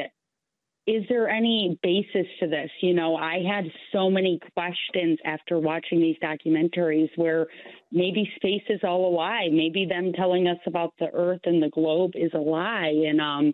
is 0.92 1.06
there 1.08 1.30
any 1.30 1.80
basis 1.82 2.28
to 2.42 2.48
this? 2.48 2.70
You 2.82 2.94
know, 2.94 3.16
I 3.16 3.42
had 3.48 3.64
so 3.94 4.10
many 4.10 4.42
questions 4.54 5.20
after 5.24 5.58
watching 5.58 6.02
these 6.02 6.18
documentaries 6.22 7.10
where 7.16 7.48
maybe 7.94 8.30
space 8.36 8.64
is 8.68 8.82
all 8.84 9.08
a 9.08 9.14
lie. 9.16 9.48
Maybe 9.50 9.86
them 9.86 10.12
telling 10.12 10.48
us 10.48 10.58
about 10.68 10.94
the 11.00 11.08
earth 11.14 11.40
and 11.46 11.64
the 11.64 11.70
globe 11.70 12.12
is 12.16 12.32
a 12.34 12.40
lie. 12.40 12.94
And 13.08 13.22
um, 13.22 13.54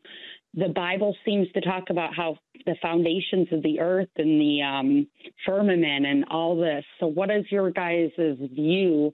the 0.56 0.70
Bible 0.70 1.16
seems 1.26 1.48
to 1.52 1.62
talk 1.62 1.92
about 1.92 2.16
how 2.16 2.38
the 2.66 2.76
foundations 2.82 3.50
of 3.52 3.62
the 3.62 3.82
earth 3.82 4.10
and 4.16 4.42
the 4.42 4.64
um, 4.64 5.08
firmament 5.46 6.08
and 6.08 6.26
all 6.32 6.58
this. 6.58 6.86
So, 7.00 7.06
what 7.06 7.30
is 7.30 7.46
your 7.52 7.70
guys' 7.70 8.10
view 8.18 9.14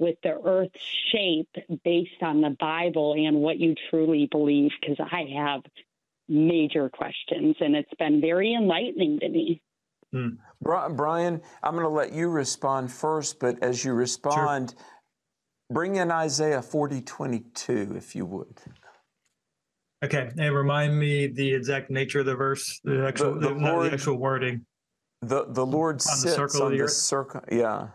with 0.00 0.16
the 0.24 0.40
earth's 0.44 0.82
shape 1.12 1.54
based 1.84 2.20
on 2.20 2.40
the 2.40 2.56
Bible 2.58 3.14
and 3.14 3.36
what 3.36 3.60
you 3.60 3.76
truly 3.90 4.26
believe? 4.28 4.72
Because 4.80 4.96
I 4.98 5.26
have 5.36 5.62
major 6.30 6.88
questions, 6.88 7.56
and 7.60 7.74
it's 7.74 7.92
been 7.98 8.20
very 8.20 8.54
enlightening 8.54 9.18
to 9.20 9.28
me. 9.28 9.60
Hmm. 10.12 10.28
Bryan, 10.60 11.40
I'm 11.62 11.74
going 11.74 11.84
to 11.84 11.88
let 11.88 12.12
you 12.12 12.28
respond 12.28 12.90
first, 12.90 13.38
but 13.40 13.62
as 13.62 13.84
you 13.84 13.92
respond, 13.92 14.70
sure. 14.70 14.86
bring 15.70 15.96
in 15.96 16.10
Isaiah 16.10 16.62
40 16.62 17.02
22, 17.02 17.94
if 17.96 18.14
you 18.14 18.26
would. 18.26 18.60
Okay, 20.02 20.30
and 20.38 20.54
remind 20.54 20.98
me 20.98 21.26
the 21.26 21.54
exact 21.54 21.90
nature 21.90 22.20
of 22.20 22.26
the 22.26 22.34
verse, 22.34 22.80
the 22.84 23.06
actual, 23.06 23.34
the, 23.34 23.48
the, 23.48 23.54
the, 23.54 23.60
Lord, 23.60 23.90
the 23.90 23.94
actual 23.94 24.16
wording. 24.16 24.64
The 25.22 25.44
the 25.48 25.66
Lord 25.66 25.96
on 25.96 26.00
sits 26.00 26.22
the 26.22 26.30
circle 26.30 26.62
on 26.62 26.72
the, 26.72 26.78
the 26.78 26.88
circle. 26.88 27.42
Yeah. 27.52 27.88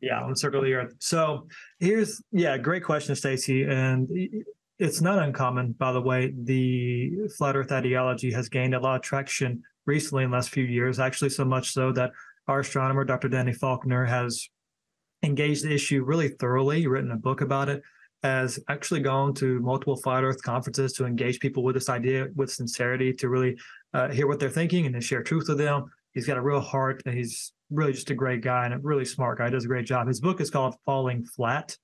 Yeah, 0.00 0.22
on 0.22 0.30
the 0.30 0.36
circle 0.36 0.60
of 0.60 0.64
the 0.64 0.74
earth. 0.74 0.94
So 1.00 1.48
here's 1.78 2.22
yeah, 2.32 2.56
great 2.56 2.84
question, 2.84 3.14
Stacy, 3.16 3.64
and 3.64 4.08
it's 4.80 5.02
not 5.02 5.22
uncommon, 5.22 5.72
by 5.72 5.92
the 5.92 6.00
way. 6.00 6.32
The 6.34 7.28
flat 7.36 7.54
Earth 7.54 7.70
ideology 7.70 8.32
has 8.32 8.48
gained 8.48 8.74
a 8.74 8.80
lot 8.80 8.96
of 8.96 9.02
traction 9.02 9.62
recently 9.86 10.24
in 10.24 10.30
the 10.30 10.36
last 10.36 10.48
few 10.48 10.64
years, 10.64 10.98
actually 10.98 11.28
so 11.28 11.44
much 11.44 11.72
so 11.72 11.92
that 11.92 12.12
our 12.48 12.60
astronomer, 12.60 13.04
Dr. 13.04 13.28
Danny 13.28 13.52
Faulkner, 13.52 14.06
has 14.06 14.48
engaged 15.22 15.64
the 15.64 15.74
issue 15.74 16.02
really 16.02 16.28
thoroughly, 16.28 16.86
written 16.86 17.10
a 17.10 17.16
book 17.16 17.42
about 17.42 17.68
it, 17.68 17.82
has 18.22 18.58
actually 18.70 19.00
gone 19.00 19.34
to 19.34 19.60
multiple 19.60 19.96
flat 19.96 20.24
Earth 20.24 20.42
conferences 20.42 20.94
to 20.94 21.04
engage 21.04 21.40
people 21.40 21.62
with 21.62 21.74
this 21.74 21.90
idea 21.90 22.28
with 22.34 22.50
sincerity, 22.50 23.12
to 23.12 23.28
really 23.28 23.58
uh, 23.92 24.08
hear 24.08 24.26
what 24.26 24.40
they're 24.40 24.48
thinking 24.48 24.86
and 24.86 24.94
to 24.94 25.00
share 25.02 25.22
truth 25.22 25.48
with 25.48 25.58
them. 25.58 25.84
He's 26.12 26.26
got 26.26 26.38
a 26.38 26.42
real 26.42 26.60
heart 26.60 27.02
and 27.04 27.14
he's 27.14 27.52
really 27.70 27.92
just 27.92 28.10
a 28.10 28.14
great 28.14 28.40
guy 28.40 28.64
and 28.64 28.74
a 28.74 28.78
really 28.78 29.04
smart 29.04 29.38
guy. 29.38 29.44
He 29.44 29.50
does 29.50 29.66
a 29.66 29.68
great 29.68 29.86
job. 29.86 30.08
His 30.08 30.20
book 30.20 30.40
is 30.40 30.50
called 30.50 30.74
Falling 30.86 31.24
Flat 31.24 31.76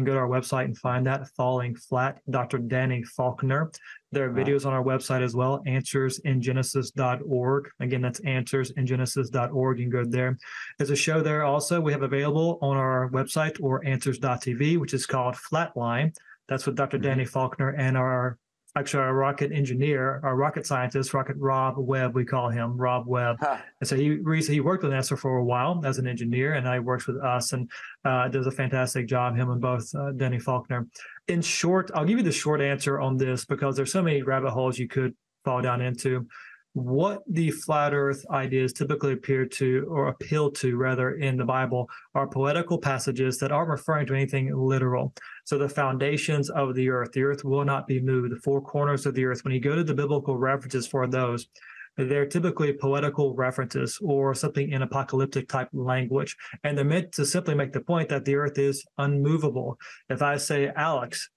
you 0.00 0.06
can 0.06 0.14
go 0.14 0.14
to 0.14 0.20
our 0.20 0.28
website 0.28 0.64
and 0.64 0.78
find 0.78 1.06
that 1.06 1.28
Falling 1.36 1.76
Flat, 1.76 2.20
Dr. 2.30 2.58
Danny 2.58 3.02
Faulkner. 3.02 3.70
There 4.12 4.24
are 4.24 4.32
videos 4.32 4.64
on 4.64 4.72
our 4.72 4.82
website 4.82 5.22
as 5.22 5.34
well, 5.34 5.62
answersingenesis.org. 5.66 7.68
Again, 7.80 8.00
that's 8.00 8.20
answersingenesis.org. 8.20 9.78
You 9.78 9.84
can 9.84 9.90
go 9.90 10.04
there. 10.08 10.38
There's 10.78 10.90
a 10.90 10.96
show 10.96 11.20
there 11.20 11.44
also 11.44 11.80
we 11.80 11.92
have 11.92 12.02
available 12.02 12.58
on 12.62 12.78
our 12.78 13.10
website 13.10 13.58
or 13.60 13.86
answers.tv, 13.86 14.78
which 14.78 14.94
is 14.94 15.04
called 15.04 15.34
Flatline. 15.34 16.16
That's 16.48 16.64
with 16.64 16.76
Dr. 16.76 16.96
Mm-hmm. 16.96 17.06
Danny 17.06 17.24
Faulkner 17.26 17.70
and 17.70 17.96
our 17.96 18.38
actually 18.76 19.02
our 19.02 19.14
rocket 19.14 19.52
engineer, 19.52 20.20
our 20.22 20.36
rocket 20.36 20.66
scientist, 20.66 21.12
Rocket 21.12 21.36
Rob 21.36 21.74
Webb, 21.78 22.14
we 22.14 22.24
call 22.24 22.48
him 22.48 22.76
Rob 22.76 23.06
Webb. 23.06 23.36
Huh. 23.40 23.58
And 23.80 23.88
so 23.88 23.96
he 23.96 24.20
he 24.46 24.60
worked 24.60 24.82
with 24.82 24.92
NASA 24.92 25.18
for 25.18 25.38
a 25.38 25.44
while 25.44 25.80
as 25.84 25.98
an 25.98 26.06
engineer, 26.06 26.54
and 26.54 26.64
now 26.64 26.74
he 26.74 26.78
works 26.78 27.06
with 27.06 27.16
us 27.16 27.52
and 27.52 27.70
uh, 28.04 28.28
does 28.28 28.46
a 28.46 28.52
fantastic 28.52 29.06
job. 29.06 29.36
Him 29.36 29.50
and 29.50 29.60
both 29.60 29.92
uh, 29.94 30.12
Denny 30.12 30.38
Faulkner. 30.38 30.86
In 31.28 31.42
short, 31.42 31.90
I'll 31.94 32.04
give 32.04 32.18
you 32.18 32.24
the 32.24 32.32
short 32.32 32.60
answer 32.60 33.00
on 33.00 33.16
this 33.16 33.44
because 33.44 33.76
there's 33.76 33.92
so 33.92 34.02
many 34.02 34.22
rabbit 34.22 34.50
holes 34.50 34.78
you 34.78 34.88
could 34.88 35.14
fall 35.44 35.62
down 35.62 35.80
into 35.80 36.26
what 36.72 37.22
the 37.28 37.50
flat 37.50 37.92
earth 37.92 38.24
ideas 38.30 38.72
typically 38.72 39.12
appear 39.12 39.44
to 39.44 39.86
or 39.90 40.08
appeal 40.08 40.50
to 40.52 40.76
rather 40.76 41.16
in 41.16 41.36
the 41.36 41.44
bible 41.44 41.90
are 42.14 42.28
poetical 42.28 42.78
passages 42.78 43.38
that 43.38 43.50
aren't 43.50 43.68
referring 43.68 44.06
to 44.06 44.14
anything 44.14 44.54
literal 44.54 45.12
so 45.50 45.58
the 45.58 45.68
foundations 45.68 46.48
of 46.48 46.76
the 46.76 46.88
earth 46.88 47.10
the 47.10 47.24
earth 47.24 47.42
will 47.44 47.64
not 47.64 47.88
be 47.88 48.00
moved 48.00 48.30
the 48.30 48.36
four 48.36 48.60
corners 48.60 49.04
of 49.04 49.14
the 49.14 49.24
earth 49.24 49.42
when 49.42 49.52
you 49.52 49.58
go 49.58 49.74
to 49.74 49.82
the 49.82 49.92
biblical 49.92 50.36
references 50.36 50.86
for 50.86 51.08
those 51.08 51.48
they're 51.96 52.24
typically 52.24 52.72
poetical 52.72 53.34
references 53.34 53.98
or 54.00 54.32
something 54.32 54.70
in 54.70 54.82
apocalyptic 54.82 55.48
type 55.48 55.68
language 55.72 56.36
and 56.62 56.78
they're 56.78 56.84
meant 56.84 57.10
to 57.10 57.26
simply 57.26 57.52
make 57.52 57.72
the 57.72 57.80
point 57.80 58.08
that 58.08 58.24
the 58.24 58.36
earth 58.36 58.58
is 58.58 58.84
unmovable 58.98 59.76
if 60.08 60.22
i 60.22 60.36
say 60.36 60.70
alex 60.76 61.28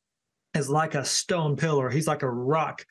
is 0.53 0.69
like 0.69 0.93
a 0.93 1.03
stone 1.03 1.55
pillar 1.55 1.89
he's 1.89 2.05
like 2.05 2.21
a 2.21 2.29
rock 2.29 2.85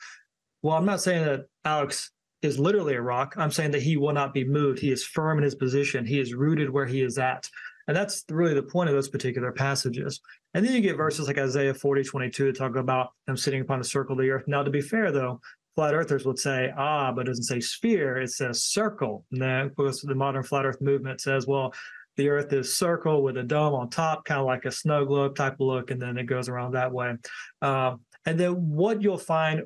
well 0.61 0.75
i'm 0.75 0.85
not 0.85 0.99
saying 0.99 1.23
that 1.23 1.45
alex 1.63 2.11
is 2.41 2.59
literally 2.59 2.95
a 2.95 3.01
rock. 3.01 3.35
I'm 3.37 3.51
saying 3.51 3.71
that 3.71 3.81
he 3.81 3.95
will 3.95 4.11
not 4.11 4.33
be 4.33 4.43
moved. 4.43 4.79
He 4.79 4.91
is 4.91 5.05
firm 5.05 5.37
in 5.37 5.45
his 5.45 5.55
position. 5.55 6.05
He 6.05 6.19
is 6.19 6.33
rooted 6.33 6.69
where 6.69 6.85
he 6.85 7.01
is 7.01 7.17
at. 7.17 7.49
And 7.87 7.95
that's 7.95 8.23
really 8.29 8.53
the 8.53 8.63
point 8.63 8.89
of 8.89 8.95
those 8.95 9.09
particular 9.09 9.51
passages. 9.51 10.21
And 10.53 10.65
then 10.65 10.73
you 10.73 10.81
get 10.81 10.97
verses 10.97 11.27
like 11.27 11.37
Isaiah 11.37 11.73
40, 11.73 12.03
22 12.03 12.45
to 12.45 12.53
talk 12.53 12.75
about 12.75 13.11
them 13.27 13.37
sitting 13.37 13.61
upon 13.61 13.79
the 13.79 13.85
circle 13.85 14.13
of 14.13 14.19
the 14.19 14.29
earth. 14.29 14.45
Now, 14.47 14.63
to 14.63 14.71
be 14.71 14.81
fair, 14.81 15.11
though, 15.11 15.41
flat 15.75 15.93
earthers 15.93 16.25
would 16.25 16.39
say, 16.39 16.71
ah, 16.77 17.11
but 17.11 17.21
it 17.21 17.31
doesn't 17.31 17.43
say 17.43 17.59
sphere, 17.59 18.17
it 18.17 18.29
says 18.29 18.63
circle. 18.63 19.25
And 19.31 19.41
then, 19.41 19.65
of 19.65 19.75
course, 19.75 20.01
the 20.01 20.15
modern 20.15 20.43
flat 20.43 20.65
earth 20.65 20.81
movement 20.81 21.21
says, 21.21 21.47
well, 21.47 21.73
the 22.15 22.29
earth 22.29 22.53
is 22.53 22.77
circle 22.77 23.23
with 23.23 23.37
a 23.37 23.43
dome 23.43 23.73
on 23.73 23.89
top, 23.89 24.25
kind 24.25 24.39
of 24.39 24.45
like 24.45 24.65
a 24.65 24.71
snow 24.71 25.05
globe 25.05 25.35
type 25.35 25.53
of 25.53 25.61
look, 25.61 25.89
and 25.89 26.01
then 26.01 26.17
it 26.17 26.25
goes 26.25 26.47
around 26.47 26.73
that 26.73 26.91
way. 26.91 27.15
Uh, 27.61 27.95
and 28.25 28.39
then 28.39 28.51
what 28.51 29.01
you'll 29.01 29.17
find, 29.17 29.61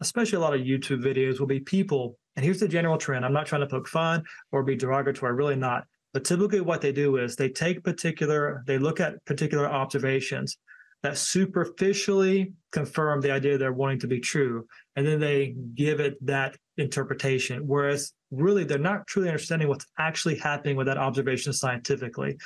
especially 0.00 0.36
a 0.36 0.40
lot 0.40 0.54
of 0.54 0.60
YouTube 0.60 1.02
videos, 1.02 1.38
will 1.38 1.46
be 1.46 1.60
people. 1.60 2.16
And 2.36 2.44
here's 2.44 2.60
the 2.60 2.68
general 2.68 2.96
trend. 2.96 3.24
I'm 3.24 3.32
not 3.32 3.46
trying 3.46 3.60
to 3.60 3.66
poke 3.66 3.86
fun 3.86 4.24
or 4.50 4.62
be 4.62 4.76
derogatory, 4.76 5.34
really 5.34 5.56
not. 5.56 5.84
But 6.14 6.24
typically, 6.24 6.60
what 6.60 6.80
they 6.80 6.92
do 6.92 7.16
is 7.16 7.34
they 7.34 7.48
take 7.48 7.82
particular, 7.82 8.62
they 8.66 8.78
look 8.78 9.00
at 9.00 9.22
particular 9.26 9.66
observations 9.66 10.56
that 11.02 11.18
superficially 11.18 12.52
confirm 12.72 13.20
the 13.20 13.32
idea 13.32 13.58
they're 13.58 13.72
wanting 13.72 13.98
to 13.98 14.06
be 14.06 14.20
true, 14.20 14.66
and 14.96 15.06
then 15.06 15.20
they 15.20 15.54
give 15.74 16.00
it 16.00 16.14
that 16.24 16.56
interpretation. 16.78 17.66
Whereas 17.66 18.12
really, 18.30 18.64
they're 18.64 18.78
not 18.78 19.06
truly 19.08 19.28
understanding 19.28 19.68
what's 19.68 19.86
actually 19.98 20.36
happening 20.36 20.76
with 20.76 20.86
that 20.86 20.98
observation 20.98 21.52
scientifically. 21.52 22.38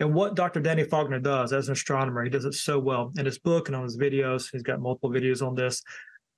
And 0.00 0.12
what 0.12 0.34
Dr. 0.34 0.60
Danny 0.60 0.82
Faulkner 0.82 1.20
does 1.20 1.52
as 1.52 1.68
an 1.68 1.72
astronomer, 1.72 2.24
he 2.24 2.30
does 2.30 2.44
it 2.44 2.54
so 2.54 2.80
well 2.80 3.12
in 3.16 3.24
his 3.24 3.38
book 3.38 3.68
and 3.68 3.76
on 3.76 3.84
his 3.84 3.96
videos. 3.96 4.50
He's 4.50 4.62
got 4.62 4.80
multiple 4.80 5.10
videos 5.10 5.40
on 5.40 5.54
this 5.54 5.82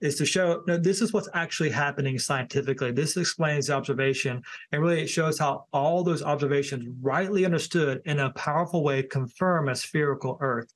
is 0.01 0.17
to 0.17 0.27
show 0.27 0.63
this 0.67 1.01
is 1.01 1.13
what's 1.13 1.29
actually 1.35 1.71
happening 1.71 2.19
scientifically. 2.19 2.93
This 2.93 3.17
explains 3.17 3.67
the 3.67 3.75
observation, 3.75 4.43
and 4.73 4.83
really 4.83 5.01
it 5.01 5.09
shows 5.09 5.39
how 5.39 5.67
all 5.73 6.05
those 6.05 6.23
observations, 6.23 6.87
rightly 7.01 7.45
understood 7.45 8.03
in 8.05 8.21
a 8.21 8.33
powerful 8.33 8.85
way, 8.85 9.03
confirm 9.03 9.69
a 9.69 9.75
spherical 9.75 10.37
Earth. 10.41 10.73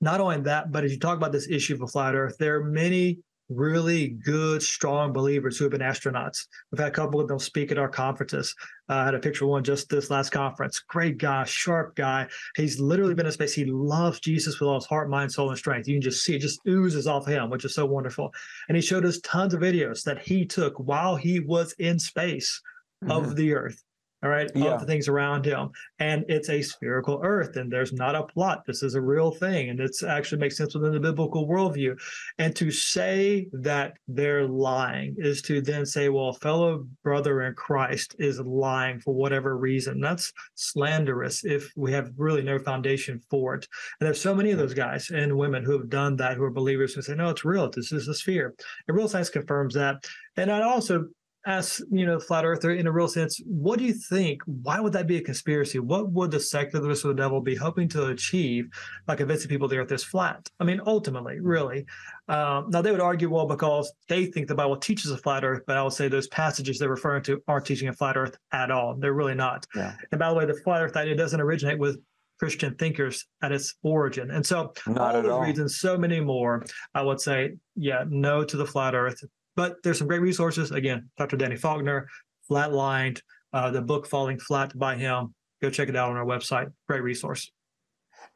Not 0.00 0.20
only 0.20 0.40
that, 0.42 0.70
but 0.70 0.84
as 0.84 0.92
you 0.92 0.98
talk 0.98 1.16
about 1.16 1.32
this 1.32 1.48
issue 1.48 1.74
of 1.74 1.82
a 1.82 1.86
flat 1.86 2.14
Earth, 2.14 2.36
there 2.38 2.56
are 2.56 2.64
many 2.64 3.18
really 3.48 4.08
good, 4.08 4.62
strong 4.62 5.12
believers 5.12 5.56
who 5.56 5.64
have 5.64 5.72
been 5.72 5.80
astronauts. 5.80 6.46
We've 6.70 6.78
had 6.78 6.88
a 6.88 6.92
couple 6.92 7.20
of 7.20 7.28
them 7.28 7.38
speak 7.38 7.70
at 7.72 7.78
our 7.78 7.88
conferences. 7.88 8.54
Uh, 8.88 8.94
I 8.94 9.04
had 9.06 9.14
a 9.14 9.18
picture 9.18 9.44
of 9.44 9.50
one 9.50 9.64
just 9.64 9.88
this 9.88 10.10
last 10.10 10.30
conference. 10.30 10.80
Great 10.88 11.18
guy, 11.18 11.44
sharp 11.44 11.96
guy. 11.96 12.28
He's 12.56 12.80
literally 12.80 13.14
been 13.14 13.26
in 13.26 13.32
space. 13.32 13.54
He 13.54 13.64
loves 13.64 14.20
Jesus 14.20 14.60
with 14.60 14.68
all 14.68 14.74
his 14.76 14.86
heart, 14.86 15.10
mind, 15.10 15.32
soul, 15.32 15.50
and 15.50 15.58
strength. 15.58 15.88
You 15.88 15.94
can 15.94 16.02
just 16.02 16.24
see 16.24 16.36
it 16.36 16.40
just 16.40 16.60
oozes 16.66 17.06
off 17.06 17.26
of 17.26 17.32
him, 17.32 17.50
which 17.50 17.64
is 17.64 17.74
so 17.74 17.86
wonderful. 17.86 18.32
And 18.68 18.76
he 18.76 18.82
showed 18.82 19.04
us 19.04 19.20
tons 19.20 19.54
of 19.54 19.60
videos 19.60 20.02
that 20.04 20.20
he 20.20 20.44
took 20.44 20.74
while 20.78 21.16
he 21.16 21.40
was 21.40 21.72
in 21.78 21.98
space 21.98 22.60
mm-hmm. 23.02 23.12
of 23.12 23.36
the 23.36 23.54
Earth. 23.54 23.82
All 24.22 24.30
right, 24.30 24.50
Yeah. 24.54 24.74
of 24.74 24.80
the 24.80 24.86
things 24.86 25.08
around 25.08 25.44
him. 25.44 25.70
And 25.98 26.24
it's 26.28 26.48
a 26.48 26.62
spherical 26.62 27.20
earth, 27.22 27.56
and 27.56 27.70
there's 27.70 27.92
not 27.92 28.14
a 28.14 28.24
plot. 28.24 28.64
This 28.66 28.82
is 28.82 28.94
a 28.94 29.00
real 29.00 29.30
thing, 29.30 29.70
and 29.70 29.80
it's 29.80 30.02
actually 30.02 30.38
makes 30.40 30.56
sense 30.56 30.74
within 30.74 30.92
the 30.92 31.00
biblical 31.00 31.46
worldview. 31.46 31.96
And 32.38 32.54
to 32.56 32.70
say 32.70 33.48
that 33.52 33.94
they're 34.08 34.46
lying 34.46 35.14
is 35.18 35.42
to 35.42 35.60
then 35.60 35.86
say, 35.86 36.08
well, 36.08 36.30
a 36.30 36.34
fellow 36.34 36.86
brother 37.04 37.42
in 37.42 37.54
Christ 37.54 38.16
is 38.18 38.40
lying 38.40 38.98
for 39.00 39.14
whatever 39.14 39.56
reason. 39.56 40.00
That's 40.00 40.32
slanderous 40.54 41.44
if 41.44 41.72
we 41.76 41.92
have 41.92 42.10
really 42.16 42.42
no 42.42 42.58
foundation 42.58 43.20
for 43.30 43.54
it. 43.54 43.68
And 44.00 44.06
there's 44.06 44.20
so 44.20 44.34
many 44.34 44.50
of 44.50 44.58
those 44.58 44.74
guys 44.74 45.10
and 45.10 45.36
women 45.36 45.64
who 45.64 45.72
have 45.78 45.88
done 45.88 46.16
that, 46.16 46.36
who 46.36 46.44
are 46.44 46.50
believers 46.50 46.94
who 46.94 47.02
say, 47.02 47.14
no, 47.14 47.30
it's 47.30 47.44
real. 47.44 47.70
This 47.70 47.92
is 47.92 48.08
a 48.08 48.14
sphere. 48.14 48.54
And 48.86 48.96
real 48.96 49.08
science 49.08 49.30
confirms 49.30 49.74
that. 49.74 50.04
And 50.36 50.50
I 50.50 50.62
also 50.62 51.06
ask, 51.48 51.80
you 51.90 52.04
know, 52.04 52.20
flat 52.20 52.44
earther 52.44 52.72
in 52.72 52.86
a 52.86 52.92
real 52.92 53.08
sense, 53.08 53.40
what 53.46 53.78
do 53.78 53.84
you 53.86 53.94
think? 53.94 54.42
Why 54.44 54.80
would 54.80 54.92
that 54.92 55.06
be 55.06 55.16
a 55.16 55.22
conspiracy? 55.22 55.78
What 55.78 56.10
would 56.12 56.30
the 56.30 56.38
secularists 56.38 56.74
of 56.74 56.82
the 56.82 56.88
rest 56.88 57.04
of 57.04 57.16
the 57.16 57.22
devil 57.22 57.40
be 57.40 57.56
hoping 57.56 57.88
to 57.88 58.08
achieve 58.08 58.68
by 59.06 59.16
convincing 59.16 59.48
people 59.48 59.66
the 59.66 59.78
earth 59.78 59.90
is 59.90 60.04
flat? 60.04 60.46
I 60.60 60.64
mean, 60.64 60.80
ultimately, 60.86 61.40
really. 61.40 61.86
Um, 62.28 62.68
now, 62.68 62.82
they 62.82 62.92
would 62.92 63.00
argue, 63.00 63.30
well, 63.30 63.46
because 63.46 63.90
they 64.08 64.26
think 64.26 64.46
the 64.46 64.54
Bible 64.54 64.76
teaches 64.76 65.10
a 65.10 65.16
flat 65.16 65.42
earth, 65.42 65.62
but 65.66 65.78
I 65.78 65.82
would 65.82 65.94
say 65.94 66.08
those 66.08 66.28
passages 66.28 66.78
they're 66.78 66.90
referring 66.90 67.22
to 67.24 67.42
aren't 67.48 67.64
teaching 67.64 67.88
a 67.88 67.94
flat 67.94 68.18
earth 68.18 68.36
at 68.52 68.70
all. 68.70 68.94
They're 68.94 69.14
really 69.14 69.34
not. 69.34 69.66
Yeah. 69.74 69.94
And 70.12 70.18
by 70.18 70.28
the 70.28 70.34
way, 70.34 70.44
the 70.44 70.60
flat 70.62 70.82
earth 70.82 70.96
idea 70.96 71.16
doesn't 71.16 71.40
originate 71.40 71.78
with 71.78 71.98
Christian 72.38 72.74
thinkers 72.74 73.26
at 73.42 73.52
its 73.52 73.74
origin. 73.82 74.30
And 74.30 74.46
so, 74.46 74.72
Not 74.86 74.98
all 74.98 75.16
at 75.16 75.22
those 75.22 75.32
all. 75.32 75.40
reasons, 75.40 75.80
so 75.80 75.96
many 75.96 76.20
more, 76.20 76.64
I 76.94 77.02
would 77.02 77.20
say, 77.20 77.56
yeah, 77.74 78.04
no 78.08 78.44
to 78.44 78.56
the 78.56 78.66
flat 78.66 78.94
earth. 78.94 79.22
But 79.58 79.82
there's 79.82 79.98
some 79.98 80.06
great 80.06 80.20
resources. 80.20 80.70
Again, 80.70 81.10
Dr. 81.18 81.36
Danny 81.36 81.56
Faulkner, 81.56 82.06
Flatlined, 82.48 83.20
uh, 83.52 83.72
the 83.72 83.82
book 83.82 84.06
Falling 84.06 84.38
Flat 84.38 84.78
by 84.78 84.94
him. 84.94 85.34
Go 85.60 85.68
check 85.68 85.88
it 85.88 85.96
out 85.96 86.10
on 86.10 86.16
our 86.16 86.24
website. 86.24 86.70
Great 86.86 87.02
resource. 87.02 87.50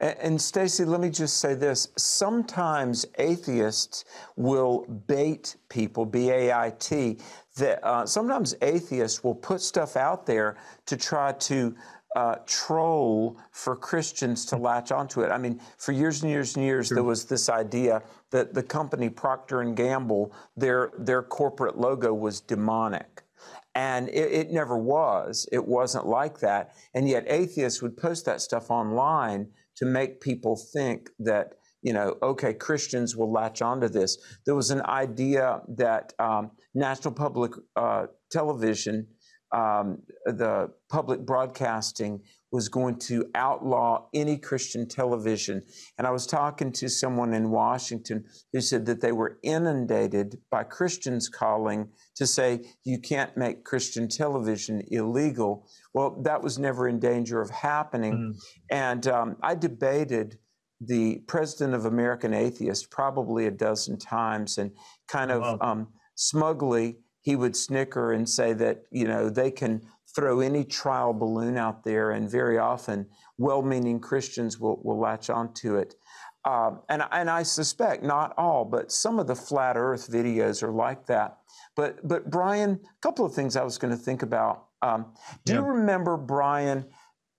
And, 0.00 0.16
and 0.18 0.42
Stacy, 0.42 0.84
let 0.84 1.00
me 1.00 1.10
just 1.10 1.36
say 1.36 1.54
this. 1.54 1.90
Sometimes 1.96 3.06
atheists 3.20 4.04
will 4.34 4.84
bait 5.06 5.54
people, 5.68 6.04
B 6.04 6.30
A 6.30 6.52
I 6.52 6.72
T. 6.80 7.18
That 7.56 7.86
uh, 7.86 8.04
sometimes 8.04 8.56
atheists 8.60 9.22
will 9.22 9.36
put 9.36 9.60
stuff 9.60 9.96
out 9.96 10.26
there 10.26 10.56
to 10.86 10.96
try 10.96 11.34
to 11.34 11.72
uh, 12.16 12.36
troll 12.46 13.38
for 13.52 13.74
Christians 13.74 14.44
to 14.46 14.56
latch 14.56 14.92
onto 14.92 15.22
it. 15.22 15.30
I 15.30 15.38
mean, 15.38 15.60
for 15.78 15.92
years 15.92 16.22
and 16.22 16.30
years 16.30 16.56
and 16.56 16.64
years, 16.64 16.88
there 16.88 17.02
was 17.02 17.24
this 17.24 17.48
idea 17.48 18.02
that 18.30 18.54
the 18.54 18.62
company 18.62 19.08
Procter 19.08 19.60
and 19.60 19.76
Gamble, 19.76 20.34
their 20.56 20.92
their 20.98 21.22
corporate 21.22 21.78
logo 21.78 22.12
was 22.12 22.40
demonic. 22.40 23.22
And 23.74 24.08
it, 24.10 24.30
it 24.32 24.50
never 24.50 24.76
was. 24.76 25.48
It 25.50 25.66
wasn't 25.66 26.06
like 26.06 26.40
that. 26.40 26.74
And 26.94 27.08
yet 27.08 27.24
atheists 27.26 27.80
would 27.80 27.96
post 27.96 28.26
that 28.26 28.42
stuff 28.42 28.70
online 28.70 29.48
to 29.76 29.86
make 29.86 30.20
people 30.20 30.56
think 30.56 31.08
that, 31.18 31.54
you 31.80 31.94
know, 31.94 32.18
okay, 32.22 32.52
Christians 32.52 33.16
will 33.16 33.32
latch 33.32 33.62
onto 33.62 33.88
this. 33.88 34.18
There 34.44 34.54
was 34.54 34.70
an 34.70 34.82
idea 34.82 35.62
that 35.68 36.12
um, 36.18 36.50
National 36.74 37.14
Public 37.14 37.52
uh, 37.74 38.08
Television, 38.30 39.06
um, 39.52 40.02
the 40.24 40.70
public 40.90 41.26
broadcasting, 41.26 42.20
was 42.52 42.68
going 42.68 42.98
to 42.98 43.30
outlaw 43.34 44.06
any 44.12 44.36
Christian 44.36 44.86
television. 44.86 45.62
And 45.96 46.06
I 46.06 46.10
was 46.10 46.26
talking 46.26 46.70
to 46.72 46.88
someone 46.88 47.32
in 47.32 47.50
Washington 47.50 48.24
who 48.52 48.60
said 48.60 48.84
that 48.86 49.00
they 49.00 49.12
were 49.12 49.38
inundated 49.42 50.38
by 50.50 50.64
Christians 50.64 51.28
calling 51.30 51.88
to 52.16 52.26
say, 52.26 52.60
you 52.84 52.98
can't 52.98 53.34
make 53.36 53.64
Christian 53.64 54.06
television 54.06 54.82
illegal. 54.90 55.66
Well, 55.94 56.20
that 56.22 56.42
was 56.42 56.58
never 56.58 56.88
in 56.88 56.98
danger 56.98 57.40
of 57.40 57.48
happening. 57.48 58.34
And 58.70 59.06
um, 59.06 59.36
I 59.42 59.54
debated 59.54 60.38
the 60.78 61.22
president 61.26 61.74
of 61.74 61.86
American 61.86 62.34
Atheists 62.34 62.86
probably 62.86 63.46
a 63.46 63.50
dozen 63.50 63.98
times 63.98 64.58
and 64.58 64.72
kind 65.08 65.30
of 65.30 65.60
um, 65.62 65.88
smugly 66.16 66.98
he 67.22 67.36
would 67.36 67.56
snicker 67.56 68.12
and 68.12 68.28
say 68.28 68.52
that, 68.52 68.82
you 68.90 69.06
know, 69.06 69.30
they 69.30 69.50
can 69.50 69.82
throw 70.14 70.40
any 70.40 70.64
trial 70.64 71.14
balloon 71.14 71.56
out 71.56 71.84
there, 71.84 72.10
and 72.10 72.30
very 72.30 72.58
often 72.58 73.06
well 73.38 73.62
meaning 73.62 73.98
Christians 73.98 74.58
will, 74.58 74.80
will 74.84 74.98
latch 74.98 75.30
onto 75.30 75.76
it. 75.76 75.94
Um, 76.44 76.80
and, 76.88 77.02
and 77.12 77.30
I 77.30 77.44
suspect 77.44 78.02
not 78.02 78.34
all, 78.36 78.64
but 78.64 78.90
some 78.90 79.18
of 79.18 79.26
the 79.26 79.36
flat 79.36 79.76
earth 79.76 80.10
videos 80.10 80.62
are 80.62 80.72
like 80.72 81.06
that. 81.06 81.38
But, 81.76 82.06
but 82.06 82.30
Bryan, 82.30 82.80
a 82.84 83.00
couple 83.00 83.24
of 83.24 83.32
things 83.32 83.56
I 83.56 83.62
was 83.62 83.78
going 83.78 83.96
to 83.96 84.02
think 84.02 84.22
about. 84.22 84.66
Um, 84.82 85.14
do 85.44 85.54
you 85.54 85.60
remember, 85.60 86.16
Bryan, 86.16 86.84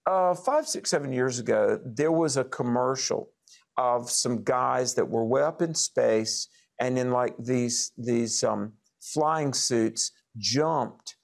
uh, 0.05 0.33
five, 0.33 0.67
six, 0.67 0.89
seven 0.89 1.11
years 1.11 1.37
ago, 1.37 1.79
there 1.83 2.11
was 2.11 2.37
a 2.37 2.45
commercial 2.45 3.29
of 3.77 4.09
some 4.09 4.43
guys 4.43 4.93
that 4.95 5.09
were 5.09 5.25
way 5.25 5.41
up 5.41 5.61
in 5.61 5.75
space 5.75 6.47
and 6.79 6.97
in 6.97 7.11
like 7.11 7.35
these, 7.37 7.91
these 7.97 8.43
um, 8.43 8.71
flying 9.13 9.53
suits 9.53 10.11
jumped 10.37 11.15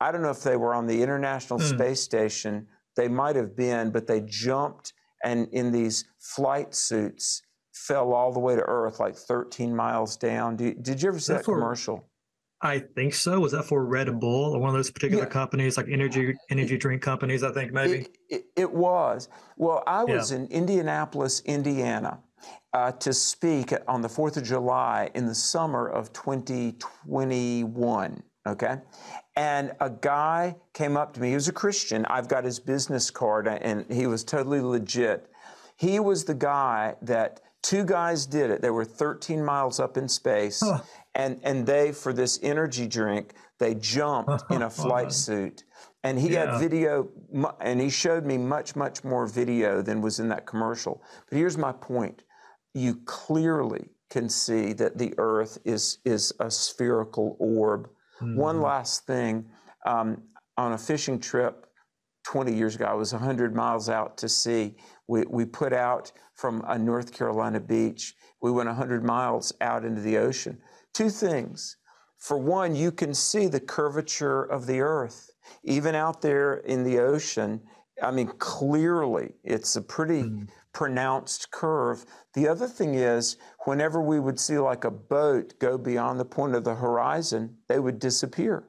I 0.00 0.10
don't 0.10 0.22
know 0.22 0.30
if 0.30 0.42
they 0.42 0.56
were 0.56 0.74
on 0.74 0.86
the 0.88 1.00
International 1.00 1.60
Hmm. 1.60 1.66
Space 1.76 2.00
Station. 2.00 2.66
They 2.96 3.06
might 3.06 3.36
have 3.36 3.54
been, 3.56 3.92
but 3.92 4.08
they 4.08 4.20
jumped 4.22 4.92
and 5.24 5.46
in 5.52 5.70
these 5.70 6.04
flight 6.18 6.74
suits 6.74 7.40
fell 7.72 8.12
all 8.12 8.32
the 8.32 8.40
way 8.40 8.56
to 8.56 8.62
Earth, 8.62 8.98
like 8.98 9.14
13 9.14 9.76
miles 9.76 10.16
down. 10.16 10.56
Did, 10.56 10.82
did 10.82 11.00
you 11.00 11.08
ever 11.08 11.20
see 11.20 11.32
that 11.34 11.36
That's 11.38 11.46
for- 11.46 11.54
commercial? 11.54 12.08
I 12.60 12.80
think 12.80 13.14
so. 13.14 13.38
Was 13.38 13.52
that 13.52 13.64
for 13.64 13.84
Red 13.84 14.18
Bull 14.18 14.54
or 14.56 14.58
one 14.60 14.70
of 14.70 14.74
those 14.74 14.90
particular 14.90 15.22
Yeah. 15.24 15.30
companies, 15.30 15.76
like 15.76 15.86
energy 15.88 16.34
energy 16.50 16.76
drink 16.76 17.00
companies? 17.00 17.44
I 17.44 17.52
think 17.52 17.72
maybe. 17.72 18.00
It, 18.00 18.16
it, 18.28 18.44
it 18.56 18.72
was. 18.72 19.28
Well, 19.56 19.84
I 19.86 20.04
Yeah. 20.04 20.16
was 20.16 20.32
in 20.32 20.46
Indianapolis, 20.48 21.42
Indiana, 21.44 22.18
uh, 22.72 22.92
to 22.92 23.12
speak 23.12 23.72
on 23.86 24.00
the 24.02 24.08
4th 24.08 24.36
of 24.36 24.44
July 24.44 25.10
in 25.14 25.26
the 25.26 25.34
summer 25.34 25.88
of 25.88 26.12
2021. 26.12 28.22
Okay. 28.46 28.76
And 29.36 29.72
a 29.80 29.88
guy 29.88 30.56
came 30.74 30.96
up 30.96 31.14
to 31.14 31.20
me. 31.20 31.28
He 31.28 31.34
was 31.34 31.48
a 31.48 31.52
Christian. 31.52 32.04
I've 32.06 32.28
got 32.28 32.44
his 32.44 32.58
business 32.58 33.10
card, 33.10 33.46
and 33.46 33.90
he 33.90 34.06
was 34.06 34.24
totally 34.24 34.60
legit. 34.60 35.28
He 35.76 36.00
was 36.00 36.24
the 36.24 36.34
guy 36.34 36.96
that 37.02 37.40
two 37.62 37.84
guys 37.84 38.26
did 38.26 38.50
it. 38.50 38.60
They 38.60 38.70
were 38.70 38.84
13 38.84 39.44
miles 39.44 39.78
up 39.80 39.96
in 39.96 40.08
space, 40.08 40.62
and, 41.14 41.38
and 41.44 41.64
they, 41.64 41.92
for 41.92 42.12
this 42.12 42.40
energy 42.42 42.86
drink, 42.88 43.34
they 43.58 43.74
jumped 43.76 44.42
in 44.50 44.62
a 44.62 44.70
flight 44.82 45.12
suit. 45.12 45.64
And 46.04 46.18
he 46.18 46.30
Yeah. 46.32 46.50
had 46.52 46.60
video, 46.60 47.08
and 47.60 47.80
he 47.80 47.90
showed 47.90 48.26
me 48.26 48.36
much, 48.38 48.74
much 48.74 49.04
more 49.04 49.26
video 49.26 49.82
than 49.82 50.00
was 50.00 50.18
in 50.18 50.28
that 50.30 50.46
commercial. 50.46 51.00
But 51.30 51.38
here's 51.38 51.56
my 51.56 51.70
point 51.72 52.24
you 52.74 53.00
clearly 53.04 53.90
can 54.10 54.28
see 54.28 54.72
that 54.74 54.98
the 54.98 55.14
earth 55.18 55.58
is, 55.64 55.98
is 56.04 56.32
a 56.40 56.50
spherical 56.50 57.36
orb. 57.38 57.88
One 58.36 58.60
last 58.60 59.06
thing 59.06 59.46
um, 59.84 60.22
on 60.56 60.74
a 60.74 60.78
fishing 60.78 61.18
trip 61.18 61.66
20 62.24 62.54
years 62.54 62.76
ago, 62.76 62.84
I 62.84 62.94
was 62.94 63.12
100 63.12 63.54
miles 63.54 63.88
out 63.88 64.16
to 64.18 64.28
sea. 64.28 64.76
We, 65.08 65.24
we 65.28 65.44
put 65.44 65.72
out 65.72 66.12
from 66.34 66.62
a 66.68 66.78
North 66.78 67.12
Carolina 67.12 67.58
beach. 67.58 68.14
We 68.40 68.52
went 68.52 68.68
100 68.68 69.02
miles 69.02 69.52
out 69.60 69.84
into 69.84 70.00
the 70.00 70.18
ocean. 70.18 70.58
Two 70.94 71.10
things. 71.10 71.76
For 72.18 72.38
one, 72.38 72.76
you 72.76 72.92
can 72.92 73.14
see 73.14 73.48
the 73.48 73.60
curvature 73.60 74.44
of 74.44 74.66
the 74.66 74.80
earth. 74.80 75.30
Even 75.64 75.96
out 75.96 76.22
there 76.22 76.54
in 76.58 76.84
the 76.84 77.00
ocean, 77.00 77.60
I 78.00 78.12
mean, 78.12 78.28
clearly 78.38 79.34
it's 79.42 79.74
a 79.74 79.82
pretty 79.82 80.22
pronounced 80.72 81.50
curve. 81.50 82.04
The 82.34 82.48
other 82.48 82.66
thing 82.66 82.94
is, 82.94 83.36
whenever 83.64 84.00
we 84.00 84.18
would 84.18 84.40
see 84.40 84.58
like 84.58 84.84
a 84.84 84.90
boat 84.90 85.54
go 85.58 85.76
beyond 85.78 86.18
the 86.18 86.24
point 86.24 86.54
of 86.54 86.64
the 86.64 86.74
horizon, 86.74 87.58
they 87.68 87.78
would 87.78 87.98
disappear. 87.98 88.68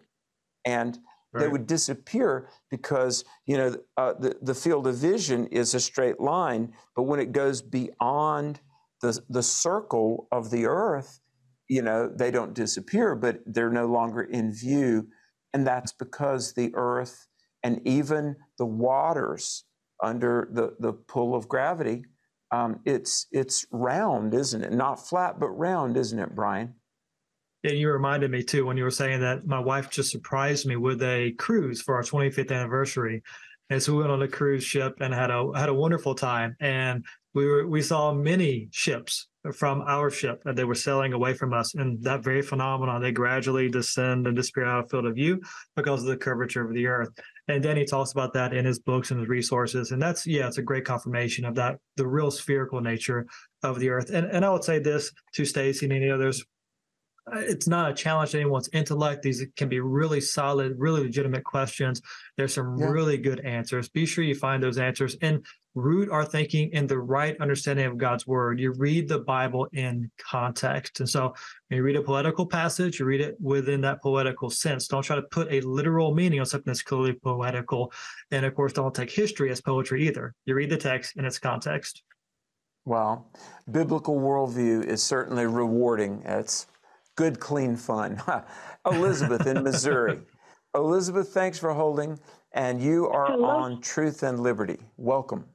And 0.65 0.97
they 1.39 1.47
would 1.47 1.65
disappear 1.65 2.47
because, 2.69 3.25
you 3.47 3.57
know, 3.57 3.75
uh, 3.97 4.13
the, 4.19 4.37
the 4.43 4.53
field 4.53 4.85
of 4.85 4.95
vision 4.95 5.47
is 5.47 5.73
a 5.73 5.79
straight 5.79 6.19
line, 6.19 6.73
but 6.95 7.03
when 7.03 7.19
it 7.19 7.31
goes 7.31 7.61
beyond 7.61 8.59
the, 9.01 9.19
the 9.29 9.41
circle 9.41 10.27
of 10.31 10.51
the 10.51 10.67
earth, 10.67 11.21
you 11.67 11.81
know, 11.81 12.07
they 12.07 12.29
don't 12.29 12.53
disappear, 12.53 13.15
but 13.15 13.39
they're 13.47 13.71
no 13.71 13.87
longer 13.87 14.21
in 14.21 14.53
view. 14.53 15.07
And 15.53 15.65
that's 15.65 15.91
because 15.91 16.53
the 16.53 16.71
earth 16.75 17.27
and 17.63 17.81
even 17.83 18.35
the 18.59 18.65
waters 18.65 19.63
under 20.03 20.49
the, 20.51 20.75
the 20.79 20.93
pull 20.93 21.35
of 21.35 21.47
gravity, 21.47 22.05
um, 22.51 22.79
it's, 22.85 23.27
it's 23.31 23.65
round, 23.71 24.33
isn't 24.33 24.63
it? 24.63 24.71
Not 24.71 25.07
flat, 25.07 25.39
but 25.39 25.49
round, 25.49 25.97
isn't 25.97 26.19
it, 26.19 26.35
Bryan? 26.35 26.75
And 27.63 27.77
you 27.77 27.89
reminded 27.91 28.29
me 28.29 28.43
too 28.43 28.65
when 28.65 28.77
you 28.77 28.83
were 28.83 28.91
saying 28.91 29.21
that 29.21 29.47
my 29.47 29.59
wife 29.59 29.89
just 29.89 30.11
surprised 30.11 30.67
me 30.67 30.75
with 30.75 31.01
a 31.01 31.31
cruise 31.37 31.81
for 31.81 31.95
our 31.95 32.03
25th 32.03 32.51
anniversary. 32.51 33.23
And 33.69 33.81
so 33.81 33.93
we 33.93 33.99
went 33.99 34.11
on 34.11 34.21
a 34.21 34.27
cruise 34.27 34.63
ship 34.63 34.97
and 34.99 35.13
had 35.13 35.31
a 35.31 35.49
had 35.55 35.69
a 35.69 35.73
wonderful 35.73 36.13
time. 36.13 36.57
And 36.59 37.05
we 37.33 37.45
were 37.45 37.65
we 37.65 37.81
saw 37.81 38.13
many 38.13 38.67
ships 38.71 39.29
from 39.53 39.81
our 39.81 40.09
ship 40.09 40.41
that 40.43 40.55
they 40.55 40.65
were 40.65 40.75
sailing 40.75 41.13
away 41.13 41.33
from 41.33 41.53
us. 41.53 41.73
And 41.73 42.01
that 42.03 42.23
very 42.23 42.41
phenomenon, 42.41 43.01
they 43.01 43.11
gradually 43.11 43.69
descend 43.69 44.27
and 44.27 44.35
disappear 44.35 44.65
out 44.65 44.83
of 44.83 44.91
field 44.91 45.05
of 45.05 45.15
view 45.15 45.41
because 45.75 46.01
of 46.01 46.07
the 46.07 46.17
curvature 46.17 46.65
of 46.65 46.73
the 46.73 46.87
earth. 46.87 47.09
And 47.47 47.61
Danny 47.61 47.85
talks 47.85 48.13
about 48.13 48.33
that 48.33 48.53
in 48.53 48.63
his 48.63 48.79
books 48.79 49.11
and 49.11 49.19
his 49.19 49.27
resources. 49.27 49.91
And 49.91 50.01
that's, 50.01 50.25
yeah, 50.25 50.47
it's 50.47 50.59
a 50.59 50.61
great 50.61 50.85
confirmation 50.85 51.43
of 51.43 51.55
that, 51.55 51.77
the 51.97 52.07
real 52.07 52.31
spherical 52.31 52.79
nature 52.79 53.27
of 53.63 53.79
the 53.79 53.89
earth. 53.89 54.11
And, 54.11 54.27
and 54.27 54.45
I 54.45 54.49
would 54.49 54.63
say 54.63 54.79
this 54.79 55.11
to 55.33 55.43
Stacy 55.43 55.85
and 55.85 55.93
any 55.93 56.09
others 56.09 56.43
uh, 57.31 57.39
it's 57.39 57.67
not 57.67 57.91
a 57.91 57.93
challenge 57.93 58.31
to 58.31 58.39
anyone's 58.39 58.69
intellect. 58.73 59.21
These 59.21 59.45
can 59.55 59.69
be 59.69 59.79
really 59.79 60.19
solid, 60.19 60.73
really 60.77 61.03
legitimate 61.03 61.43
questions. 61.43 62.01
There's 62.37 62.53
some 62.53 62.77
yeah. 62.77 62.87
really 62.87 63.17
good 63.17 63.39
answers. 63.41 63.87
Be 63.89 64.05
sure 64.05 64.23
you 64.23 64.35
find 64.35 64.61
those 64.61 64.77
answers 64.77 65.15
and 65.21 65.45
root 65.75 66.09
our 66.09 66.25
thinking 66.25 66.69
in 66.71 66.87
the 66.87 66.97
right 66.97 67.35
understanding 67.39 67.85
of 67.85 67.97
God's 67.97 68.27
word. 68.27 68.59
You 68.59 68.73
read 68.73 69.07
the 69.07 69.19
Bible 69.19 69.67
in 69.73 70.11
context. 70.19 70.99
And 70.99 71.09
so 71.09 71.33
when 71.67 71.77
you 71.77 71.83
read 71.83 71.95
a 71.95 72.01
poetical 72.01 72.45
passage, 72.45 72.99
you 72.99 73.05
read 73.05 73.21
it 73.21 73.35
within 73.41 73.81
that 73.81 74.01
poetical 74.01 74.49
sense. 74.49 74.87
Don't 74.87 75.03
try 75.03 75.15
to 75.15 75.23
put 75.23 75.51
a 75.51 75.61
literal 75.61 76.13
meaning 76.13 76.39
on 76.39 76.45
something 76.45 76.69
that's 76.71 76.81
clearly 76.81 77.13
poetical. 77.13 77.91
And 78.31 78.45
of 78.45 78.55
course, 78.55 78.73
don't 78.73 78.93
take 78.93 79.11
history 79.11 79.51
as 79.51 79.61
poetry 79.61 80.07
either. 80.07 80.33
You 80.45 80.55
read 80.55 80.69
the 80.69 80.77
text 80.77 81.17
in 81.17 81.25
its 81.25 81.39
context. 81.39 82.03
Well, 82.85 83.31
biblical 83.71 84.19
worldview 84.19 84.85
is 84.85 85.01
certainly 85.01 85.45
rewarding. 85.45 86.21
It's 86.25 86.67
good, 87.15 87.39
clean 87.39 87.77
fun. 87.77 88.21
Elizabeth 88.85 89.47
in 89.47 89.63
Missouri. 89.63 90.19
Elizabeth, 90.75 91.29
thanks 91.29 91.57
for 91.57 91.73
holding. 91.73 92.19
And 92.51 92.81
you 92.81 93.07
are 93.07 93.27
Hello. 93.27 93.47
on 93.47 93.81
Truth 93.81 94.23
and 94.23 94.39
Liberty. 94.39 94.79
Welcome. 94.97 95.45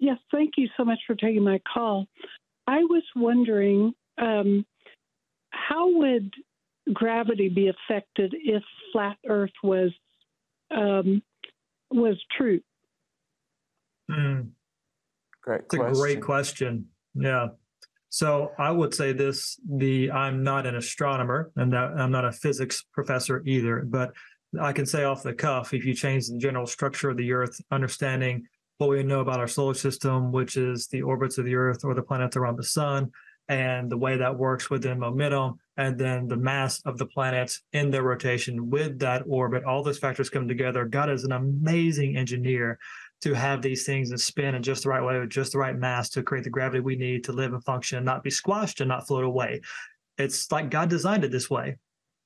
Yes, 0.00 0.16
thank 0.32 0.54
you 0.56 0.66
so 0.78 0.84
much 0.84 0.98
for 1.06 1.14
taking 1.14 1.44
my 1.44 1.60
call. 1.72 2.06
I 2.66 2.78
was 2.78 3.02
wondering 3.14 3.92
um, 4.16 4.64
how 5.50 5.98
would 5.98 6.32
gravity 6.92 7.50
be 7.50 7.68
affected 7.68 8.34
if 8.34 8.62
flat 8.92 9.18
Earth 9.28 9.52
was 9.62 9.90
um, 10.70 11.22
was 11.90 12.16
true? 12.36 12.60
Mm. 14.10 14.48
Great 15.42 15.62
it's 15.64 15.74
a 15.74 15.92
great 15.92 16.22
question. 16.22 16.86
Yeah. 17.14 17.48
So 18.08 18.52
I 18.58 18.70
would 18.70 18.94
say 18.94 19.12
this: 19.12 19.60
the 19.68 20.10
I'm 20.10 20.42
not 20.42 20.66
an 20.66 20.76
astronomer, 20.76 21.50
and 21.56 21.76
I'm 21.76 22.10
not 22.10 22.24
a 22.24 22.32
physics 22.32 22.84
professor 22.94 23.42
either. 23.44 23.82
But 23.86 24.12
I 24.58 24.72
can 24.72 24.86
say 24.86 25.04
off 25.04 25.22
the 25.22 25.34
cuff, 25.34 25.74
if 25.74 25.84
you 25.84 25.94
change 25.94 26.26
the 26.26 26.38
general 26.38 26.66
structure 26.66 27.10
of 27.10 27.16
the 27.16 27.32
Earth, 27.32 27.60
understanding 27.70 28.46
what 28.78 28.90
we 28.90 29.02
know 29.02 29.20
about 29.20 29.38
our 29.38 29.48
solar 29.48 29.74
system, 29.74 30.32
which 30.32 30.56
is 30.56 30.86
the 30.88 31.02
orbits 31.02 31.38
of 31.38 31.44
the 31.44 31.54
Earth 31.54 31.84
or 31.84 31.94
the 31.94 32.02
planets 32.02 32.36
around 32.36 32.56
the 32.56 32.64
Sun, 32.64 33.10
and 33.48 33.90
the 33.90 33.96
way 33.98 34.16
that 34.16 34.38
works 34.38 34.70
within 34.70 34.98
momentum, 34.98 35.58
and 35.76 35.98
then 35.98 36.28
the 36.28 36.36
mass 36.36 36.80
of 36.82 36.98
the 36.98 37.06
planets 37.06 37.62
in 37.72 37.90
their 37.90 38.02
rotation 38.02 38.70
with 38.70 38.98
that 39.00 39.22
orbit, 39.26 39.64
all 39.64 39.82
those 39.82 39.98
factors 39.98 40.30
come 40.30 40.46
together. 40.46 40.84
God 40.84 41.10
is 41.10 41.24
an 41.24 41.32
amazing 41.32 42.16
engineer 42.16 42.78
to 43.22 43.34
have 43.34 43.60
these 43.60 43.84
things 43.84 44.10
and 44.10 44.20
spin 44.20 44.54
in 44.54 44.62
just 44.62 44.84
the 44.84 44.88
right 44.88 45.04
way 45.04 45.18
with 45.18 45.30
just 45.30 45.52
the 45.52 45.58
right 45.58 45.76
mass 45.76 46.08
to 46.10 46.22
create 46.22 46.44
the 46.44 46.50
gravity 46.50 46.80
we 46.80 46.96
need 46.96 47.24
to 47.24 47.32
live 47.32 47.52
and 47.52 47.64
function 47.64 47.98
and 47.98 48.06
not 48.06 48.22
be 48.22 48.30
squashed 48.30 48.80
and 48.80 48.88
not 48.88 49.06
float 49.06 49.24
away. 49.24 49.60
It's 50.16 50.50
like 50.50 50.70
God 50.70 50.88
designed 50.88 51.24
it 51.24 51.32
this 51.32 51.50
way. 51.50 51.76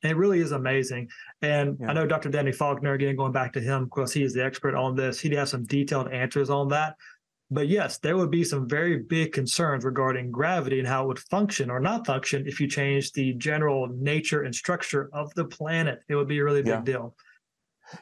And 0.05 0.13
it 0.13 0.17
really 0.17 0.41
is 0.41 0.53
amazing. 0.53 1.09
And 1.41 1.79
yeah. 1.81 1.89
I 1.89 1.93
know 1.95 2.07
Dr. 2.07 2.29
Danny 2.29 2.53
Faulkner, 2.53 2.93
again, 2.93 3.17
going 3.17 3.33
back 3.33 3.55
to 3.55 3.61
him, 3.61 3.87
because 3.87 4.13
he 4.13 4.23
is 4.23 4.35
the 4.35 4.45
expert 4.45 4.75
on 4.75 4.95
this, 4.95 5.19
he'd 5.19 5.33
have 5.33 5.49
some 5.49 5.65
detailed 5.65 6.13
answers 6.13 6.51
on 6.51 6.69
that. 6.69 6.97
But 7.51 7.69
yes, 7.69 7.99
there 7.99 8.17
would 8.17 8.31
be 8.31 8.45
some 8.45 8.69
very 8.69 8.99
big 8.99 9.33
concerns 9.33 9.85
regarding 9.85 10.31
gravity 10.31 10.79
and 10.79 10.87
how 10.87 11.05
it 11.05 11.07
would 11.07 11.19
function 11.19 11.71
or 11.71 11.81
not 11.81 12.07
function 12.07 12.47
if 12.47 12.61
you 12.61 12.69
change 12.69 13.13
the 13.13 13.33
general 13.35 13.89
nature 13.89 14.43
and 14.43 14.55
structure 14.55 15.09
of 15.15 15.33
the 15.35 15.45
planet. 15.45 16.01
It 16.09 16.17
would 16.17 16.29
be 16.29 16.39
a 16.39 16.45
really 16.45 16.63
big 16.63 16.73
yeah. 16.73 16.83
deal. 16.83 17.17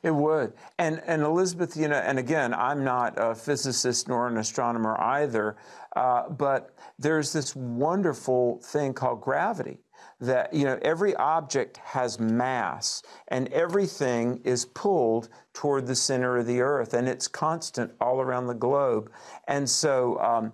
It 0.03 0.13
would. 0.13 0.55
And 0.79 1.03
and 1.07 1.23
Elizabeth, 1.23 1.77
you 1.77 1.89
know, 1.89 1.97
and 1.97 2.19
again, 2.19 2.55
I'm 2.55 2.85
not 2.85 3.15
a 3.17 3.35
physicist 3.35 4.09
nor 4.09 4.29
an 4.29 4.39
astronomer 4.39 4.99
either, 5.01 5.57
uh, 5.97 6.31
but 6.31 6.75
there's 6.99 7.33
this 7.33 7.55
wonderful 7.55 8.61
thing 8.65 8.95
called 8.95 9.21
gravity 9.21 9.81
that 10.23 10.55
you 10.55 10.65
know 10.65 10.79
every 10.83 11.17
object 11.17 11.79
has 11.79 12.21
mass 12.21 13.03
and 13.29 13.49
everything 13.49 14.41
is 14.45 14.65
pulled 14.65 15.29
toward 15.53 15.87
the 15.87 15.97
center 15.97 16.39
of 16.39 16.47
the 16.47 16.61
earth 16.61 16.95
and 16.95 17.09
it's 17.09 17.27
constant 17.27 17.93
all 18.01 18.21
around 18.21 18.47
the 18.47 18.55
globe. 18.55 19.11
And 19.49 19.69
so 19.69 20.19
um, 20.21 20.53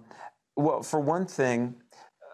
well 0.56 0.82
for 0.82 1.00
one 1.00 1.26
thing 1.26 1.74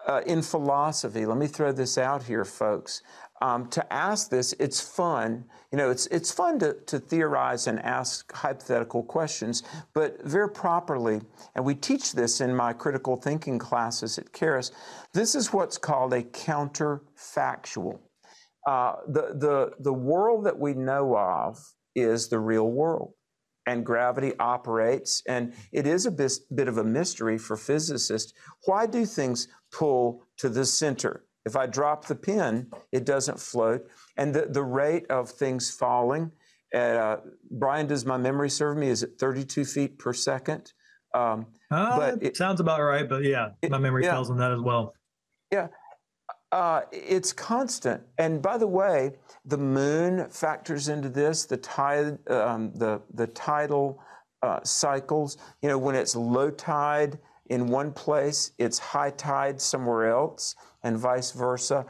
uh, 0.07 0.21
in 0.25 0.41
philosophy 0.41 1.25
let 1.25 1.37
me 1.37 1.47
throw 1.47 1.73
this 1.73 1.97
out 1.97 2.23
here 2.23 2.45
folks 2.45 3.01
um, 3.45 3.67
to 3.67 3.93
ask 3.93 4.31
this. 4.31 4.55
It's 4.59 4.81
fun. 4.81 5.45
You 5.71 5.77
know, 5.77 5.91
it's, 5.91 6.07
it's 6.07 6.31
fun 6.31 6.57
to, 6.59 6.73
to 6.87 6.97
theorize 6.97 7.67
and 7.67 7.79
ask 7.79 8.31
hypothetical 8.33 9.03
questions, 9.03 9.61
but 9.93 10.23
very 10.23 10.49
properly, 10.49 11.21
and 11.53 11.63
we 11.63 11.75
teach 11.75 12.13
this 12.13 12.41
in 12.41 12.55
my 12.55 12.73
critical 12.73 13.15
thinking 13.15 13.59
classes 13.59 14.17
at 14.17 14.33
Charis, 14.33 14.71
this 15.13 15.35
is 15.35 15.53
what's 15.53 15.77
called 15.77 16.13
a 16.13 16.23
counterfactual. 16.23 17.99
Uh, 18.65 18.93
the, 19.07 19.35
the, 19.35 19.71
the 19.79 19.93
world 19.93 20.45
that 20.45 20.57
we 20.57 20.73
know 20.73 21.15
of 21.15 21.59
is 21.93 22.29
the 22.29 22.39
real 22.39 22.71
world 22.71 23.13
and 23.67 23.85
gravity 23.85 24.33
operates. 24.39 25.21
And 25.27 25.53
it 25.71 25.85
is 25.85 26.07
a 26.07 26.11
bit, 26.11 26.67
of 26.67 26.79
a 26.79 26.83
mystery 26.83 27.37
for 27.37 27.57
physicists. 27.57 28.33
Why 28.65 28.87
do 28.87 29.05
things 29.05 29.47
pull 29.71 30.23
to 30.37 30.49
the 30.49 30.65
center? 30.65 31.25
If 31.45 31.55
I 31.55 31.67
drop 31.67 32.05
the 32.05 32.15
pin, 32.15 32.71
it 32.91 33.05
doesn't 33.05 33.39
float. 33.39 33.87
And 34.17 34.33
the, 34.33 34.47
the 34.49 34.63
rate 34.63 35.05
of 35.09 35.29
things 35.29 35.71
falling, 35.71 36.31
at, 36.73 36.95
uh, 36.97 37.17
Bryan, 37.51 37.87
does 37.87 38.05
my 38.05 38.17
memory 38.17 38.49
serve 38.49 38.77
me? 38.77 38.87
Is 38.89 39.03
it 39.03 39.11
32 39.19 39.65
feet 39.65 39.99
per 39.99 40.13
second? 40.13 40.73
Um, 41.13 41.47
uh, 41.71 41.97
but 41.97 42.23
it 42.23 42.35
sounds 42.35 42.59
about 42.59 42.81
right, 42.81 43.07
but 43.07 43.23
yeah, 43.23 43.49
my 43.69 43.77
memory 43.77 44.03
yeah, 44.03 44.11
tells 44.11 44.29
on 44.29 44.37
that 44.37 44.51
as 44.51 44.59
well. 44.59 44.93
Yeah, 45.51 45.67
uh, 46.51 46.81
it's 46.91 47.31
constant. 47.31 48.01
And 48.17 48.41
by 48.41 48.57
the 48.57 48.67
way, 48.67 49.13
the 49.45 49.57
moon 49.57 50.29
factors 50.29 50.89
into 50.89 51.07
this. 51.07 51.45
The 51.45 51.57
tide, 51.57 52.17
um, 52.29 52.73
the 52.75 53.01
the 53.13 53.27
tidal 53.27 54.03
uh, 54.41 54.59
cycles. 54.63 55.37
You 55.61 55.69
know, 55.69 55.77
when 55.77 55.95
it's 55.95 56.15
low 56.15 56.51
tide 56.51 57.19
in 57.47 57.67
one 57.67 57.91
place, 57.91 58.51
it's 58.57 58.79
high 58.79 59.11
tide 59.11 59.61
somewhere 59.61 60.09
else 60.09 60.55
and 60.83 60.97
vice 60.97 61.31
versa. 61.31 61.85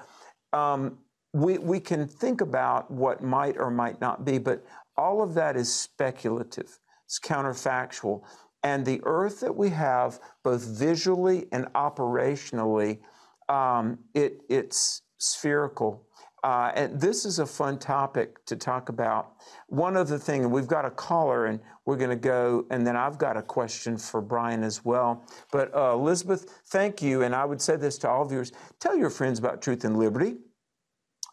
Um, 0.53 0.97
we, 1.33 1.57
we 1.57 1.79
can 1.79 2.07
think 2.07 2.41
about 2.41 2.89
what 2.89 3.21
might 3.21 3.57
or 3.57 3.69
might 3.69 3.99
not 3.99 4.25
be, 4.25 4.37
but 4.37 4.65
all 4.97 5.21
of 5.21 5.33
that 5.33 5.57
is 5.57 5.73
speculative, 5.73 6.79
it's 7.05 7.19
counterfactual. 7.19 8.21
And 8.63 8.85
the 8.85 9.01
earth 9.03 9.41
that 9.41 9.55
we 9.55 9.69
have, 9.69 10.19
both 10.43 10.63
visually 10.63 11.45
and 11.51 11.65
operationally, 11.73 12.99
um, 13.47 13.99
it, 14.13 14.41
it's 14.49 15.03
spherical. 15.17 16.04
Uh, 16.45 16.71
and 16.75 17.01
this 17.01 17.25
is 17.25 17.39
a 17.39 17.45
fun 17.45 17.79
topic 17.79 18.45
to 18.45 18.55
talk 18.55 18.89
about. 18.89 19.33
One 19.65 19.97
other 19.97 20.19
thing, 20.19 20.47
we've 20.51 20.67
got 20.67 20.85
a 20.85 20.91
caller, 20.91 21.47
and 21.47 21.59
we're 21.87 21.97
going 21.97 22.11
to 22.11 22.15
go, 22.15 22.67
and 22.69 22.85
then 22.85 22.95
I've 22.95 23.17
got 23.17 23.35
a 23.35 23.41
question 23.41 23.97
for 23.97 24.21
Bryan 24.21 24.61
as 24.61 24.85
well. 24.85 25.25
But 25.51 25.75
uh, 25.75 25.93
Elizabeth, 25.93 26.61
thank 26.67 27.01
you. 27.01 27.23
And 27.23 27.33
I 27.33 27.45
would 27.45 27.59
say 27.59 27.77
this 27.77 27.97
to 27.99 28.09
all 28.09 28.25
viewers 28.25 28.51
tell 28.79 28.95
your 28.95 29.09
friends 29.09 29.39
about 29.39 29.59
Truth 29.63 29.85
and 29.85 29.97
Liberty. 29.97 30.35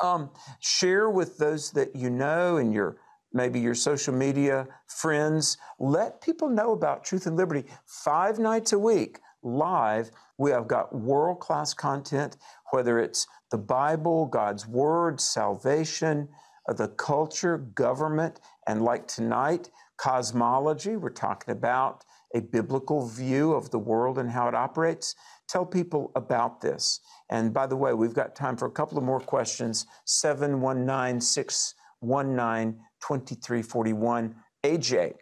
Um, 0.01 0.30
share 0.60 1.10
with 1.10 1.36
those 1.36 1.72
that 1.72 1.94
you 1.94 2.09
know 2.09 2.56
and 2.56 2.72
your 2.72 2.97
maybe 3.34 3.60
your 3.60 3.74
social 3.74 4.14
media 4.14 4.66
friends. 4.86 5.59
Let 5.78 6.22
people 6.22 6.48
know 6.48 6.72
about 6.72 7.05
Truth 7.05 7.26
and 7.26 7.36
Liberty 7.36 7.68
five 7.84 8.39
nights 8.39 8.72
a 8.72 8.78
week 8.78 9.20
live. 9.43 10.10
We 10.39 10.51
have 10.52 10.68
got 10.68 10.94
world 10.94 11.40
class 11.40 11.74
content, 11.74 12.36
whether 12.70 12.98
it's 12.98 13.26
the 13.53 13.59
Bible, 13.59 14.27
God's 14.27 14.66
Word, 14.66 15.20
salvation, 15.20 16.27
uh, 16.69 16.73
the 16.73 16.89
culture, 16.89 17.59
government, 17.59 18.41
and 18.66 18.83
like 18.83 19.07
tonight, 19.07 19.70
cosmology. 19.99 20.97
We're 20.97 21.11
talking 21.11 21.53
about 21.53 22.03
a 22.35 22.41
biblical 22.41 23.07
view 23.07 23.53
of 23.53 23.70
the 23.70 23.79
world 23.79 24.19
and 24.19 24.31
how 24.31 24.49
it 24.49 24.55
operates. 24.55 25.15
Tell 25.49 25.66
people 25.66 26.12
about 26.16 26.62
this. 26.62 27.01
And 27.31 27.53
by 27.53 27.66
the 27.66 27.77
way, 27.77 27.93
we've 27.93 28.15
got 28.15 28.35
time 28.35 28.57
for 28.57 28.66
a 28.66 28.70
couple 28.70 28.97
of 28.97 29.05
more 29.05 29.20
questions. 29.20 29.85
719 30.07 31.20
619 31.20 32.81
2341. 33.07 34.35
AJ. 34.65 35.12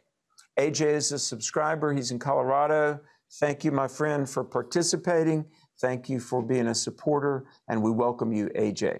AJ 0.56 0.80
is 0.86 1.10
a 1.10 1.18
subscriber. 1.18 1.92
He's 1.92 2.12
in 2.12 2.20
Colorado. 2.20 3.00
Thank 3.40 3.64
you, 3.64 3.72
my 3.72 3.88
friend, 3.88 4.28
for 4.28 4.44
participating. 4.44 5.46
Thank 5.80 6.10
you 6.10 6.20
for 6.20 6.42
being 6.42 6.66
a 6.66 6.74
supporter, 6.74 7.46
and 7.68 7.82
we 7.82 7.90
welcome 7.90 8.32
you, 8.32 8.50
AJ. 8.54 8.98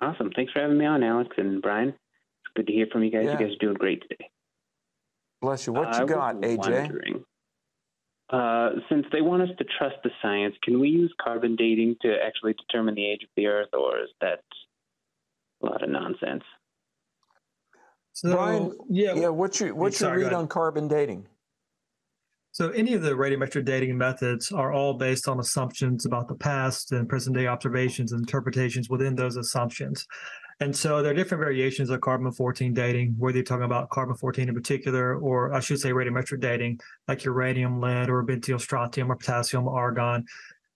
Awesome. 0.00 0.30
Thanks 0.36 0.52
for 0.52 0.60
having 0.60 0.76
me 0.76 0.84
on, 0.84 1.02
Alex 1.02 1.30
and 1.38 1.62
Bryan. 1.62 1.88
It's 1.88 2.52
good 2.54 2.66
to 2.66 2.72
hear 2.72 2.86
from 2.92 3.02
you 3.02 3.10
guys. 3.10 3.24
Yeah. 3.24 3.32
You 3.32 3.46
guys 3.46 3.54
are 3.54 3.58
doing 3.60 3.74
great 3.74 4.02
today. 4.02 4.30
Bless 5.40 5.66
you. 5.66 5.72
What 5.72 5.94
uh, 5.94 6.00
you 6.00 6.06
got, 6.06 6.36
AJ? 6.36 7.22
Uh, 8.28 8.70
since 8.90 9.06
they 9.10 9.22
want 9.22 9.42
us 9.42 9.48
to 9.58 9.64
trust 9.78 9.96
the 10.04 10.10
science, 10.22 10.54
can 10.62 10.78
we 10.78 10.88
use 10.88 11.12
carbon 11.20 11.56
dating 11.56 11.96
to 12.02 12.14
actually 12.24 12.54
determine 12.54 12.94
the 12.94 13.04
age 13.04 13.22
of 13.22 13.30
the 13.36 13.46
Earth, 13.46 13.70
or 13.72 13.98
is 13.98 14.10
that 14.20 14.40
a 15.62 15.66
lot 15.66 15.82
of 15.82 15.88
nonsense? 15.88 16.44
So, 18.12 18.32
Bryan, 18.32 18.76
yeah, 18.90 19.14
yeah. 19.14 19.28
What's 19.28 19.60
your 19.60 19.74
what's 19.74 19.96
Sorry, 19.96 20.20
your 20.20 20.30
go 20.30 20.36
read 20.36 20.40
on 20.40 20.48
carbon 20.48 20.88
dating? 20.88 21.26
So, 22.60 22.68
any 22.72 22.92
of 22.92 23.00
the 23.00 23.12
radiometric 23.12 23.64
dating 23.64 23.96
methods 23.96 24.52
are 24.52 24.70
all 24.70 24.92
based 24.92 25.28
on 25.28 25.40
assumptions 25.40 26.04
about 26.04 26.28
the 26.28 26.34
past 26.34 26.92
and 26.92 27.08
present 27.08 27.34
day 27.34 27.46
observations 27.46 28.12
and 28.12 28.20
interpretations 28.20 28.90
within 28.90 29.14
those 29.14 29.38
assumptions. 29.38 30.06
And 30.60 30.76
so, 30.76 31.00
there 31.00 31.12
are 31.12 31.14
different 31.14 31.40
variations 31.40 31.88
of 31.88 32.02
carbon 32.02 32.30
14 32.30 32.74
dating, 32.74 33.14
whether 33.16 33.38
you're 33.38 33.44
talking 33.44 33.64
about 33.64 33.88
carbon 33.88 34.14
14 34.14 34.50
in 34.50 34.54
particular, 34.54 35.16
or 35.16 35.54
I 35.54 35.60
should 35.60 35.80
say 35.80 35.92
radiometric 35.92 36.40
dating, 36.40 36.80
like 37.08 37.24
uranium, 37.24 37.80
lead, 37.80 38.10
or 38.10 38.22
rubidium, 38.22 38.60
strontium, 38.60 39.10
or 39.10 39.16
potassium, 39.16 39.66
argon. 39.66 40.26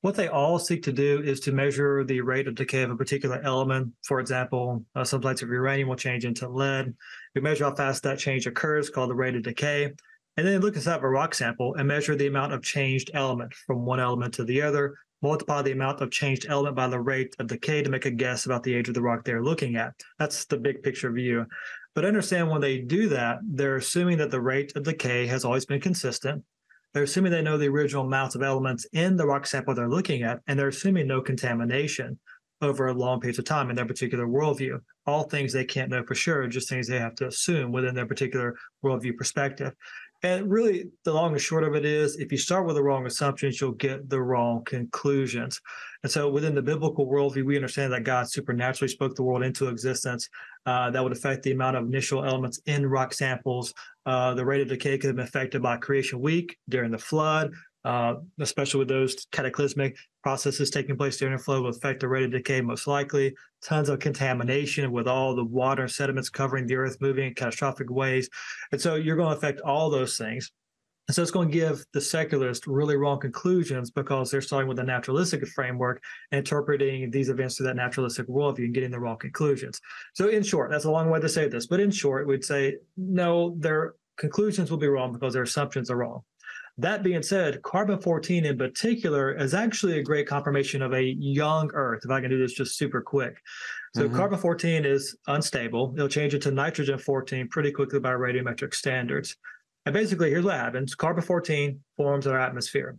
What 0.00 0.14
they 0.14 0.28
all 0.28 0.58
seek 0.58 0.82
to 0.84 0.92
do 0.92 1.20
is 1.22 1.38
to 1.40 1.52
measure 1.52 2.02
the 2.02 2.22
rate 2.22 2.48
of 2.48 2.54
decay 2.54 2.84
of 2.84 2.92
a 2.92 2.96
particular 2.96 3.42
element. 3.44 3.92
For 4.04 4.20
example, 4.20 4.86
uh, 4.94 5.04
some 5.04 5.20
types 5.20 5.42
of 5.42 5.50
uranium 5.50 5.90
will 5.90 5.96
change 5.96 6.24
into 6.24 6.48
lead. 6.48 6.94
We 7.34 7.42
measure 7.42 7.64
how 7.64 7.74
fast 7.74 8.04
that 8.04 8.18
change 8.18 8.46
occurs, 8.46 8.88
called 8.88 9.10
the 9.10 9.14
rate 9.14 9.36
of 9.36 9.42
decay. 9.42 9.92
And 10.36 10.46
then 10.46 10.60
look 10.60 10.74
inside 10.74 10.96
of 10.96 11.04
a 11.04 11.08
rock 11.08 11.34
sample 11.34 11.74
and 11.74 11.86
measure 11.86 12.16
the 12.16 12.26
amount 12.26 12.52
of 12.52 12.62
changed 12.62 13.10
element 13.14 13.54
from 13.54 13.84
one 13.84 14.00
element 14.00 14.34
to 14.34 14.44
the 14.44 14.62
other, 14.62 14.96
multiply 15.22 15.62
the 15.62 15.72
amount 15.72 16.00
of 16.00 16.10
changed 16.10 16.46
element 16.48 16.74
by 16.74 16.88
the 16.88 17.00
rate 17.00 17.34
of 17.38 17.46
decay 17.46 17.82
to 17.82 17.90
make 17.90 18.04
a 18.04 18.10
guess 18.10 18.46
about 18.46 18.62
the 18.62 18.74
age 18.74 18.88
of 18.88 18.94
the 18.94 19.02
rock 19.02 19.24
they're 19.24 19.44
looking 19.44 19.76
at. 19.76 19.94
That's 20.18 20.44
the 20.46 20.58
big 20.58 20.82
picture 20.82 21.12
view. 21.12 21.46
But 21.94 22.04
understand 22.04 22.50
when 22.50 22.60
they 22.60 22.78
do 22.78 23.08
that, 23.10 23.38
they're 23.42 23.76
assuming 23.76 24.18
that 24.18 24.30
the 24.30 24.40
rate 24.40 24.74
of 24.74 24.82
decay 24.82 25.26
has 25.26 25.44
always 25.44 25.64
been 25.64 25.80
consistent. 25.80 26.42
They're 26.92 27.04
assuming 27.04 27.32
they 27.32 27.42
know 27.42 27.56
the 27.56 27.68
original 27.68 28.04
amounts 28.04 28.34
of 28.34 28.42
elements 28.42 28.86
in 28.92 29.16
the 29.16 29.26
rock 29.26 29.46
sample 29.46 29.74
they're 29.74 29.88
looking 29.88 30.22
at, 30.22 30.40
and 30.46 30.58
they're 30.58 30.68
assuming 30.68 31.06
no 31.06 31.20
contamination 31.20 32.18
over 32.60 32.88
a 32.88 32.94
long 32.94 33.20
periods 33.20 33.38
of 33.38 33.44
time 33.44 33.70
in 33.70 33.76
their 33.76 33.86
particular 33.86 34.26
worldview. 34.26 34.80
All 35.06 35.24
things 35.24 35.52
they 35.52 35.64
can't 35.64 35.90
know 35.90 36.04
for 36.04 36.14
sure, 36.14 36.46
just 36.46 36.68
things 36.68 36.88
they 36.88 36.98
have 36.98 37.14
to 37.16 37.26
assume 37.26 37.72
within 37.72 37.94
their 37.94 38.06
particular 38.06 38.56
worldview 38.84 39.16
perspective. 39.16 39.72
And 40.24 40.50
really, 40.50 40.86
the 41.04 41.12
long 41.12 41.32
and 41.32 41.40
short 41.40 41.64
of 41.64 41.74
it 41.74 41.84
is 41.84 42.16
if 42.16 42.32
you 42.32 42.38
start 42.38 42.64
with 42.64 42.76
the 42.76 42.82
wrong 42.82 43.04
assumptions, 43.04 43.60
you'll 43.60 43.72
get 43.72 44.08
the 44.08 44.22
wrong 44.22 44.64
conclusions. 44.64 45.60
And 46.02 46.10
so, 46.10 46.30
within 46.30 46.54
the 46.54 46.62
biblical 46.62 47.06
worldview, 47.06 47.44
we 47.44 47.56
understand 47.56 47.92
that 47.92 48.04
God 48.04 48.30
supernaturally 48.30 48.88
spoke 48.88 49.14
the 49.14 49.22
world 49.22 49.42
into 49.42 49.68
existence. 49.68 50.30
Uh, 50.64 50.90
that 50.90 51.02
would 51.02 51.12
affect 51.12 51.42
the 51.42 51.52
amount 51.52 51.76
of 51.76 51.84
initial 51.84 52.24
elements 52.24 52.58
in 52.64 52.86
rock 52.86 53.12
samples. 53.12 53.74
Uh, 54.06 54.32
the 54.32 54.46
rate 54.46 54.62
of 54.62 54.68
decay 54.68 54.96
could 54.96 55.08
have 55.08 55.16
been 55.16 55.26
affected 55.26 55.60
by 55.60 55.76
creation 55.76 56.18
week 56.20 56.56
during 56.70 56.90
the 56.90 56.96
flood, 56.96 57.52
uh, 57.84 58.14
especially 58.40 58.78
with 58.78 58.88
those 58.88 59.26
cataclysmic 59.30 59.96
processes 60.22 60.70
taking 60.70 60.96
place 60.96 61.18
during 61.18 61.36
the 61.36 61.42
flood 61.42 61.62
will 61.62 61.70
affect 61.70 62.00
the 62.00 62.08
rate 62.08 62.24
of 62.24 62.30
decay 62.32 62.60
most 62.60 62.86
likely. 62.86 63.34
Tons 63.62 63.88
of 63.88 63.98
contamination 63.98 64.90
with 64.90 65.06
all 65.06 65.34
the 65.34 65.44
water 65.44 65.82
and 65.82 65.90
sediments 65.90 66.30
covering 66.30 66.66
the 66.66 66.76
earth 66.76 66.96
moving 67.00 67.26
in 67.26 67.34
catastrophic 67.34 67.90
ways. 67.90 68.28
And 68.72 68.80
so 68.80 68.94
you're 68.94 69.16
going 69.16 69.30
to 69.30 69.36
affect 69.36 69.60
all 69.60 69.90
those 69.90 70.16
things. 70.16 70.50
And 71.06 71.14
so 71.14 71.20
it's 71.20 71.30
going 71.30 71.48
to 71.48 71.52
give 71.52 71.84
the 71.92 72.00
secularists 72.00 72.66
really 72.66 72.96
wrong 72.96 73.20
conclusions 73.20 73.90
because 73.90 74.30
they're 74.30 74.40
starting 74.40 74.68
with 74.68 74.78
a 74.78 74.84
naturalistic 74.84 75.46
framework 75.48 76.02
interpreting 76.32 77.10
these 77.10 77.28
events 77.28 77.56
through 77.56 77.66
that 77.66 77.76
naturalistic 77.76 78.26
worldview 78.26 78.64
and 78.64 78.74
getting 78.74 78.90
the 78.90 78.98
wrong 78.98 79.18
conclusions. 79.18 79.78
So, 80.14 80.28
in 80.28 80.42
short, 80.42 80.70
that's 80.70 80.86
a 80.86 80.90
long 80.90 81.10
way 81.10 81.20
to 81.20 81.28
say 81.28 81.46
this, 81.46 81.66
but 81.66 81.80
in 81.80 81.90
short, 81.90 82.26
we'd 82.26 82.44
say 82.44 82.76
no, 82.96 83.54
their 83.58 83.96
conclusions 84.16 84.70
will 84.70 84.78
be 84.78 84.88
wrong 84.88 85.12
because 85.12 85.34
their 85.34 85.42
assumptions 85.42 85.90
are 85.90 85.96
wrong. 85.96 86.22
That 86.78 87.04
being 87.04 87.22
said, 87.22 87.62
carbon 87.62 88.00
14 88.00 88.44
in 88.44 88.58
particular 88.58 89.32
is 89.32 89.54
actually 89.54 89.98
a 89.98 90.02
great 90.02 90.26
confirmation 90.26 90.82
of 90.82 90.92
a 90.92 91.02
young 91.02 91.70
Earth. 91.72 92.00
If 92.04 92.10
I 92.10 92.20
can 92.20 92.30
do 92.30 92.38
this 92.38 92.52
just 92.52 92.76
super 92.76 93.00
quick. 93.00 93.40
So, 93.94 94.08
Mhm. 94.08 94.16
carbon 94.16 94.38
14 94.40 94.84
is 94.84 95.16
unstable. 95.28 95.92
It'll 95.96 96.08
change 96.08 96.34
into 96.34 96.50
nitrogen 96.50 96.98
14 96.98 97.48
pretty 97.48 97.70
quickly 97.70 98.00
by 98.00 98.10
radiometric 98.12 98.74
standards. 98.74 99.36
And 99.86 99.92
basically, 99.92 100.30
here's 100.30 100.44
what 100.44 100.54
happens 100.54 100.94
carbon 100.96 101.22
14 101.22 101.84
forms 101.96 102.26
in 102.26 102.32
our 102.32 102.40
atmosphere. 102.40 102.96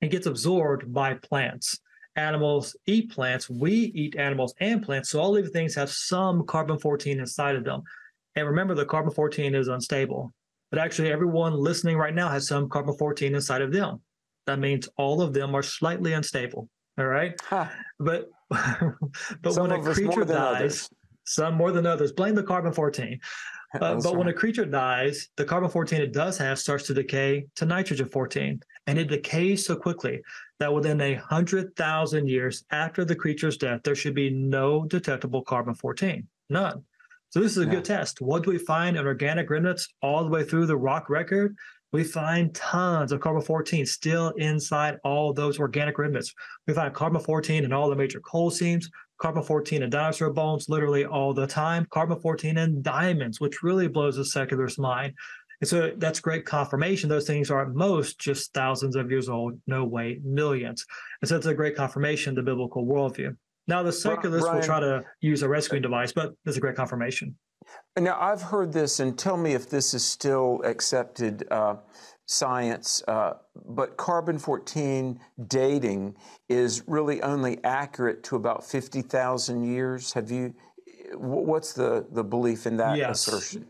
and 0.00 0.10
gets 0.10 0.26
absorbed 0.26 0.92
by 0.92 1.14
plants. 1.14 1.78
Animals 2.16 2.74
eat 2.86 3.12
plants. 3.12 3.48
We 3.48 3.72
eat 3.72 4.16
animals 4.16 4.52
and 4.58 4.82
plants. 4.82 5.10
So, 5.10 5.20
all 5.20 5.30
living 5.30 5.52
things 5.52 5.76
have 5.76 5.90
some 5.90 6.44
carbon 6.44 6.76
14 6.80 7.20
inside 7.20 7.54
of 7.54 7.62
them. 7.62 7.82
And 8.34 8.48
remember, 8.48 8.74
the 8.74 8.84
carbon 8.84 9.12
14 9.12 9.54
is 9.54 9.68
unstable. 9.68 10.32
But 10.72 10.80
actually, 10.80 11.12
everyone 11.12 11.52
listening 11.52 11.98
right 11.98 12.14
now 12.14 12.30
has 12.30 12.48
some 12.48 12.66
carbon 12.66 12.96
14 12.96 13.34
inside 13.34 13.60
of 13.60 13.72
them. 13.72 14.00
That 14.46 14.58
means 14.58 14.88
all 14.96 15.20
of 15.20 15.34
them 15.34 15.54
are 15.54 15.62
slightly 15.62 16.14
unstable. 16.14 16.70
All 16.98 17.06
right. 17.06 17.38
But 18.00 18.30
but 18.50 19.52
Some 19.52 19.68
when 19.68 19.72
a 19.72 19.78
of 19.78 19.86
us 19.86 20.00
more 20.00 20.12
creature 20.14 20.24
dies, 20.24 20.60
others. 20.60 20.88
some 21.26 21.54
more 21.54 21.72
than 21.72 21.86
others, 21.86 22.12
blame 22.12 22.34
the 22.34 22.42
carbon 22.42 22.72
14. 22.72 23.20
Uh, 23.80 23.98
but 24.02 24.18
when 24.18 24.28
a 24.28 24.32
creature 24.34 24.66
dies, 24.66 25.30
the 25.38 25.44
carbon 25.46 25.70
14 25.70 26.02
it 26.02 26.12
does 26.12 26.36
have 26.36 26.58
starts 26.58 26.86
to 26.86 26.92
decay 26.92 27.46
to 27.56 27.64
nitrogen 27.64 28.06
14. 28.06 28.60
And 28.86 28.98
it 28.98 29.08
decays 29.08 29.64
so 29.64 29.76
quickly 29.76 30.20
that 30.58 30.74
within 30.74 31.00
a 31.00 31.14
100,000 31.14 32.28
years 32.28 32.64
after 32.70 33.06
the 33.06 33.16
creature's 33.16 33.56
death, 33.56 33.80
there 33.82 33.94
should 33.94 34.14
be 34.14 34.28
no 34.28 34.84
detectable 34.84 35.40
carbon 35.40 35.72
14. 35.74 36.28
None. 36.50 36.84
So 37.32 37.40
this 37.40 37.56
is 37.56 37.62
a 37.62 37.66
good 37.66 37.86
test. 37.86 38.20
What 38.20 38.42
do 38.42 38.50
we 38.50 38.58
find 38.58 38.94
in 38.94 39.06
organic 39.06 39.48
remnants 39.48 39.88
all 40.02 40.22
the 40.22 40.28
way 40.28 40.44
through 40.44 40.66
the 40.66 40.76
rock 40.76 41.08
record? 41.08 41.56
We 41.90 42.04
find 42.04 42.54
tons 42.54 43.10
of 43.10 43.20
carbon 43.20 43.40
14 43.40 43.86
still 43.86 44.34
inside 44.36 44.98
all 45.02 45.32
those 45.32 45.58
organic 45.58 45.96
remnants. 45.96 46.34
We 46.66 46.74
find 46.74 46.92
carbon 46.92 47.22
14 47.22 47.64
in 47.64 47.72
all 47.72 47.88
the 47.88 47.96
major 47.96 48.20
coal 48.20 48.50
seams, 48.50 48.90
carbon 49.16 49.42
14 49.42 49.82
in 49.82 49.88
dinosaur 49.88 50.30
bones 50.30 50.68
literally 50.68 51.06
all 51.06 51.32
the 51.32 51.46
time, 51.46 51.86
carbon 51.88 52.20
14 52.20 52.58
in 52.58 52.82
diamonds, 52.82 53.40
which 53.40 53.62
really 53.62 53.88
blows 53.88 54.16
the 54.16 54.26
secularist 54.26 54.78
mind. 54.78 55.14
And 55.62 55.68
so 55.68 55.92
that's 55.96 56.20
great 56.20 56.44
confirmation. 56.44 57.08
Those 57.08 57.26
things 57.26 57.50
are 57.50 57.62
at 57.62 57.74
most 57.74 58.18
just 58.18 58.52
thousands 58.52 58.94
of 58.94 59.10
years 59.10 59.30
old, 59.30 59.58
no 59.66 59.86
way, 59.86 60.20
millions. 60.22 60.84
And 61.22 61.30
so 61.30 61.36
it's 61.36 61.46
a 61.46 61.54
great 61.54 61.76
confirmation 61.76 62.32
of 62.32 62.36
the 62.36 62.50
biblical 62.50 62.84
worldview. 62.84 63.34
Now, 63.68 63.82
the 63.82 63.92
secularists 63.92 64.50
will 64.52 64.62
try 64.62 64.80
to 64.80 65.04
use 65.20 65.42
a 65.42 65.48
rescuing 65.48 65.82
device, 65.82 66.12
but 66.12 66.32
it's 66.44 66.56
a 66.56 66.60
great 66.60 66.74
confirmation. 66.76 67.36
Now, 67.98 68.18
I've 68.20 68.42
heard 68.42 68.72
this, 68.72 69.00
and 69.00 69.16
tell 69.16 69.36
me 69.36 69.54
if 69.54 69.68
this 69.70 69.94
is 69.94 70.04
still 70.04 70.60
accepted 70.64 71.44
uh, 71.50 71.76
science, 72.26 73.02
uh, 73.06 73.34
but 73.66 73.96
carbon 73.96 74.38
14 74.38 75.20
dating 75.46 76.16
is 76.48 76.82
really 76.88 77.22
only 77.22 77.62
accurate 77.62 78.24
to 78.24 78.36
about 78.36 78.64
50,000 78.64 79.62
years. 79.62 80.12
Have 80.12 80.30
you, 80.30 80.54
what's 81.14 81.72
the, 81.72 82.06
the 82.10 82.24
belief 82.24 82.66
in 82.66 82.76
that 82.78 82.96
Yes. 82.96 83.28
assertion? 83.28 83.66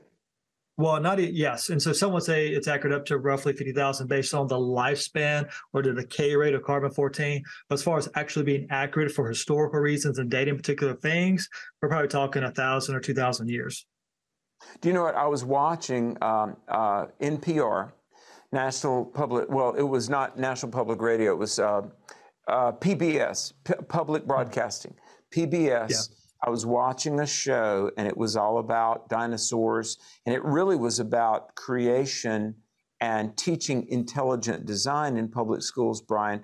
Well, 0.79 0.99
not 1.01 1.19
yes, 1.19 1.69
and 1.69 1.81
so 1.81 1.93
some 1.93 2.13
would 2.15 2.23
say 2.23 2.49
it's 2.49 2.67
accurate 2.67 2.97
up 2.97 3.05
to 3.07 3.19
roughly 3.19 3.53
fifty 3.53 3.73
thousand 3.73 4.09
based 4.09 4.33
on 4.33 4.47
the 4.47 4.57
lifespan 4.57 5.51
or 5.75 5.83
the 5.83 5.93
decay 5.93 6.35
rate 6.35 6.55
of 6.55 6.63
carbon 6.63 6.91
fourteen. 6.91 7.45
But 7.69 7.75
as 7.75 7.83
far 7.83 7.99
as 7.99 8.09
actually 8.15 8.47
being 8.47 8.67
accurate 8.71 9.13
for 9.13 9.29
historical 9.29 9.81
reasons 9.81 10.19
and 10.19 10.31
dating 10.31 10.57
particular 10.57 10.95
things, 10.95 11.47
we're 11.81 11.91
probably 11.91 12.09
talking 12.09 12.45
a 12.45 12.51
thousand 12.51 12.95
or 12.95 13.01
two 13.01 13.13
thousand 13.13 13.51
years. 13.51 13.87
Do 14.81 14.89
you 14.89 14.95
know 14.95 15.03
what? 15.03 15.15
I 15.15 15.27
was 15.27 15.45
watching 15.45 16.17
um, 16.23 16.57
uh, 16.69 17.07
NPR, 17.21 17.93
National 18.53 19.05
Public, 19.05 19.51
well, 19.51 19.75
it 19.75 19.83
was 19.83 20.09
not 20.09 20.39
National 20.39 20.73
Public 20.73 21.01
Radio, 21.01 21.33
it 21.33 21.39
was 21.39 21.59
uh, 21.59 21.83
uh, 22.49 22.73
PBS, 22.73 23.53
P- 23.65 23.75
Public 23.89 24.27
Broadcasting. 24.27 24.95
PBS. 25.35 26.11
I 26.45 26.51
was 26.51 26.67
watching 26.67 27.21
a 27.21 27.27
show 27.27 27.91
and 27.97 28.09
it 28.09 28.17
was 28.17 28.37
all 28.37 28.59
about 28.59 29.09
dinosaurs, 29.09 29.99
and 30.27 30.35
it 30.35 30.45
really 30.45 30.77
was 30.77 30.99
about 30.99 31.55
creation 31.55 32.57
and 33.01 33.37
teaching 33.37 33.87
intelligent 33.89 34.67
design 34.67 35.17
in 35.17 35.29
public 35.29 35.63
schools, 35.63 36.01
Bryan. 36.01 36.43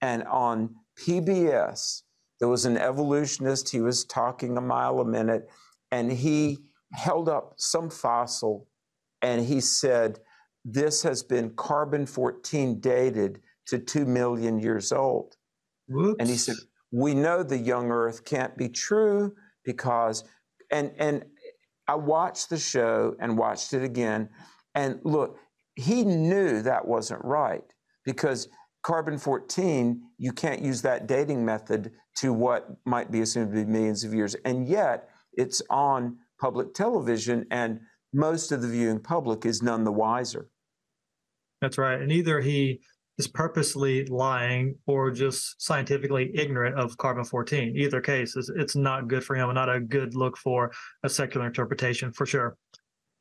And 0.00 0.24
on 0.24 0.74
PBS, 0.98 2.02
there 2.38 2.48
was 2.48 2.64
an 2.64 2.76
evolutionist, 2.76 3.68
he 3.68 3.80
was 3.80 4.04
talking 4.04 4.56
a 4.56 4.60
mile 4.60 5.00
a 5.00 5.04
minute, 5.04 5.48
and 5.90 6.10
he 6.10 6.58
held 6.92 7.28
up 7.28 7.54
some 7.56 7.90
fossil 7.90 8.66
and 9.22 9.44
he 9.44 9.60
said, 9.60 10.20
This 10.64 11.02
has 11.02 11.22
been 11.22 11.50
carbon 11.50 12.06
14 12.06 12.80
dated 12.80 13.40
to 13.66 13.78
2 13.78 14.04
million 14.04 14.58
years 14.58 14.92
old. 14.92 15.36
Whoops. 15.88 16.16
And 16.18 16.28
he 16.28 16.36
said, 16.36 16.56
We 16.90 17.14
know 17.14 17.42
the 17.42 17.58
young 17.58 17.90
earth 17.90 18.24
can't 18.24 18.56
be 18.56 18.68
true 18.68 19.34
because, 19.64 20.24
and, 20.70 20.92
and 20.98 21.24
I 21.86 21.94
watched 21.94 22.50
the 22.50 22.58
show 22.58 23.14
and 23.20 23.38
watched 23.38 23.72
it 23.72 23.82
again. 23.82 24.28
And 24.74 25.00
look, 25.04 25.38
he 25.76 26.04
knew 26.04 26.62
that 26.62 26.86
wasn't 26.86 27.24
right 27.24 27.64
because 28.04 28.48
carbon 28.82 29.18
14, 29.18 30.00
you 30.18 30.32
can't 30.32 30.62
use 30.62 30.82
that 30.82 31.06
dating 31.06 31.44
method 31.44 31.92
to 32.16 32.32
what 32.32 32.68
might 32.84 33.10
be 33.10 33.20
assumed 33.20 33.52
to 33.52 33.64
be 33.64 33.70
millions 33.70 34.04
of 34.04 34.14
years. 34.14 34.34
And 34.44 34.68
yet 34.68 35.08
it's 35.32 35.62
on 35.70 36.18
public 36.40 36.74
television, 36.74 37.46
and 37.50 37.80
most 38.12 38.50
of 38.50 38.62
the 38.62 38.68
viewing 38.68 39.00
public 39.00 39.44
is 39.44 39.62
none 39.62 39.84
the 39.84 39.92
wiser. 39.92 40.48
That's 41.60 41.78
right. 41.78 42.00
And 42.00 42.10
either 42.10 42.40
he 42.40 42.80
is 43.20 43.28
purposely 43.28 44.06
lying 44.06 44.74
or 44.86 45.10
just 45.10 45.60
scientifically 45.60 46.30
ignorant 46.34 46.78
of 46.78 46.96
carbon 46.96 47.22
14. 47.22 47.76
Either 47.76 48.00
case, 48.00 48.34
is 48.34 48.50
it's 48.56 48.74
not 48.74 49.08
good 49.08 49.22
for 49.22 49.36
him 49.36 49.50
and 49.50 49.56
not 49.56 49.68
a 49.68 49.78
good 49.78 50.14
look 50.14 50.38
for 50.38 50.72
a 51.02 51.08
secular 51.08 51.46
interpretation 51.46 52.10
for 52.12 52.24
sure. 52.24 52.56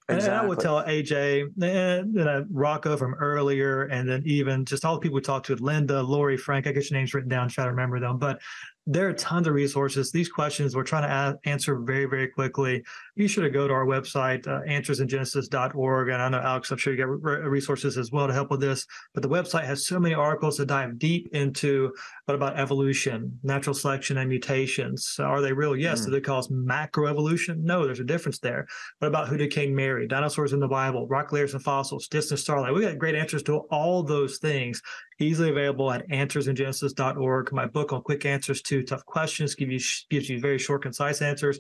Exactly. 0.08 0.30
And 0.30 0.42
I 0.42 0.48
would 0.48 0.60
tell 0.60 0.82
AJ 0.84 1.50
and, 1.62 2.18
and 2.18 2.48
Rocco 2.50 2.98
from 2.98 3.14
earlier, 3.16 3.84
and 3.84 4.10
then 4.10 4.24
even 4.26 4.66
just 4.66 4.84
all 4.84 4.96
the 4.96 5.02
people 5.02 5.18
we 5.18 5.22
talked 5.22 5.46
to, 5.48 5.56
Linda, 5.56 6.02
Lori, 6.02 6.38
Frank. 6.38 6.66
I 6.66 6.72
get 6.72 6.90
your 6.90 6.98
names 6.98 7.14
written 7.14 7.30
down, 7.30 7.48
try 7.50 7.66
to 7.66 7.70
remember 7.70 8.00
them. 8.00 8.18
But 8.18 8.40
there 8.88 9.08
are 9.08 9.14
tons 9.14 9.46
of 9.48 9.54
resources. 9.54 10.12
These 10.12 10.30
questions 10.30 10.76
we're 10.76 10.84
trying 10.84 11.04
to 11.04 11.10
a- 11.14 11.48
answer 11.48 11.78
very, 11.78 12.06
very 12.06 12.28
quickly. 12.28 12.84
You 13.20 13.28
should 13.28 13.52
go 13.52 13.68
to 13.68 13.74
our 13.74 13.86
website, 13.86 14.48
uh, 14.48 14.62
answersingenesis.org. 14.62 16.08
And 16.08 16.22
I 16.22 16.30
know, 16.30 16.40
Alex, 16.40 16.72
I'm 16.72 16.78
sure 16.78 16.94
you 16.94 17.00
got 17.00 17.22
re- 17.22 17.50
resources 17.50 17.98
as 17.98 18.14
well 18.14 18.28
to 18.28 18.34
help 18.34 18.50
with 18.50 18.62
this. 18.62 18.86
But 19.14 19.24
the 19.24 19.30
website 19.30 19.66
has 19.66 19.86
so 19.86 20.00
many 20.00 20.16
articles 20.16 20.56
that 20.56 20.68
dive 20.68 20.98
deep 20.98 21.28
into 21.34 21.92
what 22.24 22.36
about 22.36 22.58
evolution, 22.58 23.38
natural 23.44 23.74
selection, 23.74 24.20
and 24.20 24.30
mutations. 24.30 25.18
Are 25.20 25.42
they 25.42 25.52
real? 25.52 25.76
Yes. 25.76 26.00
Mm. 26.00 26.06
Do 26.06 26.12
they 26.12 26.22
cause 26.22 26.48
macroevolution? 26.48 27.58
No, 27.58 27.84
there's 27.84 28.00
a 28.00 28.06
difference 28.06 28.40
there. 28.40 28.66
What 29.00 29.10
about 29.10 29.28
who 29.28 29.36
did 29.36 29.52
Cain 29.52 29.76
marry? 29.76 30.08
Dinosaurs 30.08 30.54
in 30.54 30.62
the 30.62 30.70
Bible, 30.70 31.06
rock 31.10 31.34
layers 31.34 31.54
and 31.54 31.62
fossils, 31.62 32.08
distant 32.08 32.40
starlight. 32.40 32.74
We 32.74 32.84
got 32.84 32.98
great 32.98 33.16
answers 33.16 33.44
to 33.44 33.58
all 33.70 34.02
those 34.02 34.38
things 34.38 34.82
easily 35.20 35.50
available 35.50 35.92
at 35.92 36.08
answersingenesis.org. 36.08 37.52
My 37.52 37.66
book 37.66 37.92
on 37.92 38.02
quick 38.02 38.26
answers 38.26 38.62
to 38.62 38.82
tough 38.84 39.06
questions 39.06 39.56
give 39.56 39.70
you 39.70 39.82
gives 40.10 40.30
you 40.30 40.40
very 40.40 40.58
short, 40.58 40.84
concise 40.84 41.22
answers. 41.22 41.60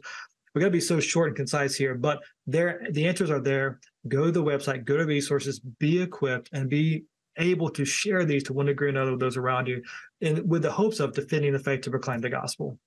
We're 0.54 0.62
going 0.62 0.72
to 0.72 0.78
be 0.78 0.82
so 0.82 1.00
short 1.00 1.28
and 1.30 1.36
concise 1.36 1.76
here, 1.76 1.96
but 1.96 2.20
there 2.48 2.82
the 2.92 3.08
answers 3.08 3.30
are 3.30 3.42
there. 3.42 3.80
Go 4.08 4.26
to 4.26 4.32
the 4.32 4.44
website, 4.44 4.86
go 4.86 4.98
to 4.98 5.06
resources, 5.06 5.60
be 5.60 6.02
equipped, 6.02 6.50
and 6.54 6.70
be 6.70 7.06
able 7.38 7.70
to 7.70 7.86
share 7.86 8.26
these 8.26 8.44
to 8.44 8.54
one 8.54 8.66
degree 8.66 8.88
or 8.88 8.92
another 8.92 9.12
with 9.12 9.20
those 9.20 9.38
around 9.38 9.68
you, 9.68 9.82
and 10.22 10.50
with 10.50 10.62
the 10.62 10.72
hopes 10.72 11.00
of 11.00 11.14
defending 11.14 11.54
the 11.54 11.60
faith 11.60 11.82
to 11.82 11.90
proclaim 11.90 12.22
the 12.22 12.30
gospel. 12.30 12.78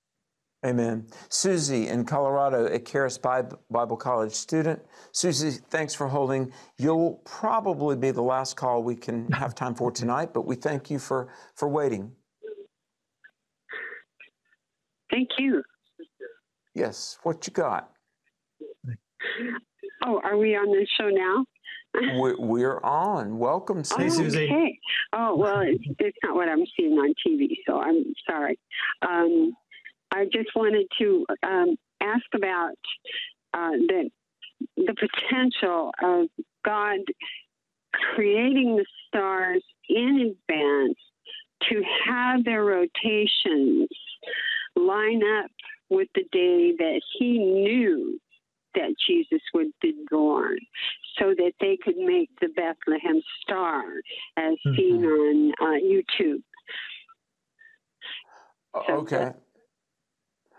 Amen. 0.65 1.07
Susie 1.29 1.89
in 1.89 2.05
Colorado, 2.05 2.67
a 2.67 2.79
Charis 2.79 3.17
Bible 3.17 3.97
College 3.97 4.31
student. 4.31 4.81
Susie, 5.11 5.59
thanks 5.69 5.93
for 5.93 6.07
holding. 6.07 6.53
You'll 6.77 7.21
probably 7.25 7.97
be 7.97 8.11
the 8.11 8.21
last 8.21 8.55
call 8.55 8.81
we 8.81 8.95
can 8.95 9.29
have 9.33 9.55
time 9.55 9.75
for 9.75 9.91
tonight, 9.91 10.33
but 10.33 10.45
we 10.45 10.55
thank 10.55 10.89
you 10.89 10.99
for, 10.99 11.33
for 11.55 11.67
waiting. 11.67 12.13
Thank 15.11 15.31
you. 15.37 15.63
Yes, 16.73 17.17
what 17.23 17.45
you 17.45 17.53
got? 17.53 17.89
Oh, 20.05 20.19
are 20.23 20.37
we 20.37 20.55
on 20.55 20.67
the 20.67 20.87
show 20.99 21.09
now? 21.09 21.45
we're, 22.19 22.35
we're 22.39 22.79
on. 22.81 23.37
Welcome, 23.37 23.83
Susie. 23.83 24.03
Oh, 24.05 24.09
Susie. 24.09 24.45
Okay. 24.45 24.79
Oh, 25.13 25.35
well, 25.35 25.61
it's, 25.61 25.83
it's, 25.99 26.17
not 26.23 26.35
what 26.35 26.49
I'm 26.49 26.65
seeing 26.75 26.93
on 26.93 27.13
TV, 27.25 27.57
so 27.67 27.79
I'm 27.79 28.03
sorry. 28.27 28.59
Um, 29.07 29.53
I 30.11 30.25
just 30.25 30.49
wanted 30.55 30.87
to 30.99 31.25
um, 31.43 31.75
ask 32.01 32.25
about 32.35 32.73
uh, 33.53 33.71
the 33.71 34.09
the 34.77 34.93
potential 34.93 35.91
of 36.01 36.27
God 36.65 36.99
creating 38.15 38.77
the 38.77 38.85
stars 39.07 39.63
in 39.89 40.35
advance 40.49 40.97
to 41.69 41.81
have 42.05 42.43
their 42.43 42.63
rotations 42.63 43.89
line 44.75 45.21
up 45.41 45.51
with 45.95 46.09
the 46.15 46.23
day 46.31 46.73
that 46.77 47.01
He 47.17 47.37
knew 47.37 48.19
that 48.75 48.95
Jesus 49.07 49.41
would 49.53 49.71
be 49.81 49.93
born, 50.09 50.57
so 51.19 51.33
that 51.37 51.53
they 51.59 51.77
could 51.83 51.97
make 51.97 52.29
the 52.41 52.49
Bethlehem 52.49 53.21
star 53.41 53.83
as 54.37 54.53
mm-hmm. 54.65 54.75
seen 54.75 55.05
on 55.05 55.51
uh, 55.61 55.79
YouTube. 55.79 56.41
So 58.87 58.93
okay. 58.95 59.31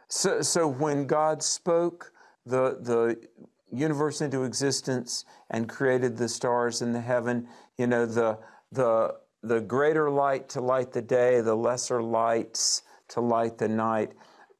So, 0.08 0.42
so 0.42 0.68
when 0.68 1.06
God 1.08 1.42
spoke 1.42 2.12
the, 2.46 2.78
the 2.80 3.28
universe 3.72 4.20
into 4.20 4.44
existence 4.44 5.24
and 5.50 5.68
created 5.68 6.16
the 6.16 6.28
stars 6.28 6.82
in 6.82 6.92
the 6.92 7.00
heaven, 7.00 7.48
you 7.78 7.88
know, 7.88 8.06
the, 8.06 8.38
the, 8.70 9.16
the 9.42 9.60
greater 9.60 10.10
light 10.10 10.48
to 10.50 10.60
light 10.60 10.92
the 10.92 11.02
day, 11.02 11.40
the 11.40 11.56
lesser 11.56 12.00
lights 12.00 12.82
to 13.08 13.20
light 13.20 13.58
the 13.58 13.68
night. 13.68 14.12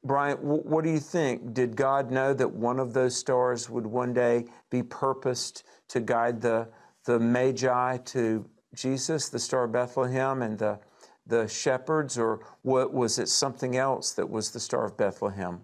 Bryan, 0.05 0.37
what 0.37 0.83
do 0.83 0.91
you 0.91 0.99
think? 0.99 1.53
Did 1.53 1.75
God 1.75 2.11
know 2.11 2.33
that 2.33 2.49
one 2.49 2.79
of 2.79 2.93
those 2.93 3.17
stars 3.17 3.69
would 3.69 3.87
one 3.87 4.13
day 4.13 4.45
be 4.69 4.83
purposed 4.83 5.63
to 5.89 5.99
guide 5.99 6.39
the, 6.41 6.69
the 7.05 7.19
Magi 7.19 7.97
to 7.97 8.47
Jesus, 8.73 9.29
the 9.29 9.39
star 9.39 9.65
of 9.65 9.71
Bethlehem, 9.71 10.41
and 10.41 10.57
the 10.57 10.79
the 11.27 11.47
shepherds, 11.47 12.17
or 12.17 12.41
what 12.61 12.93
was 12.93 13.19
it 13.19 13.29
something 13.29 13.77
else 13.77 14.13
that 14.13 14.29
was 14.29 14.51
the 14.51 14.59
Star 14.59 14.85
of 14.85 14.97
Bethlehem? 14.97 15.61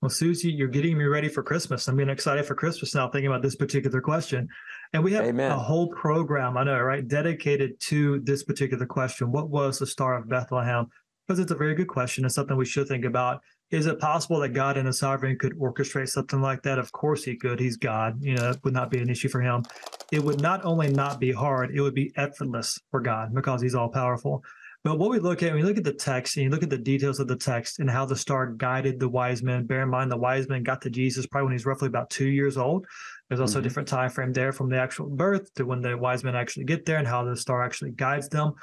Well, 0.00 0.10
Susie, 0.10 0.50
you're 0.50 0.68
getting 0.68 0.98
me 0.98 1.04
ready 1.04 1.28
for 1.28 1.42
Christmas. 1.42 1.86
I'm 1.86 1.96
getting 1.96 2.12
excited 2.12 2.44
for 2.44 2.54
Christmas 2.54 2.94
now, 2.94 3.08
thinking 3.08 3.28
about 3.28 3.42
this 3.42 3.54
particular 3.54 4.00
question. 4.00 4.48
And 4.92 5.04
we 5.04 5.12
have 5.12 5.26
Amen. 5.26 5.52
a 5.52 5.58
whole 5.58 5.88
program, 5.88 6.56
I 6.56 6.64
know, 6.64 6.80
right, 6.80 7.06
dedicated 7.06 7.78
to 7.80 8.20
this 8.20 8.42
particular 8.42 8.84
question. 8.86 9.30
What 9.30 9.50
was 9.50 9.78
the 9.78 9.86
Star 9.86 10.16
of 10.16 10.28
Bethlehem? 10.28 10.86
Because 11.26 11.38
it's 11.38 11.52
a 11.52 11.56
very 11.56 11.74
good 11.74 11.88
question. 11.88 12.24
It's 12.24 12.34
something 12.34 12.56
we 12.56 12.64
should 12.64 12.88
think 12.88 13.04
about. 13.04 13.42
Is 13.70 13.86
it 13.86 13.98
possible 14.00 14.38
that 14.40 14.50
God 14.50 14.76
in 14.76 14.86
a 14.86 14.92
sovereign 14.92 15.38
could 15.38 15.58
orchestrate 15.58 16.10
something 16.10 16.42
like 16.42 16.62
that? 16.64 16.78
Of 16.78 16.92
course 16.92 17.24
he 17.24 17.36
could. 17.36 17.58
He's 17.58 17.76
God. 17.76 18.22
You 18.22 18.34
know, 18.34 18.50
it 18.50 18.58
would 18.64 18.74
not 18.74 18.90
be 18.90 18.98
an 18.98 19.08
issue 19.08 19.28
for 19.28 19.40
him. 19.40 19.62
It 20.10 20.22
would 20.22 20.42
not 20.42 20.64
only 20.64 20.88
not 20.88 21.20
be 21.20 21.32
hard, 21.32 21.74
it 21.74 21.80
would 21.80 21.94
be 21.94 22.12
effortless 22.16 22.78
for 22.90 23.00
God 23.00 23.34
because 23.34 23.62
he's 23.62 23.74
all 23.74 23.88
powerful. 23.88 24.44
But 24.84 24.98
what 24.98 25.10
we 25.10 25.20
look 25.20 25.44
at, 25.44 25.52
when 25.52 25.60
you 25.60 25.66
look 25.66 25.78
at 25.78 25.84
the 25.84 25.92
text 25.92 26.36
and 26.36 26.44
you 26.44 26.50
look 26.50 26.64
at 26.64 26.70
the 26.70 26.76
details 26.76 27.20
of 27.20 27.28
the 27.28 27.36
text 27.36 27.78
and 27.78 27.88
how 27.88 28.04
the 28.04 28.16
star 28.16 28.48
guided 28.48 28.98
the 28.98 29.08
wise 29.08 29.40
men, 29.40 29.64
bear 29.64 29.82
in 29.82 29.88
mind 29.88 30.10
the 30.10 30.16
wise 30.16 30.48
men 30.48 30.64
got 30.64 30.82
to 30.82 30.90
Jesus 30.90 31.24
probably 31.24 31.46
when 31.46 31.52
he's 31.52 31.66
roughly 31.66 31.86
about 31.86 32.10
two 32.10 32.26
years 32.26 32.56
old. 32.56 32.86
There's 33.28 33.40
also 33.40 33.52
mm-hmm. 33.52 33.60
a 33.60 33.62
different 33.62 33.88
time 33.88 34.10
frame 34.10 34.32
there 34.32 34.50
from 34.52 34.68
the 34.68 34.78
actual 34.78 35.08
birth 35.08 35.54
to 35.54 35.64
when 35.64 35.82
the 35.82 35.96
wise 35.96 36.24
men 36.24 36.34
actually 36.34 36.64
get 36.64 36.84
there 36.84 36.98
and 36.98 37.06
how 37.06 37.22
the 37.22 37.36
star 37.36 37.62
actually 37.62 37.92
guides 37.92 38.28
them. 38.28 38.54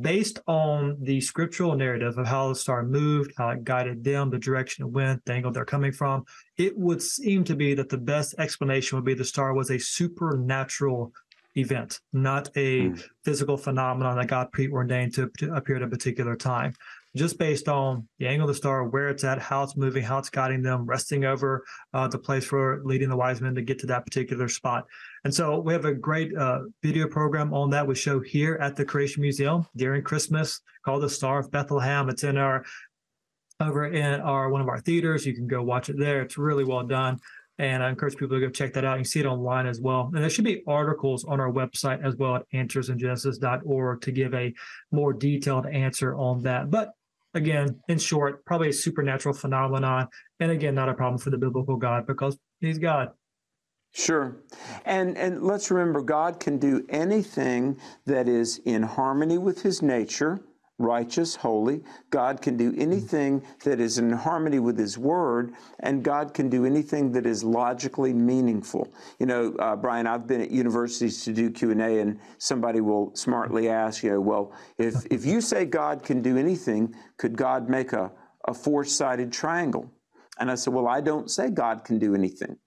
Based 0.00 0.40
on 0.48 0.96
the 1.00 1.20
scriptural 1.20 1.76
narrative 1.76 2.18
of 2.18 2.26
how 2.26 2.48
the 2.48 2.56
star 2.56 2.82
moved, 2.82 3.32
how 3.36 3.50
it 3.50 3.62
guided 3.62 4.02
them, 4.02 4.30
the 4.30 4.38
direction 4.38 4.84
it 4.84 4.90
went, 4.90 5.24
the 5.24 5.32
angle 5.32 5.52
they're 5.52 5.64
coming 5.64 5.92
from, 5.92 6.24
it 6.56 6.76
would 6.76 7.00
seem 7.00 7.44
to 7.44 7.54
be 7.54 7.72
that 7.74 7.88
the 7.88 7.98
best 7.98 8.34
explanation 8.38 8.96
would 8.96 9.04
be 9.04 9.14
the 9.14 9.24
star 9.24 9.54
was 9.54 9.70
a 9.70 9.78
supernatural 9.78 11.12
event, 11.56 12.00
not 12.12 12.48
a 12.56 12.88
mm. 12.88 13.04
physical 13.24 13.56
phenomenon 13.56 14.16
that 14.16 14.26
God 14.26 14.52
preordained 14.52 15.14
to, 15.14 15.30
to, 15.38 15.54
appear 15.54 15.76
at 15.76 15.82
a 15.82 15.88
particular 15.88 16.36
time. 16.36 16.72
Just 17.16 17.38
based 17.38 17.66
on 17.66 18.06
the 18.18 18.26
angle 18.26 18.46
of 18.46 18.54
the 18.54 18.58
star, 18.58 18.84
where 18.84 19.08
it's 19.08 19.24
at, 19.24 19.40
how 19.40 19.62
it's 19.62 19.76
moving, 19.76 20.02
how 20.02 20.18
it's 20.18 20.28
guiding 20.28 20.60
them, 20.60 20.84
resting 20.84 21.24
over 21.24 21.64
uh, 21.94 22.06
the 22.06 22.18
place 22.18 22.44
for 22.44 22.82
leading 22.84 23.08
the 23.08 23.16
wise 23.16 23.40
men 23.40 23.54
to 23.54 23.62
get 23.62 23.78
to 23.78 23.86
that 23.86 24.04
particular 24.04 24.48
spot. 24.48 24.86
And 25.24 25.34
so 25.34 25.58
we 25.58 25.72
have 25.72 25.86
a 25.86 25.94
great 25.94 26.36
uh, 26.36 26.60
video 26.82 27.08
program 27.08 27.54
on 27.54 27.70
that 27.70 27.86
we 27.86 27.94
show 27.94 28.20
here 28.20 28.58
at 28.60 28.76
the 28.76 28.84
Creation 28.84 29.22
Museum 29.22 29.66
during 29.76 30.02
Christmas 30.02 30.60
called 30.84 31.02
The 31.02 31.10
Star 31.10 31.38
of 31.38 31.50
Bethlehem. 31.50 32.10
It's 32.10 32.22
in 32.22 32.36
our 32.36 32.64
over 33.60 33.86
in 33.86 34.20
our 34.20 34.50
one 34.50 34.60
of 34.60 34.68
our 34.68 34.80
theaters. 34.80 35.24
You 35.24 35.34
can 35.34 35.46
go 35.46 35.62
watch 35.62 35.88
it 35.88 35.98
there. 35.98 36.20
It's 36.20 36.36
really 36.36 36.64
well 36.64 36.86
done. 36.86 37.18
And 37.58 37.82
I 37.82 37.88
encourage 37.88 38.16
people 38.16 38.38
to 38.38 38.46
go 38.46 38.50
check 38.50 38.74
that 38.74 38.84
out. 38.84 38.98
You 38.98 38.98
can 38.98 39.04
see 39.06 39.20
it 39.20 39.26
online 39.26 39.66
as 39.66 39.80
well. 39.80 40.10
And 40.12 40.22
there 40.22 40.28
should 40.28 40.44
be 40.44 40.62
articles 40.66 41.24
on 41.24 41.40
our 41.40 41.50
website 41.50 42.04
as 42.04 42.14
well 42.16 42.36
at 42.36 42.42
answersingenesis.org 42.52 44.02
to 44.02 44.12
give 44.12 44.34
a 44.34 44.52
more 44.92 45.14
detailed 45.14 45.66
answer 45.66 46.14
on 46.16 46.42
that. 46.42 46.70
But 46.70 46.90
again, 47.34 47.80
in 47.88 47.98
short, 47.98 48.44
probably 48.44 48.68
a 48.68 48.72
supernatural 48.72 49.34
phenomenon. 49.34 50.08
And 50.40 50.50
again, 50.50 50.74
not 50.74 50.88
a 50.88 50.94
problem 50.94 51.18
for 51.18 51.30
the 51.30 51.38
biblical 51.38 51.76
God 51.76 52.06
because 52.06 52.38
he's 52.60 52.78
God. 52.78 53.10
Sure. 53.94 54.36
And 54.84 55.16
and 55.16 55.42
let's 55.42 55.70
remember 55.70 56.02
God 56.02 56.38
can 56.38 56.58
do 56.58 56.84
anything 56.90 57.78
that 58.04 58.28
is 58.28 58.60
in 58.66 58.82
harmony 58.82 59.38
with 59.38 59.62
his 59.62 59.80
nature 59.80 60.40
righteous, 60.78 61.34
holy. 61.34 61.82
God 62.10 62.42
can 62.42 62.56
do 62.56 62.74
anything 62.76 63.42
that 63.64 63.80
is 63.80 63.98
in 63.98 64.10
harmony 64.12 64.58
with 64.58 64.78
His 64.78 64.98
Word, 64.98 65.54
and 65.80 66.02
God 66.02 66.34
can 66.34 66.48
do 66.48 66.64
anything 66.66 67.12
that 67.12 67.26
is 67.26 67.42
logically 67.42 68.12
meaningful. 68.12 68.92
You 69.18 69.26
know, 69.26 69.54
uh, 69.58 69.76
Bryan, 69.76 70.06
I've 70.06 70.26
been 70.26 70.40
at 70.40 70.50
universities 70.50 71.24
to 71.24 71.32
do 71.32 71.50
Q 71.50 71.70
and 71.70 71.80
A, 71.80 72.00
and 72.00 72.18
somebody 72.38 72.80
will 72.80 73.14
smartly 73.14 73.68
ask, 73.68 74.02
you 74.02 74.10
know, 74.10 74.20
well, 74.20 74.52
if 74.78 75.06
if 75.10 75.24
you 75.24 75.40
say 75.40 75.64
God 75.64 76.02
can 76.02 76.22
do 76.22 76.36
anything, 76.36 76.94
could 77.16 77.36
God 77.36 77.68
make 77.68 77.92
a 77.92 78.12
a 78.48 78.54
four-sided 78.54 79.32
triangle? 79.32 79.90
And 80.38 80.50
I 80.50 80.54
said, 80.54 80.72
well, 80.72 80.86
I 80.86 81.00
don't 81.00 81.30
say 81.30 81.50
God 81.50 81.84
can 81.84 81.98
do 81.98 82.14
anything. 82.14 82.58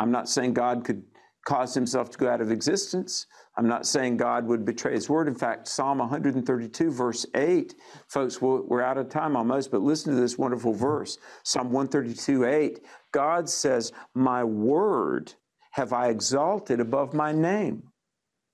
I'm 0.00 0.10
not 0.10 0.28
saying 0.28 0.54
God 0.54 0.84
could 0.84 1.02
cause 1.44 1.74
himself 1.74 2.10
to 2.10 2.18
go 2.18 2.28
out 2.28 2.40
of 2.40 2.50
existence. 2.50 3.26
I'm 3.56 3.68
not 3.68 3.86
saying 3.86 4.16
God 4.16 4.46
would 4.46 4.64
betray 4.64 4.94
his 4.94 5.10
word. 5.10 5.28
In 5.28 5.34
fact, 5.34 5.68
Psalm 5.68 5.98
132, 5.98 6.90
verse 6.90 7.26
8, 7.34 7.74
folks, 8.08 8.40
we're 8.40 8.82
out 8.82 8.96
of 8.96 9.10
time 9.10 9.36
almost, 9.36 9.70
but 9.70 9.82
listen 9.82 10.14
to 10.14 10.20
this 10.20 10.38
wonderful 10.38 10.72
verse. 10.72 11.18
Psalm 11.42 11.70
132, 11.70 12.46
8, 12.46 12.80
God 13.12 13.48
says, 13.48 13.92
My 14.14 14.42
word 14.42 15.34
have 15.72 15.92
I 15.92 16.08
exalted 16.08 16.80
above 16.80 17.12
my 17.12 17.32
name. 17.32 17.82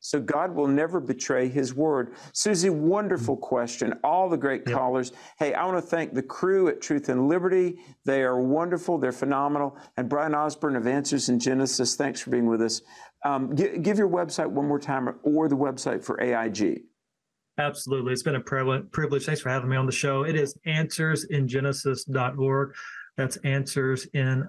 So 0.01 0.21
God 0.21 0.55
will 0.55 0.69
never 0.69 1.01
betray 1.01 1.49
his 1.49 1.75
word. 1.75 2.15
Susie, 2.33 2.71
wonderful 2.71 3.37
mm. 3.37 3.41
question. 3.41 3.95
All 4.05 4.29
the 4.29 4.37
great 4.37 4.63
yep. 4.67 4.77
callers. 4.77 5.13
Hey, 5.39 5.55
I 5.55 5.65
want 5.65 5.79
to 5.79 5.83
thank 5.83 6.15
the 6.15 6.23
crew 6.23 6.69
at 6.69 6.81
Truth 6.81 7.09
and 7.09 7.29
Liberty. 7.29 7.79
They 8.05 8.23
are 8.23 8.41
wonderful. 8.41 8.99
They're 8.99 9.13
phenomenal. 9.13 9.77
And 9.97 10.09
Bryan 10.09 10.35
Osborne 10.35 10.77
of 10.77 10.87
Answers 10.87 11.29
in 11.29 11.41
Genesis, 11.41 11.97
thanks 11.97 12.21
for 12.21 12.31
being 12.31 12.47
with 12.47 12.63
us. 12.63 12.81
Um, 13.25 13.55
give, 13.55 13.83
give 13.83 13.99
your 13.99 14.09
website 14.09 14.49
one 14.49 14.67
more 14.67 14.79
time 14.79 15.15
or 15.23 15.49
the 15.49 15.57
website 15.57 16.05
for 16.05 16.21
AIG. 16.21 16.83
Absolutely. 17.59 18.13
It's 18.13 18.23
been 18.23 18.37
a 18.37 18.41
privilege. 18.41 19.27
Thanks 19.27 19.41
for 19.41 19.49
having 19.49 19.69
me 19.69 19.77
on 19.77 19.87
the 19.87 19.93
show. 19.93 20.23
It 20.23 20.37
is 20.37 20.57
answersingenesis.org. 20.67 22.75
That's 23.17 23.37
answers 23.39 24.07
in. 24.15 24.47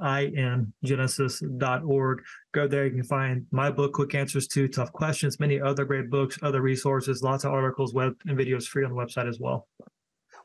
Go 2.52 2.68
there. 2.68 2.86
You 2.86 2.92
can 2.92 3.04
find 3.04 3.48
my 3.52 3.72
book, 3.72 3.94
Quick 3.94 4.14
Answers 4.14 4.48
to 4.50 4.68
Tough 4.68 4.94
Questions, 4.94 5.40
many 5.40 5.60
other 5.60 5.86
great 5.86 6.12
books, 6.12 6.38
other 6.44 6.62
resources, 6.62 7.24
lots 7.24 7.46
of 7.46 7.52
articles, 7.52 7.96
web 7.96 8.16
and 8.28 8.38
videos 8.38 8.68
free 8.68 8.86
on 8.86 8.92
the 8.92 8.96
website 8.96 9.28
as 9.28 9.40
well. 9.40 9.68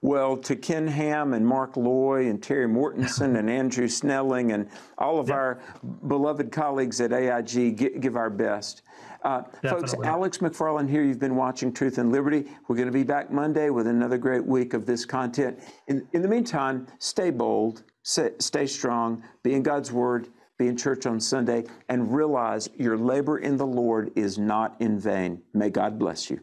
Well, 0.04 0.36
to 0.36 0.54
Ken 0.54 0.86
Ham 0.86 1.32
and 1.32 1.46
Mark 1.46 1.78
Looy 1.78 2.28
and 2.28 2.42
Terry 2.42 2.68
Mortenson 2.68 3.38
and 3.38 3.48
Andrew 3.48 3.88
Snelling 3.88 4.52
and 4.52 4.68
all 4.98 5.18
of 5.18 5.30
our 5.30 5.62
beloved 6.06 6.52
colleagues 6.52 7.00
at 7.00 7.10
AIG, 7.10 8.02
give 8.02 8.14
our 8.14 8.28
best. 8.28 8.82
Uh, 9.22 9.44
folks, 9.66 9.94
Alex 10.04 10.38
McFarland 10.38 10.90
here. 10.90 11.02
You've 11.02 11.18
been 11.18 11.36
watching 11.36 11.72
Truth 11.72 11.96
and 11.96 12.12
Liberty. 12.12 12.44
We're 12.68 12.76
going 12.76 12.84
to 12.84 12.92
be 12.92 13.02
back 13.02 13.30
Monday 13.30 13.70
with 13.70 13.86
another 13.86 14.18
great 14.18 14.44
week 14.44 14.74
of 14.74 14.84
this 14.84 15.06
content. 15.06 15.58
In, 15.88 16.06
in 16.12 16.20
the 16.20 16.28
meantime, 16.28 16.86
stay 16.98 17.30
bold, 17.30 17.84
stay 18.02 18.66
strong, 18.66 19.24
be 19.42 19.54
in 19.54 19.62
God's 19.62 19.90
Word, 19.90 20.28
be 20.58 20.68
in 20.68 20.76
church 20.76 21.06
on 21.06 21.18
Sunday, 21.18 21.64
and 21.88 22.14
realize 22.14 22.68
your 22.76 22.98
labor 22.98 23.38
in 23.38 23.56
the 23.56 23.66
Lord 23.66 24.10
is 24.16 24.36
not 24.36 24.76
in 24.80 25.00
vain. 25.00 25.40
May 25.54 25.70
God 25.70 25.98
bless 25.98 26.28
you. 26.28 26.42